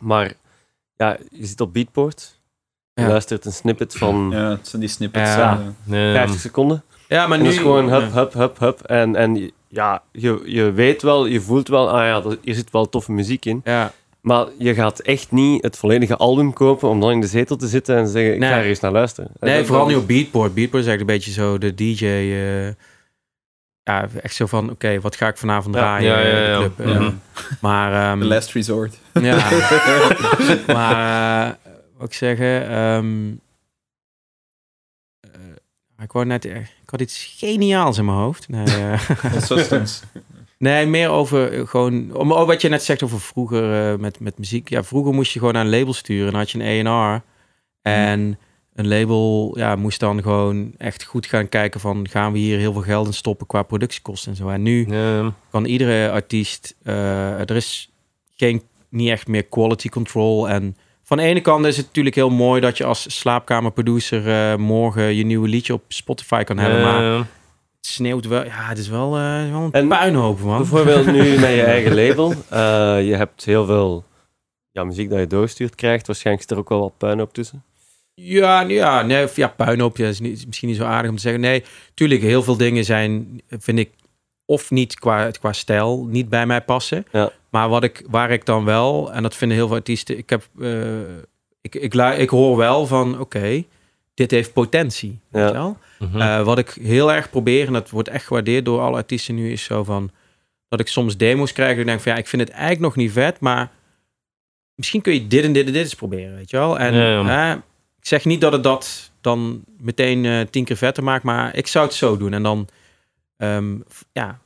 Maar 0.00 0.32
ja, 0.96 1.16
je 1.30 1.46
zit 1.46 1.60
op 1.60 1.72
Beatport, 1.72 2.40
je 2.94 3.02
Ja. 3.02 3.08
luistert 3.08 3.44
een 3.44 3.52
snippet 3.52 3.96
van 3.96 4.28
Ja, 4.30 4.50
het 4.50 4.68
zijn 4.68 4.80
die 4.80 4.90
snippets. 4.90 5.30
Ja. 5.30 5.52
eh. 5.60 5.66
Nee, 5.82 6.12
50 6.14 6.40
seconden. 6.40 6.82
Ja 7.16 7.26
maar 7.26 7.38
En 7.38 7.44
nu 7.44 7.50
is 7.50 7.58
gewoon 7.58 7.88
hup, 7.92 8.12
hup, 8.12 8.32
hup, 8.32 8.58
hup. 8.58 8.80
En, 8.80 9.16
en 9.16 9.50
ja, 9.68 10.02
je, 10.12 10.42
je 10.44 10.72
weet 10.72 11.02
wel, 11.02 11.26
je 11.26 11.40
voelt 11.40 11.68
wel, 11.68 11.90
ah 11.90 12.04
ja, 12.04 12.30
er- 12.30 12.38
hier 12.42 12.54
zit 12.54 12.70
wel 12.70 12.88
toffe 12.88 13.12
muziek 13.12 13.44
in. 13.44 13.60
Ja, 13.64 13.92
Maar 14.20 14.46
je 14.58 14.74
gaat 14.74 14.98
echt 15.00 15.32
niet 15.32 15.62
het 15.62 15.76
volledige 15.76 16.16
album 16.16 16.52
kopen 16.52 16.88
om 16.88 17.00
dan 17.00 17.10
in 17.10 17.20
de 17.20 17.26
zetel 17.26 17.56
te 17.56 17.66
zitten 17.66 17.96
en 17.96 18.04
te 18.04 18.10
zeggen, 18.10 18.32
ik 18.34 18.38
Nee. 18.38 18.50
ga 18.50 18.56
er 18.58 18.64
eens 18.64 18.80
naar 18.80 18.92
luisteren. 18.92 19.30
nee, 19.40 19.56
Dat- 19.58 19.66
vooral 19.66 19.86
nu 19.86 19.94
op 19.94 20.06
Beatport. 20.06 20.54
Beatport 20.54 20.82
is 20.82 20.88
eigenlijk 20.88 21.00
een 21.00 21.16
beetje 21.32 21.40
zo 21.42 21.58
de 21.58 21.74
DJ. 21.74 22.04
eh, 22.06 22.66
ja, 23.82 24.08
echt 24.22 24.34
zo 24.34 24.46
van, 24.46 24.70
oké, 24.70 25.00
wat 25.00 25.16
ga 25.16 25.28
ik 25.28 25.36
vanavond 25.36 25.74
draaien? 25.74 26.10
Ja, 26.10 26.18
ja, 26.20 26.26
eh, 26.26 26.34
de 26.34 26.50
ja. 26.50 26.58
club, 26.58 26.80
eh. 26.86 27.00
Ja. 27.00 27.12
Maar, 27.60 28.10
ehm, 28.10 28.20
The 28.20 28.26
last 28.26 28.52
resort. 28.52 28.98
Ja. 29.12 29.36
maar 30.66 31.46
eh, 31.46 31.52
wat 31.98 32.06
ik 32.08 32.14
zeggen, 32.14 32.68
ehm, 32.68 33.06
ik 36.02 36.12
wou 36.12 36.26
net, 36.26 36.44
eh, 36.44 36.56
ik 36.56 36.90
had 36.90 37.00
iets 37.00 37.34
geniaals 37.36 37.98
in 37.98 38.04
mijn 38.04 38.16
hoofd. 38.16 38.48
Nee, 38.48 38.64
eh, 38.64 39.88
nee 40.58 40.86
meer 40.86 41.08
over 41.08 41.52
eh, 41.52 41.66
gewoon, 41.66 42.16
om, 42.16 42.32
oh, 42.32 42.46
wat 42.46 42.60
je 42.60 42.68
net 42.68 42.82
zegt 42.82 43.02
over 43.02 43.20
vroeger 43.20 44.00
met, 44.00 44.20
met 44.20 44.38
muziek. 44.38 44.68
Ja, 44.68 44.84
vroeger 44.84 45.14
moest 45.14 45.32
je 45.32 45.38
gewoon 45.38 45.54
naar 45.54 45.64
een 45.64 45.70
label 45.70 45.92
sturen, 45.92 46.30
dan 46.30 46.40
had 46.40 46.50
je 46.50 46.64
een 46.64 46.86
A&R 46.86 47.22
en 47.82 48.38
een 48.74 48.88
label 48.88 49.52
ja, 49.58 49.76
moest 49.76 50.00
dan 50.00 50.22
gewoon 50.22 50.72
echt 50.78 51.04
goed 51.04 51.26
gaan 51.26 51.48
kijken 51.48 51.80
van, 51.80 52.08
gaan 52.08 52.32
we 52.32 52.38
hier 52.38 52.58
heel 52.58 52.72
veel 52.72 52.82
geld 52.82 53.06
in 53.06 53.12
stoppen 53.14 53.46
qua 53.46 53.62
productiekosten 53.62 54.30
en 54.30 54.36
zo. 54.36 54.48
En 54.48 54.62
nu 54.62 54.86
Ja, 54.88 55.32
kan 55.50 55.64
iedere 55.64 56.10
artiest. 56.10 56.76
er 56.82 57.56
is 57.56 57.90
geen, 58.36 58.62
niet 58.88 59.08
echt 59.08 59.26
meer 59.26 59.44
quality 59.44 59.88
control. 59.88 60.48
En 60.48 60.76
van 61.10 61.18
de 61.18 61.24
ene 61.24 61.40
kant 61.40 61.66
is 61.66 61.76
het 61.76 61.86
natuurlijk 61.86 62.14
heel 62.14 62.30
mooi 62.30 62.60
dat 62.60 62.76
je 62.76 62.84
als 62.84 63.18
slaapkamerproducer 63.18 64.28
eh, 64.28 64.56
morgen 64.56 65.14
je 65.14 65.24
nieuwe 65.24 65.48
liedje 65.48 65.72
op 65.72 65.82
Spotify 65.88 66.42
kan 66.42 66.58
hebben. 66.58 66.82
Maar 66.82 67.02
Ja, 67.02 67.16
het 67.16 67.26
sneeuwt 67.86 68.26
wel. 68.26 68.44
Ja, 68.44 68.68
het 68.68 68.78
is 68.78 68.88
wel, 68.88 69.16
eh, 69.16 69.50
wel 69.50 69.62
een 69.62 69.72
En 69.72 69.88
puinhoop, 69.88 70.40
man. 70.40 70.56
Bijvoorbeeld 70.56 71.06
nu 71.06 71.22
met 71.44 71.54
je 71.54 71.62
eigen 71.62 71.94
label. 71.94 72.30
eh, 72.48 73.06
je 73.08 73.14
hebt 73.14 73.44
heel 73.44 73.66
veel 73.66 74.04
ja, 74.70 74.84
muziek 74.84 75.10
dat 75.10 75.18
je 75.18 75.26
doorstuurt 75.26 75.74
krijgt. 75.74 76.06
Waarschijnlijk 76.06 76.48
zit 76.48 76.56
er 76.56 76.62
ook 76.62 76.68
wel 76.68 76.80
wat 76.80 76.98
puin 76.98 77.20
op 77.20 77.32
tussen. 77.32 77.64
Ja, 78.14 78.60
ja, 78.60 79.02
nee, 79.02 79.26
ja, 79.34 79.48
puinhoop 79.48 79.96
ja, 79.96 80.06
is, 80.06 80.20
niet, 80.20 80.36
is 80.36 80.46
misschien 80.46 80.68
niet 80.68 80.76
zo 80.76 80.84
aardig 80.84 81.10
om 81.10 81.16
te 81.16 81.22
zeggen. 81.22 81.40
Nee, 81.40 81.64
tuurlijk, 81.94 82.20
heel 82.22 82.42
veel 82.42 82.56
dingen 82.56 82.84
zijn, 82.84 83.40
vind 83.48 83.78
ik, 83.78 83.90
of 84.50 84.70
niet 84.70 84.98
qua, 84.98 85.30
qua 85.30 85.52
stijl, 85.52 86.04
niet 86.08 86.28
bij 86.28 86.46
mij 86.46 86.60
passen. 86.60 87.06
Ja. 87.12 87.30
Maar 87.50 87.68
wat 87.68 87.82
ik, 87.84 88.04
waar 88.10 88.30
ik 88.30 88.44
dan 88.46 88.64
wel, 88.64 89.12
en 89.12 89.22
dat 89.22 89.36
vinden 89.36 89.56
heel 89.56 89.66
veel 89.66 89.76
artiesten, 89.76 90.18
ik 90.18 90.30
heb, 90.30 90.48
eh, 90.60 91.00
ik, 91.60 91.74
ik, 91.74 91.94
lu- 91.94 92.12
ik 92.14 92.28
hoor 92.30 92.56
wel 92.56 92.86
van, 92.86 93.20
oké, 93.20 93.64
dit 94.14 94.30
heeft 94.30 94.52
potentie. 94.52 95.18
Ja. 95.32 95.38
Weet 95.40 95.48
je 95.48 95.52
wel? 95.54 95.76
Mhm. 95.98 96.20
Eh, 96.20 96.42
wat 96.42 96.58
ik 96.58 96.76
heel 96.82 97.12
erg 97.12 97.30
probeer, 97.30 97.66
en 97.66 97.72
dat 97.72 97.90
wordt 97.90 98.08
echt 98.08 98.26
gewaardeerd 98.26 98.64
door 98.64 98.80
alle 98.80 98.96
artiesten 98.96 99.34
nu, 99.34 99.52
is 99.52 99.64
zo 99.64 99.84
van, 99.84 100.10
dat 100.68 100.80
ik 100.80 100.88
soms 100.88 101.16
demo's 101.16 101.52
krijg, 101.52 101.74
en 101.74 101.80
ik 101.80 101.86
denk 101.86 102.00
van, 102.00 102.12
ja, 102.12 102.18
ik 102.18 102.28
vind 102.28 102.42
het 102.42 102.50
eigenlijk 102.50 102.80
nog 102.80 102.96
niet 102.96 103.12
vet, 103.12 103.40
maar 103.40 103.70
misschien 104.74 105.00
kun 105.02 105.12
je 105.12 105.26
dit 105.26 105.44
en 105.44 105.52
dit 105.52 105.66
en 105.66 105.72
dit 105.72 105.82
eens 105.82 105.94
proberen, 105.94 106.34
weet 106.36 106.50
je 106.50 106.56
wel? 106.56 106.78
En 106.78 106.94
Ja, 106.94 107.08
ja. 107.20 107.50
eh, 107.52 107.56
ik 108.00 108.06
zeg 108.06 108.24
niet 108.24 108.40
dat 108.40 108.52
het 108.52 108.62
dat 108.62 109.10
dan 109.20 109.62
meteen 109.78 110.24
eh, 110.24 110.40
tien 110.50 110.64
keer 110.64 110.76
vetter 110.76 111.02
maakt, 111.04 111.24
maar 111.24 111.56
ik 111.56 111.66
zou 111.66 111.84
het 111.86 111.94
zo 111.94 112.16
doen. 112.16 112.32
En 112.32 112.42
dan 112.42 112.68
ehm, 113.40 113.76
ja, 114.12 114.38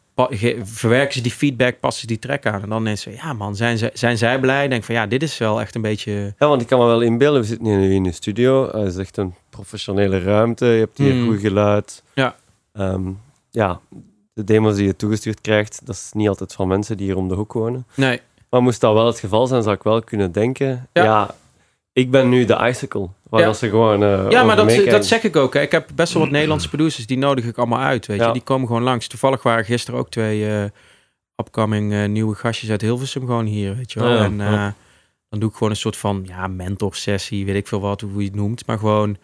verwerken 0.62 1.12
ze 1.14 1.20
die 1.20 1.32
feedback, 1.32 1.80
passen 1.80 2.00
ze 2.00 2.06
die 2.06 2.18
track 2.18 2.46
aan. 2.46 2.62
En 2.62 2.68
dan 2.68 2.86
is 2.86 3.00
ze, 3.00 3.10
ja 3.10 3.32
man, 3.32 3.56
zijn, 3.56 3.78
ze, 3.78 3.90
zijn 3.94 4.18
zij 4.18 4.38
blij? 4.40 4.68
Denk 4.68 4.84
van 4.84 4.94
ja, 4.94 5.06
dit 5.06 5.22
is 5.22 5.38
wel 5.38 5.60
echt 5.60 5.74
een 5.74 5.82
beetje... 5.82 6.34
Ja, 6.38 6.48
want 6.48 6.60
ik 6.60 6.66
kan 6.66 6.78
me 6.78 6.84
wel 6.86 7.00
inbeelden, 7.00 7.40
we 7.40 7.46
zitten 7.46 7.66
nu 7.66 7.94
in 7.94 8.02
de 8.02 8.12
studio. 8.12 8.68
Eh, 8.68 8.80
het 8.80 8.92
is 8.92 8.96
echt 8.98 9.16
een 9.16 9.34
professionele 9.50 10.22
ruimte. 10.22 10.66
Je 10.66 10.78
hebt 10.78 10.98
hier 10.98 11.12
Hmm. 11.12 11.26
goed 11.26 11.40
geluid. 11.40 12.02
Ja. 12.14 12.36
Ehm, 12.72 13.10
ja, 13.50 13.80
de 14.32 14.44
demos 14.44 14.76
die 14.76 14.86
je 14.86 14.96
toegestuurd 14.96 15.40
krijgt, 15.40 15.80
dat 15.86 15.94
is 15.94 16.10
niet 16.12 16.28
altijd 16.28 16.52
van 16.52 16.68
mensen 16.68 16.96
die 16.96 17.06
hier 17.06 17.16
om 17.16 17.28
de 17.28 17.34
hoek 17.34 17.52
wonen. 17.52 17.86
Nee, 17.94 18.20
Maar 18.50 18.62
moest 18.62 18.80
dat 18.80 18.92
wel 18.94 19.06
het 19.06 19.18
geval 19.18 19.46
zijn, 19.46 19.62
zou 19.62 19.74
ik 19.74 19.82
wel 19.82 20.02
kunnen 20.02 20.32
denken. 20.32 20.88
Ja. 20.92 21.04
Ja, 21.04 21.34
Ik 21.94 22.10
ben 22.10 22.28
nu 22.28 22.44
de 22.44 22.58
Icicle. 22.68 23.08
Waar 23.22 23.40
Ja. 23.40 23.52
ze 23.52 23.68
gewoon 23.68 24.02
eh 24.02 24.26
Ja, 24.30 24.42
maar 24.42 24.56
dat, 24.56 24.64
meekijken. 24.66 24.92
dat 24.92 25.06
zeg 25.06 25.22
ik 25.22 25.36
ook. 25.36 25.54
Hè. 25.54 25.60
Ik 25.60 25.70
heb 25.72 25.88
best 25.94 26.12
wel 26.12 26.22
wat 26.22 26.30
Nederlandse 26.30 26.68
producers, 26.68 27.06
die 27.06 27.18
nodig 27.18 27.44
ik 27.44 27.56
allemaal 27.58 27.80
uit. 27.80 28.06
Weet 28.06 28.24
je? 28.24 28.32
Die 28.32 28.42
komen 28.42 28.66
gewoon 28.66 28.82
langs. 28.82 29.06
Toevallig 29.08 29.42
waren 29.42 29.64
gisteren 29.64 30.00
ook 30.00 30.10
twee 30.10 30.46
eh 30.48 30.64
upcoming 31.36 31.92
eh, 31.92 32.04
nieuwe 32.08 32.34
gastjes 32.34 32.70
uit 32.70 32.80
Hilversum 32.80 33.26
gewoon 33.26 33.46
hier. 33.46 33.76
Weet 33.76 33.92
je 33.92 34.00
wel. 34.00 34.08
Ja, 34.12 34.24
en 34.24 34.36
dan 35.28 35.38
doe 35.40 35.48
ik 35.48 35.54
gewoon 35.54 35.70
een 35.70 35.76
soort 35.76 35.96
van 35.96 36.22
ja, 36.26 36.46
mentorsessie, 36.46 37.44
weet 37.44 37.54
ik 37.56 37.66
veel 37.66 37.80
wat, 37.80 38.00
hoe 38.00 38.20
je 38.20 38.26
het 38.26 38.34
noemt. 38.36 38.66
Maar 38.66 38.78
gewoon 38.78 39.16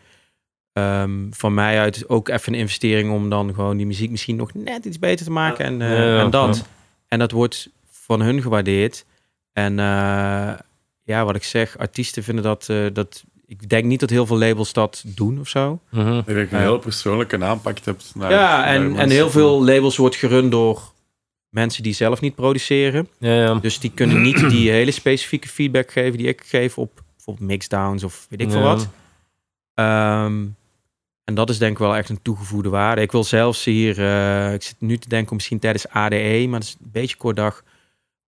ehm, 0.72 1.26
van 1.30 1.54
mij 1.54 1.78
uit 1.80 2.08
ook 2.08 2.28
even 2.28 2.52
een 2.52 2.58
investering 2.58 3.12
om 3.12 3.28
dan 3.30 3.54
gewoon 3.54 3.76
die 3.76 3.86
muziek 3.86 4.10
misschien 4.10 4.36
nog 4.36 4.54
net 4.54 4.84
iets 4.84 4.98
beter 4.98 5.24
te 5.26 5.32
maken. 5.32 5.64
En, 5.64 5.82
en 6.20 6.30
dat. 6.30 6.64
En 7.08 7.18
dat 7.18 7.30
wordt 7.30 7.68
van 7.90 8.20
hun 8.20 8.42
gewaardeerd. 8.42 9.04
En 9.52 9.78
ja, 11.10 11.24
wat 11.24 11.36
ik 11.36 11.44
zeg, 11.44 11.78
artiesten 11.78 12.22
vinden 12.22 12.44
dat, 12.44 12.68
eh, 12.68 12.86
dat... 12.92 13.24
Ik 13.46 13.68
denk 13.68 13.84
niet 13.84 14.00
dat 14.00 14.10
heel 14.10 14.26
veel 14.26 14.38
labels 14.38 14.72
dat 14.72 15.02
doen 15.06 15.40
of 15.40 15.48
zo. 15.48 15.80
Mhm. 15.90 16.04
Dat 16.14 16.24
je 16.26 16.32
een 16.34 16.48
Ja. 16.50 16.58
heel 16.58 16.78
persoonlijke 16.78 17.44
aanpak 17.44 17.78
hebt. 17.84 18.12
Naar, 18.14 18.30
ja, 18.30 18.56
naar 18.56 18.64
en, 18.66 18.96
en 18.96 19.10
heel 19.10 19.30
veel 19.30 19.64
labels 19.64 19.96
wordt 19.96 20.16
gerund 20.16 20.50
door 20.50 20.82
mensen 21.48 21.82
die 21.82 21.92
zelf 21.92 22.20
niet 22.20 22.34
produceren. 22.34 23.08
Ja, 23.18 23.34
ja. 23.34 23.54
Dus 23.54 23.78
die 23.78 23.90
kunnen 23.94 24.22
niet 24.22 24.48
die 24.50 24.70
hele 24.70 24.90
specifieke 24.90 25.48
feedback 25.48 25.90
geven 25.92 26.18
die 26.18 26.26
ik 26.26 26.42
geef 26.46 26.78
op 26.78 27.02
bijvoorbeeld 27.16 27.48
mixdowns 27.48 28.04
of 28.04 28.26
weet 28.28 28.40
ik 28.40 28.50
veel 28.50 28.60
Ja. 28.60 28.64
wat. 28.66 28.88
Ehm, 29.74 30.46
en 31.24 31.34
dat 31.34 31.50
is 31.50 31.58
denk 31.58 31.72
ik 31.72 31.78
wel 31.78 31.96
echt 31.96 32.08
een 32.08 32.22
toegevoegde 32.22 32.68
waarde. 32.68 33.00
Ik 33.02 33.12
wil 33.12 33.24
zelfs 33.24 33.64
hier, 33.64 33.98
eh, 33.98 34.52
ik 34.52 34.62
zit 34.62 34.76
nu 34.78 34.98
te 34.98 35.08
denken 35.08 35.30
om 35.30 35.36
misschien 35.36 35.58
tijdens 35.58 35.88
ADE, 35.88 36.46
maar 36.48 36.60
dat 36.60 36.68
is 36.68 36.76
een 36.84 36.90
beetje 36.92 37.16
kort 37.16 37.36
dag. 37.36 37.62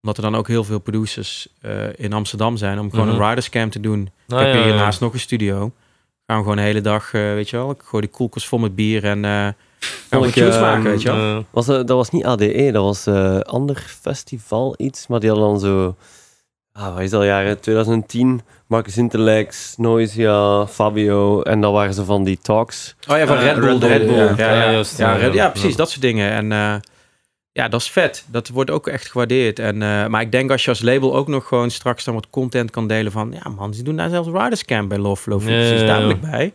Omdat 0.03 0.17
er 0.23 0.31
dan 0.31 0.39
ook 0.39 0.47
heel 0.47 0.63
veel 0.63 0.79
producers 0.79 1.47
eh, 1.61 1.71
in 1.95 2.13
Amsterdam 2.13 2.57
zijn 2.57 2.79
om 2.79 2.89
gewoon 2.89 3.07
Mhm. 3.07 3.21
een 3.21 3.27
riderscam 3.29 3.69
te 3.69 3.79
doen. 3.79 4.09
Ah, 4.27 4.39
ik 4.39 4.45
heb 4.45 4.55
ja, 4.55 4.61
hier 4.63 4.73
ja. 4.73 4.79
naast 4.79 4.99
nog 4.99 5.13
een 5.13 5.19
studio. 5.19 5.59
Gaan 6.27 6.37
we 6.37 6.41
gewoon 6.43 6.55
de 6.55 6.61
hele 6.61 6.81
dag, 6.81 7.13
eh, 7.13 7.21
weet 7.21 7.49
je 7.49 7.57
wel. 7.57 7.71
Ik 7.71 7.81
gooi 7.85 8.01
die 8.05 8.11
koelkast 8.11 8.47
vol 8.47 8.59
met 8.59 8.75
bier 8.75 9.03
en 9.03 9.25
eh 9.25 9.47
gaan 10.09 10.23
ik, 10.23 10.35
maken, 10.59 10.83
weet 10.83 11.01
je 11.01 11.11
wel. 11.11 11.17
Ja. 11.35 11.43
Was, 11.49 11.67
eh, 11.67 11.75
dat 11.75 11.89
was 11.89 12.09
niet 12.09 12.25
ADE, 12.25 12.69
dat 12.71 12.83
was 12.83 13.05
een 13.05 13.41
ander 13.43 13.75
festival 14.01 14.73
iets, 14.77 15.07
maar 15.07 15.19
die 15.19 15.29
hadden 15.29 15.47
dan 15.47 15.59
zo... 15.59 15.95
Ah, 16.71 16.93
wat 16.93 17.01
is 17.03 17.09
dat, 17.09 17.23
jaren 17.23 17.59
2010? 17.59 18.41
Marcus 18.67 18.97
Interlex, 18.97 19.73
Noisia, 19.77 20.67
Fabio, 20.67 21.41
en 21.41 21.61
dan 21.61 21.73
waren 21.73 21.93
ze 21.93 22.05
van 22.05 22.23
die 22.23 22.37
talks. 22.41 22.95
Oh 23.09 23.17
ja, 23.17 23.25
van 23.27 23.37
Eh, 23.37 23.43
Red 23.43 23.59
Bull. 23.59 23.69
Red 23.69 23.79
de 23.79 23.87
Bull, 23.87 23.89
Red 23.97 24.07
Bull. 24.07 24.15
ja. 24.17 24.33
Ja, 24.37 24.53
ja, 24.55 24.63
Ja, 24.65 24.71
juist, 24.71 24.97
ja, 24.97 25.09
ja, 25.11 25.17
Red- 25.17 25.33
ja. 25.33 25.43
ja, 25.43 25.49
precies. 25.49 25.71
Ja. 25.71 25.75
Dat 25.77 25.89
soort 25.89 26.01
dingen. 26.01 26.31
En 26.31 26.51
eh, 26.51 26.75
ja, 27.53 27.67
dat 27.67 27.81
is 27.81 27.89
vet. 27.89 28.25
Dat 28.31 28.47
wordt 28.49 28.71
ook 28.71 28.87
echt 28.87 29.11
gewaardeerd. 29.11 29.59
En, 29.59 29.81
eh, 29.81 30.07
maar 30.07 30.21
ik 30.21 30.31
denk 30.31 30.51
als 30.51 30.63
je 30.63 30.69
als 30.69 30.81
label 30.81 31.15
ook 31.15 31.27
nog 31.27 31.47
gewoon 31.47 31.71
straks 31.71 32.03
dan 32.03 32.13
wat 32.13 32.29
content 32.29 32.71
kan 32.71 32.87
delen 32.87 33.11
van... 33.11 33.31
Ja 33.43 33.49
man, 33.49 33.73
ze 33.73 33.83
doen 33.83 33.95
daar 33.95 34.09
zelfs 34.09 34.29
Riderscamp 34.29 34.89
bij 34.89 34.97
Love. 34.97 35.31
Ja, 35.31 35.37
Precies, 35.37 35.79
ja, 35.81 35.85
daar 35.87 36.01
ja. 36.01 36.07
ben 36.07 36.15
ik 36.15 36.21
bij. 36.21 36.53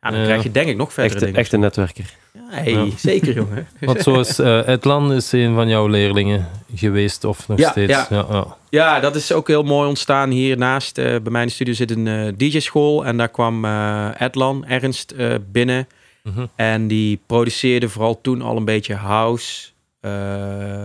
Ja, 0.00 0.10
dan 0.10 0.22
krijg 0.22 0.42
je 0.42 0.50
denk 0.50 0.68
ik 0.68 0.76
nog 0.76 0.92
verdere 0.92 1.14
Echte, 1.14 1.24
dingen. 1.26 1.40
echte 1.40 1.56
netwerker. 1.56 2.04
Ja, 2.32 2.40
hey, 2.50 2.72
Ja. 2.72 2.86
Zeker 2.96 3.34
jongen. 3.34 3.66
Want 3.80 4.00
zoals 4.02 4.38
eh 4.38 4.68
Edlan 4.68 5.12
is 5.12 5.32
een 5.32 5.54
van 5.54 5.68
jouw 5.68 5.86
leerlingen 5.86 6.48
geweest, 6.74 7.24
of 7.24 7.48
nog 7.48 7.58
Ja, 7.58 7.70
steeds. 7.70 7.92
ja. 7.92 8.06
Ja, 8.10 8.26
ja. 8.30 8.56
Ja, 8.70 9.00
dat 9.00 9.14
is 9.14 9.32
ook 9.32 9.48
heel 9.48 9.62
mooi 9.62 9.88
ontstaan. 9.88 10.30
Hiernaast 10.30 10.98
eh, 10.98 11.04
bij 11.04 11.32
mij 11.32 11.40
in 11.40 11.46
de 11.46 11.52
studio 11.52 11.74
zit 11.74 11.90
een 11.90 12.34
DJ-school. 12.36 13.04
En 13.06 13.16
daar 13.16 13.28
kwam 13.28 13.64
eh 13.64 14.08
Edlan, 14.18 14.64
Ernst, 14.66 15.10
eh, 15.10 15.34
binnen. 15.52 15.88
Mhm. 16.22 16.46
En 16.56 16.88
die 16.88 17.20
produceerde 17.26 17.88
vooral 17.88 18.20
toen 18.20 18.42
al 18.42 18.56
een 18.56 18.64
beetje 18.64 18.94
house. 18.94 19.68
Eh, 20.00 20.84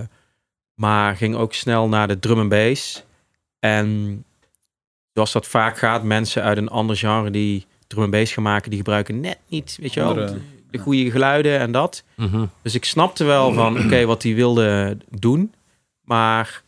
maar 0.73 1.15
ging 1.15 1.35
ook 1.35 1.53
snel 1.53 1.87
naar 1.87 2.07
de 2.07 2.19
drum 2.19 2.39
en 2.39 2.49
bass. 2.49 3.03
En 3.59 4.23
zoals 5.13 5.31
dat 5.31 5.47
vaak 5.47 5.77
gaat, 5.77 6.03
mensen 6.03 6.43
uit 6.43 6.57
een 6.57 6.69
ander 6.69 6.95
genre 6.97 7.29
die 7.31 7.65
drum 7.87 8.03
en 8.03 8.09
bass 8.09 8.33
gaan 8.33 8.43
maken, 8.43 8.69
die 8.69 8.79
gebruiken 8.79 9.19
net 9.19 9.37
niet, 9.47 9.77
weet 9.81 9.93
je 9.93 9.99
wel, 9.99 10.13
de, 10.13 10.37
de 10.71 10.77
goede 10.77 11.11
geluiden 11.11 11.59
en 11.59 11.71
dat. 11.71 12.03
Mhm. 12.15 12.45
Dus 12.61 12.75
ik 12.75 12.85
snapte 12.85 13.23
wel 13.23 13.53
van, 13.53 13.77
oké, 13.85 14.05
wat 14.05 14.23
hij 14.23 14.35
wilde 14.35 14.97
doen. 15.09 15.53
Maar, 16.01 16.63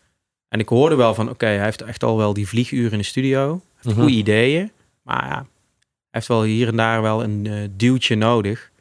en 0.50 0.60
ik 0.60 0.70
hoorde 0.70 0.96
wel 0.96 1.14
van, 1.14 1.30
oké, 1.30 1.46
hij 1.46 1.64
heeft 1.64 1.82
echt 1.82 2.04
al 2.04 2.18
wel 2.18 2.34
die 2.34 2.48
vlieguren 2.48 2.92
in 2.92 2.98
de 2.98 3.04
studio. 3.04 3.48
Hij 3.48 3.62
heeft 3.82 3.96
Mhm. 3.96 4.00
goede 4.00 4.18
ideeën. 4.18 4.72
Maar 5.04 5.26
ja, 5.28 5.36
hij 5.36 5.46
heeft 6.10 6.28
wel 6.28 6.44
hier 6.44 6.68
en 6.68 6.76
daar 6.76 7.02
wel 7.02 7.24
een 7.24 7.46
eh, 7.48 7.54
duwtje 7.72 8.16
nodig. 8.16 8.72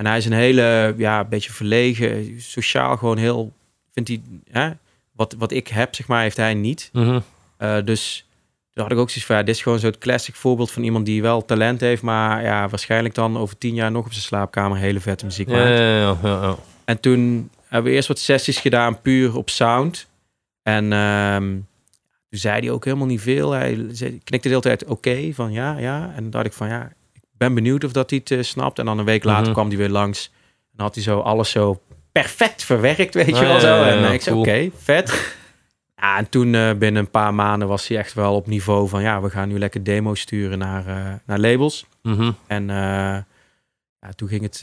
En 0.00 0.06
hij 0.06 0.16
is 0.16 0.24
een 0.24 0.32
hele, 0.32 0.94
ja, 0.96 1.24
beetje 1.24 1.52
verlegen, 1.52 2.40
sociaal 2.40 2.96
gewoon 2.96 3.16
heel, 3.16 3.52
vindt 3.92 4.08
hij, 4.08 4.22
hè, 4.50 4.70
wat, 5.12 5.34
wat 5.38 5.50
ik 5.50 5.68
heb, 5.68 5.94
zeg 5.94 6.06
maar, 6.06 6.22
heeft 6.22 6.36
hij 6.36 6.54
niet. 6.54 6.90
Mhm. 6.92 7.20
Eh, 7.56 7.76
dus 7.84 8.26
toen 8.70 8.82
had 8.82 8.92
ik 8.92 8.98
ook 8.98 9.08
zoiets 9.08 9.26
van, 9.26 9.36
ja, 9.36 9.42
dit 9.42 9.54
is 9.54 9.62
gewoon 9.62 9.78
zo'n 9.78 9.98
classic 9.98 10.34
voorbeeld 10.34 10.70
van 10.70 10.82
iemand 10.82 11.06
die 11.06 11.22
wel 11.22 11.44
talent 11.44 11.80
heeft, 11.80 12.02
maar 12.02 12.42
ja, 12.42 12.68
waarschijnlijk 12.68 13.14
dan 13.14 13.38
over 13.38 13.58
tien 13.58 13.74
jaar 13.74 13.90
nog 13.90 14.04
op 14.04 14.12
zijn 14.12 14.24
slaapkamer 14.24 14.78
hele 14.78 15.00
vette 15.00 15.24
muziek 15.24 15.48
maakt. 15.48 15.68
ja, 15.68 15.98
ja, 15.98 16.16
ja, 16.22 16.42
ja. 16.42 16.56
En 16.84 17.00
toen 17.00 17.50
hebben 17.66 17.90
we 17.90 17.96
eerst 17.96 18.08
wat 18.08 18.18
sessies 18.18 18.58
gedaan, 18.58 19.00
puur 19.00 19.36
op 19.36 19.50
sound. 19.50 20.08
En 20.62 20.92
ehm, 20.92 21.48
toen 22.28 22.38
zei 22.38 22.60
hij 22.60 22.70
ook 22.70 22.84
helemaal 22.84 23.06
niet 23.06 23.20
veel. 23.20 23.50
Hij 23.50 23.86
zei, 23.90 24.20
knikte 24.24 24.48
de 24.48 24.54
hele 24.54 24.60
tijd 24.60 24.84
oké, 24.84 25.32
van 25.32 25.52
ja, 25.52 25.78
ja. 25.78 26.12
En 26.14 26.22
dan 26.22 26.30
dacht 26.30 26.46
ik 26.46 26.52
van 26.52 26.68
ja, 26.68 26.92
ben 27.46 27.54
benieuwd 27.54 27.84
of 27.84 27.92
dat 27.92 28.10
hij 28.10 28.18
het 28.18 28.30
eh, 28.38 28.42
snapt. 28.42 28.78
En 28.78 28.84
dan 28.84 28.98
een 28.98 29.04
week 29.04 29.24
later 29.24 29.42
Mhm. 29.44 29.52
kwam 29.52 29.68
hij 29.68 29.76
weer 29.76 29.88
langs. 29.88 30.30
En 30.76 30.82
had 30.84 30.94
hij 30.94 31.04
zo 31.04 31.20
alles 31.20 31.50
zo 31.50 31.80
perfect 32.12 32.64
verwerkt, 32.64 33.14
weet 33.14 33.26
je 33.38 33.46
wel 33.46 33.60
zo. 33.60 33.66
ja, 33.66 33.86
ja, 33.86 34.06
en 34.06 34.12
ik 34.12 34.20
zei 34.22 34.34
cool. 34.34 34.46
oké, 34.48 34.70
vet. 34.76 35.08
Ja, 35.96 36.16
en 36.18 36.28
toen 36.28 36.54
eh, 36.54 36.72
binnen 36.74 37.02
een 37.02 37.10
paar 37.10 37.34
maanden 37.34 37.68
was 37.68 37.88
hij 37.88 37.98
echt 37.98 38.12
wel 38.14 38.34
op 38.34 38.46
niveau 38.46 38.88
van 38.88 39.02
ja, 39.02 39.20
we 39.22 39.30
gaan 39.30 39.48
nu 39.48 39.58
lekker 39.58 39.84
demo's 39.84 40.20
sturen 40.20 40.58
naar, 40.58 40.86
eh, 40.86 41.12
naar 41.26 41.38
labels. 41.38 41.86
Mhm. 42.02 42.32
En 42.46 42.70
eh, 42.70 42.76
ja, 44.00 44.12
toen 44.16 44.28
ging 44.28 44.42
het 44.42 44.58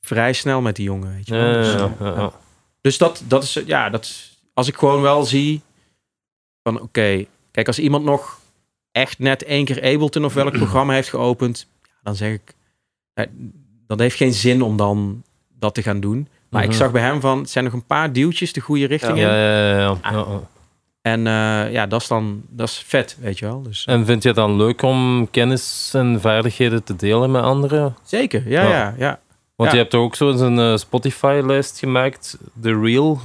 vrij 0.00 0.32
snel 0.32 0.60
met 0.60 0.76
die 0.76 0.84
jongen, 0.84 1.14
weet 1.14 1.26
je 1.26 1.34
wel. 1.34 1.52
Dus, 1.52 1.72
ja, 2.00 2.32
dus 2.80 2.98
dat, 2.98 3.22
dat 3.26 3.42
is, 3.42 3.58
ja, 3.66 3.90
dat 3.90 4.04
is, 4.04 4.38
als 4.54 4.68
ik 4.68 4.76
gewoon 4.76 5.02
wel 5.02 5.22
zie 5.24 5.60
van 6.62 6.80
oké, 6.80 7.24
kijk, 7.50 7.66
als 7.66 7.78
iemand 7.78 8.04
nog 8.04 8.39
echt 8.92 9.18
net 9.18 9.42
één 9.44 9.64
keer 9.64 9.82
Ableton 9.82 10.24
of 10.24 10.34
welk 10.34 10.52
programma 10.62 10.92
heeft 10.92 11.08
geopend, 11.08 11.66
ja, 11.82 11.88
dan 12.02 12.14
zeg 12.14 12.32
ik, 12.32 12.54
eh, 13.14 13.26
dat 13.86 13.98
heeft 13.98 14.16
geen 14.16 14.32
zin 14.32 14.62
om 14.62 14.76
dan 14.76 15.22
dat 15.58 15.74
te 15.74 15.82
gaan 15.82 16.00
doen. 16.00 16.28
Maar 16.50 16.62
ik 16.62 16.68
Mhm. 16.68 16.76
zag 16.78 16.92
bij 16.92 17.02
hem 17.02 17.20
van, 17.20 17.38
het 17.38 17.50
zijn 17.50 17.64
nog 17.64 17.72
een 17.72 17.86
paar 17.86 18.12
duwtjes 18.12 18.52
de 18.52 18.60
goede 18.60 18.86
richting 18.86 19.16
in. 19.16 19.22
Ja, 19.24 19.34
ja, 19.36 19.68
ja, 19.70 19.78
ja, 19.78 19.88
Ah. 19.88 20.12
ja, 20.12 20.18
ja. 20.18 20.40
En 21.02 21.26
eh, 21.26 21.72
ja, 21.72 21.86
dat 21.86 22.00
is 22.00 22.08
dan, 22.08 22.42
dat 22.48 22.68
is 22.68 22.78
vet, 22.86 23.16
weet 23.20 23.38
je 23.38 23.46
wel. 23.46 23.62
Dus, 23.62 23.84
En 23.84 24.04
vind 24.06 24.22
je 24.22 24.28
het 24.28 24.36
dan 24.36 24.56
leuk 24.56 24.82
om 24.82 25.28
kennis 25.30 25.90
en 25.94 26.20
vaardigheden 26.20 26.84
te 26.84 26.96
delen 26.96 27.30
met 27.30 27.42
anderen? 27.42 27.96
zeker, 28.04 28.48
ja, 28.48 28.62
Ja. 28.62 28.68
ja, 28.68 28.94
ja. 28.98 29.20
Want 29.56 29.70
Ja. 29.70 29.76
je 29.76 29.82
hebt 29.82 29.94
ook 29.94 30.14
zo 30.16 30.30
eens 30.30 30.40
een 30.40 30.58
eh, 30.58 30.76
Spotify-lijst 30.76 31.78
gemaakt, 31.78 32.38
The 32.62 32.80
Real. 32.80 33.20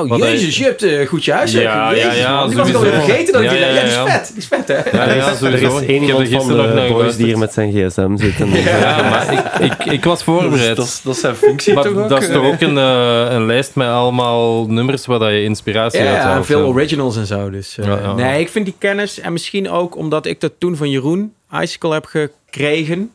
Oh 0.00 0.08
Wat 0.08 0.18
jezus, 0.18 0.56
je 0.58 0.64
hebt 0.64 0.82
een 0.82 1.06
goed 1.06 1.26
huis. 1.26 1.52
Ja, 1.52 1.90
ja, 1.90 2.12
ja, 2.12 2.46
Die 2.46 2.56
was 2.56 2.68
ik 2.68 2.74
alweer 2.74 2.92
vergeten 2.92 3.32
dat 3.32 3.42
ik 3.42 3.50
Ja, 3.50 3.54
die... 3.56 3.64
Ja, 3.64 3.82
ja, 3.82 3.82
die 3.82 3.86
is 4.06 4.12
vet, 4.12 4.26
die 4.28 4.36
is 4.36 4.46
vet, 4.46 4.68
hè? 4.68 4.74
Ja, 4.74 5.14
ja, 5.14 5.28
er 5.28 5.36
sowieso. 5.36 5.76
is 5.76 5.82
Ik 5.82 5.88
één 5.88 6.02
heb 6.02 6.26
iemand 6.26 6.46
van 6.46 6.56
de 6.56 6.86
boys 6.88 7.16
die 7.16 7.26
hier 7.26 7.38
met 7.38 7.52
zijn 7.52 7.70
gsm 7.72 8.16
zit. 8.16 8.40
En 8.40 8.50
Ja, 8.62 9.08
maar 9.10 9.32
ik, 9.32 9.70
ik, 9.72 9.84
ik 9.84 10.04
was 10.04 10.22
voorbereid. 10.22 10.76
Dat 10.76 10.86
is, 10.86 11.00
dat 11.02 11.14
is 11.14 11.20
zijn 11.20 11.34
functie 11.36 11.74
maar 11.74 11.82
toch 11.84 11.96
ook? 11.96 12.08
dat 12.08 12.22
is 12.22 12.28
toch 12.28 12.44
ook 12.44 12.60
een, 12.60 12.78
eh, 12.78 13.26
een 13.30 13.46
lijst 13.46 13.74
met 13.74 13.86
allemaal 13.88 14.66
nummers 14.66 15.06
waar 15.06 15.18
dat 15.18 15.30
je 15.30 15.42
inspiratie 15.42 16.00
Ja, 16.02 16.06
uit 16.06 16.16
ja, 16.16 16.22
en 16.22 16.28
haalt. 16.28 16.46
veel 16.46 16.66
originals 16.66 17.16
en 17.16 17.26
zo. 17.26 17.50
Dus, 17.50 17.78
eh, 17.78 17.86
Ja, 17.86 17.98
ja. 17.98 18.14
Nee, 18.14 18.40
ik 18.40 18.48
vind 18.48 18.64
die 18.64 18.74
kennis, 18.78 19.20
en 19.20 19.32
misschien 19.32 19.70
ook 19.70 19.96
omdat 19.96 20.26
ik 20.26 20.40
dat 20.40 20.52
toen 20.58 20.76
van 20.76 20.90
Jeroen 20.90 21.34
Icicle 21.60 21.92
heb 21.92 22.04
gekregen. 22.04 23.10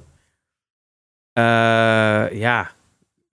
Eh, 1.34 1.44
ja, 2.32 2.72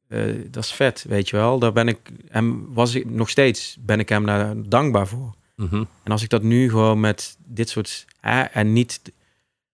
eh, 0.09 0.21
dat 0.51 0.65
is 0.65 0.73
vet, 0.73 1.05
weet 1.09 1.29
je 1.29 1.37
wel. 1.37 1.59
Daar 1.59 1.73
ben 1.73 1.89
ik, 1.89 1.99
hem 2.29 2.67
was 2.75 2.95
ik 2.95 3.11
nog 3.11 3.31
steeds, 3.31 3.77
ben 3.81 3.99
ik 4.01 4.09
hem 4.09 4.27
daar 4.27 4.55
dankbaar 4.57 5.07
voor. 5.07 5.35
Mhm. 5.57 5.85
En 6.03 6.13
als 6.13 6.23
ik 6.23 6.29
dat 6.29 6.43
nu 6.43 6.71
gewoon 6.71 7.01
met 7.01 7.37
dit 7.47 7.69
soort, 7.69 8.07
hè, 8.21 8.41
en 8.43 8.73
niet, 8.73 9.01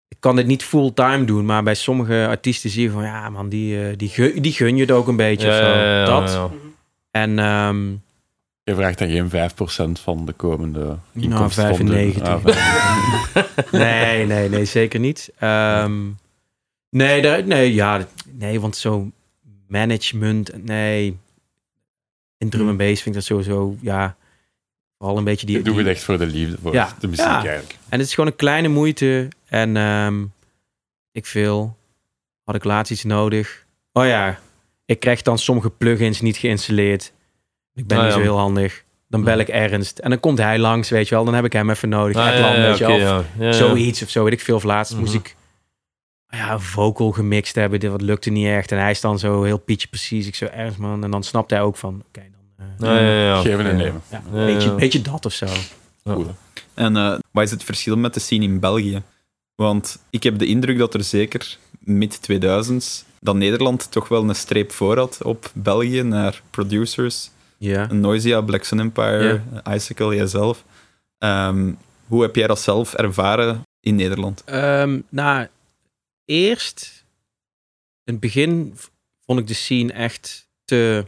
ik 0.07 0.17
kan 0.19 0.35
dit 0.35 0.45
niet 0.47 0.63
fulltime 0.63 1.25
doen, 1.25 1.45
maar 1.45 1.63
bij 1.63 1.75
sommige 1.75 2.25
artiesten 2.29 2.69
zie 2.69 2.83
je 2.83 2.89
van, 2.91 3.03
ja 3.03 3.29
man, 3.29 3.49
die, 3.49 3.87
eh, 3.87 3.97
die, 3.97 4.09
gun, 4.09 4.41
die 4.41 4.51
gun 4.53 4.75
je 4.75 4.81
het 4.81 4.91
ook 4.91 5.07
een 5.07 5.15
beetje 5.15 5.47
Ja, 5.47 5.53
of 5.53 5.59
zo. 5.59 5.69
ja, 5.71 5.83
ja, 5.83 5.99
ja, 5.99 6.05
dat. 6.05 6.31
ja. 6.31 6.49
En 7.11 7.39
ehm, 7.39 7.89
Je 8.63 8.75
vraagt 8.75 8.97
dan 8.97 9.09
geen 9.09 9.29
5% 9.29 9.99
van 9.99 10.25
de 10.25 10.33
komende 10.33 10.79
Nou, 10.79 10.97
inkomsten 11.13 11.75
van 11.75 11.85
de- 11.85 11.91
95. 11.91 12.27
Ah, 12.27 12.41
95. 12.41 13.71
nee, 13.81 14.25
nee, 14.25 14.49
nee, 14.49 14.65
zeker 14.65 14.99
niet. 14.99 15.31
Ehm, 15.39 15.99
nee, 16.89 17.21
daar, 17.21 17.47
nee, 17.47 17.73
ja, 17.73 18.05
nee, 18.31 18.59
want 18.61 18.75
zo 18.75 19.11
management, 19.71 20.63
nee. 20.65 21.17
In 22.37 22.49
drum 22.49 22.69
en 22.69 22.77
bass 22.77 23.01
vind 23.01 23.05
ik 23.05 23.13
dat 23.13 23.23
sowieso, 23.23 23.75
ja, 23.81 24.15
vooral 24.97 25.17
een 25.17 25.23
beetje 25.23 25.45
die... 25.45 25.57
Ik 25.57 25.65
doe 25.65 25.73
die- 25.75 25.83
het 25.83 25.93
echt 25.95 26.03
voor 26.03 26.17
de 26.17 26.25
liefde, 26.25 26.57
voor 26.61 26.73
Ja. 26.73 26.95
de 26.99 27.07
muziek 27.07 27.25
Ja. 27.25 27.33
eigenlijk. 27.43 27.77
En 27.89 27.99
het 27.99 28.07
is 28.07 28.13
gewoon 28.13 28.29
een 28.29 28.35
kleine 28.35 28.67
moeite. 28.67 29.27
En 29.45 29.77
ehm, 29.77 30.23
ik 31.11 31.25
veel, 31.25 31.77
had 32.43 32.55
ik 32.55 32.63
laatst 32.63 32.91
iets 32.91 33.03
nodig. 33.03 33.65
Oh 33.93 34.05
ja, 34.05 34.39
ik 34.85 34.99
krijg 34.99 35.21
dan 35.21 35.37
sommige 35.39 35.69
plugins 35.69 36.21
niet 36.21 36.37
geïnstalleerd. 36.37 37.13
Ik 37.73 37.87
ben 37.87 37.97
Ah, 37.97 38.03
niet 38.03 38.13
ja. 38.13 38.17
zo 38.19 38.23
heel 38.25 38.37
handig. 38.37 38.83
dan 39.07 39.23
bel 39.23 39.37
ik 39.39 39.47
Ernst. 39.47 39.99
En 39.99 40.09
dan 40.09 40.19
komt 40.19 40.37
hij 40.37 40.59
langs, 40.59 40.89
weet 40.89 41.07
je 41.07 41.15
wel. 41.15 41.25
Dan 41.25 41.33
heb 41.33 41.45
ik 41.45 41.53
hem 41.53 41.69
even 41.69 41.89
nodig. 41.89 42.15
Ah, 42.17 42.25
ja, 42.25 42.75
ja, 42.75 42.97
wel. 42.97 43.23
Of. 43.49 43.55
Zoiets 43.55 44.03
of 44.03 44.09
zo, 44.09 44.23
weet 44.23 44.33
ik 44.33 44.39
veel. 44.41 44.55
Of 44.55 44.63
laatst 44.63 44.95
moest 44.95 45.13
Mhm. 45.13 45.21
ik 45.25 45.35
ja, 46.31 46.51
een 46.53 46.61
vocal 46.61 47.11
gemixt 47.11 47.55
hebben. 47.55 47.79
Dit 47.79 47.91
wat 47.91 48.01
lukte 48.01 48.29
niet 48.29 48.45
echt. 48.47 48.71
En 48.71 48.77
hij 48.79 48.91
is 48.91 49.01
dan 49.01 49.19
zo 49.19 49.43
heel 49.43 49.57
pietje 49.57 49.87
precies. 49.87 50.27
Ik 50.27 50.35
zo, 50.35 50.45
Ernst 50.45 50.77
man. 50.77 51.03
En 51.03 51.11
dan 51.11 51.23
snapt 51.23 51.51
hij 51.51 51.61
ook 51.61 51.75
van, 51.77 52.03
oké, 52.07 52.21
dan... 52.57 52.87
eh, 52.89 52.95
Ja, 52.95 52.99
ja, 52.99 53.23
ja. 53.23 53.41
Geven 53.41 53.65
en 53.65 53.75
nemen. 53.77 54.01
ja, 54.11 54.21
Ja, 54.33 54.45
beetje, 54.45 54.69
ja. 54.69 54.75
beetje 54.75 55.01
dat 55.01 55.25
of 55.25 55.33
zo. 55.33 55.45
En 56.73 56.95
eh, 56.97 57.17
wat 57.31 57.43
is 57.43 57.51
het 57.51 57.63
verschil 57.63 57.97
met 57.97 58.13
de 58.13 58.19
scene 58.19 58.43
in 58.43 58.59
België? 58.59 59.01
Want 59.55 59.99
ik 60.09 60.23
heb 60.23 60.39
de 60.39 60.45
indruk 60.45 60.77
dat 60.77 60.93
er 60.93 61.03
zeker 61.03 61.57
mid-2000s 61.79 63.05
dat 63.19 63.35
Nederland 63.35 63.91
toch 63.91 64.07
wel 64.07 64.29
een 64.29 64.35
streep 64.35 64.71
voor 64.71 64.97
had 64.97 65.23
op 65.23 65.51
België 65.53 66.01
naar 66.03 66.41
producers. 66.49 67.29
Ja. 67.57 67.87
Noisia, 67.93 68.41
Black 68.41 68.63
Sun 68.63 68.79
Empire, 68.79 69.41
Icicle, 69.73 70.15
jijzelf. 70.15 70.63
Ehm, 71.17 71.71
hoe 72.07 72.21
heb 72.21 72.35
jij 72.35 72.47
dat 72.47 72.59
zelf 72.61 72.93
ervaren 72.93 73.61
in 73.79 73.95
Nederland? 73.95 74.43
Ehm, 74.45 74.99
nou, 75.09 75.47
eerst, 76.25 77.05
in 78.03 78.13
het 78.13 78.19
begin 78.21 78.73
vond 79.25 79.39
ik 79.39 79.47
de 79.47 79.53
scene 79.53 79.93
echt 79.93 80.49
te... 80.65 81.05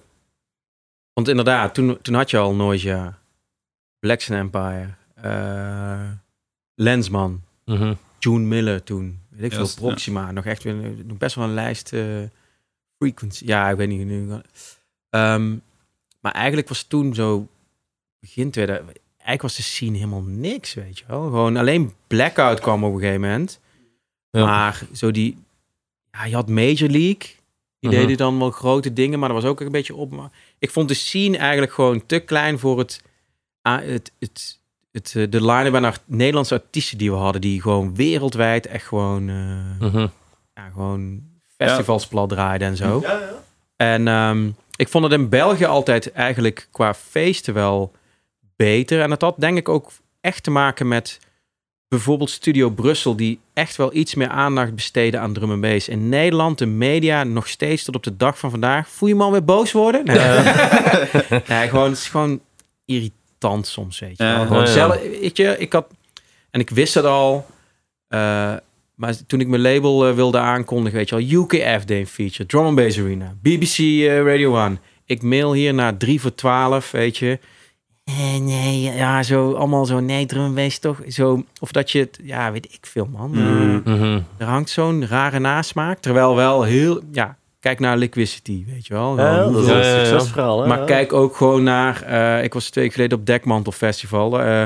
Want 1.14 1.28
inderdaad, 1.28 1.74
toen, 1.74 2.01
toen 2.01 2.16
had 2.16 2.30
je 2.30 2.38
al 2.38 2.53
Noisia, 2.55 3.20
Black 3.99 4.22
Sun 4.22 4.36
Empire, 4.38 4.89
eh, 5.16 6.09
Lensman, 6.76 7.41
Mhm. 7.66 7.93
June 8.20 8.45
Miller 8.45 8.84
toen, 8.84 9.20
weet 9.30 9.43
ik 9.43 9.49
veel, 9.51 9.59
Juist, 9.59 9.80
ja. 9.80 9.86
Proxima, 9.86 10.32
nog 10.32 10.45
echt 10.45 10.64
weer 10.64 10.76
nog 11.05 11.18
best 11.18 11.36
wel 11.36 11.45
een 11.45 11.53
lijst 11.53 11.93
eh, 11.93 12.24
frequency. 12.97 13.45
Ja, 13.45 13.70
ik 13.70 13.78
weet 13.78 13.88
niet 13.88 14.05
nu. 14.05 14.30
Ehm, 15.09 15.55
maar 16.20 16.32
eigenlijk 16.32 16.68
was 16.68 16.84
toen 16.84 17.14
zo 17.14 17.47
begin 18.20 18.51
2000, 18.51 18.99
eigenlijk 19.16 19.41
was 19.41 19.55
de 19.55 19.61
scene 19.61 19.97
helemaal 19.97 20.22
niks, 20.22 20.74
weet 20.74 20.99
je 20.99 21.03
wel. 21.07 21.22
Gewoon 21.24 21.57
alleen 21.57 21.93
Blackout 22.07 22.59
kwam 22.59 22.84
op 22.84 22.93
een 22.93 22.99
gegeven 22.99 23.22
moment. 23.22 23.59
Ja. 24.39 24.45
Maar 24.45 24.81
zo 24.93 25.11
die, 25.11 25.38
ja, 26.11 26.25
je 26.25 26.36
had 26.36 26.49
Major 26.49 26.89
League. 26.89 27.29
Die 27.79 27.89
Mhm. 27.91 27.99
deden 27.99 28.17
dan 28.17 28.39
wel 28.39 28.51
grote 28.51 28.93
dingen, 28.93 29.19
maar 29.19 29.29
dat 29.29 29.41
was 29.41 29.49
ook 29.51 29.59
een 29.59 29.71
beetje 29.71 29.95
op. 29.95 30.11
Maar 30.11 30.29
ik 30.59 30.71
vond 30.71 30.88
de 30.88 30.93
scene 30.93 31.38
eigenlijk 31.38 31.73
gewoon 31.73 32.05
te 32.05 32.19
klein 32.19 32.59
voor 32.59 32.79
het, 32.79 33.01
het, 33.61 34.11
het, 34.19 34.59
het, 34.91 35.13
eh, 35.15 35.25
de 35.29 35.45
line 35.45 35.71
bij 35.71 35.93
Nederlandse 36.05 36.53
artiesten 36.53 36.97
die 36.97 37.11
we 37.11 37.17
hadden, 37.17 37.41
die 37.41 37.61
gewoon 37.61 37.95
wereldwijd 37.95 38.65
echt 38.67 38.86
gewoon, 38.88 39.29
eh, 39.29 39.88
Mhm. 39.88 40.07
ja, 40.53 40.69
gewoon 40.73 41.21
festivals 41.57 42.07
plat 42.07 42.29
draaiden 42.29 42.67
en 42.67 42.77
zo. 42.77 43.03
En 43.75 44.07
ehm, 44.07 44.49
ik 44.75 44.88
vond 44.89 45.03
het 45.03 45.13
in 45.13 45.29
België 45.29 45.65
altijd 45.65 46.11
eigenlijk 46.11 46.67
qua 46.71 46.93
feesten 46.93 47.53
wel 47.53 47.91
beter. 48.55 49.01
En 49.01 49.09
dat 49.09 49.21
had 49.21 49.36
denk 49.39 49.57
ik 49.57 49.69
ook 49.69 49.91
echt 50.21 50.43
te 50.43 50.51
maken 50.51 50.88
met 50.88 51.19
bijvoorbeeld 51.93 52.29
Studio 52.29 52.69
Brussel, 52.69 53.15
die 53.15 53.39
echt 53.53 53.75
wel 53.75 53.93
iets 53.95 54.15
meer 54.15 54.27
aandacht 54.27 54.75
besteden 54.75 55.19
aan 55.21 55.33
drum 55.33 55.51
en 55.51 55.61
bass. 55.61 55.87
In 55.87 56.09
Nederland, 56.09 56.57
de 56.57 56.65
media, 56.65 57.23
nog 57.23 57.47
steeds 57.47 57.83
tot 57.83 57.95
op 57.95 58.03
de 58.03 58.17
dag 58.17 58.39
van 58.39 58.49
vandaag. 58.49 58.89
Voel 58.89 59.09
je 59.09 59.15
me 59.15 59.23
alweer 59.23 59.43
boos 59.43 59.71
worden? 59.71 60.05
Nee, 60.05 60.17
nee 61.47 61.67
gewoon, 61.69 61.89
het 61.89 61.97
is 61.97 62.07
gewoon 62.07 62.39
irritant 62.85 63.67
soms, 63.67 63.99
weet 63.99 64.17
je. 64.17 64.23
Ja. 64.23 64.45
Gewoon 64.45 64.61
Ja, 64.61 64.65
zelf, 64.65 65.01
weet 65.01 65.37
je, 65.37 65.55
ik 65.57 65.73
had... 65.73 65.87
En 66.51 66.59
ik 66.59 66.69
wist 66.69 66.93
het 66.93 67.05
al... 67.05 67.45
eh, 68.07 68.53
maar 68.95 69.15
toen 69.27 69.39
ik 69.39 69.47
mijn 69.47 69.61
label 69.61 70.07
eh, 70.07 70.13
wilde 70.15 70.37
aankondigen, 70.37 70.97
weet 70.97 71.09
je 71.09 71.15
wel, 71.15 71.41
UKF 71.41 71.85
deed 71.85 71.99
een 71.99 72.07
feature, 72.07 72.45
Drum 72.45 72.63
and 72.65 72.75
Bass 72.75 72.99
Arena, 72.99 73.33
BBC 73.41 73.77
eh, 73.77 74.17
Radio 74.17 74.63
1. 74.65 74.79
Ik 75.05 75.21
mail 75.21 75.53
hier 75.53 75.73
naar 75.73 75.97
3 75.97 76.21
voor 76.21 76.35
12, 76.35 76.91
weet 76.91 77.17
je. 77.17 77.39
Eh, 78.03 78.37
nee, 78.41 78.81
ja, 78.81 79.23
zo 79.23 79.53
allemaal 79.53 79.85
zo, 79.85 79.99
nee, 79.99 80.25
drum 80.25 80.43
and 80.43 80.55
bass 80.55 80.79
toch? 80.79 81.01
Zo, 81.07 81.43
of 81.59 81.71
dat 81.71 81.91
je 81.91 81.99
het, 81.99 82.19
ja, 82.23 82.51
weet 82.51 82.65
ik 82.73 82.85
veel, 82.85 83.07
man. 83.11 83.29
Mm. 83.31 83.81
Eh, 83.85 83.93
Mhm. 83.93 84.19
er 84.37 84.45
hangt 84.45 84.69
zo'n 84.69 85.07
rare 85.07 85.39
nasmaak, 85.39 85.99
terwijl 85.99 86.35
wel 86.35 86.63
heel, 86.63 87.01
ja, 87.11 87.37
kijk 87.59 87.79
naar 87.79 87.97
Liquidity, 87.97 88.63
weet 88.67 88.87
je 88.87 88.93
wel. 88.93 89.17
Ja, 89.17 89.33
Gewoon 89.33 89.53
dat 89.53 89.61
is 89.61 89.67
hoeveel- 89.69 89.75
een 89.91 89.99
Ja, 89.99 90.05
succesverhaal. 90.05 90.61
Hè? 90.61 90.67
maar 90.67 90.83
kijk 90.85 91.13
ook 91.13 91.35
gewoon 91.35 91.63
naar, 91.63 92.01
eh, 92.01 92.43
ik 92.43 92.53
was 92.53 92.69
twee 92.69 92.83
weken 92.83 92.99
geleden 92.99 93.19
op 93.19 93.25
Dekmantel 93.25 93.71
Festival. 93.71 94.39
eh, 94.41 94.63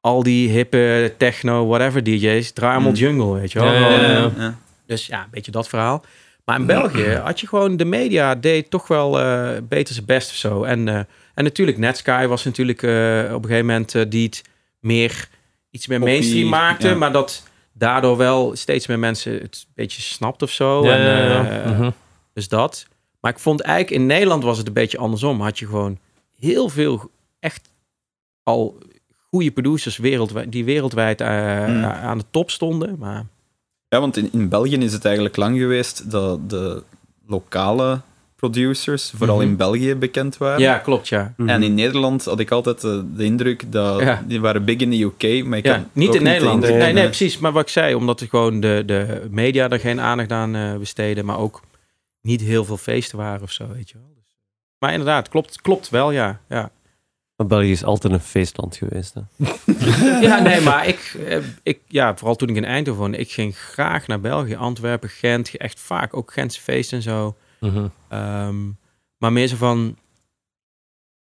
al 0.00 0.22
die 0.22 0.48
hippe 0.48 1.14
techno, 1.16 1.66
whatever 1.66 2.02
DJ's, 2.04 2.50
draai 2.52 2.72
allemaal 2.72 2.90
Mm. 2.92 2.96
jungle, 2.98 3.32
weet 3.40 3.52
je 3.52 3.58
wel. 3.58 3.72
Ja, 3.72 3.78
ja, 3.78 3.86
Gewoon, 3.98 4.32
ja. 4.36 4.42
Ja. 4.44 4.58
Dus 4.86 5.06
ja, 5.06 5.18
een 5.22 5.28
beetje 5.30 5.50
dat 5.50 5.68
verhaal. 5.68 6.04
Maar 6.44 6.58
in 6.60 6.66
België 6.66 7.14
had 7.24 7.40
je 7.40 7.46
gewoon, 7.46 7.76
de 7.76 7.84
media 7.84 8.34
deed 8.34 8.70
toch 8.70 8.88
wel 8.88 9.20
eh, 9.20 9.48
beter 9.68 9.94
zijn 9.94 10.06
best 10.06 10.30
of 10.30 10.36
zo. 10.36 10.62
En, 10.62 10.88
eh, 10.88 11.00
en 11.40 11.46
natuurlijk, 11.46 11.78
Netsky 11.78 12.26
was 12.26 12.44
natuurlijk 12.44 12.82
eh, 12.82 12.90
op 13.34 13.42
een 13.42 13.48
gegeven 13.48 13.66
moment 13.66 13.94
eh, 13.94 14.02
die 14.08 14.24
het 14.26 14.42
meer, 14.80 15.28
iets 15.70 15.86
meer 15.86 15.98
Poppy, 15.98 16.12
mainstream 16.12 16.48
maakte. 16.48 16.88
ja. 16.88 16.94
Maar 16.94 17.12
dat 17.12 17.42
daardoor 17.72 18.16
wel 18.16 18.56
steeds 18.56 18.86
meer 18.86 18.98
mensen 18.98 19.32
het 19.32 19.64
een 19.66 19.72
beetje 19.74 20.02
snapt 20.02 20.42
of 20.42 20.50
zo. 20.50 20.84
Ja, 20.84 20.92
en, 20.96 21.00
ja, 21.00 21.18
ja. 21.44 21.62
eh, 21.62 21.70
Mhm. 21.70 21.90
dus 22.32 22.48
dat. 22.48 22.86
Maar 23.20 23.30
ik 23.32 23.38
vond 23.38 23.60
eigenlijk 23.60 24.00
in 24.00 24.06
Nederland 24.06 24.42
was 24.42 24.58
het 24.58 24.66
een 24.66 24.72
beetje 24.72 24.98
andersom. 24.98 25.40
Had 25.40 25.58
je 25.58 25.66
gewoon 25.66 25.98
heel 26.38 26.68
veel 26.68 27.10
echt 27.38 27.68
al 28.42 28.78
goede 29.28 29.50
producers 29.50 29.96
wereldwijd, 29.96 30.52
die 30.52 30.64
wereldwijd 30.64 31.20
eh, 31.20 31.28
Mm. 31.66 31.84
aan 31.84 32.18
de 32.18 32.24
top 32.30 32.50
stonden. 32.50 32.96
Maar 32.98 33.26
Ja, 33.88 34.00
want 34.00 34.16
in, 34.16 34.28
in 34.32 34.48
België 34.48 34.76
is 34.76 34.92
het 34.92 35.04
eigenlijk 35.04 35.36
lang 35.36 35.58
geweest 35.58 36.10
dat 36.10 36.50
de 36.50 36.82
lokale 37.26 38.00
producers 38.40 39.12
vooral 39.16 39.36
Mhm. 39.36 39.46
in 39.46 39.56
België 39.56 39.94
bekend 39.94 40.36
waren. 40.36 40.60
ja, 40.60 40.78
klopt, 40.78 41.08
ja. 41.08 41.34
Mhm. 41.36 41.48
En 41.48 41.62
in 41.62 41.74
Nederland 41.74 42.24
had 42.24 42.40
ik 42.40 42.50
altijd 42.50 42.84
eh, 42.84 42.98
de 43.16 43.24
indruk 43.24 43.72
dat 43.72 44.00
Ja. 44.00 44.24
die 44.26 44.40
waren 44.40 44.64
big 44.64 44.76
in 44.76 44.90
de 44.90 45.02
UK, 45.02 45.44
maar 45.44 45.58
ik 45.58 45.64
Ja, 45.64 45.76
had 45.76 45.84
niet 45.92 46.14
in 46.14 46.24
de 46.24 46.30
Nederland. 46.30 46.60
Nee, 46.60 46.92
nee, 46.92 47.04
precies. 47.04 47.38
Maar 47.38 47.52
wat 47.52 47.62
ik 47.62 47.68
zei, 47.68 47.94
omdat 47.94 48.20
er 48.20 48.28
gewoon 48.28 48.60
de, 48.60 48.82
de 48.86 49.26
media 49.30 49.68
er 49.70 49.80
geen 49.80 50.00
aandacht 50.00 50.32
aan 50.32 50.54
eh, 50.56 50.76
besteden, 50.76 51.24
maar 51.24 51.38
ook 51.38 51.60
niet 52.20 52.40
heel 52.40 52.64
veel 52.64 52.76
feesten 52.76 53.18
waren 53.18 53.42
of 53.42 53.50
zo, 53.52 53.68
weet 53.74 53.88
je 53.90 53.94
wel. 53.98 54.12
Dus, 54.14 54.36
maar 54.78 54.90
inderdaad, 54.92 55.28
klopt, 55.28 55.60
klopt 55.60 55.88
wel, 55.88 56.10
ja. 56.10 56.40
ja. 56.48 56.70
Maar 57.36 57.46
België 57.48 57.70
is 57.70 57.84
altijd 57.84 58.12
een 58.12 58.20
feestland 58.20 58.76
geweest. 58.76 59.14
Hè? 59.14 59.20
Ja, 60.20 60.40
nee, 60.42 60.60
maar 60.60 60.86
ik, 60.88 61.16
eh, 61.26 61.38
ik, 61.62 61.78
ja, 61.86 62.16
vooral 62.16 62.36
toen 62.36 62.48
ik 62.48 62.56
in 62.56 62.64
Eindhoven 62.64 63.00
woonde, 63.02 63.16
ik 63.18 63.30
ging 63.32 63.56
graag 63.56 64.06
naar 64.06 64.20
België, 64.20 64.54
Antwerpen, 64.56 65.08
Gent, 65.08 65.56
echt 65.56 65.80
vaak, 65.80 66.16
ook 66.16 66.32
Gentse 66.32 66.60
feesten 66.60 66.96
en 66.96 67.02
zo. 67.02 67.36
Mhm. 67.60 67.86
Ehm, 68.08 68.66
maar 69.18 69.32
meer 69.32 69.46
zo 69.46 69.56
van, 69.56 69.96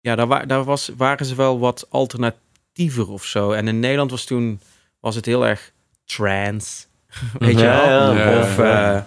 ja, 0.01 0.14
daar, 0.14 0.26
wa 0.26 0.45
daar 0.45 0.64
was, 0.64 0.91
waren 0.97 1.26
ze 1.26 1.35
wel 1.35 1.59
wat 1.59 1.87
alternatiever 1.91 3.09
of 3.11 3.24
zo. 3.24 3.53
En 3.53 3.68
in 3.68 3.81
Nederland 3.81 4.11
was 4.11 4.24
toen, 4.24 4.61
was 5.01 5.14
het 5.14 5.24
heel 5.24 5.47
erg 5.47 5.72
trance, 6.05 6.87
weet 7.39 7.59
je 7.59 7.64
wel? 7.64 7.85
ja, 7.85 8.12
ja, 8.12 8.41
of 8.41 8.59
eh, 8.59 9.01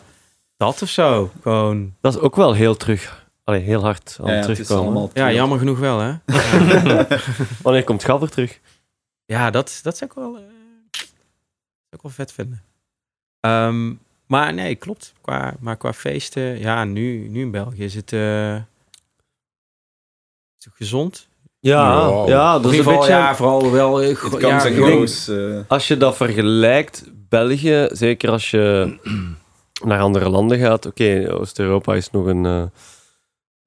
dat 0.58 0.82
of 0.82 0.90
zo, 0.90 1.32
gewoon. 1.42 1.96
Dat 2.02 2.16
is 2.16 2.20
ook 2.22 2.36
wel 2.36 2.54
heel 2.54 2.76
terug. 2.78 3.20
Allee, 3.44 3.62
heel 3.62 3.82
hard 3.82 4.18
aan 4.22 4.34
Ja, 4.34 4.42
terugkomen. 4.42 5.10
Ja, 5.14 5.32
jammer 5.32 5.60
genoeg 5.60 5.80
wel, 5.80 6.00
hè? 6.00 6.14
Wanneer 7.64 7.84
komt 7.84 8.04
Gabber 8.04 8.30
terug? 8.30 8.60
Ja, 9.26 9.50
dat, 9.50 9.80
dat 9.84 9.98
zou 9.98 10.10
ik 10.10 10.16
wel, 10.16 10.36
eh, 10.36 10.42
zou 10.92 11.90
ik 11.90 12.02
wel 12.02 12.12
vet 12.12 12.32
vinden. 12.32 12.64
Ehm, 13.40 13.94
maar 14.32 14.54
nee, 14.54 14.76
klopt. 14.76 15.14
Qua, 15.22 15.54
maar 15.60 15.78
qua 15.78 15.94
feesten, 15.94 16.60
ja, 16.60 16.84
nu, 16.84 17.28
nu 17.28 17.42
in 17.42 17.52
België 17.52 17.84
is 17.84 17.94
het, 17.96 18.14
eh, 18.14 18.56
is 20.58 20.66
het 20.66 20.74
gezond. 20.76 21.28
Ja, 21.60 22.24
Ja. 22.28 22.60
dat 22.60 22.72
is 22.72 22.78
een 22.78 22.86
beetje... 22.86 23.10
ja, 23.10 23.36
vooral 23.36 23.72
wel... 23.72 24.02
eh, 24.02 24.22
Het 24.32 24.42
ja, 24.42 24.60
gewoon- 24.60 24.92
goes. 24.92 25.28
eh. 25.28 25.60
Als 25.68 25.88
je 25.88 25.98
dat 25.98 26.16
vergelijkt, 26.16 27.04
België, 27.30 27.88
zeker 27.92 28.30
als 28.30 28.52
je 28.52 28.98
naar 29.86 30.00
andere 30.02 30.30
landen 30.30 30.60
gaat. 30.60 30.86
Oké, 30.86 31.28
Oost-Europa 31.34 31.96
is 31.96 32.10
nog 32.12 32.26
een, 32.26 32.72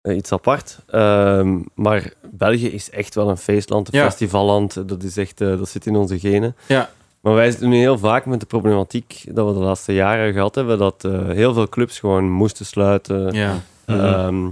iets 0.02 0.32
apart. 0.32 0.78
Ehm, 0.86 1.60
maar 1.74 2.12
België 2.30 2.68
is 2.68 2.90
echt 2.90 3.14
wel 3.14 3.28
een 3.28 3.36
feestland, 3.36 3.92
een 3.92 3.98
Ja. 3.98 4.04
festivalland. 4.04 4.88
Dat, 4.88 5.02
is 5.02 5.16
echt, 5.16 5.40
eh, 5.40 5.48
dat 5.58 5.68
zit 5.68 5.86
in 5.86 5.96
onze 5.96 6.18
genen. 6.18 6.56
Ja. 6.66 6.90
Maar 7.24 7.34
wij 7.34 7.50
zitten 7.50 7.68
nu 7.68 7.76
heel 7.76 7.98
vaak 7.98 8.26
met 8.26 8.40
de 8.40 8.46
problematiek 8.46 9.24
dat 9.34 9.46
we 9.46 9.52
de 9.52 9.64
laatste 9.64 9.92
jaren 9.92 10.32
gehad 10.32 10.54
hebben. 10.54 10.78
Dat 10.78 11.04
eh, 11.04 11.28
heel 11.28 11.54
veel 11.54 11.68
clubs 11.68 11.98
gewoon 11.98 12.30
moesten 12.30 12.66
sluiten. 12.66 13.32
Ja, 13.32 13.62
Ehm, 13.86 14.50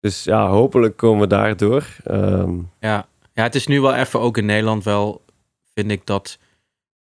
dus 0.00 0.24
ja, 0.24 0.48
hopelijk 0.48 0.96
komen 0.96 1.20
we 1.20 1.26
daardoor. 1.26 1.86
Ehm 2.04 2.54
ja. 2.80 3.06
ja, 3.32 3.42
het 3.42 3.54
is 3.54 3.66
nu 3.66 3.80
wel 3.80 3.94
even 3.94 4.20
ook 4.20 4.36
in 4.36 4.46
Nederland 4.46 4.84
wel, 4.84 5.24
vind 5.74 5.90
ik 5.90 6.06
dat 6.06 6.38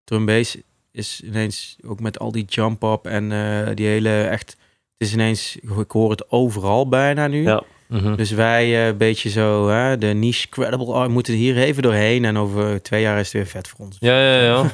drum 0.03 0.25
bass 0.25 0.57
is 0.91 1.21
ineens 1.21 1.77
ook 1.85 1.99
met 1.99 2.19
al 2.19 2.31
die 2.31 2.45
jump 2.45 2.83
up 2.83 3.05
en 3.05 3.31
eh, 3.31 3.75
die 3.75 3.87
hele 3.87 4.23
echt, 4.23 4.49
het 4.97 5.07
is 5.07 5.13
ineens, 5.13 5.55
ik 5.55 5.91
hoor 5.91 6.09
het 6.09 6.31
overal 6.31 6.89
bijna 6.89 7.27
nu. 7.27 7.43
Ja. 7.43 7.63
Mhm. 7.87 8.15
Dus 8.15 8.31
wij 8.31 8.63
eh, 8.81 8.87
een 8.87 8.97
beetje 8.97 9.29
zo, 9.29 9.67
hè, 9.69 9.97
de 9.97 10.07
niche 10.07 10.49
credible 10.49 10.93
art, 10.93 11.09
moeten 11.09 11.33
hier 11.33 11.57
even 11.57 11.83
doorheen 11.83 12.25
en 12.25 12.37
over 12.37 12.81
twee 12.81 13.01
jaar 13.01 13.19
is 13.19 13.25
het 13.25 13.33
weer 13.33 13.45
vet 13.45 13.67
voor 13.67 13.79
ons. 13.85 13.95
Ja, 13.99 14.19
ja, 14.21 14.41
ja. 14.43 14.65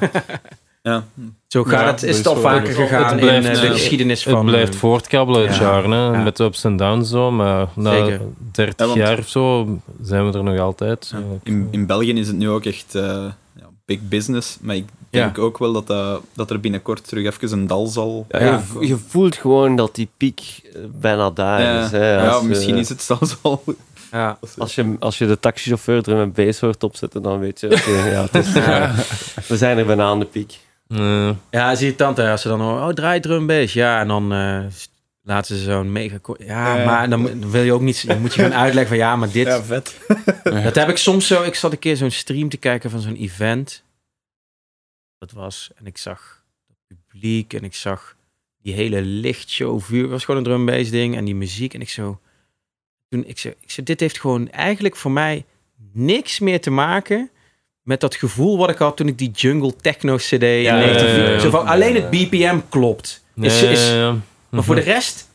Ja. 0.82 1.04
Zo 1.48 1.62
gaat 1.64 1.80
Ja, 1.80 1.86
het, 1.90 2.02
is 2.02 2.16
het 2.16 2.26
al 2.26 2.36
vaker 2.36 2.66
het 2.68 2.76
gegaan 2.76 3.16
blijft- 3.16 3.46
in 3.46 3.52
eh, 3.54 3.60
de 3.60 3.66
geschiedenis 3.70 4.24
Het 4.24 4.32
van... 4.32 4.44
blijft 4.46 4.72
eh, 4.74 4.78
voortkabbelen 4.78 5.46
het 5.46 5.56
ja. 5.56 5.62
jaar, 5.62 5.82
hè? 5.84 5.88
Ja. 6.16 6.22
met 6.22 6.38
ups 6.38 6.64
en 6.64 6.76
downs 6.76 7.08
zo. 7.10 7.30
Maar 7.30 7.66
na 7.74 7.90
Zeker. 7.90 8.20
30 8.52 8.78
Ja, 8.78 8.86
want- 8.86 8.98
jaar 8.98 9.18
of 9.18 9.28
zo 9.28 9.66
zijn 10.02 10.30
we 10.30 10.38
er 10.38 10.44
nog 10.44 10.58
altijd. 10.58 11.14
In, 11.42 11.68
in 11.70 11.86
België 11.86 12.12
is 12.12 12.26
het 12.26 12.36
nu 12.36 12.48
ook 12.48 12.64
echt 12.64 12.94
eh, 12.94 13.02
ja, 13.56 13.66
big 13.84 13.98
business, 14.08 14.58
maar 14.60 14.76
ik 14.76 14.84
denk 15.20 15.38
ook 15.38 15.58
wel 15.58 15.72
dat, 15.72 15.86
dat, 15.86 16.22
dat 16.34 16.50
er 16.50 16.60
binnenkort 16.60 17.08
terug 17.08 17.26
even 17.26 17.58
een 17.58 17.66
dal 17.66 17.86
zal... 17.86 18.26
Ja, 18.28 18.38
Ja. 18.40 18.62
Je, 18.80 18.86
je 18.86 18.96
voelt 19.08 19.36
gewoon 19.36 19.76
dat 19.76 19.94
die 19.94 20.08
piek 20.16 20.60
eh, 20.74 20.80
bijna 21.00 21.30
daar 21.30 21.60
Ja, 21.62 21.84
is. 21.84 21.90
Hè. 21.90 22.12
ja, 22.14 22.28
Als, 22.28 22.42
misschien 22.44 22.74
eh, 22.74 22.80
is 22.80 22.88
het 22.88 23.02
zelfs 23.02 23.36
al... 23.42 23.62
ja. 24.12 24.38
Als 24.58 24.74
je, 24.74 24.96
als 24.98 25.18
je 25.18 25.26
de 25.26 25.40
taxichauffeur 25.40 26.08
er 26.10 26.16
met 26.16 26.32
bass 26.34 26.60
hoort 26.60 26.82
opzetten, 26.82 27.22
dan 27.22 27.38
weet 27.38 27.60
je, 27.60 27.68
ja, 28.10 28.22
het 28.30 28.46
is, 28.46 28.54
eh, 28.64 28.98
we 29.46 29.56
zijn 29.56 29.78
er 29.78 29.86
bijna 29.86 30.04
aan 30.04 30.18
de 30.18 30.24
piek. 30.26 30.58
Nee. 30.88 31.34
Ja, 31.50 31.70
is 31.70 31.80
irritant 31.82 32.16
hè, 32.16 32.30
als 32.30 32.42
ze 32.42 32.48
dan 32.48 32.60
horen, 32.60 32.82
oh, 32.88 32.88
draai 32.92 33.20
drum 33.20 33.46
bass. 33.46 33.72
Ja, 33.72 34.00
en 34.00 34.08
dan 34.08 34.32
eh, 34.32 34.58
laten 35.22 35.56
ze 35.56 35.62
zo'n 35.64 35.92
mega... 35.92 36.16
Ja, 36.38 36.84
maar 36.84 37.08
dan 37.08 37.20
moet- 37.20 37.50
wil 37.50 37.62
je 37.62 37.72
ook 37.72 37.80
niet... 37.80 38.06
Dan 38.06 38.20
moet 38.20 38.34
je 38.34 38.42
gaan 38.42 38.54
uitleggen 38.54 38.88
van, 38.88 39.06
ja, 39.06 39.16
maar 39.16 39.30
dit... 39.30 39.46
Ja, 39.46 39.62
vet. 39.62 39.96
Dat 40.42 40.74
heb 40.74 40.88
ik 40.88 40.96
soms 40.96 41.26
zo... 41.26 41.42
Ik 41.42 41.54
zat 41.54 41.72
een 41.72 41.78
keer 41.78 41.96
zo'n 41.96 42.10
stream 42.10 42.48
te 42.48 42.56
kijken 42.56 42.90
van 42.90 43.00
zo'n 43.00 43.16
event. 43.16 43.82
Was... 45.32 45.70
En 45.74 45.86
ik 45.86 45.98
zag 45.98 46.44
het 46.66 46.76
publiek 46.86 47.52
en 47.52 47.64
ik 47.64 47.74
zag 47.74 48.16
die 48.62 48.74
hele 48.74 49.02
lichtshow, 49.02 49.80
vuur. 49.80 50.02
Het 50.02 50.10
was 50.10 50.24
gewoon 50.24 50.40
een 50.40 50.46
drum 50.46 50.66
bass 50.66 50.90
ding 50.90 51.16
en 51.16 51.24
die 51.24 51.34
muziek. 51.34 51.74
En 51.74 51.80
ik 51.80 51.88
zo... 51.88 52.20
Toen, 53.08 53.24
ik 53.26 53.38
zei, 53.38 53.54
ik 53.60 53.70
zei, 53.70 53.86
dit 53.86 54.00
heeft 54.00 54.20
gewoon 54.20 54.50
eigenlijk 54.50 54.96
voor 54.96 55.10
mij 55.10 55.44
niks 55.92 56.38
meer 56.38 56.60
te 56.60 56.70
maken 56.70 57.30
met 57.82 58.00
dat 58.00 58.14
gevoel 58.14 58.58
wat 58.58 58.70
ik 58.70 58.78
had 58.78 58.96
toen 58.96 59.08
ik 59.08 59.18
die 59.18 59.30
jungle 59.30 59.76
techno 59.76 60.16
cd 60.16 60.32
in 60.32 60.48
ja, 60.48 60.76
19... 60.76 61.08
ja, 61.08 61.30
ja. 61.30 61.38
Zo 61.38 61.50
van, 61.50 61.66
alleen 61.66 61.94
het 61.94 62.10
BPM 62.10 62.58
klopt. 62.68 63.24
Is, 63.36 63.62
is, 63.62 63.92
maar 64.48 64.64
voor 64.64 64.74
de 64.74 64.80
rest, 64.80 65.28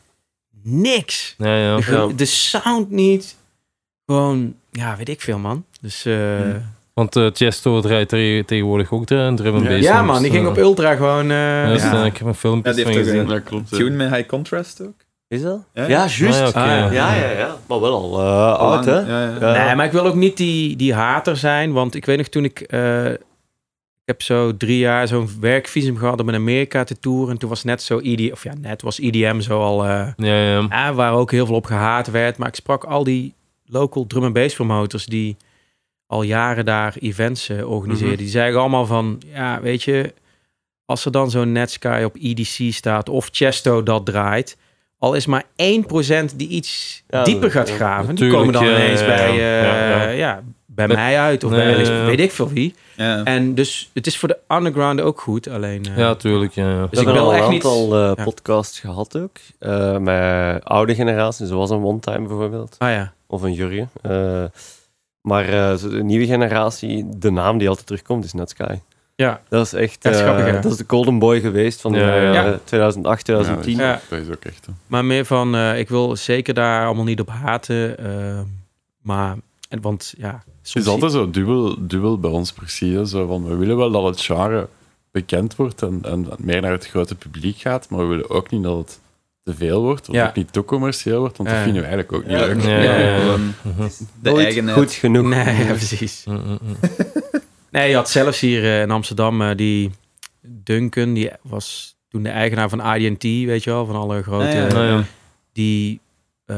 niks. 0.62 1.34
Ja, 1.38 1.56
ja. 1.56 1.76
De, 1.76 2.14
de 2.14 2.24
sound 2.24 2.90
niet. 2.90 3.36
Gewoon, 4.06 4.54
ja, 4.70 4.96
weet 4.96 5.08
ik 5.08 5.20
veel, 5.20 5.38
man. 5.38 5.64
Dus 5.80 6.04
eh. 6.04 6.56
Want 7.00 7.16
eh 7.16 7.26
Tiesto 7.26 7.80
draait 7.80 8.08
te- 8.08 8.42
tegenwoordig 8.46 8.92
ook 8.92 9.06
de 9.06 9.14
een 9.14 9.36
drum 9.36 9.54
and 9.54 9.68
bass. 9.68 9.80
ja, 9.80 10.02
man, 10.02 10.22
die 10.22 10.30
ging 10.30 10.44
eh. 10.44 10.50
op 10.50 10.56
Ultra 10.56 10.94
gewoon. 10.94 11.30
eh, 11.30 11.36
Ja, 11.36 11.66
ja. 11.68 11.72
dus, 11.72 12.04
ik 12.06 12.16
heb 12.16 12.26
een 12.26 12.34
filmpje 12.34 12.70
Ja, 12.70 12.76
die 12.76 12.84
van 12.84 12.94
gezien. 12.94 13.18
een 13.18 13.28
Ja, 13.28 13.38
klopt. 13.38 13.68
tune 13.72 13.96
met 13.96 14.10
high 14.14 14.26
contrast 14.28 14.82
ook. 14.82 14.94
Is 15.28 15.42
dat? 15.42 15.60
Ja. 15.74 15.82
Ja, 15.88 16.06
juist. 16.06 16.40
Ah. 16.56 16.62
Ah, 16.84 16.92
ja, 16.92 17.14
ja, 17.14 17.30
ja. 17.30 17.56
Maar 17.68 17.80
wel 17.80 17.94
al 17.94 18.20
eh, 18.20 18.58
oud, 18.58 18.84
hè? 18.84 18.98
Ja, 18.98 19.22
ja. 19.22 19.36
Ja. 19.40 19.64
Nee, 19.66 19.74
maar 19.74 19.84
ik 19.86 19.92
wil 19.92 20.06
ook 20.06 20.14
niet 20.14 20.36
die, 20.36 20.76
die 20.76 20.94
hater 20.94 21.36
zijn. 21.36 21.72
Want 21.72 21.94
ik 21.94 22.04
weet 22.04 22.16
nog 22.18 22.26
toen 22.26 22.44
ik. 22.44 22.60
eh, 22.60 23.10
ik 23.10 23.18
heb 24.16 24.22
zo 24.22 24.56
drie 24.56 24.78
jaar 24.78 25.08
zo'n 25.08 25.28
werkvisum 25.40 25.96
gehad 25.96 26.20
om 26.20 26.28
in 26.28 26.34
Amerika 26.34 26.84
te 26.84 26.98
toeren. 26.98 27.30
En 27.30 27.38
toen 27.38 27.48
was 27.48 27.64
net 27.64 27.82
zo 27.82 27.98
EDM. 27.98 28.32
Of 28.32 28.44
ja, 28.44 28.52
net 28.60 28.82
was 28.82 28.98
EDM 28.98 29.40
zo 29.40 29.60
al. 29.62 29.84
eh, 29.84 30.06
Ja, 30.16 30.34
ja. 30.42 30.66
Ja, 30.70 30.92
waar 30.94 31.12
ook 31.12 31.30
heel 31.30 31.46
veel 31.46 31.54
op 31.54 31.64
gehaat 31.66 32.10
werd. 32.10 32.36
Maar 32.36 32.48
ik 32.48 32.54
sprak 32.54 32.84
al 32.84 33.04
die 33.04 33.34
local 33.66 34.06
drum 34.06 34.24
and 34.24 34.32
bass 34.32 34.54
promoters 34.54 35.06
die 35.06 35.36
al 36.10 36.22
jaren 36.22 36.64
daar 36.64 36.94
events 37.00 37.48
eh, 37.48 37.70
organiseerden. 37.70 38.14
Mhm. 38.14 38.22
Die 38.22 38.30
zeiden 38.32 38.60
allemaal 38.60 38.86
van, 38.86 39.22
ja, 39.32 39.60
weet 39.60 39.82
je, 39.82 40.14
als 40.84 41.04
er 41.04 41.12
dan 41.12 41.30
zo'n 41.30 41.52
Netsky 41.52 42.02
op 42.04 42.16
EDC 42.20 42.72
staat 42.72 43.08
of 43.08 43.28
Chesto 43.32 43.82
dat 43.82 44.06
draait, 44.06 44.56
al 44.98 45.14
is 45.14 45.26
maar 45.26 45.44
1% 45.56 46.36
die 46.36 46.48
iets 46.48 47.02
Ja, 47.08 47.22
dieper 47.24 47.50
gaat 47.50 47.70
graven, 47.70 48.14
die 48.14 48.30
komen 48.30 48.52
dan 48.52 48.64
ja, 48.64 48.70
ineens 48.70 49.00
ja, 49.00 49.06
bij, 49.06 49.34
ja. 49.36 49.60
eh, 49.60 49.62
Ja, 49.62 50.02
ja, 50.02 50.08
ja. 50.10 50.42
bij 50.66 50.86
mij 50.88 51.18
uit 51.18 51.44
of 51.44 51.50
Nee, 51.50 51.74
bij 51.74 51.84
ja, 51.84 51.92
ja. 51.92 52.04
weet 52.04 52.20
ik 52.20 52.32
veel 52.32 52.48
wie. 52.48 52.74
Ja. 52.96 53.24
En 53.24 53.54
dus 53.54 53.90
het 53.94 54.06
is 54.06 54.18
voor 54.18 54.28
de 54.28 54.38
underground 54.48 55.00
ook 55.00 55.20
goed, 55.20 55.48
alleen... 55.48 55.84
eh, 55.84 55.96
Ja, 55.96 56.14
tuurlijk. 56.14 56.52
Ja, 56.52 56.70
ja. 56.70 56.80
We 56.82 56.88
Dus 56.90 56.98
ik 57.00 57.04
hebben 57.06 57.14
wil 57.14 57.24
al 57.24 57.32
een 57.32 57.38
echt 57.42 57.50
niet- 57.50 57.64
aantal 57.64 57.94
eh, 57.94 58.12
Ja. 58.16 58.24
podcasts 58.24 58.80
gehad 58.80 59.16
ook. 59.18 59.36
eh, 59.58 59.96
met 59.98 60.64
oude 60.64 60.94
generaties, 60.94 61.48
zoals 61.48 61.70
een 61.70 61.84
One 61.84 61.98
Time 61.98 62.26
bijvoorbeeld. 62.28 62.74
Ah 62.78 62.90
ja, 62.90 63.12
Of 63.26 63.42
een 63.42 63.52
Jurgen. 63.52 63.90
Eh, 65.22 65.30
maar 65.30 65.48
eh, 65.72 65.78
de 65.78 66.02
nieuwe 66.02 66.26
generatie, 66.26 67.06
de 67.18 67.30
naam 67.30 67.58
die 67.58 67.68
altijd 67.68 67.86
terugkomt, 67.86 68.24
is 68.24 68.32
Netsky. 68.32 68.64
ja. 69.16 69.40
Dat 69.48 69.66
is 69.66 69.72
echt... 69.72 70.02
Dat 70.02 70.12
is 70.14 70.18
eh, 70.18 70.24
grappig, 70.24 70.44
hè? 70.44 70.60
dat 70.60 70.70
is 70.72 70.76
de 70.78 70.84
golden 70.86 71.18
boy 71.18 71.40
geweest 71.40 71.80
van 71.80 71.92
Ja, 71.92 72.16
eh, 72.16 72.32
ja. 72.34 72.46
eh, 72.46 72.58
2008, 72.64 73.24
2010. 73.24 73.76
Ja, 73.76 73.82
Ja. 73.82 73.92
dat, 73.92 74.00
is, 74.02 74.08
dat 74.08 74.18
is 74.18 74.28
ook 74.28 74.44
echt. 74.44 74.66
hè. 74.66 74.72
Maar 74.86 75.04
meer 75.04 75.24
van, 75.24 75.54
eh, 75.54 75.78
ik 75.78 75.88
wil 75.88 76.16
zeker 76.16 76.54
daar 76.54 76.86
allemaal 76.86 77.04
niet 77.04 77.20
op 77.20 77.28
haten. 77.28 77.98
eh, 77.98 78.40
maar, 79.02 79.36
en, 79.68 79.80
want 79.80 80.14
ja, 80.18 80.42
Het 80.62 80.76
is 80.76 80.86
altijd 80.86 81.12
zo 81.12 81.30
dubbel, 81.30 81.76
dubbel 81.86 82.18
bij 82.20 82.30
ons 82.30 82.52
precies. 82.52 83.10
Zo 83.10 83.26
van, 83.26 83.44
we 83.48 83.54
willen 83.56 83.76
wel 83.76 83.90
dat 83.90 84.04
het 84.04 84.20
genre 84.20 84.68
bekend 85.10 85.56
wordt 85.56 85.82
en, 85.82 86.00
en 86.02 86.28
meer 86.38 86.60
naar 86.60 86.72
het 86.72 86.86
grote 86.86 87.14
publiek 87.14 87.58
gaat, 87.58 87.88
maar 87.88 88.00
we 88.00 88.06
willen 88.06 88.30
ook 88.30 88.50
niet 88.50 88.62
dat 88.62 88.76
het 88.78 89.00
te 89.50 89.56
veel 89.56 89.82
wordt, 89.82 90.08
of 90.08 90.14
Ja. 90.14 90.26
ook 90.28 90.34
niet 90.34 90.52
te 90.52 90.64
commercieel 90.64 91.20
wordt, 91.20 91.36
want 91.36 91.48
Ja. 91.48 91.54
dat 91.54 91.64
vinden 91.64 91.82
we 91.82 91.88
eigenlijk 91.88 92.18
ook 92.18 92.26
niet 92.30 92.38
Ja. 92.38 92.46
leuk. 92.46 92.56
Mhm. 93.62 93.88
De 94.22 94.30
Nooit 94.30 94.44
eigenheid. 94.44 94.76
goed 94.78 94.92
genoeg. 94.92 95.28
Nee, 95.28 95.56
ja, 95.56 95.72
precies. 95.72 96.24
Mm, 96.28 96.34
mm, 96.46 96.58
mm. 96.62 96.76
Nee, 97.70 97.88
je 97.88 97.94
had 97.94 98.10
zelfs 98.10 98.40
hier 98.40 98.64
eh, 98.64 98.80
in 98.80 98.90
Amsterdam 98.90 99.42
eh, 99.42 99.56
die 99.56 99.90
Duncan, 100.42 101.14
die 101.14 101.30
was 101.42 101.96
toen 102.08 102.22
de 102.22 102.28
eigenaar 102.28 102.68
van 102.68 102.80
AD&T, 102.80 103.22
weet 103.22 103.64
je 103.64 103.70
wel, 103.70 103.86
van 103.86 103.96
alle 103.96 104.22
grote... 104.22 104.44
Ja, 104.44 104.52
ja, 104.52 104.68
ja. 104.68 104.84
Ja. 104.88 105.04
Die 105.52 106.00
eh, 106.46 106.56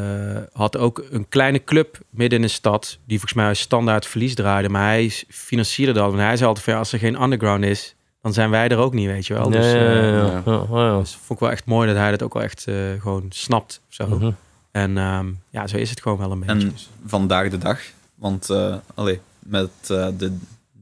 had 0.53 0.76
ook 0.76 1.05
een 1.11 1.28
kleine 1.28 1.64
club 1.64 1.99
midden 2.11 2.38
in 2.38 2.45
de 2.45 2.51
stad, 2.53 2.99
die 3.07 3.18
volgens 3.18 3.32
mij 3.43 3.55
standaard 3.55 4.07
verlies 4.07 4.34
draaide. 4.34 4.68
Maar 4.68 4.86
hij 4.88 5.12
financierde 5.28 5.93
dat. 5.93 6.12
En 6.12 6.18
hij 6.18 6.36
zei 6.36 6.49
altijd 6.49 6.64
van, 6.64 6.72
ja, 6.74 6.78
als 6.78 6.93
er 6.93 6.99
geen 6.99 7.22
underground 7.22 7.64
is, 7.64 7.95
dan 8.23 8.33
zijn 8.33 8.51
wij 8.51 8.68
er 8.68 8.77
ook 8.79 8.93
niet, 8.95 9.07
weet 9.07 9.27
je 9.27 9.35
wel. 9.35 9.51
Dus, 9.51 9.64
ja, 9.73 9.79
eh, 9.79 9.95
ja, 9.95 10.11
ja. 10.11 10.43
ja. 10.47 10.66
Ja, 10.70 10.85
ja. 10.87 10.99
dus 10.99 11.11
vond 11.14 11.31
ik 11.31 11.39
wel 11.39 11.51
echt 11.51 11.64
mooi 11.64 11.89
dat 11.89 11.97
hij 11.97 12.11
dat 12.11 12.23
ook 12.23 12.35
wel 12.35 12.43
echt 12.43 12.66
eh, 12.66 12.75
gewoon 12.99 13.27
snapt. 13.29 13.81
Zo. 13.89 14.07
Mhm. 14.07 14.31
En 14.70 14.99
ehm, 14.99 15.27
ja, 15.51 15.66
zo 15.66 15.77
is 15.77 15.91
het 15.91 16.01
gewoon 16.03 16.18
wel 16.18 16.31
een 16.31 16.41
beetje. 16.41 16.53
En 16.55 16.73
vandaag 17.07 17.51
de 17.51 17.59
dag, 17.59 17.81
want 18.14 18.51
eh, 18.51 18.77
allee, 18.95 19.20
met 19.39 19.70
eh, 19.89 20.09
de 20.18 20.37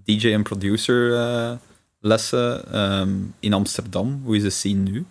DJ 0.04 0.32
en 0.32 0.42
producer 0.42 1.14
eh, 1.16 1.52
lessen 2.00 2.72
ehm, 2.72 3.10
in 3.40 3.52
Amsterdam, 3.52 4.20
hoe 4.24 4.36
is 4.36 4.42
de 4.42 4.50
scene 4.50 4.90
nu? 4.90 5.04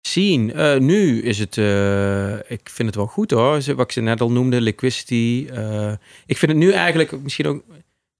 Zien, 0.00 0.52
eh, 0.52 0.78
nu 0.78 1.22
is 1.22 1.38
het, 1.38 1.58
eh, 1.58 2.32
ik 2.34 2.60
vind 2.70 2.88
het 2.88 2.94
wel 2.94 3.06
goed 3.06 3.30
hoor. 3.30 3.60
Zo- 3.60 3.74
Wat 3.74 3.84
ik 3.86 3.92
ze 3.92 4.00
net 4.00 4.20
al 4.20 4.30
noemde, 4.30 4.60
liquidity. 4.60 5.48
eh, 5.52 5.92
ik 6.26 6.38
vind 6.38 6.50
het 6.52 6.60
nu 6.60 6.72
eigenlijk 6.72 7.22
misschien 7.22 7.46
ook, 7.46 7.62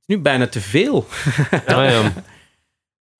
nu 0.07 0.19
bijna 0.19 0.47
te 0.47 0.61
veel. 0.61 1.07
Ja. 1.67 2.12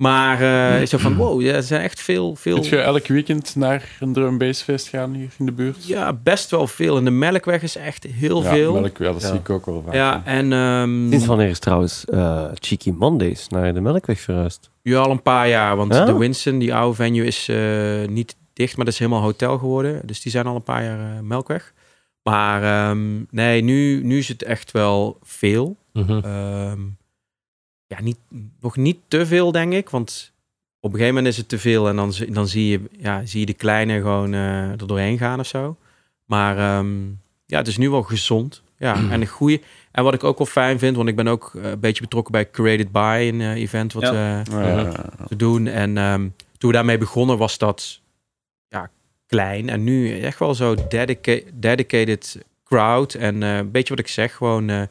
Maar 0.09 0.41
eh 0.81 0.87
zo 0.87 0.99
van, 0.99 1.17
wow, 1.17 1.41
ja, 1.43 1.53
er 1.53 1.63
zijn 1.63 1.83
echt 1.83 2.01
veel, 2.01 2.35
veel, 2.37 2.57
Moet 2.57 2.67
je 2.67 2.77
elk 2.81 3.07
weekend 3.07 3.57
naar 3.57 3.97
een 4.01 4.13
drum 4.13 4.39
bass 4.39 4.63
feest 4.63 4.89
gaan 4.89 5.13
hier 5.15 5.29
in 5.39 5.47
de 5.47 5.53
buurt? 5.53 5.87
ja, 5.87 6.13
best 6.13 6.51
wel 6.51 6.67
veel. 6.67 6.97
En 6.97 7.05
de 7.05 7.11
melkweg 7.11 7.63
is 7.63 7.77
echt 7.77 8.05
heel 8.05 8.43
ja, 8.43 8.51
veel. 8.51 8.73
Melk, 8.73 8.99
ja, 8.99 9.13
dat 9.13 9.23
Ja. 9.23 9.29
zie 9.29 9.39
ik 9.39 9.51
ook 9.51 9.67
wel 9.67 9.83
vaak. 9.87 9.95
Ja, 9.95 10.23
en 10.25 10.53
ehm, 10.53 11.09
Sinds 11.11 11.27
wanneer 11.27 11.49
is 11.49 11.59
trouwens 11.59 12.05
eh, 12.05 12.45
Cheeky 12.55 12.91
Mondays 12.91 13.49
naar 13.49 13.75
de 13.75 13.81
Melkweg 13.81 14.21
verhuisd? 14.21 14.71
ja, 14.83 14.99
al 15.01 15.11
een 15.11 15.23
paar 15.23 15.49
jaar. 15.49 15.77
Want 15.77 15.95
Ja? 15.95 16.05
de 16.05 16.19
Winston, 16.19 16.59
die 16.59 16.75
oude 16.75 16.95
venue, 16.97 17.27
is 17.27 17.49
eh, 17.49 17.57
niet 18.09 18.37
dicht, 18.53 18.77
maar 18.77 18.85
dat 18.85 18.95
is 18.95 19.01
helemaal 19.01 19.23
hotel 19.23 19.59
geworden. 19.59 20.01
Dus 20.05 20.21
die 20.23 20.33
zijn 20.33 20.47
al 20.47 20.55
een 20.55 20.63
paar 20.63 20.85
jaar 20.85 20.99
eh, 21.17 21.21
melkweg. 21.23 21.73
Maar 22.23 22.63
ehm, 22.63 23.23
nee, 23.31 23.63
nu, 23.63 24.05
nu 24.05 24.19
is 24.19 24.29
het 24.29 24.43
echt 24.43 24.71
wel 24.71 25.19
veel. 25.23 25.77
Mhm. 25.93 26.19
Ehm, 26.25 26.81
ja, 27.97 28.03
niet, 28.03 28.19
nog 28.61 28.77
niet 28.77 28.99
te 29.09 29.27
veel, 29.27 29.53
denk 29.53 29.73
ik. 29.73 29.91
Want 29.91 30.33
op 30.81 30.91
een 30.93 30.99
gegeven 30.99 31.15
moment 31.15 31.33
is 31.33 31.37
het 31.39 31.49
te 31.49 31.59
veel. 31.59 31.89
En 31.89 31.97
dan, 31.97 32.13
dan 32.29 32.49
zie, 32.49 32.69
je, 32.69 32.81
ja, 32.99 33.27
zie 33.27 33.41
je 33.41 33.47
de 33.47 33.55
kleine 33.55 34.01
gewoon 34.01 34.35
eh, 34.35 34.71
er 34.71 34.87
doorheen 34.87 35.19
gaan 35.19 35.41
of 35.41 35.47
zo. 35.47 35.77
Maar 36.25 36.59
ehm, 36.59 37.05
ja, 37.47 37.59
het 37.59 37.67
is 37.67 37.77
nu 37.77 37.91
wel 37.91 38.03
gezond. 38.03 38.63
Ja, 38.79 38.95
en 39.11 39.21
een 39.21 39.27
goede. 39.27 39.61
En 39.91 40.05
wat 40.05 40.15
ik 40.15 40.25
ook 40.25 40.39
wel 40.39 40.47
fijn 40.47 40.79
vind, 40.79 40.97
want 40.97 41.09
ik 41.09 41.17
ben 41.17 41.29
ook 41.29 41.53
eh, 41.55 41.71
een 41.71 41.81
beetje 41.81 42.03
betrokken 42.03 42.33
bij 42.33 42.51
Created 42.51 42.93
By, 42.93 43.31
een 43.33 43.41
eh, 43.41 43.51
event 43.55 43.93
wat 43.93 44.03
Ja. 44.03 44.43
te 45.29 45.37
doen. 45.37 45.67
En 45.67 45.99
ehm, 45.99 46.29
toen 46.59 46.71
we 46.71 46.77
daarmee 46.77 46.99
begonnen 46.99 47.39
was 47.39 47.59
dat 47.59 48.01
ja, 48.69 48.91
klein. 49.27 49.69
En 49.69 49.85
nu 49.85 50.21
echt 50.21 50.39
wel 50.39 50.55
zo 50.55 50.75
dedica 50.89 51.39
dedicated 51.55 52.45
crowd. 52.65 53.15
En 53.15 53.43
een 53.43 53.71
beetje 53.71 53.95
wat 53.95 54.05
ik 54.05 54.09
zeg, 54.09 54.35
gewoon 54.35 54.89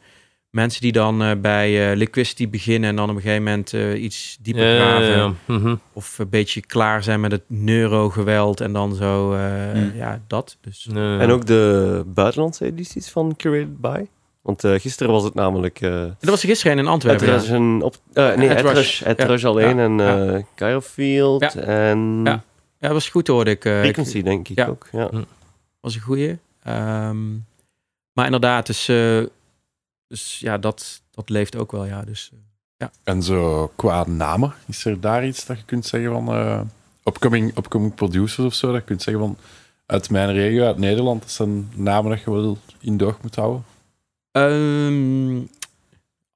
mensen 0.54 0.82
die 0.82 0.92
dan 0.92 1.24
eh, 1.24 1.32
bij 1.42 1.92
eh, 1.92 1.98
Liquidity 1.98 2.50
beginnen 2.50 2.90
en 2.90 2.96
dan 2.96 3.10
op 3.10 3.16
een 3.16 3.22
gegeven 3.22 3.44
moment 3.44 3.74
eh, 3.74 4.04
iets 4.04 4.38
dieper 4.42 4.64
Ja, 4.64 4.74
ja, 4.74 5.00
graven. 5.02 5.38
Mhm. 5.46 5.76
Of 5.94 6.20
een 6.20 6.30
beetje 6.30 6.62
klaar 6.62 7.04
zijn 7.04 7.20
met 7.20 7.32
het 7.32 7.44
neurogeweld 7.48 8.62
en 8.62 8.74
dan 8.74 8.96
zo, 8.96 9.34
eh, 9.34 9.40
Hmm. 9.72 9.92
ja, 9.96 10.22
dat. 10.28 10.58
Dus 10.62 10.88
Ja, 10.94 11.14
ja. 11.14 11.20
En 11.20 11.30
ook 11.32 11.46
de 11.46 12.04
buitenlandse 12.06 12.66
edities 12.66 13.10
van 13.10 13.36
Curated 13.38 13.82
By? 13.82 14.06
Want 14.42 14.64
eh, 14.64 14.80
gisteren 14.80 15.12
was 15.14 15.24
het 15.24 15.34
namelijk 15.34 15.82
uh, 15.82 15.92
dat 16.20 16.30
was 16.30 16.42
er 16.42 16.48
gisteren 16.48 16.78
in 16.78 16.88
Antwerpen. 16.88 17.28
Edrush 17.28 17.48
ja. 17.48 17.54
en 17.54 17.82
op, 17.82 17.96
eh, 18.14 18.36
nee, 18.36 18.50
Rush. 18.50 19.02
Edrush, 19.02 19.46
alleen 19.46 19.78
Ja. 19.78 19.84
en 19.84 19.98
Ja. 19.98 20.26
eh 20.34 20.44
Cairo 20.56 20.82
Field 20.82 21.42
Ja. 21.54 21.54
en 21.62 22.22
Ja. 22.24 22.32
Ja, 22.80 22.90
dat 22.90 22.92
was 22.92 23.10
goed 23.10 23.28
hoorde 23.28 23.52
ik. 23.52 23.66
eh, 23.66 23.76
ik- 23.78 23.84
Frequency 23.84 24.22
denk 24.22 24.48
ik 24.50 24.58
Ja. 24.58 24.66
ook. 24.68 24.88
Ja. 24.92 25.10
was 25.82 25.96
een 25.96 26.02
goeie. 26.02 26.38
Ehm, 26.64 27.32
maar 28.14 28.26
inderdaad, 28.26 28.66
dus, 28.66 28.88
eh, 28.88 29.18
dus 30.14 30.40
ja, 30.40 30.58
dat, 30.58 31.02
dat 31.12 31.30
leeft 31.30 31.56
ook 31.56 31.72
wel, 31.72 31.86
ja. 31.86 32.02
Dus, 32.02 32.32
eh, 32.78 32.88
En 33.04 33.24
zo 33.24 33.72
qua 33.76 34.04
namen, 34.08 34.54
is 34.68 34.86
er 34.86 35.00
daar 35.02 35.26
iets 35.26 35.46
dat 35.46 35.58
je 35.58 35.66
kunt 35.66 35.86
zeggen 35.86 36.12
van 36.12 36.28
eh, 36.28 36.62
upcoming, 37.04 37.58
upcoming 37.58 37.96
producers 37.96 38.46
of 38.46 38.54
zo? 38.54 38.68
Dat 38.68 38.76
je 38.76 38.82
kunt 38.88 39.02
zeggen 39.02 39.24
van 39.24 39.38
uit 39.86 40.10
mijn 40.10 40.34
regio, 40.34 40.66
uit 40.66 40.78
Nederland, 40.78 41.22
dat 41.22 41.32
zijn 41.32 41.72
namen 41.76 42.12
dat 42.12 42.22
je 42.22 42.32
wel 42.32 42.58
in 42.80 42.98
de 42.98 43.06
oog 43.06 43.22
moet 43.22 43.36
houden? 43.36 43.64
Ehm, 44.32 45.42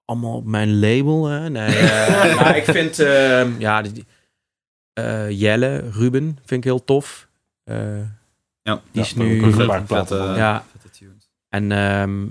allemaal 0.05 0.35
op 0.35 0.45
mijn 0.45 0.79
label. 0.79 1.25
Hè? 1.25 1.49
Nee, 1.49 1.75
eh, 1.77 2.35
maar 2.39 2.57
ik 2.57 2.63
vind 2.63 2.99
ehm, 3.15 3.51
ja, 3.59 3.81
die, 3.81 4.05
eh, 4.93 5.29
Jelle, 5.39 5.89
Ruben, 5.91 6.25
vind 6.45 6.51
ik 6.51 6.63
heel 6.63 6.83
tof. 6.83 7.27
Eh, 7.63 7.97
Ja, 8.61 8.81
die 8.91 9.01
is 9.01 9.09
Ja, 9.09 9.17
nu. 9.17 9.43
een 9.43 9.67
paar 9.67 9.83
platen. 9.83 10.35
Ja. 10.35 10.63
vette 10.71 10.89
tunes. 10.97 11.29
En 11.49 11.71
ehm, 11.71 12.25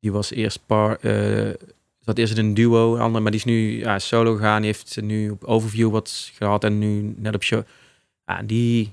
die 0.00 0.12
was 0.12 0.30
eerst 0.30 0.66
par, 0.66 0.98
eh, 1.00 1.54
zat 2.00 2.18
eerst 2.18 2.38
in 2.38 2.44
een 2.44 2.54
duo, 2.54 2.96
ander, 2.96 3.22
maar 3.22 3.30
die 3.30 3.40
is 3.40 3.46
nu 3.46 3.78
ja, 3.78 3.98
solo 3.98 4.34
gegaan. 4.34 4.62
Die 4.62 4.70
heeft 4.70 5.00
nu 5.00 5.30
op 5.30 5.44
Overview 5.44 5.90
wat 5.90 6.30
gehad 6.34 6.64
en 6.64 6.78
nu 6.78 7.14
net 7.16 7.34
op 7.34 7.42
show. 7.42 7.62
Ja, 8.24 8.42
die, 8.42 8.92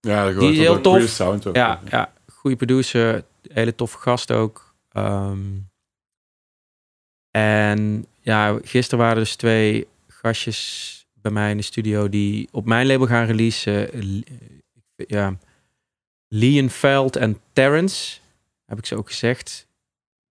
Ja, 0.00 0.30
Die 0.30 0.52
is 0.52 0.58
heel 0.58 0.80
tof. 0.80 0.92
Goede 0.92 1.06
sound 1.08 1.46
ook. 1.46 1.54
ja, 1.54 1.80
ja, 1.90 2.12
goede 2.26 2.56
producer, 2.56 3.24
hele 3.48 3.74
toffe 3.74 3.98
gast 3.98 4.30
ook. 4.30 4.74
Ehm, 4.88 5.40
en 7.30 8.06
ja, 8.20 8.58
gisteren 8.62 9.04
waren 9.04 9.22
dus 9.22 9.36
twee 9.36 9.86
gastjes 10.08 11.06
bij 11.14 11.32
mij 11.32 11.50
in 11.50 11.56
de 11.56 11.62
studio 11.62 12.08
die 12.08 12.48
op 12.52 12.64
mijn 12.66 12.86
label 12.86 13.06
gaan 13.06 13.26
releasen. 13.26 14.24
Ja, 14.96 15.36
Veld 16.68 17.16
en 17.16 17.38
Terrence, 17.52 18.18
heb 18.66 18.78
ik 18.78 18.86
ze 18.86 18.96
ook 18.96 19.08
gezegd. 19.08 19.66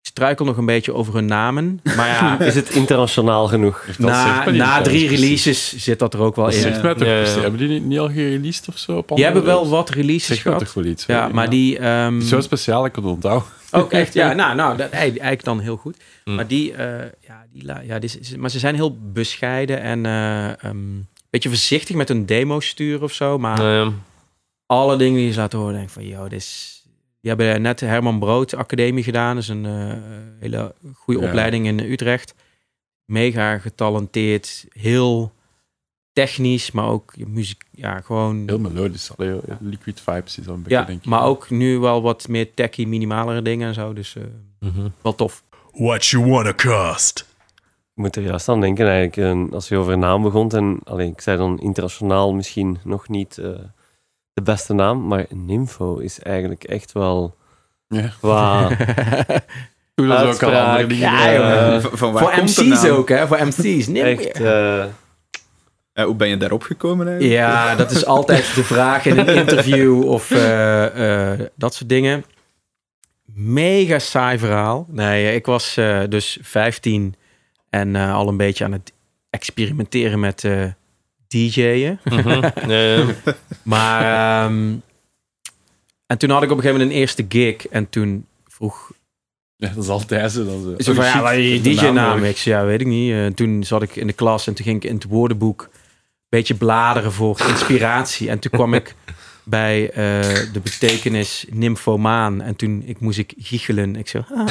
Ik 0.01 0.07
struikel 0.07 0.45
nog 0.45 0.57
een 0.57 0.65
beetje 0.65 0.93
over 0.93 1.13
hun 1.13 1.25
namen. 1.25 1.79
Maar 1.83 2.07
ja, 2.07 2.39
Is 2.45 2.55
het 2.55 2.69
internationaal 2.69 3.47
genoeg? 3.47 3.85
Na, 3.97 4.49
na 4.51 4.81
drie 4.81 5.05
precies. 5.05 5.19
releases 5.19 5.77
zit 5.77 5.99
dat 5.99 6.13
er 6.13 6.19
ook 6.19 6.35
wel 6.35 6.45
Dat 6.45 6.53
in. 6.53 6.61
zegt 6.61 6.81
mij 6.81 6.93
toch 6.93 7.07
Ja, 7.07 7.13
ja. 7.13 7.21
precies. 7.21 7.41
Hebben 7.41 7.59
die 7.59 7.67
niet, 7.69 7.85
niet 7.85 7.99
al 7.99 8.07
gereleased 8.09 8.67
of 8.67 8.77
zo? 8.77 8.97
Op 8.97 9.15
Die 9.15 9.23
hebben 9.25 9.43
wel 9.43 9.67
wat 9.69 9.89
releases 9.89 10.25
Zegt 10.27 10.43
mij 10.43 10.53
gehad. 10.53 10.59
toch 10.73 10.83
wel 10.83 10.91
iets? 10.91 11.05
Ja, 11.05 11.27
je, 11.27 11.33
maar 11.33 11.49
die... 11.49 11.79
ehm, 11.79 12.21
Zo 12.21 12.41
speciaal, 12.41 12.85
ik 12.85 12.91
kan 12.91 13.03
het 13.03 13.13
onthouden. 13.13 13.47
Ook 13.71 13.91
echt, 13.91 14.13
ja. 14.13 14.33
Nou, 14.41 14.55
nou 14.55 14.77
dat, 14.77 14.89
eigenlijk 14.89 15.43
dan 15.43 15.59
heel 15.59 15.77
goed. 15.77 15.97
Mm. 16.25 16.35
Maar 16.35 16.47
die, 16.47 16.73
eh, 16.73 17.05
ja, 17.27 17.45
die, 17.53 17.65
la- 17.65 17.81
ja, 17.85 17.99
die, 17.99 18.09
is- 18.19 18.35
maar 18.35 18.49
ze 18.49 18.59
zijn 18.59 18.75
heel 18.75 18.97
bescheiden 19.13 19.81
en 19.81 20.05
eh 20.05 20.69
een 20.69 21.07
beetje 21.29 21.49
voorzichtig 21.49 21.95
met 21.95 22.09
een 22.09 22.25
demo 22.25 22.59
sturen 22.59 23.01
of 23.03 23.13
zo. 23.13 23.37
Maar 23.37 23.57
Nou 23.57 23.69
ja. 23.89 23.91
alle 24.65 24.97
dingen 24.97 25.19
die 25.19 25.31
ze 25.31 25.39
laten 25.39 25.59
horen, 25.59 25.73
denk 25.73 25.85
ik 25.87 25.93
van, 25.93 26.05
joh, 26.07 26.23
dit 26.23 26.33
is... 26.39 26.78
Die 27.21 27.31
hebben 27.31 27.61
net 27.61 27.79
de 27.79 27.85
Herman 27.85 28.19
Brood 28.19 28.55
Academie 28.55 29.03
gedaan. 29.03 29.33
Dat 29.35 29.43
is 29.43 29.49
een 29.49 29.65
eh, 29.65 29.97
hele 30.39 30.73
goede 30.93 31.19
Ja. 31.21 31.27
opleiding 31.27 31.65
in 31.65 31.79
Utrecht. 31.79 32.35
Mega 33.05 33.57
getalenteerd, 33.57 34.65
heel 34.71 35.31
technisch, 36.13 36.71
maar 36.71 36.87
ook 36.87 37.13
muziek, 37.27 37.63
ja, 37.71 38.01
gewoon... 38.01 38.43
Heel 38.45 38.59
melodisch. 38.59 39.11
Liquid 39.59 40.01
Vibes 40.01 40.37
is 40.37 40.47
al 40.47 40.53
een 40.53 40.61
beetje, 40.63 40.77
ja, 40.77 40.83
denk 40.85 40.99
ik. 40.99 41.05
maar 41.05 41.23
ook 41.23 41.49
nu 41.49 41.77
wel 41.79 42.01
wat 42.01 42.27
meer 42.27 42.53
techie, 42.53 42.87
minimalere 42.87 43.41
dingen 43.41 43.67
en 43.67 43.73
zo. 43.73 43.93
Dus 43.93 44.15
eh, 44.15 44.23
Mhm. 44.59 44.87
wel 45.01 45.15
tof. 45.15 45.43
What 45.71 46.05
you 46.05 46.25
wanna 46.29 46.53
cost? 46.53 47.27
Ik 47.95 48.05
moet 48.05 48.15
er 48.15 48.23
juist 48.23 48.49
aan 48.49 48.61
denken 48.61 48.87
eigenlijk, 48.87 49.47
eh, 49.49 49.53
als 49.53 49.67
je 49.67 49.77
over 49.77 49.93
een 49.93 49.99
naam 49.99 50.21
begon. 50.21 50.49
En 50.51 50.79
alleen, 50.83 51.11
ik 51.11 51.21
zei 51.21 51.37
dan 51.37 51.59
internationaal 51.59 52.33
misschien 52.33 52.77
nog 52.83 53.07
niet 53.07 53.37
eh, 53.37 53.49
de 54.43 54.51
beste 54.51 54.73
naam, 54.73 55.07
maar 55.07 55.25
Nympho 55.29 55.97
is 55.97 56.19
eigenlijk 56.19 56.63
echt 56.63 56.91
wel 56.91 57.35
Ja. 57.87 58.11
Doe 59.95 60.07
dat 60.07 60.25
ook 60.25 60.43
al 60.43 60.59
andere 60.59 60.87
dingen. 60.87 61.11
Ja, 61.11 61.73
eh, 61.75 61.85
van 61.91 62.11
waar 62.11 62.23
Voor 62.23 62.31
komt 62.33 62.57
MC's 62.57 62.85
ook, 62.85 63.09
hè? 63.09 63.27
Voor 63.27 63.45
MC's. 63.47 63.87
Nee, 63.87 64.03
echt... 64.17 64.39
eh, 64.41 64.83
Eh, 65.93 66.05
hoe 66.05 66.15
ben 66.15 66.27
je 66.27 66.37
daarop 66.37 66.61
gekomen 66.63 67.07
eigenlijk? 67.07 67.37
Ja, 67.39 67.75
dat 67.75 67.91
is 67.91 68.05
altijd 68.05 68.55
de 68.55 68.63
vraag 68.63 69.05
in 69.05 69.17
een 69.17 69.27
interview 69.45 70.03
of 70.07 70.31
eh, 70.31 71.31
eh, 71.31 71.39
dat 71.55 71.73
soort 71.73 71.89
dingen. 71.89 72.25
Mega 73.33 73.99
saai 73.99 74.37
verhaal. 74.37 74.85
Nee, 74.89 75.35
ik 75.35 75.45
was 75.45 75.77
eh, 75.77 75.99
dus 76.09 76.37
15 76.41 77.15
en 77.69 77.95
eh, 77.95 78.13
al 78.13 78.27
een 78.27 78.37
beetje 78.37 78.63
aan 78.65 78.71
het 78.71 78.93
experimenteren 79.29 80.19
met 80.19 80.43
eh 80.43 80.65
DJ'en. 81.29 81.99
Mhm. 82.03 82.49
Maar, 83.63 84.01
ehm, 84.45 84.73
en 86.05 86.17
toen 86.17 86.29
had 86.29 86.43
ik 86.43 86.51
op 86.51 86.57
een 86.57 86.63
gegeven 86.63 86.71
moment 86.71 86.91
een 86.91 86.97
eerste 86.97 87.25
gig 87.29 87.67
en 87.67 87.89
toen 87.89 88.25
vroeg 88.47 88.91
ja, 89.59 89.69
dat 89.75 89.83
is 89.83 89.89
altijd 89.89 90.31
zo. 90.31 90.45
Dan 90.45 90.75
zo. 90.77 90.93
Van, 90.93 91.03
Oh, 91.05 91.11
ja, 91.11 91.29
je 91.31 91.61
DJ-naam? 91.61 91.93
nodig. 91.95 92.29
Ik 92.29 92.37
zei, 92.37 92.55
ja, 92.55 92.65
weet 92.65 92.81
ik 92.81 92.87
niet. 92.87 93.11
Eh, 93.11 93.25
toen 93.25 93.63
zat 93.63 93.81
ik 93.81 93.95
in 93.95 94.07
de 94.07 94.13
klas 94.13 94.47
en 94.47 94.53
toen 94.53 94.65
ging 94.65 94.83
ik 94.83 94.89
in 94.89 94.95
het 94.95 95.03
woordenboek 95.03 95.61
een 95.61 95.69
beetje 96.29 96.55
bladeren 96.55 97.11
voor 97.11 97.39
inspiratie. 97.47 98.29
En 98.29 98.39
toen 98.39 98.51
kwam 98.51 98.73
ik 98.73 98.95
bij 99.43 99.89
eh, 99.89 99.95
de 100.53 100.59
betekenis 100.63 101.45
nymphomaan. 101.49 102.41
En 102.41 102.55
toen 102.55 102.83
ik, 102.85 102.99
moest 102.99 103.17
ik 103.17 103.33
giechelen. 103.37 103.95
Ik 103.95 104.07
zo, 104.07 104.23
"Ah." 104.33 104.47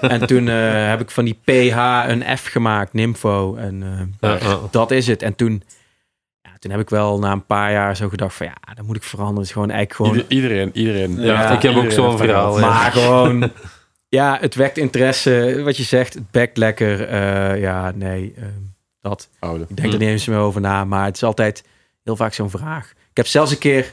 En 0.12 0.26
toen 0.26 0.48
eh, 0.48 0.88
heb 0.88 1.00
ik 1.00 1.10
van 1.10 1.24
die 1.24 1.38
PH 1.44 2.04
een 2.08 2.38
F 2.38 2.46
gemaakt, 2.46 2.92
nympho. 2.92 3.54
En 3.56 3.84
dat 4.70 4.90
is 4.90 5.06
het. 5.06 5.22
En 5.22 5.34
toen, 5.34 5.62
toen 6.58 6.70
heb 6.70 6.80
ik 6.80 6.90
wel 6.90 7.18
na 7.18 7.32
een 7.32 7.46
paar 7.46 7.72
jaar 7.72 7.96
zo 7.96 8.08
gedacht 8.08 8.34
van, 8.34 8.46
ja, 8.46 8.74
dat 8.74 8.84
moet 8.86 8.96
ik 8.96 9.02
veranderen. 9.02 9.38
Het 9.40 9.46
is 9.46 9.52
gewoon 9.52 9.70
eigenlijk 9.70 10.00
gewoon 10.00 10.16
Ieder- 10.16 10.30
iedereen, 10.52 10.70
iedereen. 10.76 11.20
Ja, 11.20 11.42
Ja, 11.42 11.50
ik 11.56 11.62
heb 11.62 11.74
ook 11.76 11.90
zo'n 11.90 12.16
verhaal. 12.18 12.58
maar 12.58 12.92
gewoon, 12.92 13.50
ja, 14.08 14.38
het 14.40 14.54
wekt 14.54 14.78
interesse. 14.78 15.60
Wat 15.64 15.76
je 15.76 15.82
zegt, 15.82 16.14
het 16.14 16.30
bekt 16.30 16.56
lekker. 16.56 17.08
eh, 17.08 17.60
ja, 17.60 17.92
nee, 17.94 18.32
ehm, 18.36 18.46
dat. 19.00 19.28
Oude. 19.38 19.64
Ik 19.68 19.76
denk 19.76 19.88
Hm. 19.88 19.94
er 19.94 20.00
niet 20.00 20.08
eens 20.08 20.26
meer 20.26 20.38
over 20.38 20.60
na, 20.60 20.84
maar 20.84 21.04
het 21.04 21.16
is 21.16 21.22
altijd 21.22 21.64
heel 22.04 22.16
vaak 22.16 22.34
zo'n 22.34 22.50
vraag. 22.50 22.90
Ik 22.90 23.16
heb 23.16 23.26
zelfs 23.26 23.50
een 23.50 23.58
keer, 23.58 23.92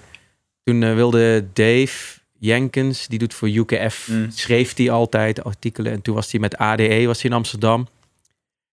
toen 0.63 0.83
eh, 0.83 0.93
wilde 0.93 1.45
Dave 1.53 2.19
Jenkins, 2.39 3.07
die 3.07 3.19
doet 3.19 3.33
voor 3.33 3.49
UKF, 3.49 4.07
Mm. 4.11 4.31
schreef 4.31 4.77
hij 4.77 4.89
altijd 4.91 5.43
artikelen. 5.43 5.91
En 5.91 6.01
toen 6.01 6.15
was 6.15 6.31
hij 6.31 6.39
met 6.39 6.57
ADE, 6.57 7.05
was 7.05 7.21
hij 7.21 7.31
in 7.31 7.37
Amsterdam. 7.37 7.87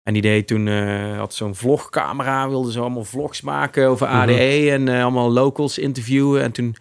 En 0.04 0.12
die 0.12 0.22
deed 0.22 0.46
toen, 0.46 0.68
eh, 0.68 1.16
had 1.18 1.34
zo'n 1.34 1.54
vlogcamera, 1.54 2.48
wilde 2.48 2.72
zo 2.72 2.80
allemaal 2.80 3.04
vlogs 3.04 3.40
maken 3.40 3.86
over 3.88 4.06
Mhm. 4.06 4.16
ADE 4.16 4.70
en 4.70 4.88
eh, 4.88 5.02
allemaal 5.02 5.30
locals 5.32 5.78
interviewen. 5.78 6.42
En 6.42 6.52
toen 6.52 6.76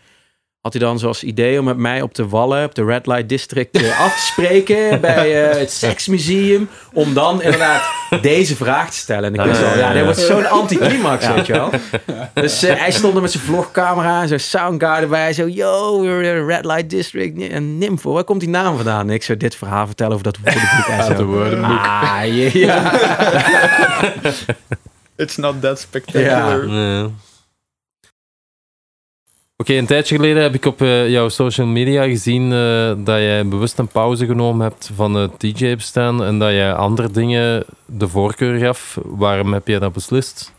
had 0.63 0.73
hij 0.73 0.81
dan 0.81 0.99
zoals 0.99 1.23
idee 1.23 1.59
om 1.59 1.65
met 1.65 1.77
mij 1.77 2.01
op 2.01 2.15
de 2.15 2.27
Wallen, 2.27 2.65
op 2.65 2.75
de 2.75 2.83
Red 2.85 3.07
Light 3.07 3.29
District, 3.29 3.81
eh, 3.81 3.99
af 3.99 4.15
te 4.15 4.21
spreken 4.21 5.01
bij 5.01 5.49
eh, 5.49 5.59
het 5.59 5.71
Seksmuseum. 5.71 6.69
Om 6.93 7.13
dan 7.13 7.41
inderdaad 7.41 7.83
deze 8.21 8.55
vraag 8.55 8.91
te 8.91 8.97
stellen. 8.97 9.33
En 9.33 9.39
ik 9.39 9.45
wist 9.45 9.63
al, 9.63 9.77
ja, 9.77 9.93
dit 9.93 10.03
wordt 10.03 10.19
zo'n 10.19 10.49
anticlimax, 10.49 11.27
weet 11.27 11.45
je 11.45 11.53
wel. 11.53 11.69
Dus 12.33 12.63
eh, 12.63 12.75
hij 12.79 12.91
stond 12.91 13.15
er 13.15 13.21
met 13.21 13.31
zijn 13.31 13.43
vlogcamera 13.43 14.21
en 14.21 14.39
soundguard 14.39 15.01
erbij. 15.01 15.33
Zo, 15.33 15.47
yo, 15.47 16.01
we're 16.01 16.23
in 16.23 16.39
the 16.39 16.45
Red 16.45 16.65
Light 16.65 16.89
District. 16.89 17.51
En 17.51 17.77
Nympho, 17.77 18.13
waar 18.13 18.23
komt 18.23 18.39
die 18.39 18.49
naam 18.49 18.75
vandaan? 18.75 19.07
En 19.07 19.13
ik 19.13 19.23
zou 19.23 19.37
dit 19.37 19.55
verhaal 19.55 19.85
vertellen 19.85 20.13
over 20.13 20.23
dat 20.23 20.37
woordenboek. 20.37 20.87
En 20.87 21.05
zo. 21.05 21.13
de 21.13 21.23
woordenboek. 21.23 21.85
Ah, 21.85 22.21
ja. 22.25 22.49
ja. 22.53 22.91
It's 25.23 25.37
not 25.37 25.61
that 25.61 25.79
spectacular. 25.79 26.67
Nee. 26.67 27.09
Oké, 29.57 29.73
een 29.73 29.85
tijdje 29.85 30.15
geleden 30.15 30.43
heb 30.43 30.53
ik 30.53 30.65
op 30.65 30.81
eh, 30.81 31.09
jouw 31.09 31.29
social 31.29 31.67
media 31.67 32.03
gezien 32.03 32.43
eh, 32.51 32.93
dat 33.05 33.17
jij 33.19 33.47
bewust 33.47 33.77
een 33.77 33.87
pauze 33.87 34.25
genomen 34.25 34.61
hebt 34.67 34.91
van 34.95 35.13
het 35.13 35.39
DJ-bestaan 35.39 36.23
en 36.23 36.39
dat 36.39 36.49
jij 36.51 36.73
andere 36.73 37.11
dingen 37.11 37.65
de 37.85 38.07
voorkeur 38.07 38.59
gaf. 38.59 38.97
Waarom 39.03 39.53
heb 39.53 39.67
jij 39.67 39.79
dat 39.79 39.93
beslist? 39.93 40.53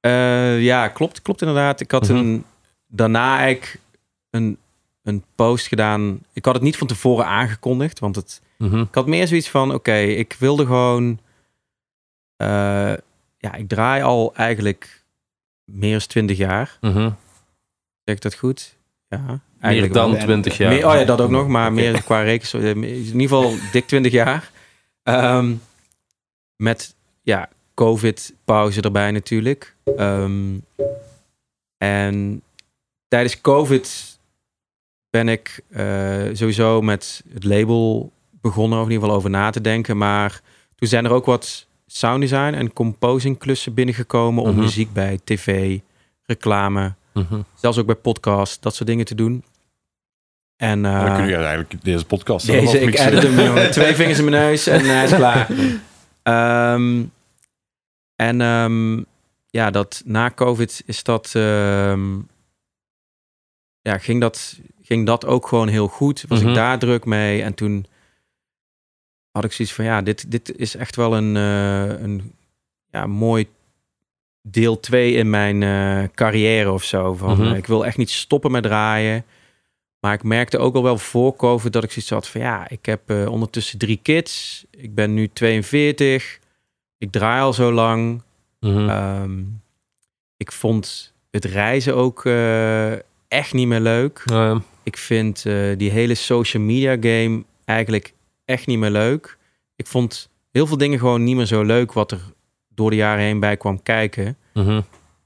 Eh, 0.00 0.62
ja, 0.62 0.88
klopt, 0.88 1.22
klopt 1.22 1.40
inderdaad. 1.40 1.80
Ik 1.80 1.90
had 1.90 2.08
Mhm. 2.08 2.16
een, 2.16 2.44
daarna 2.86 3.38
eigenlijk 3.38 3.80
een, 4.30 4.58
een 5.02 5.24
post 5.34 5.66
gedaan. 5.66 6.18
Ik 6.32 6.44
had 6.44 6.54
het 6.54 6.62
niet 6.62 6.76
van 6.76 6.86
tevoren 6.86 7.26
aangekondigd, 7.26 7.98
want 7.98 8.16
het, 8.16 8.40
Mhm. 8.58 8.78
ik 8.80 8.94
had 8.94 9.06
meer 9.06 9.26
zoiets 9.26 9.48
van: 9.48 9.74
oké, 9.74 9.96
ik 9.96 10.36
wilde 10.38 10.66
gewoon. 10.66 11.18
ja, 13.40 13.54
ik 13.56 13.68
draai 13.68 14.02
al 14.02 14.34
eigenlijk 14.34 15.04
meer 15.64 15.90
dan 15.98 16.06
20 16.06 16.36
jaar. 16.36 16.78
Mhm. 16.80 17.10
Zeg 18.08 18.16
ik 18.16 18.22
dat 18.22 18.34
goed? 18.34 18.76
Ja, 19.08 19.16
Meer 19.26 19.38
eigenlijk 19.60 19.92
dan 19.94 20.10
wel. 20.10 20.20
20 20.20 20.56
jaar. 20.56 20.72
Meer- 20.72 20.86
oh 20.88 20.94
ja, 20.94 21.04
dat 21.04 21.20
ook 21.20 21.30
nog, 21.30 21.48
maar 21.48 21.72
meer 21.72 22.02
qua 22.02 22.22
rekens. 22.22 22.52
eh, 22.52 22.68
In 22.70 22.84
ieder 22.84 23.20
geval 23.20 23.54
dik 23.72 23.86
20 23.86 24.12
jaar. 24.12 24.50
Ehm, 25.02 25.54
met 26.56 26.94
ja, 27.22 27.48
COVID-pauze 27.74 28.80
erbij 28.80 29.10
natuurlijk. 29.10 29.74
Ehm, 29.96 30.56
en 31.78 32.42
tijdens 33.08 33.40
COVID 33.40 34.18
ben 35.10 35.28
ik 35.28 35.60
eh, 35.68 36.22
sowieso 36.32 36.80
met 36.82 37.22
het 37.32 37.44
label 37.44 38.12
begonnen, 38.40 38.78
of 38.78 38.84
in 38.84 38.90
ieder 38.90 39.02
geval 39.04 39.18
over 39.18 39.30
na 39.30 39.50
te 39.50 39.60
denken. 39.60 39.96
Maar 39.96 40.40
toen 40.74 40.88
zijn 40.88 41.04
er 41.04 41.10
ook 41.12 41.24
wat 41.26 41.66
sounddesign 41.86 42.54
en 42.54 42.72
composing 42.72 43.38
klussen 43.38 43.74
binnengekomen 43.74 44.42
om 44.42 44.50
Mhm. 44.50 44.60
muziek 44.60 44.92
bij 44.92 45.18
tv, 45.24 45.78
reclame, 46.22 46.94
Mhm. 47.18 47.40
zelfs 47.54 47.78
ook 47.78 47.86
bij 47.86 47.94
podcast, 47.94 48.62
dat 48.62 48.74
soort 48.74 48.88
dingen 48.88 49.04
te 49.04 49.14
doen. 49.14 49.44
En 50.56 50.84
eh, 50.84 51.04
Dan 51.06 51.16
kun 51.16 51.26
je 51.26 51.34
eigenlijk 51.36 51.84
deze 51.84 52.04
podcast 52.06 52.46
deze, 52.46 52.80
ik 52.80 52.98
edit 52.98 53.22
hem, 53.22 53.40
jongen. 53.40 53.70
Twee 53.70 53.94
vingers 53.94 54.18
in 54.18 54.24
mijn 54.24 54.42
neus 54.42 54.66
en 54.66 54.84
hij 54.84 55.04
is 55.04 55.14
klaar. 55.14 55.48
Ehm, 56.22 57.04
en 58.16 58.40
ehm, 58.40 59.02
ja, 59.50 59.70
dat 59.70 60.02
na 60.04 60.30
COVID 60.30 60.82
is 60.86 61.02
dat. 61.02 61.34
ehm, 61.34 62.16
ja, 63.80 63.98
ging 63.98 64.20
dat, 64.20 64.58
ging 64.82 65.06
dat 65.06 65.26
ook 65.26 65.46
gewoon 65.48 65.68
heel 65.68 65.88
goed. 65.88 66.24
Was 66.28 66.38
Mhm. 66.40 66.48
ik 66.48 66.54
daar 66.54 66.78
druk 66.78 67.04
mee. 67.04 67.42
En 67.42 67.54
toen 67.54 67.86
had 69.30 69.44
ik 69.44 69.52
zoiets 69.52 69.74
van: 69.74 69.84
ja, 69.84 70.02
dit, 70.02 70.30
dit 70.30 70.56
is 70.56 70.74
echt 70.76 70.96
wel 70.96 71.16
een, 71.16 71.36
eh, 71.36 72.00
een 72.02 72.34
ja, 72.90 73.06
mooi 73.06 73.48
deel 74.50 74.80
2 74.80 75.12
in 75.12 75.30
mijn 75.30 75.62
eh, 75.62 76.08
carrière 76.14 76.72
of 76.72 76.84
zo. 76.84 77.14
Van, 77.14 77.38
Mhm. 77.38 77.50
eh, 77.50 77.56
ik 77.56 77.66
wil 77.66 77.86
echt 77.86 77.96
niet 77.96 78.10
stoppen 78.10 78.50
met 78.50 78.62
draaien. 78.62 79.24
Maar 80.00 80.12
ik 80.14 80.22
merkte 80.22 80.58
ook 80.58 80.74
al 80.74 80.82
wel 80.82 80.98
voor 80.98 81.36
COVID 81.36 81.72
dat 81.72 81.84
ik 81.84 81.90
zoiets 81.92 82.10
had 82.10 82.28
van 82.28 82.40
ja, 82.40 82.68
ik 82.68 82.86
heb 82.86 83.10
eh, 83.10 83.26
ondertussen 83.30 83.78
drie 83.78 83.98
kids. 84.02 84.64
Ik 84.70 84.94
ben 84.94 85.14
nu 85.14 85.28
42. 85.28 86.38
Ik 86.98 87.10
draai 87.12 87.42
al 87.42 87.52
zo 87.52 87.72
lang. 87.72 88.22
Mhm. 88.60 88.88
Ehm, 88.88 89.40
ik 90.36 90.52
vond 90.52 91.12
het 91.30 91.44
reizen 91.44 91.94
ook 91.96 92.24
echt 93.28 93.52
niet 93.52 93.66
meer 93.66 93.80
leuk. 93.80 94.22
Ja. 94.24 94.60
Ik 94.82 94.96
vind 94.96 95.42
die 95.76 95.90
hele 95.90 96.14
social 96.14 96.62
media 96.62 96.96
game 97.00 97.42
eigenlijk 97.64 98.12
echt 98.44 98.66
niet 98.66 98.78
meer 98.78 98.90
leuk. 98.90 99.36
Ik 99.76 99.86
vond 99.86 100.28
heel 100.52 100.66
veel 100.66 100.76
dingen 100.76 100.98
gewoon 100.98 101.24
niet 101.24 101.36
meer 101.36 101.46
zo 101.46 101.62
leuk 101.62 101.92
wat 101.92 102.10
er 102.12 102.20
door 102.78 102.90
de 102.90 102.96
jaren 102.96 103.24
heen 103.24 103.40
bij 103.40 103.56
kwam 103.56 103.82
kijken. 103.82 104.36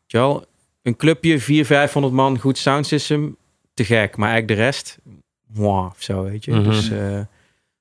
Je 0.06 0.18
wel, 0.18 0.44
een 0.82 0.96
clubje, 0.96 1.38
400, 1.38 1.66
500 1.66 2.14
man, 2.14 2.38
goed 2.38 2.58
soundsystem, 2.58 3.36
te 3.74 3.84
gek. 3.84 4.16
Maar 4.16 4.30
eigenlijk 4.30 4.58
de 4.58 4.64
rest, 4.64 4.98
moi, 5.46 5.86
of 5.86 6.02
zo, 6.02 6.22
weet 6.22 6.44
je. 6.44 6.52
Mhm. 6.52 6.62
Dus, 6.70 6.90
eh, 6.90 7.20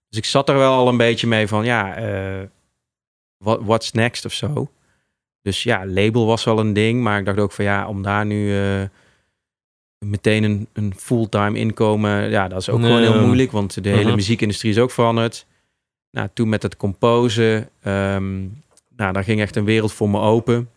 dus 0.10 0.18
ik 0.18 0.26
zat 0.26 0.50
er 0.50 0.56
wel 0.58 0.74
al 0.74 0.88
een 0.88 0.98
beetje 0.98 1.28
mee 1.28 1.48
van, 1.48 1.66
ja, 1.66 1.96
eh, 1.96 2.42
what, 3.38 3.60
what's 3.64 3.92
next 3.92 4.26
of 4.26 4.34
zo. 4.34 4.72
Dus 5.42 5.64
ja, 5.64 5.86
label 5.86 6.26
was 6.26 6.44
wel 6.44 6.60
een 6.60 6.74
ding, 6.74 7.02
maar 7.02 7.20
ik 7.20 7.26
dacht 7.26 7.40
ook 7.40 7.52
van 7.52 7.66
ja, 7.66 7.88
om 7.88 8.02
daar 8.02 8.26
nu 8.26 8.58
eh, 8.58 8.84
meteen 10.06 10.44
een, 10.44 10.68
een 10.74 10.94
fulltime 10.98 11.58
inkomen, 11.58 12.30
ja, 12.30 12.48
dat 12.48 12.60
is 12.60 12.70
ook 12.70 12.82
gewoon 12.82 13.02
heel 13.02 13.26
moeilijk, 13.26 13.52
want 13.52 13.84
de 13.84 13.90
hele 13.90 14.04
Mhm. 14.04 14.16
muziekindustrie 14.16 14.72
is 14.72 14.78
ook 14.80 14.92
veranderd. 14.92 15.46
Nou, 16.12 16.28
toen 16.34 16.50
met 16.50 16.64
het 16.64 16.78
composen, 16.78 17.70
ehm, 17.82 18.48
nou, 19.02 19.14
daar 19.14 19.24
ging 19.24 19.42
echt 19.42 19.56
een 19.56 19.66
wereld 19.66 19.94
voor 19.94 20.10
me 20.10 20.20
open. 20.20 20.70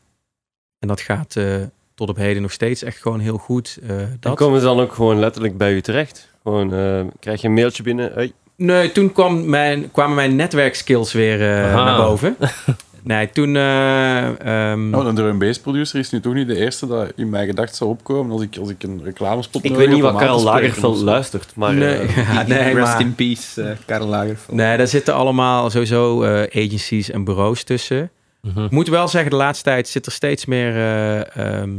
En 0.78 0.88
dat 0.88 1.01
gaat 1.01 1.36
eh, 1.36 1.56
tot 1.94 2.09
op 2.09 2.16
heden 2.16 2.42
nog 2.42 2.52
steeds 2.52 2.82
echt 2.82 2.96
gewoon 3.02 3.20
heel 3.20 3.38
goed. 3.38 3.78
eh, 3.88 3.96
dat. 4.20 4.36
komen 4.36 4.60
ze 4.60 4.66
dan 4.66 4.80
ook 4.80 4.92
gewoon 4.92 5.18
letterlijk 5.18 5.56
bij 5.56 5.72
u 5.72 5.80
terecht. 5.80 6.30
Gewoon, 6.42 6.74
eh, 6.74 7.01
krijg 7.20 7.40
je 7.40 7.48
een 7.48 7.55
mailtje 7.55 7.82
binnen. 7.82 8.12
Hey, 8.12 8.32
Nee, 8.56 8.92
toen 8.92 9.12
kwam 9.12 9.48
mijn, 9.48 9.90
kwamen 9.90 10.14
mijn 10.14 10.36
netwerkskills 10.36 11.12
weer 11.12 11.38
naar 11.38 11.96
boven. 11.96 12.36
nee, 13.05 13.31
toen... 13.31 13.56
eh, 13.56 14.70
ehm, 14.70 14.94
Oh, 14.94 15.06
een 15.06 15.14
drum 15.14 15.39
bass 15.39 15.59
producer 15.60 15.98
is 15.98 16.10
nu 16.10 16.20
toch 16.20 16.35
niet 16.35 16.47
de 16.48 16.56
eerste 16.56 16.86
dat 16.86 17.12
in 17.16 17.28
mijn 17.31 17.47
gedacht 17.47 17.76
zou 17.76 17.90
opkomen 17.90 18.32
als 18.32 18.43
ik, 18.43 18.56
als 18.56 18.68
ik 18.68 18.82
een 18.82 19.01
reclamespot 19.05 19.64
ik 19.64 19.74
weet 19.74 19.89
niet 19.89 20.01
wat 20.02 20.16
Karel 20.16 20.43
Lagerfeld 20.43 20.98
zo. 20.98 21.05
luistert, 21.05 21.52
maar... 21.56 21.74
nee, 21.74 21.97
eh, 21.97 22.16
ja, 22.35 22.43
nee, 22.47 22.59
Rest 22.59 22.74
maar- 22.76 23.01
in 23.01 23.14
peace, 23.14 23.62
eh 23.62 23.76
Karel 23.86 24.06
Lagerfeld. 24.06 24.56
nee, 24.56 24.76
daar 24.76 24.89
zitten 24.89 25.14
allemaal 25.14 25.70
sowieso 25.70 26.22
eh, 26.22 26.64
agencies 26.64 27.10
en 27.10 27.24
bureaus 27.24 27.62
tussen. 27.62 28.10
Mhm. 28.40 28.64
Ik 28.64 28.70
moet 28.70 28.89
wel 28.89 29.09
zeggen, 29.09 29.31
de 29.31 29.36
laatste 29.36 29.64
tijd 29.64 29.89
zit 29.89 30.06
er 30.06 30.12
steeds 30.12 30.44
meer 30.44 30.74
eh, 30.76 31.36
ehm, 31.36 31.70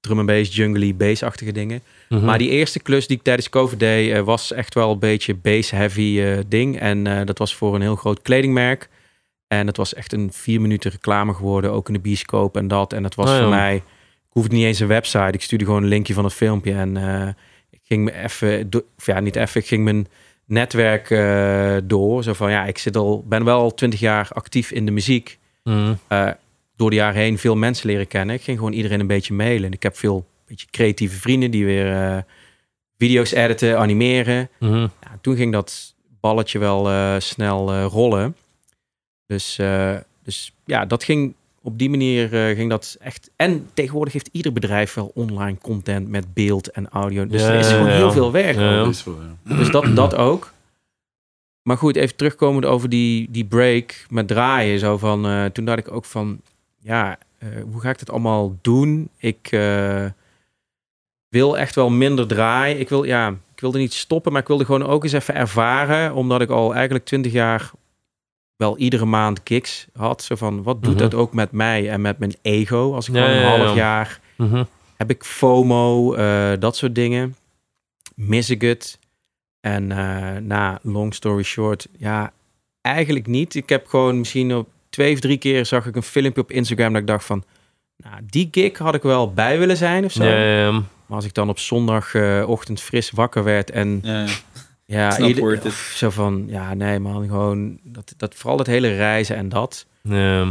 drum 0.00 0.18
and 0.18 0.26
bass, 0.26 0.56
jungly, 0.56 0.94
bass-achtige 0.96 1.52
dingen. 1.52 1.82
Mhm. 2.08 2.24
Maar 2.24 2.38
die 2.38 2.50
eerste 2.50 2.80
klus 2.80 3.06
die 3.06 3.16
ik 3.16 3.22
tijdens 3.22 3.48
COVID 3.48 3.78
deed, 3.78 4.12
eh, 4.12 4.20
was 4.20 4.52
echt 4.52 4.74
wel 4.74 4.90
een 4.92 4.98
beetje 4.98 5.34
bass-heavy 5.34 6.20
eh, 6.20 6.38
ding. 6.48 6.78
En 6.80 7.06
eh, 7.06 7.26
dat 7.26 7.38
was 7.38 7.54
voor 7.54 7.74
een 7.74 7.80
heel 7.80 7.96
groot 7.96 8.22
kledingmerk. 8.22 8.88
En 9.50 9.66
het 9.66 9.76
was 9.76 9.94
echt 9.94 10.12
een 10.12 10.32
vier 10.32 10.60
minuten 10.60 10.90
reclame 10.90 11.34
geworden, 11.34 11.72
ook 11.72 11.86
in 11.88 11.94
de 11.94 12.00
bioscoop 12.00 12.56
en 12.56 12.68
dat. 12.68 12.92
En 12.92 13.02
dat 13.02 13.14
was 13.14 13.28
Oh, 13.28 13.34
ja. 13.34 13.40
voor 13.40 13.50
mij, 13.50 13.76
ik 13.76 13.82
hoefde 14.28 14.54
niet 14.56 14.64
eens 14.64 14.80
een 14.80 14.86
website. 14.86 15.32
Ik 15.32 15.42
stuurde 15.42 15.64
gewoon 15.64 15.82
een 15.82 15.88
linkje 15.88 16.14
van 16.14 16.24
het 16.24 16.32
filmpje. 16.32 16.72
En 16.72 16.96
eh, 16.96 17.28
ik 17.70 17.80
ging 17.82 18.04
me 18.04 18.12
even, 18.12 18.68
ja, 18.96 19.20
niet 19.20 19.36
even, 19.36 19.60
ik 19.60 19.66
ging 19.66 19.84
mijn 19.84 20.06
netwerk 20.44 21.10
eh, 21.10 21.76
door. 21.84 22.22
Zo 22.22 22.32
van, 22.32 22.50
ja, 22.50 22.64
ik 22.64 22.78
zit 22.78 22.96
al, 22.96 23.24
ben 23.28 23.44
wel 23.44 23.60
al 23.60 23.74
twintig 23.74 24.00
jaar 24.00 24.28
actief 24.32 24.70
in 24.70 24.84
de 24.84 24.90
muziek. 24.90 25.38
Mhm. 25.64 25.94
Eh, 26.08 26.30
door 26.76 26.90
de 26.90 26.96
jaren 26.96 27.20
heen 27.20 27.38
veel 27.38 27.56
mensen 27.56 27.86
leren 27.86 28.08
kennen. 28.08 28.34
Ik 28.34 28.42
ging 28.42 28.58
gewoon 28.58 28.72
iedereen 28.72 29.00
een 29.00 29.06
beetje 29.06 29.34
mailen. 29.34 29.64
En 29.64 29.72
ik 29.72 29.82
heb 29.82 29.96
veel 29.96 30.26
beetje 30.46 30.66
creatieve 30.70 31.16
vrienden 31.20 31.50
die 31.50 31.64
weer 31.64 32.24
video's 32.98 33.32
editen, 33.32 33.78
animeren. 33.78 34.48
Mhm. 34.58 34.80
Ja, 34.80 35.18
toen 35.20 35.36
ging 35.36 35.52
dat 35.52 35.94
balletje 36.20 36.58
wel 36.58 36.88
snel 37.20 37.82
rollen. 37.82 38.36
Dus, 39.30 39.58
eh, 39.58 39.96
dus 40.22 40.54
ja, 40.64 40.86
dat 40.86 41.04
ging 41.04 41.34
op 41.62 41.78
die 41.78 41.90
manier 41.90 42.48
eh, 42.48 42.56
ging 42.56 42.70
dat 42.70 42.96
echt. 43.00 43.30
En 43.36 43.68
tegenwoordig 43.74 44.12
heeft 44.12 44.28
ieder 44.32 44.52
bedrijf 44.52 44.94
wel 44.94 45.10
online 45.14 45.58
content 45.58 46.08
met 46.08 46.34
beeld 46.34 46.70
en 46.70 46.88
audio. 46.88 47.26
Dus 47.26 47.42
Ja, 47.42 47.48
er 47.48 47.58
is 47.58 47.68
gewoon 47.68 47.86
ja. 47.86 47.92
heel 47.92 48.12
veel 48.12 48.32
werk. 48.32 48.56
Dus 49.44 49.70
dat, 49.70 49.96
dat 49.96 50.14
ook. 50.14 50.52
Maar 51.62 51.76
goed, 51.76 51.96
even 51.96 52.16
terugkomend 52.16 52.64
over 52.64 52.88
die, 52.88 53.30
die 53.30 53.44
break 53.44 54.06
met 54.08 54.28
draaien. 54.28 54.78
Zo 54.78 54.98
van, 54.98 55.26
eh, 55.26 55.44
toen 55.44 55.64
dacht 55.64 55.78
ik 55.78 55.92
ook 55.92 56.04
van, 56.04 56.40
ja, 56.78 57.18
eh, 57.38 57.48
hoe 57.70 57.80
ga 57.80 57.90
ik 57.90 57.98
dit 57.98 58.10
allemaal 58.10 58.56
doen? 58.60 59.08
Ik 59.16 59.48
eh, 59.50 60.04
wil 61.28 61.58
echt 61.58 61.74
wel 61.74 61.90
minder 61.90 62.26
draaien. 62.26 62.80
Ik, 62.80 62.88
wil, 62.88 63.04
ja, 63.04 63.28
ik 63.28 63.60
wilde 63.60 63.78
niet 63.78 63.92
stoppen, 63.92 64.32
maar 64.32 64.40
ik 64.40 64.48
wilde 64.48 64.64
gewoon 64.64 64.86
ook 64.86 65.02
eens 65.02 65.12
even 65.12 65.34
ervaren. 65.34 66.14
Omdat 66.14 66.40
ik 66.40 66.50
al 66.50 66.74
eigenlijk 66.74 67.04
twintig 67.04 67.32
jaar 67.32 67.70
wel 68.60 68.78
iedere 68.78 69.04
maand 69.04 69.40
gigs 69.44 69.86
had. 69.96 70.22
Zo 70.22 70.34
van, 70.34 70.62
wat 70.62 70.82
doet 70.82 70.92
Mhm. 70.92 71.02
dat 71.02 71.14
ook 71.14 71.32
met 71.34 71.52
mij 71.52 71.90
en 71.90 72.00
met 72.00 72.18
mijn 72.18 72.34
ego? 72.42 72.94
Als 72.94 73.08
ik 73.08 73.14
Ja, 73.14 73.20
gewoon 73.20 73.36
een 73.36 73.42
ja, 73.42 73.52
ja. 73.56 73.58
half 73.64 73.76
jaar 73.76 74.20
Mhm. 74.36 74.64
heb 74.96 75.10
ik 75.10 75.24
FOMO, 75.24 76.14
eh, 76.14 76.52
dat 76.58 76.76
soort 76.76 76.94
dingen. 76.94 77.36
Mis 78.14 78.50
ik 78.50 78.60
het? 78.60 78.98
En 79.60 79.92
eh, 79.92 80.36
na 80.42 80.78
long 80.82 81.14
story 81.14 81.42
short, 81.42 81.88
ja, 81.98 82.32
eigenlijk 82.80 83.26
niet. 83.26 83.54
Ik 83.54 83.68
heb 83.68 83.86
gewoon 83.86 84.18
misschien 84.18 84.54
op 84.54 84.68
twee 84.90 85.12
of 85.12 85.20
drie 85.20 85.38
keer 85.38 85.66
zag 85.66 85.86
ik 85.86 85.96
een 85.96 86.02
filmpje 86.02 86.40
op 86.42 86.50
Instagram 86.50 86.92
dat 86.92 87.00
ik 87.00 87.06
dacht 87.06 87.24
van, 87.24 87.44
nou, 87.96 88.14
die 88.26 88.48
gig 88.50 88.78
had 88.78 88.94
ik 88.94 89.02
wel 89.02 89.32
bij 89.32 89.58
willen 89.58 89.76
zijn 89.76 90.04
of 90.04 90.12
zo. 90.12 90.24
Ja, 90.24 90.36
ja, 90.36 90.60
ja. 90.64 90.70
Maar 90.70 91.18
als 91.18 91.24
ik 91.24 91.34
dan 91.34 91.48
op 91.48 91.58
zondagochtend 91.58 92.80
fris 92.80 93.10
wakker 93.10 93.44
werd 93.44 93.70
en 93.70 94.00
Ja, 94.02 94.20
ja. 94.24 94.26
Ja, 94.90 95.18
ieder- 95.18 95.42
of 95.66 95.92
zo 95.94 96.10
van, 96.10 96.44
ja, 96.48 96.74
nee 96.74 96.98
man, 96.98 97.26
gewoon 97.26 97.78
dat, 97.82 98.14
dat 98.16 98.34
vooral 98.34 98.58
het 98.58 98.66
hele 98.66 98.94
reizen 98.94 99.36
en 99.36 99.48
dat. 99.48 99.86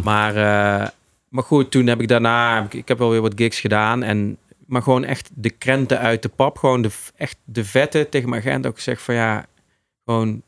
Maar, 0.03 0.35
eh, 0.35 0.87
maar 1.29 1.43
goed, 1.43 1.71
toen 1.71 1.87
heb 1.87 2.01
ik 2.01 2.07
daarna, 2.07 2.63
ik, 2.63 2.73
ik 2.73 2.87
heb 2.87 2.97
wel 2.97 3.09
weer 3.09 3.21
wat 3.21 3.33
gigs 3.35 3.59
gedaan. 3.59 4.03
En, 4.03 4.37
maar 4.65 4.81
gewoon 4.81 5.03
echt 5.03 5.29
de 5.33 5.49
krenten 5.49 5.99
uit 5.99 6.21
de 6.21 6.29
pap. 6.29 6.57
Gewoon 6.57 6.81
de, 6.81 6.89
echt 7.15 7.37
de 7.43 7.65
vette 7.65 8.07
tegen 8.09 8.29
mijn 8.29 8.41
agent 8.41 8.67
ook 8.67 8.75
gezegd 8.75 9.01
van 9.01 9.15
ja, 9.15 9.45
gewoon 10.05 10.41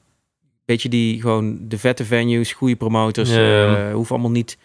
beetje 0.66 0.90
die, 0.90 1.22
gewoon 1.22 1.58
de 1.68 1.78
vette 1.78 2.06
venues, 2.06 2.54
goede 2.54 2.76
ja. 3.30 3.88
eh, 3.88 3.94
hoeft 3.94 4.12
allemaal 4.12 4.32
niet 4.32 4.58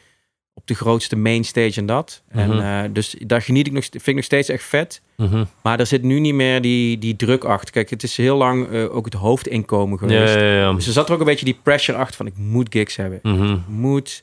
op 0.58 0.66
de 0.66 0.74
grootste 0.74 1.16
mainstage 1.16 1.80
en 1.80 1.86
dat. 1.86 2.22
En 2.28 2.48
Mhm. 2.50 2.58
eh, 2.60 2.90
dus 2.92 3.14
daar 3.18 3.42
geniet 3.42 3.66
ik 3.66 3.72
nog, 3.72 3.84
vind 3.84 4.06
ik 4.06 4.14
nog 4.14 4.24
steeds 4.24 4.48
echt 4.48 4.64
vet. 4.64 5.02
Mhm. 5.16 5.44
Maar 5.62 5.80
er 5.80 5.86
zit 5.86 6.02
nu 6.02 6.18
niet 6.20 6.34
meer 6.34 6.60
die, 6.60 6.98
die 6.98 7.16
druk 7.16 7.44
achter. 7.44 7.70
Kijk, 7.72 7.90
het 7.90 8.02
is 8.02 8.16
heel 8.16 8.36
lang 8.36 8.68
eh, 8.70 8.94
ook 8.96 9.04
het 9.04 9.14
hoofdinkomen 9.14 9.98
geweest. 9.98 10.34
ja, 10.34 10.40
ja. 10.40 10.72
Dus 10.72 10.86
er 10.86 10.92
zat 10.92 11.08
er 11.08 11.14
ook 11.14 11.20
een 11.20 11.26
beetje 11.26 11.44
die 11.44 11.58
pressure 11.62 11.98
achter 11.98 12.16
van 12.16 12.26
ik 12.26 12.36
moet 12.36 12.66
gigs 12.70 12.96
hebben 12.96 13.18
Mhm. 13.22 13.56
moet. 13.68 14.22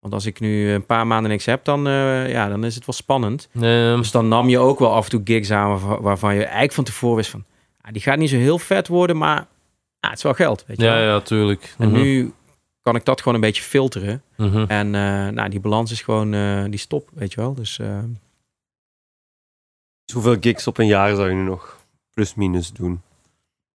Want 0.00 0.14
als 0.14 0.26
ik 0.26 0.40
nu 0.40 0.70
een 0.70 0.86
paar 0.86 1.06
maanden 1.06 1.30
niks 1.30 1.44
heb, 1.46 1.64
dan, 1.64 1.86
eh, 1.86 2.30
ja, 2.30 2.48
dan 2.48 2.64
is 2.64 2.74
het 2.74 2.86
wel 2.86 2.94
spannend. 2.94 3.48
Dus 3.52 4.10
dan 4.10 4.28
nam 4.28 4.48
je 4.48 4.58
ook 4.58 4.78
wel 4.78 4.92
af 4.92 5.04
en 5.04 5.10
toe 5.10 5.20
gigs 5.24 5.50
aan 5.50 6.00
waarvan, 6.00 6.34
je 6.34 6.42
eigenlijk 6.44 6.72
van 6.72 6.84
tevoren 6.84 7.16
wist 7.16 7.30
van... 7.30 7.44
ah, 7.80 7.92
die 7.92 8.02
gaat 8.02 8.18
niet 8.18 8.30
zo 8.30 8.36
heel 8.36 8.58
vet 8.58 8.88
worden, 8.88 9.16
maar 9.16 9.46
ah, 10.00 10.08
het 10.10 10.16
is 10.18 10.22
wel 10.24 10.34
geld. 10.34 10.64
Weet 10.66 10.76
je 10.80 10.84
Ja, 10.84 10.94
wel. 10.94 11.02
ja, 11.02 11.20
tuurlijk. 11.20 11.74
En 11.78 11.92
nu 11.92 12.32
kan 12.82 12.96
ik 12.96 13.04
dat 13.04 13.18
gewoon 13.18 13.34
een 13.34 13.40
beetje 13.40 13.62
filteren. 13.62 14.22
Mhm. 14.36 14.64
En 14.68 14.86
eh, 14.94 15.28
nou, 15.28 15.48
die 15.48 15.60
balans 15.60 15.90
is 15.92 16.00
gewoon 16.02 16.34
eh, 16.34 16.64
die 16.64 16.78
stop, 16.78 17.08
weet 17.12 17.32
je 17.32 17.40
wel. 17.40 17.54
Dus 17.54 17.78
eh, 17.78 17.98
Dus 20.04 20.14
hoeveel 20.14 20.36
gigs 20.40 20.66
op 20.66 20.78
een 20.78 20.86
jaar 20.86 21.14
zou 21.16 21.28
je 21.28 21.34
nu 21.34 21.42
nog 21.42 21.78
plus 22.14 22.34
minus 22.34 22.72
doen? 22.72 23.00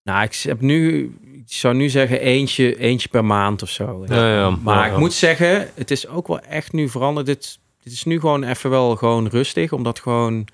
nou, 0.04 0.24
ik 0.24 0.34
heb 0.36 0.62
nu, 0.62 1.04
ik 1.34 1.44
zou 1.54 1.76
nu 1.76 1.90
zeggen 1.90 2.20
eentje, 2.20 2.78
eentje 2.80 3.10
per 3.10 3.26
maand 3.26 3.62
of 3.62 3.70
zo. 3.70 4.04
Ja, 4.08 4.34
ja. 4.36 4.50
Maar 4.50 4.76
Ja, 4.78 4.86
ik 4.86 4.92
ja. 4.92 5.00
moet 5.00 5.14
zeggen, 5.14 5.70
het 5.76 5.92
is 5.92 6.08
ook 6.08 6.28
wel 6.28 6.40
echt 6.40 6.72
nu 6.74 6.90
veranderd. 6.90 7.26
Dit, 7.26 7.60
dit 7.84 7.94
is 7.94 8.04
nu 8.04 8.20
gewoon 8.20 8.44
even 8.44 8.70
wel 8.70 8.96
gewoon 8.96 9.28
rustig. 9.28 9.72
Omdat 9.74 10.00
gewoon... 10.00 10.48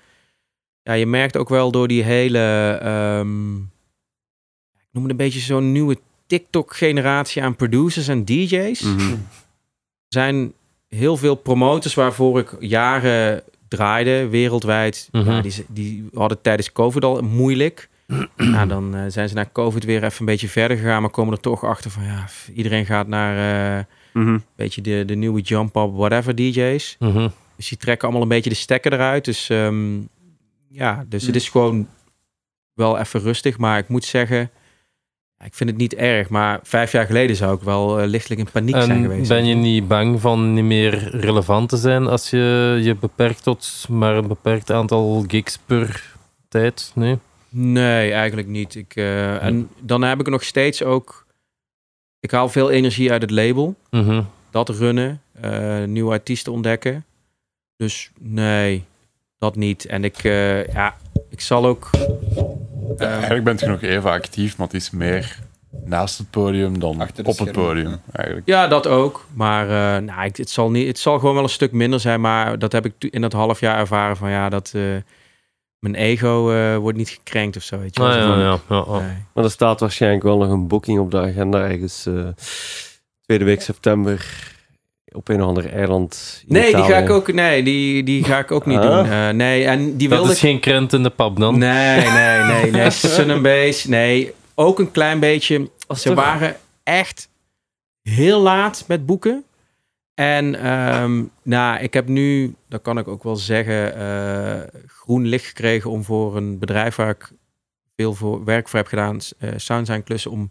Ja, 0.82 0.92
je 0.92 1.06
merkt 1.06 1.36
ook 1.36 1.48
wel 1.48 1.70
door 1.70 1.88
die 1.88 2.02
hele... 2.02 2.78
ehm, 2.82 3.56
ik 3.56 4.90
noem 4.90 5.02
het 5.02 5.10
een 5.10 5.16
beetje 5.16 5.40
zo'n 5.40 5.72
nieuwe 5.72 5.98
TikTok-generatie 6.26 7.42
aan 7.42 7.56
producers 7.56 8.08
en 8.08 8.24
DJ's. 8.24 8.80
Mhm. 8.80 9.10
Er 9.10 9.18
zijn 10.08 10.52
heel 10.88 11.16
veel 11.16 11.34
promoters 11.34 11.94
waarvoor 11.94 12.38
ik 12.38 12.56
jaren 12.60 13.42
draaide, 13.68 14.28
wereldwijd. 14.28 15.08
Mhm. 15.12 15.30
ja, 15.30 15.40
die, 15.42 15.64
die 15.68 16.08
hadden 16.14 16.40
tijdens 16.40 16.72
COVID 16.72 17.04
al 17.04 17.22
moeilijk. 17.22 17.88
nou, 18.36 18.68
dan 18.68 18.94
eh, 18.94 19.02
zijn 19.08 19.28
ze 19.28 19.34
na 19.34 19.48
COVID 19.52 19.84
weer 19.84 20.04
even 20.04 20.20
een 20.20 20.26
beetje 20.26 20.48
verder 20.48 20.76
gegaan, 20.76 21.00
maar 21.00 21.10
komen 21.10 21.34
er 21.34 21.40
toch 21.40 21.64
achter 21.64 21.90
van 21.90 22.04
ja, 22.04 22.28
iedereen 22.54 22.86
gaat 22.86 23.06
naar, 23.06 23.78
eh, 23.78 23.84
Mhm. 24.14 24.38
beetje 24.56 24.80
de, 24.80 25.02
de 25.06 25.14
nieuwe 25.14 25.40
jump 25.40 25.76
up, 25.76 25.90
whatever 25.92 26.34
DJ's. 26.34 26.96
Mhm. 26.98 27.28
Dus 27.56 27.68
die 27.68 27.78
trekken 27.78 28.02
allemaal 28.08 28.22
een 28.22 28.34
beetje 28.34 28.50
de 28.50 28.56
stekker 28.56 28.92
eruit. 28.92 29.24
Dus 29.24 29.48
ehm, 29.48 30.00
ja, 30.68 31.04
dus 31.08 31.26
het 31.26 31.36
is 31.36 31.48
gewoon 31.48 31.88
wel 32.74 32.98
even 32.98 33.20
rustig. 33.20 33.58
Maar 33.58 33.78
ik 33.78 33.88
moet 33.88 34.04
zeggen, 34.04 34.50
ik 35.44 35.54
vind 35.54 35.70
het 35.70 35.78
niet 35.78 35.94
erg. 35.94 36.28
Maar 36.28 36.60
vijf 36.62 36.92
jaar 36.92 37.06
geleden 37.06 37.36
zou 37.36 37.56
ik 37.56 37.62
wel 37.62 38.00
eh, 38.00 38.06
lichtelijk 38.06 38.40
in 38.40 38.48
paniek 38.52 38.82
zijn 38.82 39.02
geweest. 39.02 39.28
ben 39.28 39.46
je 39.46 39.54
niet 39.54 39.88
bang 39.88 40.20
van 40.20 40.54
niet 40.54 40.64
meer 40.64 41.16
relevant 41.16 41.68
te 41.68 41.76
zijn 41.76 42.06
als 42.06 42.30
je 42.30 42.78
je 42.82 42.94
beperkt 42.94 43.42
tot 43.42 43.86
maar 43.88 44.16
een 44.16 44.28
beperkt 44.28 44.70
aantal 44.70 45.24
gigs 45.26 45.58
per 45.66 46.14
tijd? 46.48 46.92
Nee? 46.94 47.18
Nee, 47.48 48.12
eigenlijk 48.12 48.48
niet. 48.48 48.74
Ik, 48.74 48.96
eh, 48.96 49.42
En 49.42 49.68
dan 49.80 50.02
heb 50.02 50.20
ik 50.20 50.28
nog 50.28 50.44
steeds 50.44 50.82
ook... 50.82 51.26
Ik 52.20 52.30
haal 52.30 52.48
veel 52.48 52.70
energie 52.70 53.12
uit 53.12 53.22
het 53.22 53.30
label. 53.30 53.74
Mhm. 53.90 54.22
Dat 54.50 54.68
runnen, 54.68 55.22
eh, 55.40 55.84
nieuwe 55.84 56.12
artiesten 56.12 56.52
ontdekken. 56.52 57.04
Dus 57.76 58.10
nee, 58.18 58.84
dat 59.38 59.56
niet. 59.56 59.84
En 59.84 60.04
ik, 60.04 60.22
ja, 60.72 60.96
ik 61.30 61.40
zal 61.40 61.66
ook... 61.66 61.90
Ja, 62.96 63.04
eh, 63.06 63.12
eigenlijk 63.12 63.44
bent 63.44 63.60
je 63.60 63.66
nog 63.66 63.82
even 63.82 64.10
actief, 64.10 64.56
maar 64.56 64.66
het 64.66 64.76
is 64.76 64.90
meer 64.90 65.38
naast 65.84 66.18
het 66.18 66.30
podium 66.30 66.78
dan 66.78 67.02
op 67.24 67.38
het 67.38 67.52
podium. 67.52 67.90
ja. 67.90 67.98
Eigenlijk. 68.12 68.46
Ja, 68.46 68.66
dat 68.66 68.86
ook. 68.86 69.26
Maar 69.32 69.64
eh, 69.68 70.02
nou, 70.02 70.24
ik, 70.24 70.36
het, 70.36 70.50
zal 70.50 70.70
niet, 70.70 70.86
het 70.86 70.98
zal 70.98 71.18
gewoon 71.18 71.34
wel 71.34 71.42
een 71.42 71.48
stuk 71.48 71.72
minder 71.72 72.00
zijn. 72.00 72.20
Maar 72.20 72.58
dat 72.58 72.72
heb 72.72 72.84
ik 72.84 72.94
in 72.98 73.20
dat 73.20 73.32
half 73.32 73.60
jaar 73.60 73.78
ervaren 73.78 74.16
van 74.16 74.30
ja, 74.30 74.48
dat 74.48 74.72
eh, 74.74 74.82
mijn 75.84 75.94
ego 75.94 76.50
eh, 76.50 76.76
wordt 76.76 76.98
niet 76.98 77.08
gekrenkt 77.08 77.56
of 77.56 77.62
zo. 77.62 77.78
Weet 77.78 77.96
je. 77.96 78.02
Ah, 78.02 78.14
ja, 78.14 78.38
ja, 78.38 78.58
ja, 78.68 78.84
ja. 78.86 78.98
nee. 78.98 79.24
Maar 79.32 79.44
er 79.44 79.50
staat 79.50 79.80
waarschijnlijk 79.80 80.22
wel 80.22 80.38
nog 80.38 80.50
een 80.50 80.68
boeking 80.68 80.98
op 80.98 81.10
de 81.10 81.18
agenda 81.18 81.60
ergens 81.60 82.06
eh, 82.06 82.28
tweede 83.20 83.44
week 83.44 83.60
september 83.60 84.26
op 85.14 85.28
een 85.28 85.42
of 85.42 85.48
ander 85.48 85.72
eiland. 85.72 86.42
in 86.46 86.54
Nee, 86.54 86.74
die 86.74 86.84
ga 86.84 86.98
ik 86.98 87.10
ook, 87.10 87.32
nee, 87.32 87.62
die, 87.62 88.02
die 88.02 88.24
ga 88.24 88.38
ik 88.38 88.50
ook 88.50 88.66
niet 88.66 88.78
Ah. 88.78 88.82
doen. 88.98 89.12
Eh, 89.12 89.28
nee, 89.28 89.64
en 89.64 89.96
die 89.96 90.08
Dat 90.08 90.18
wilde 90.18 90.32
is 90.32 90.42
ik... 90.42 90.48
geen 90.48 90.60
krent 90.60 90.92
in 90.92 91.02
de 91.02 91.10
pap 91.10 91.36
dan? 91.36 91.58
Nee, 91.58 92.08
nee, 92.10 92.42
nee, 92.42 92.70
nee. 92.70 92.90
Sun 93.14 93.30
and 93.30 93.42
Base, 93.42 93.88
nee. 93.88 94.32
Ook 94.54 94.78
een 94.78 94.90
klein 94.90 95.20
beetje. 95.20 95.70
Als 95.86 96.02
Ze 96.02 96.14
waren 96.14 96.56
echt 96.82 97.28
heel 98.02 98.40
laat 98.40 98.84
met 98.88 99.06
boeken. 99.06 99.44
En 100.14 100.54
ehm, 100.54 101.22
nou, 101.42 101.78
ik 101.80 101.94
heb 101.94 102.08
nu, 102.08 102.54
dat 102.68 102.82
kan 102.82 102.98
ik 102.98 103.08
ook 103.08 103.22
wel 103.22 103.36
zeggen, 103.36 103.96
eh, 103.96 104.80
groen 104.86 105.26
licht 105.26 105.46
gekregen 105.46 105.90
om 105.90 106.04
voor 106.04 106.36
een 106.36 106.58
bedrijf 106.58 106.96
waar 106.96 107.08
ik 107.10 107.30
veel 107.96 108.14
voor 108.14 108.44
werk 108.44 108.68
voor 108.68 108.78
heb 108.78 108.88
gedaan, 108.88 109.18
eh 109.38 109.50
Sound 109.56 109.86
zijn 109.86 110.02
klussen, 110.02 110.30
om 110.30 110.50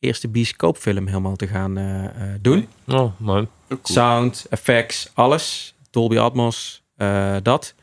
eerst 0.00 0.22
de 0.22 0.28
bioscoopfilm 0.28 1.06
helemaal 1.06 1.36
te 1.36 1.46
gaan 1.46 1.78
eh, 1.78 2.04
eh, 2.04 2.38
doen. 2.40 2.68
Oh, 2.86 3.12
mooi. 3.16 3.40
Ook 3.40 3.48
cool. 3.68 3.80
Sound, 3.82 4.46
effects, 4.50 5.10
alles. 5.14 5.74
Dolby 5.90 6.18
Atmos, 6.18 6.82
eh, 6.96 7.36
dat. 7.42 7.74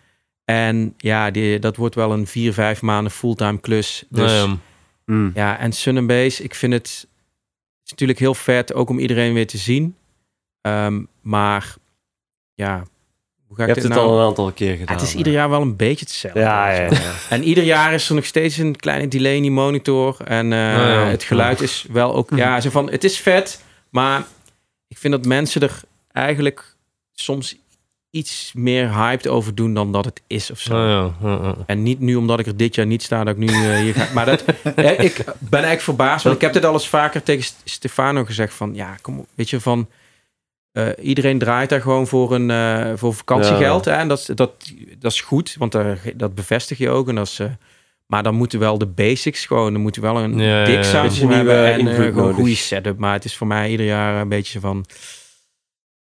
En 0.45 0.94
ja, 0.98 1.31
die, 1.31 1.60
dat 1.60 1.76
wordt 1.76 1.95
wel 1.95 2.11
een 2.11 2.27
vier, 2.27 2.53
vijf 2.53 2.81
maanden 2.81 3.11
fulltime 3.11 3.60
klus. 3.60 4.06
Dus 4.10 4.31
Nou 4.31 4.57
ja. 5.06 5.31
Ja, 5.34 5.57
en 5.57 5.72
Sun 5.72 5.98
and 5.98 6.07
Base, 6.07 6.44
ik 6.44 6.56
vind 6.56 6.73
het, 6.73 6.84
het 6.84 7.84
is 7.84 7.89
natuurlijk 7.89 8.19
heel 8.19 8.34
vet, 8.34 8.73
ook 8.73 8.89
om 8.89 8.99
iedereen 8.99 9.34
weer 9.34 9.48
te 9.48 9.57
zien. 9.57 9.95
Ehm, 10.61 11.03
maar 11.22 11.76
ja, 12.53 12.84
hoe 13.48 13.56
ga 13.57 13.64
Je 13.64 13.69
ik 13.69 13.76
hebt 13.76 13.82
dit 13.82 13.84
het 13.84 13.94
nou... 13.94 14.07
al 14.07 14.19
een 14.19 14.26
aantal 14.28 14.52
keer 14.52 14.76
gedaan. 14.78 14.95
het 14.95 15.06
is 15.06 15.15
ieder 15.15 15.34
jaar 15.34 15.49
wel 15.49 15.61
een 15.61 15.76
beetje 15.76 16.06
hetzelfde. 16.06 16.40
Ja, 16.40 16.72
ja, 16.72 16.82
ja. 16.82 17.14
En 17.30 17.44
ieder 17.44 17.64
jaar 17.64 17.94
is 17.94 18.10
er 18.10 18.15
nog 18.15 18.26
steeds 18.26 18.57
een 18.57 18.76
kleine 18.76 19.07
Delaney 19.07 19.49
monitor. 19.49 20.18
En 20.24 20.53
eh, 20.53 20.60
Nou 20.60 20.90
ja. 20.90 21.06
het 21.06 21.24
geluid 21.24 21.61
is 21.61 21.86
wel 21.91 22.15
ook... 22.15 22.30
Ja, 22.36 22.61
zo 22.61 22.69
van, 22.69 22.90
het 22.91 23.03
is 23.03 23.18
vet, 23.19 23.61
maar 23.90 24.24
ik 24.88 24.98
vind 24.98 25.14
dat 25.14 25.26
mensen 25.26 25.61
er 25.61 25.80
eigenlijk 26.11 26.76
soms 27.14 27.56
iets 28.10 28.52
meer 28.56 28.94
hyped 28.94 29.28
over 29.28 29.56
doen 29.56 29.74
dan 29.74 29.91
dat 29.91 30.06
het 30.06 30.22
is 30.28 30.52
of 30.52 30.60
zo. 30.60 30.74
Nou 30.74 30.90
ja, 30.90 31.30
ja, 31.30 31.40
ja. 31.44 31.56
En 31.65 31.84
niet 31.84 31.99
nu 31.99 32.15
omdat 32.15 32.40
ik 32.40 32.45
er 32.45 32.57
dit 32.57 32.76
jaar 32.76 32.86
niet 32.86 33.03
sta, 33.03 33.24
dat 33.24 33.34
ik 33.34 33.40
nu 33.40 33.48
eh, 33.48 33.76
hier 33.80 33.94
ga. 33.94 34.07
Maar 34.14 34.26
dat, 34.26 34.44
eh, 34.76 34.99
ik 34.99 35.15
ben 35.26 35.52
eigenlijk 35.52 35.82
verbaasd. 35.82 36.24
Want 36.24 36.36
ik 36.36 36.41
heb 36.41 36.53
dit 36.53 36.65
al 36.65 36.74
eens 36.74 36.88
vaker 36.90 37.24
tegen 37.24 37.44
St- 37.44 37.61
Stefano 37.64 38.26
gezegd 38.26 38.53
van... 38.53 38.76
Ja, 38.76 38.95
kom 39.02 39.19
op, 39.19 39.28
weet 39.36 39.49
je, 39.49 39.60
van... 39.60 39.88
eh, 40.78 41.06
iedereen 41.06 41.38
draait 41.40 41.70
daar 41.70 41.82
gewoon 41.82 42.08
voor, 42.08 42.34
een, 42.36 42.52
eh, 42.52 42.91
voor 42.95 43.14
vakantiegeld. 43.14 43.86
Hè? 43.86 43.91
En 43.91 44.08
dat, 44.08 44.20
is- 44.20 44.26
dat, 44.26 44.52
dat 44.99 45.12
is 45.12 45.22
goed, 45.22 45.56
want 45.60 45.72
daar, 45.72 45.99
dat 46.16 46.36
bevestig 46.36 46.78
je 46.78 46.90
ook. 46.90 47.10
En 47.10 47.16
dat 47.16 47.28
is, 47.28 47.40
eh, 47.40 47.48
maar 48.06 48.24
dan 48.24 48.36
moeten 48.36 48.60
wel 48.60 48.78
de 48.78 48.86
basics 48.86 49.45
gewoon... 49.45 49.74
Dan 49.74 49.82
moeten 49.82 50.02
wel 50.02 50.18
een 50.18 50.38
Ja, 50.40 50.60
ja, 50.60 50.66
dik 50.66 50.76
ja. 50.76 50.84
sound 50.84 51.10
Beetje 51.10 51.28
hebben 51.28 51.38
nieuwe 51.45 51.54
en 51.99 52.12
gewoon 52.14 52.28
een 52.28 52.34
goede 52.34 52.56
setup. 52.56 52.98
Maar 52.98 53.14
het 53.14 53.26
is 53.26 53.36
voor 53.38 53.48
mij 53.48 53.70
ieder 53.70 53.86
jaar 53.86 54.22
een 54.22 54.30
beetje 54.30 54.60
van... 54.60 54.86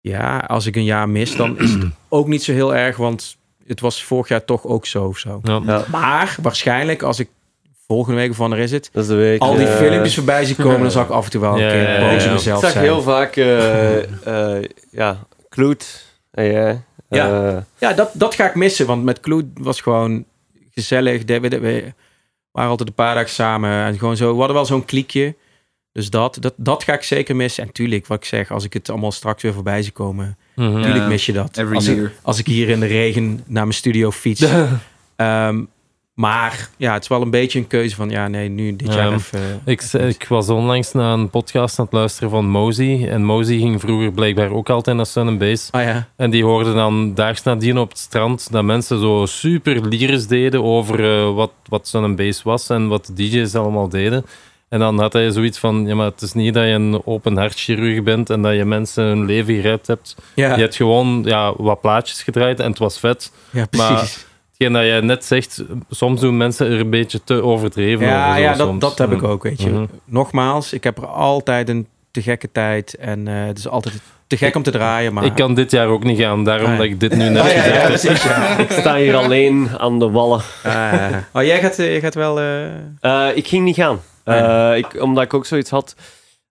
Ja, 0.01 0.39
als 0.39 0.67
ik 0.67 0.77
een 0.77 0.85
jaar 0.85 1.09
mis, 1.09 1.37
dan 1.37 1.59
is 1.59 1.71
het 1.73 1.85
ook 2.09 2.27
niet 2.27 2.43
zo 2.43 2.53
heel 2.53 2.75
erg. 2.75 2.97
Want 2.97 3.37
het 3.67 3.81
was 3.81 4.03
vorig 4.05 4.29
jaar 4.29 4.45
toch 4.45 4.65
ook 4.65 4.87
zo 4.87 5.05
of 5.05 5.19
zo. 5.19 5.41
Ja. 5.43 5.61
Ja, 5.65 5.85
Maar 5.91 6.37
waarschijnlijk, 6.43 7.03
als 7.03 7.19
ik 7.19 7.29
volgende 7.87 8.21
week 8.21 8.31
of 8.31 8.37
wanneer 8.37 8.59
is 8.59 8.71
het, 8.71 8.89
dat 8.93 9.03
is 9.03 9.09
de 9.09 9.15
week. 9.15 9.41
al 9.41 9.57
die 9.57 9.67
eh, 9.67 9.77
filmpjes 9.77 10.15
voorbij 10.15 10.45
zie 10.45 10.57
komen, 10.57 10.81
dan 10.81 10.91
zal 10.91 11.03
ik 11.03 11.09
af 11.09 11.25
en 11.25 11.31
toe 11.31 11.41
wel 11.41 11.53
een 11.61 11.69
keer 11.69 12.01
boos 12.01 12.21
op 12.23 12.27
Ik 12.29 12.33
mezelf 12.33 12.61
zag 12.61 12.71
zijn. 12.71 12.85
heel 12.85 13.03
vaak, 13.03 13.37
eh, 13.37 14.57
eh, 14.59 14.65
ja, 14.91 15.19
Kloet 15.49 16.05
en 16.31 16.45
jij. 16.45 16.81
Ja. 17.09 17.49
eh, 17.55 17.63
Ja, 17.79 17.93
dat, 17.93 18.11
dat 18.13 18.35
ga 18.35 18.49
ik 18.49 18.55
missen, 18.55 18.87
want 18.87 19.05
met 19.05 19.21
Kloet 19.21 19.45
was 19.55 19.81
gewoon 19.81 20.25
gezellig. 20.75 21.23
We, 21.27 21.41
we 21.41 21.93
waren 22.53 22.71
altijd 22.71 22.89
een 22.89 22.95
paar 22.95 23.15
dagen 23.15 23.31
samen 23.31 23.71
en 23.85 23.99
gewoon 23.99 24.17
zo. 24.17 24.31
We 24.33 24.37
hadden 24.39 24.57
wel 24.57 24.67
zo'n 24.67 24.85
kliekje. 24.85 25.35
Dus 25.93 26.11
dat, 26.11 26.37
dat, 26.41 26.55
dat 26.57 26.85
ga 26.85 26.93
ik 26.93 27.03
zeker 27.03 27.37
missen. 27.37 27.65
En 27.65 27.73
tuurlijk, 27.73 28.07
wat 28.07 28.19
ik 28.19 28.25
zeg, 28.25 28.51
als 28.51 28.65
ik 28.65 28.73
het 28.73 28.91
allemaal 28.91 29.13
straks 29.13 29.43
weer 29.43 29.53
voorbij 29.53 29.83
zie 29.83 29.93
komen, 29.93 30.37
Mhm. 30.55 30.73
natuurlijk 30.73 31.03
Ja, 31.03 31.09
mis 31.09 31.27
je 31.27 31.33
dat. 31.33 31.57
Every 31.57 31.75
Als 31.75 31.87
ik, 31.87 32.11
als 32.23 32.39
ik 32.39 32.47
hier 32.47 32.69
in 32.69 32.81
de 32.81 32.87
regen 32.87 33.43
naar 33.47 33.63
mijn 33.63 33.75
studio 33.75 34.11
fiets. 34.11 34.45
Ehm, 35.17 35.63
maar 36.17 36.69
ja, 36.77 36.93
het 36.93 37.03
is 37.03 37.09
wel 37.09 37.23
een 37.23 37.31
beetje 37.31 37.59
een 37.59 37.67
keuze 37.67 37.95
van, 37.97 38.11
ja, 38.11 38.29
nee, 38.29 38.49
nu 38.49 38.77
dit 38.77 38.89
Ja, 38.89 38.95
jaar 38.95 39.13
even... 39.13 39.61
Ik, 39.65 39.83
even 39.83 40.09
ik 40.09 40.27
was 40.29 40.49
onlangs 40.49 40.93
naar 40.93 41.13
een 41.13 41.31
podcast 41.31 41.79
aan 41.79 41.85
het 41.85 41.95
luisteren 41.95 42.31
van 42.31 42.49
Mosey. 42.49 43.09
En 43.11 43.25
Mosey 43.25 43.59
ging 43.59 43.81
vroeger 43.81 44.13
blijkbaar 44.13 44.51
ook 44.51 44.71
altijd 44.71 44.97
naar 44.97 45.07
Sun 45.07 45.29
and 45.29 45.39
Bass. 45.39 45.69
Ah 45.71 45.83
ja, 45.83 46.09
En 46.17 46.31
die 46.31 46.45
hoorden 46.45 46.75
dan 46.75 47.15
daags 47.15 47.43
nadien 47.43 47.79
op 47.79 47.89
het 47.89 47.99
strand 47.99 48.53
dat 48.53 48.65
mensen 48.65 49.01
zo 49.01 49.27
super 49.27 49.89
lyrisch 49.89 50.27
deden 50.27 50.63
over 50.65 51.05
eh, 51.19 51.35
wat, 51.35 51.51
wat 51.69 51.89
Sun 51.89 52.05
and 52.05 52.17
Bass 52.17 52.43
was 52.43 52.69
en 52.69 52.89
wat 52.89 53.07
de 53.07 53.13
DJ's 53.13 53.55
allemaal 53.55 53.89
deden. 53.89 54.25
En 54.69 54.79
dan 54.79 54.99
had 55.01 55.13
hij 55.13 55.31
zoiets 55.31 55.59
van, 55.59 55.87
ja 55.87 55.95
maar 55.95 56.07
het 56.11 56.23
is 56.23 56.33
niet 56.33 56.55
dat 56.55 56.65
je 56.65 56.71
een 56.71 57.03
open 57.07 57.37
hartchirurg 57.37 58.03
bent 58.03 58.31
en 58.31 58.43
dat 58.43 58.55
je 58.55 58.65
mensen 58.65 59.05
hun 59.05 59.25
leven 59.25 59.55
gered 59.55 59.87
hebt. 59.87 60.17
ja, 60.35 60.55
Je 60.55 60.61
hebt 60.61 60.77
gewoon 60.77 61.23
ja, 61.25 61.53
wat 61.57 61.81
plaatjes 61.81 62.23
gedraaid 62.23 62.61
en 62.61 62.71
het 62.71 62.79
was 62.79 62.99
vet. 62.99 63.33
ja 63.51 63.67
maar 63.71 63.97
precies. 63.97 64.27
Hetgeen 64.59 64.73
dat 64.73 64.83
jij 64.85 65.01
net 65.01 65.25
zegt, 65.25 65.63
soms 65.91 66.21
doen 66.21 66.37
mensen 66.37 66.67
er 66.67 66.81
een 66.81 66.91
beetje 66.91 67.21
te 67.25 67.43
overdreven 67.43 68.07
Ja, 68.07 68.23
over. 68.25 68.37
zo 68.37 68.43
ja 68.43 68.53
dat, 68.55 68.67
soms. 68.67 68.81
dat 68.81 68.99
heb 68.99 69.13
ik 69.13 69.23
ook, 69.23 69.43
weet 69.43 69.63
je. 69.63 69.71
Mhm. 69.71 69.85
Nogmaals, 70.05 70.73
ik 70.73 70.85
heb 70.85 70.99
er 70.99 71.07
altijd 71.07 71.69
een 71.69 71.87
te 72.11 72.23
gekke 72.23 72.49
tijd. 72.53 72.95
En 72.95 73.29
eh, 73.29 73.45
het 73.47 73.59
is 73.59 73.69
altijd 73.69 73.95
te 74.27 74.37
gek 74.37 74.55
om 74.57 74.63
te 74.63 74.71
draaien, 74.71 75.13
maar... 75.15 75.25
Ik 75.25 75.35
kan 75.35 75.55
dit 75.55 75.71
jaar 75.71 75.87
ook 75.87 76.05
niet 76.05 76.19
gaan, 76.19 76.45
daarom 76.45 76.67
Ah, 76.67 76.73
ja. 76.73 76.77
dat 76.77 76.87
ik 76.87 77.01
dit 77.01 77.17
nu 77.17 77.29
net 77.31 77.43
Ah, 77.43 77.53
ja, 77.53 77.61
gezegd 77.61 77.67
ja, 77.75 77.81
heb. 77.81 77.87
precies, 77.87 78.23
ja. 78.23 78.57
ik 78.67 78.71
sta 78.71 78.97
hier 78.97 79.17
alleen 79.17 79.69
aan 79.79 79.99
de 79.99 80.11
wallen. 80.11 80.41
Ah, 80.65 81.17
oh, 81.33 81.43
jij 81.43 81.61
gaat, 81.61 81.79
eh, 81.79 81.91
jij 81.91 82.01
gaat 82.01 82.15
wel... 82.15 82.39
eh, 82.41 82.65
Eh, 83.01 83.37
ik 83.37 83.47
ging 83.47 83.65
niet 83.65 83.75
gaan. 83.77 84.01
Eh, 84.25 84.73
ik, 84.77 85.03
omdat 85.03 85.25
ik 85.25 85.35
ook 85.35 85.47
zoiets 85.47 85.71
had. 85.71 85.95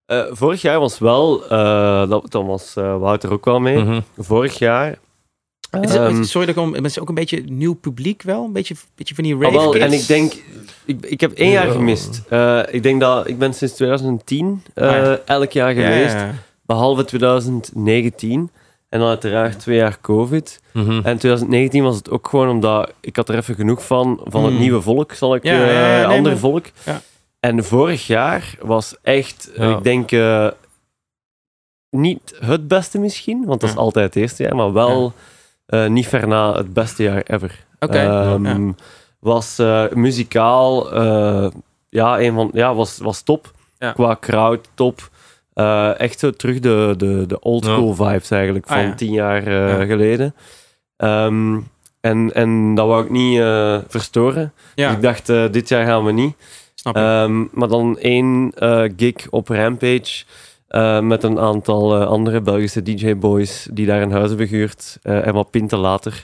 Eh, 0.06 0.20
vorig 0.30 0.62
jaar 0.62 0.80
was 0.80 1.00
wel, 1.00 1.44
eh 1.50 2.10
dat, 2.10 2.32
dan 2.32 2.46
was 2.46 2.76
eh, 2.76 2.98
Wouter 2.98 3.32
ook 3.32 3.46
wel 3.46 3.60
mee. 3.60 3.78
Mhm. 3.78 4.00
Vorig 4.18 4.58
jaar. 4.60 4.96
Het 5.82 5.90
is, 5.90 5.96
ehm, 5.96 6.24
sorry 6.24 6.48
dat 6.48 6.56
ik 6.56 6.62
om... 6.62 6.74
Het 6.74 6.86
is 6.86 7.00
ook 7.00 7.10
een 7.10 7.16
beetje 7.16 7.44
nieuw 7.46 7.74
publiek 7.74 8.22
wel. 8.22 8.44
Een 8.46 8.52
beetje, 8.52 8.76
beetje 8.96 9.16
van 9.16 9.24
die 9.24 9.36
ah, 9.36 9.42
rave 9.42 9.54
wel, 9.56 9.70
kids. 9.70 9.84
en 9.86 9.92
ik 9.94 10.08
denk, 10.08 10.34
ik, 10.86 11.06
ik 11.06 11.22
heb 11.22 11.32
één 11.32 11.52
jaar 11.52 11.66
Ja. 11.68 11.72
gemist. 11.72 12.22
Eh, 12.30 12.60
ik 12.70 12.84
denk 12.84 13.00
dat 13.02 13.28
ik 13.28 13.38
ben 13.38 13.54
sinds 13.54 13.74
2010 13.74 14.64
eh, 14.74 14.88
Ah, 14.88 14.94
ja. 14.96 15.20
elk 15.26 15.52
jaar 15.52 15.74
Ja, 15.76 15.82
geweest, 15.88 16.14
ja. 16.14 16.34
behalve 16.66 17.06
2019. 17.06 18.50
En 18.90 19.00
dan 19.00 19.10
uiteraard 19.10 19.60
twee 19.60 19.78
jaar 19.78 19.98
COVID. 20.02 20.62
Mhm. 20.74 20.92
En 20.92 21.18
2019 21.18 21.84
was 21.84 21.96
het 21.96 22.10
ook 22.10 22.28
gewoon 22.28 22.50
omdat 22.50 22.92
ik 23.02 23.16
had 23.16 23.30
er 23.30 23.36
even 23.38 23.56
genoeg 23.56 23.86
van, 23.86 24.20
van 24.24 24.44
het 24.44 24.52
Hmm. 24.52 24.62
nieuwe 24.62 24.82
volk, 24.82 25.12
zal 25.14 25.36
ik 25.36 25.44
Ja, 25.44 25.54
ja, 25.54 25.66
ja, 25.72 26.02
eh, 26.02 26.08
nee, 26.08 26.18
ander 26.18 26.38
volk. 26.38 26.66
Ja. 26.86 27.02
En 27.40 27.64
vorig 27.64 28.08
jaar 28.08 28.56
was 28.62 28.96
echt, 29.02 29.50
Ja. 29.56 29.78
ik 29.78 29.84
denk, 29.84 30.12
eh, 30.12 30.48
niet 31.90 32.36
het 32.40 32.68
beste 32.68 33.00
misschien, 33.00 33.46
want 33.46 33.60
dat 33.62 33.70
is 33.70 33.76
Ja. 33.76 33.82
altijd 33.82 34.06
het 34.06 34.16
eerste 34.16 34.44
jaar, 34.44 34.56
maar 34.56 34.74
wel 34.74 35.14
eh, 35.66 35.88
niet 35.88 36.08
ver 36.08 36.28
na 36.28 36.54
het 36.54 36.74
beste 36.74 37.04
jaar 37.04 37.22
ever. 37.22 37.66
Oké, 37.80 37.98
Ehm, 38.00 38.46
ja. 38.68 38.74
Was 39.20 39.60
eh, 39.60 39.84
muzikaal, 39.94 40.92
eh, 40.94 41.48
ja, 41.90 42.20
een 42.20 42.34
van, 42.34 42.50
ja 42.54 42.76
was, 42.76 42.98
was 42.98 43.22
top. 43.22 43.52
Ja. 43.78 43.92
Qua 43.92 44.18
crowd 44.20 44.68
top. 44.74 45.10
Eh, 45.54 46.00
echt 46.00 46.20
zo 46.20 46.32
terug 46.32 46.60
de, 46.60 46.94
de, 46.98 47.24
de 47.28 47.40
old 47.40 47.66
Ja. 47.66 47.72
school 47.74 47.94
vibes 47.96 48.32
eigenlijk 48.32 48.66
Ah, 48.66 48.72
van 48.78 48.86
ja. 48.86 48.94
tien 48.96 49.12
jaar 49.12 49.48
eh, 49.48 49.80
Ja. 49.80 49.86
geleden. 49.86 50.36
Ehm, 50.98 51.60
en, 52.02 52.34
en 52.34 52.76
dat 52.76 52.88
wou 52.88 53.04
ik 53.04 53.10
niet 53.10 53.40
eh, 53.40 53.78
verstoren. 53.88 54.54
Ja, 54.76 54.88
Dus 54.88 54.96
ik 54.96 55.02
dacht, 55.02 55.30
eh, 55.30 55.44
dit 55.52 55.70
jaar 55.70 55.86
gaan 55.86 56.06
we 56.06 56.12
niet. 56.12 56.36
snap. 56.76 56.96
Ehm, 56.96 57.44
maar 57.52 57.68
dan 57.68 57.98
één 57.98 58.52
eh, 58.56 58.84
gig 58.98 59.16
op 59.30 59.48
Rampage. 59.48 60.24
Eh, 60.68 61.00
met 61.00 61.24
een 61.24 61.40
aantal 61.40 62.02
eh, 62.02 62.08
andere 62.08 62.42
Belgische 62.42 62.84
DJ-boys 62.84 63.68
die 63.72 63.86
daar 63.86 64.02
een 64.02 64.12
huis 64.12 64.30
hebben 64.30 64.48
gehuurd. 64.48 64.98
eh, 65.02 65.28
en 65.28 65.34
wat 65.34 65.50
pinten 65.52 65.78
later, 65.80 66.24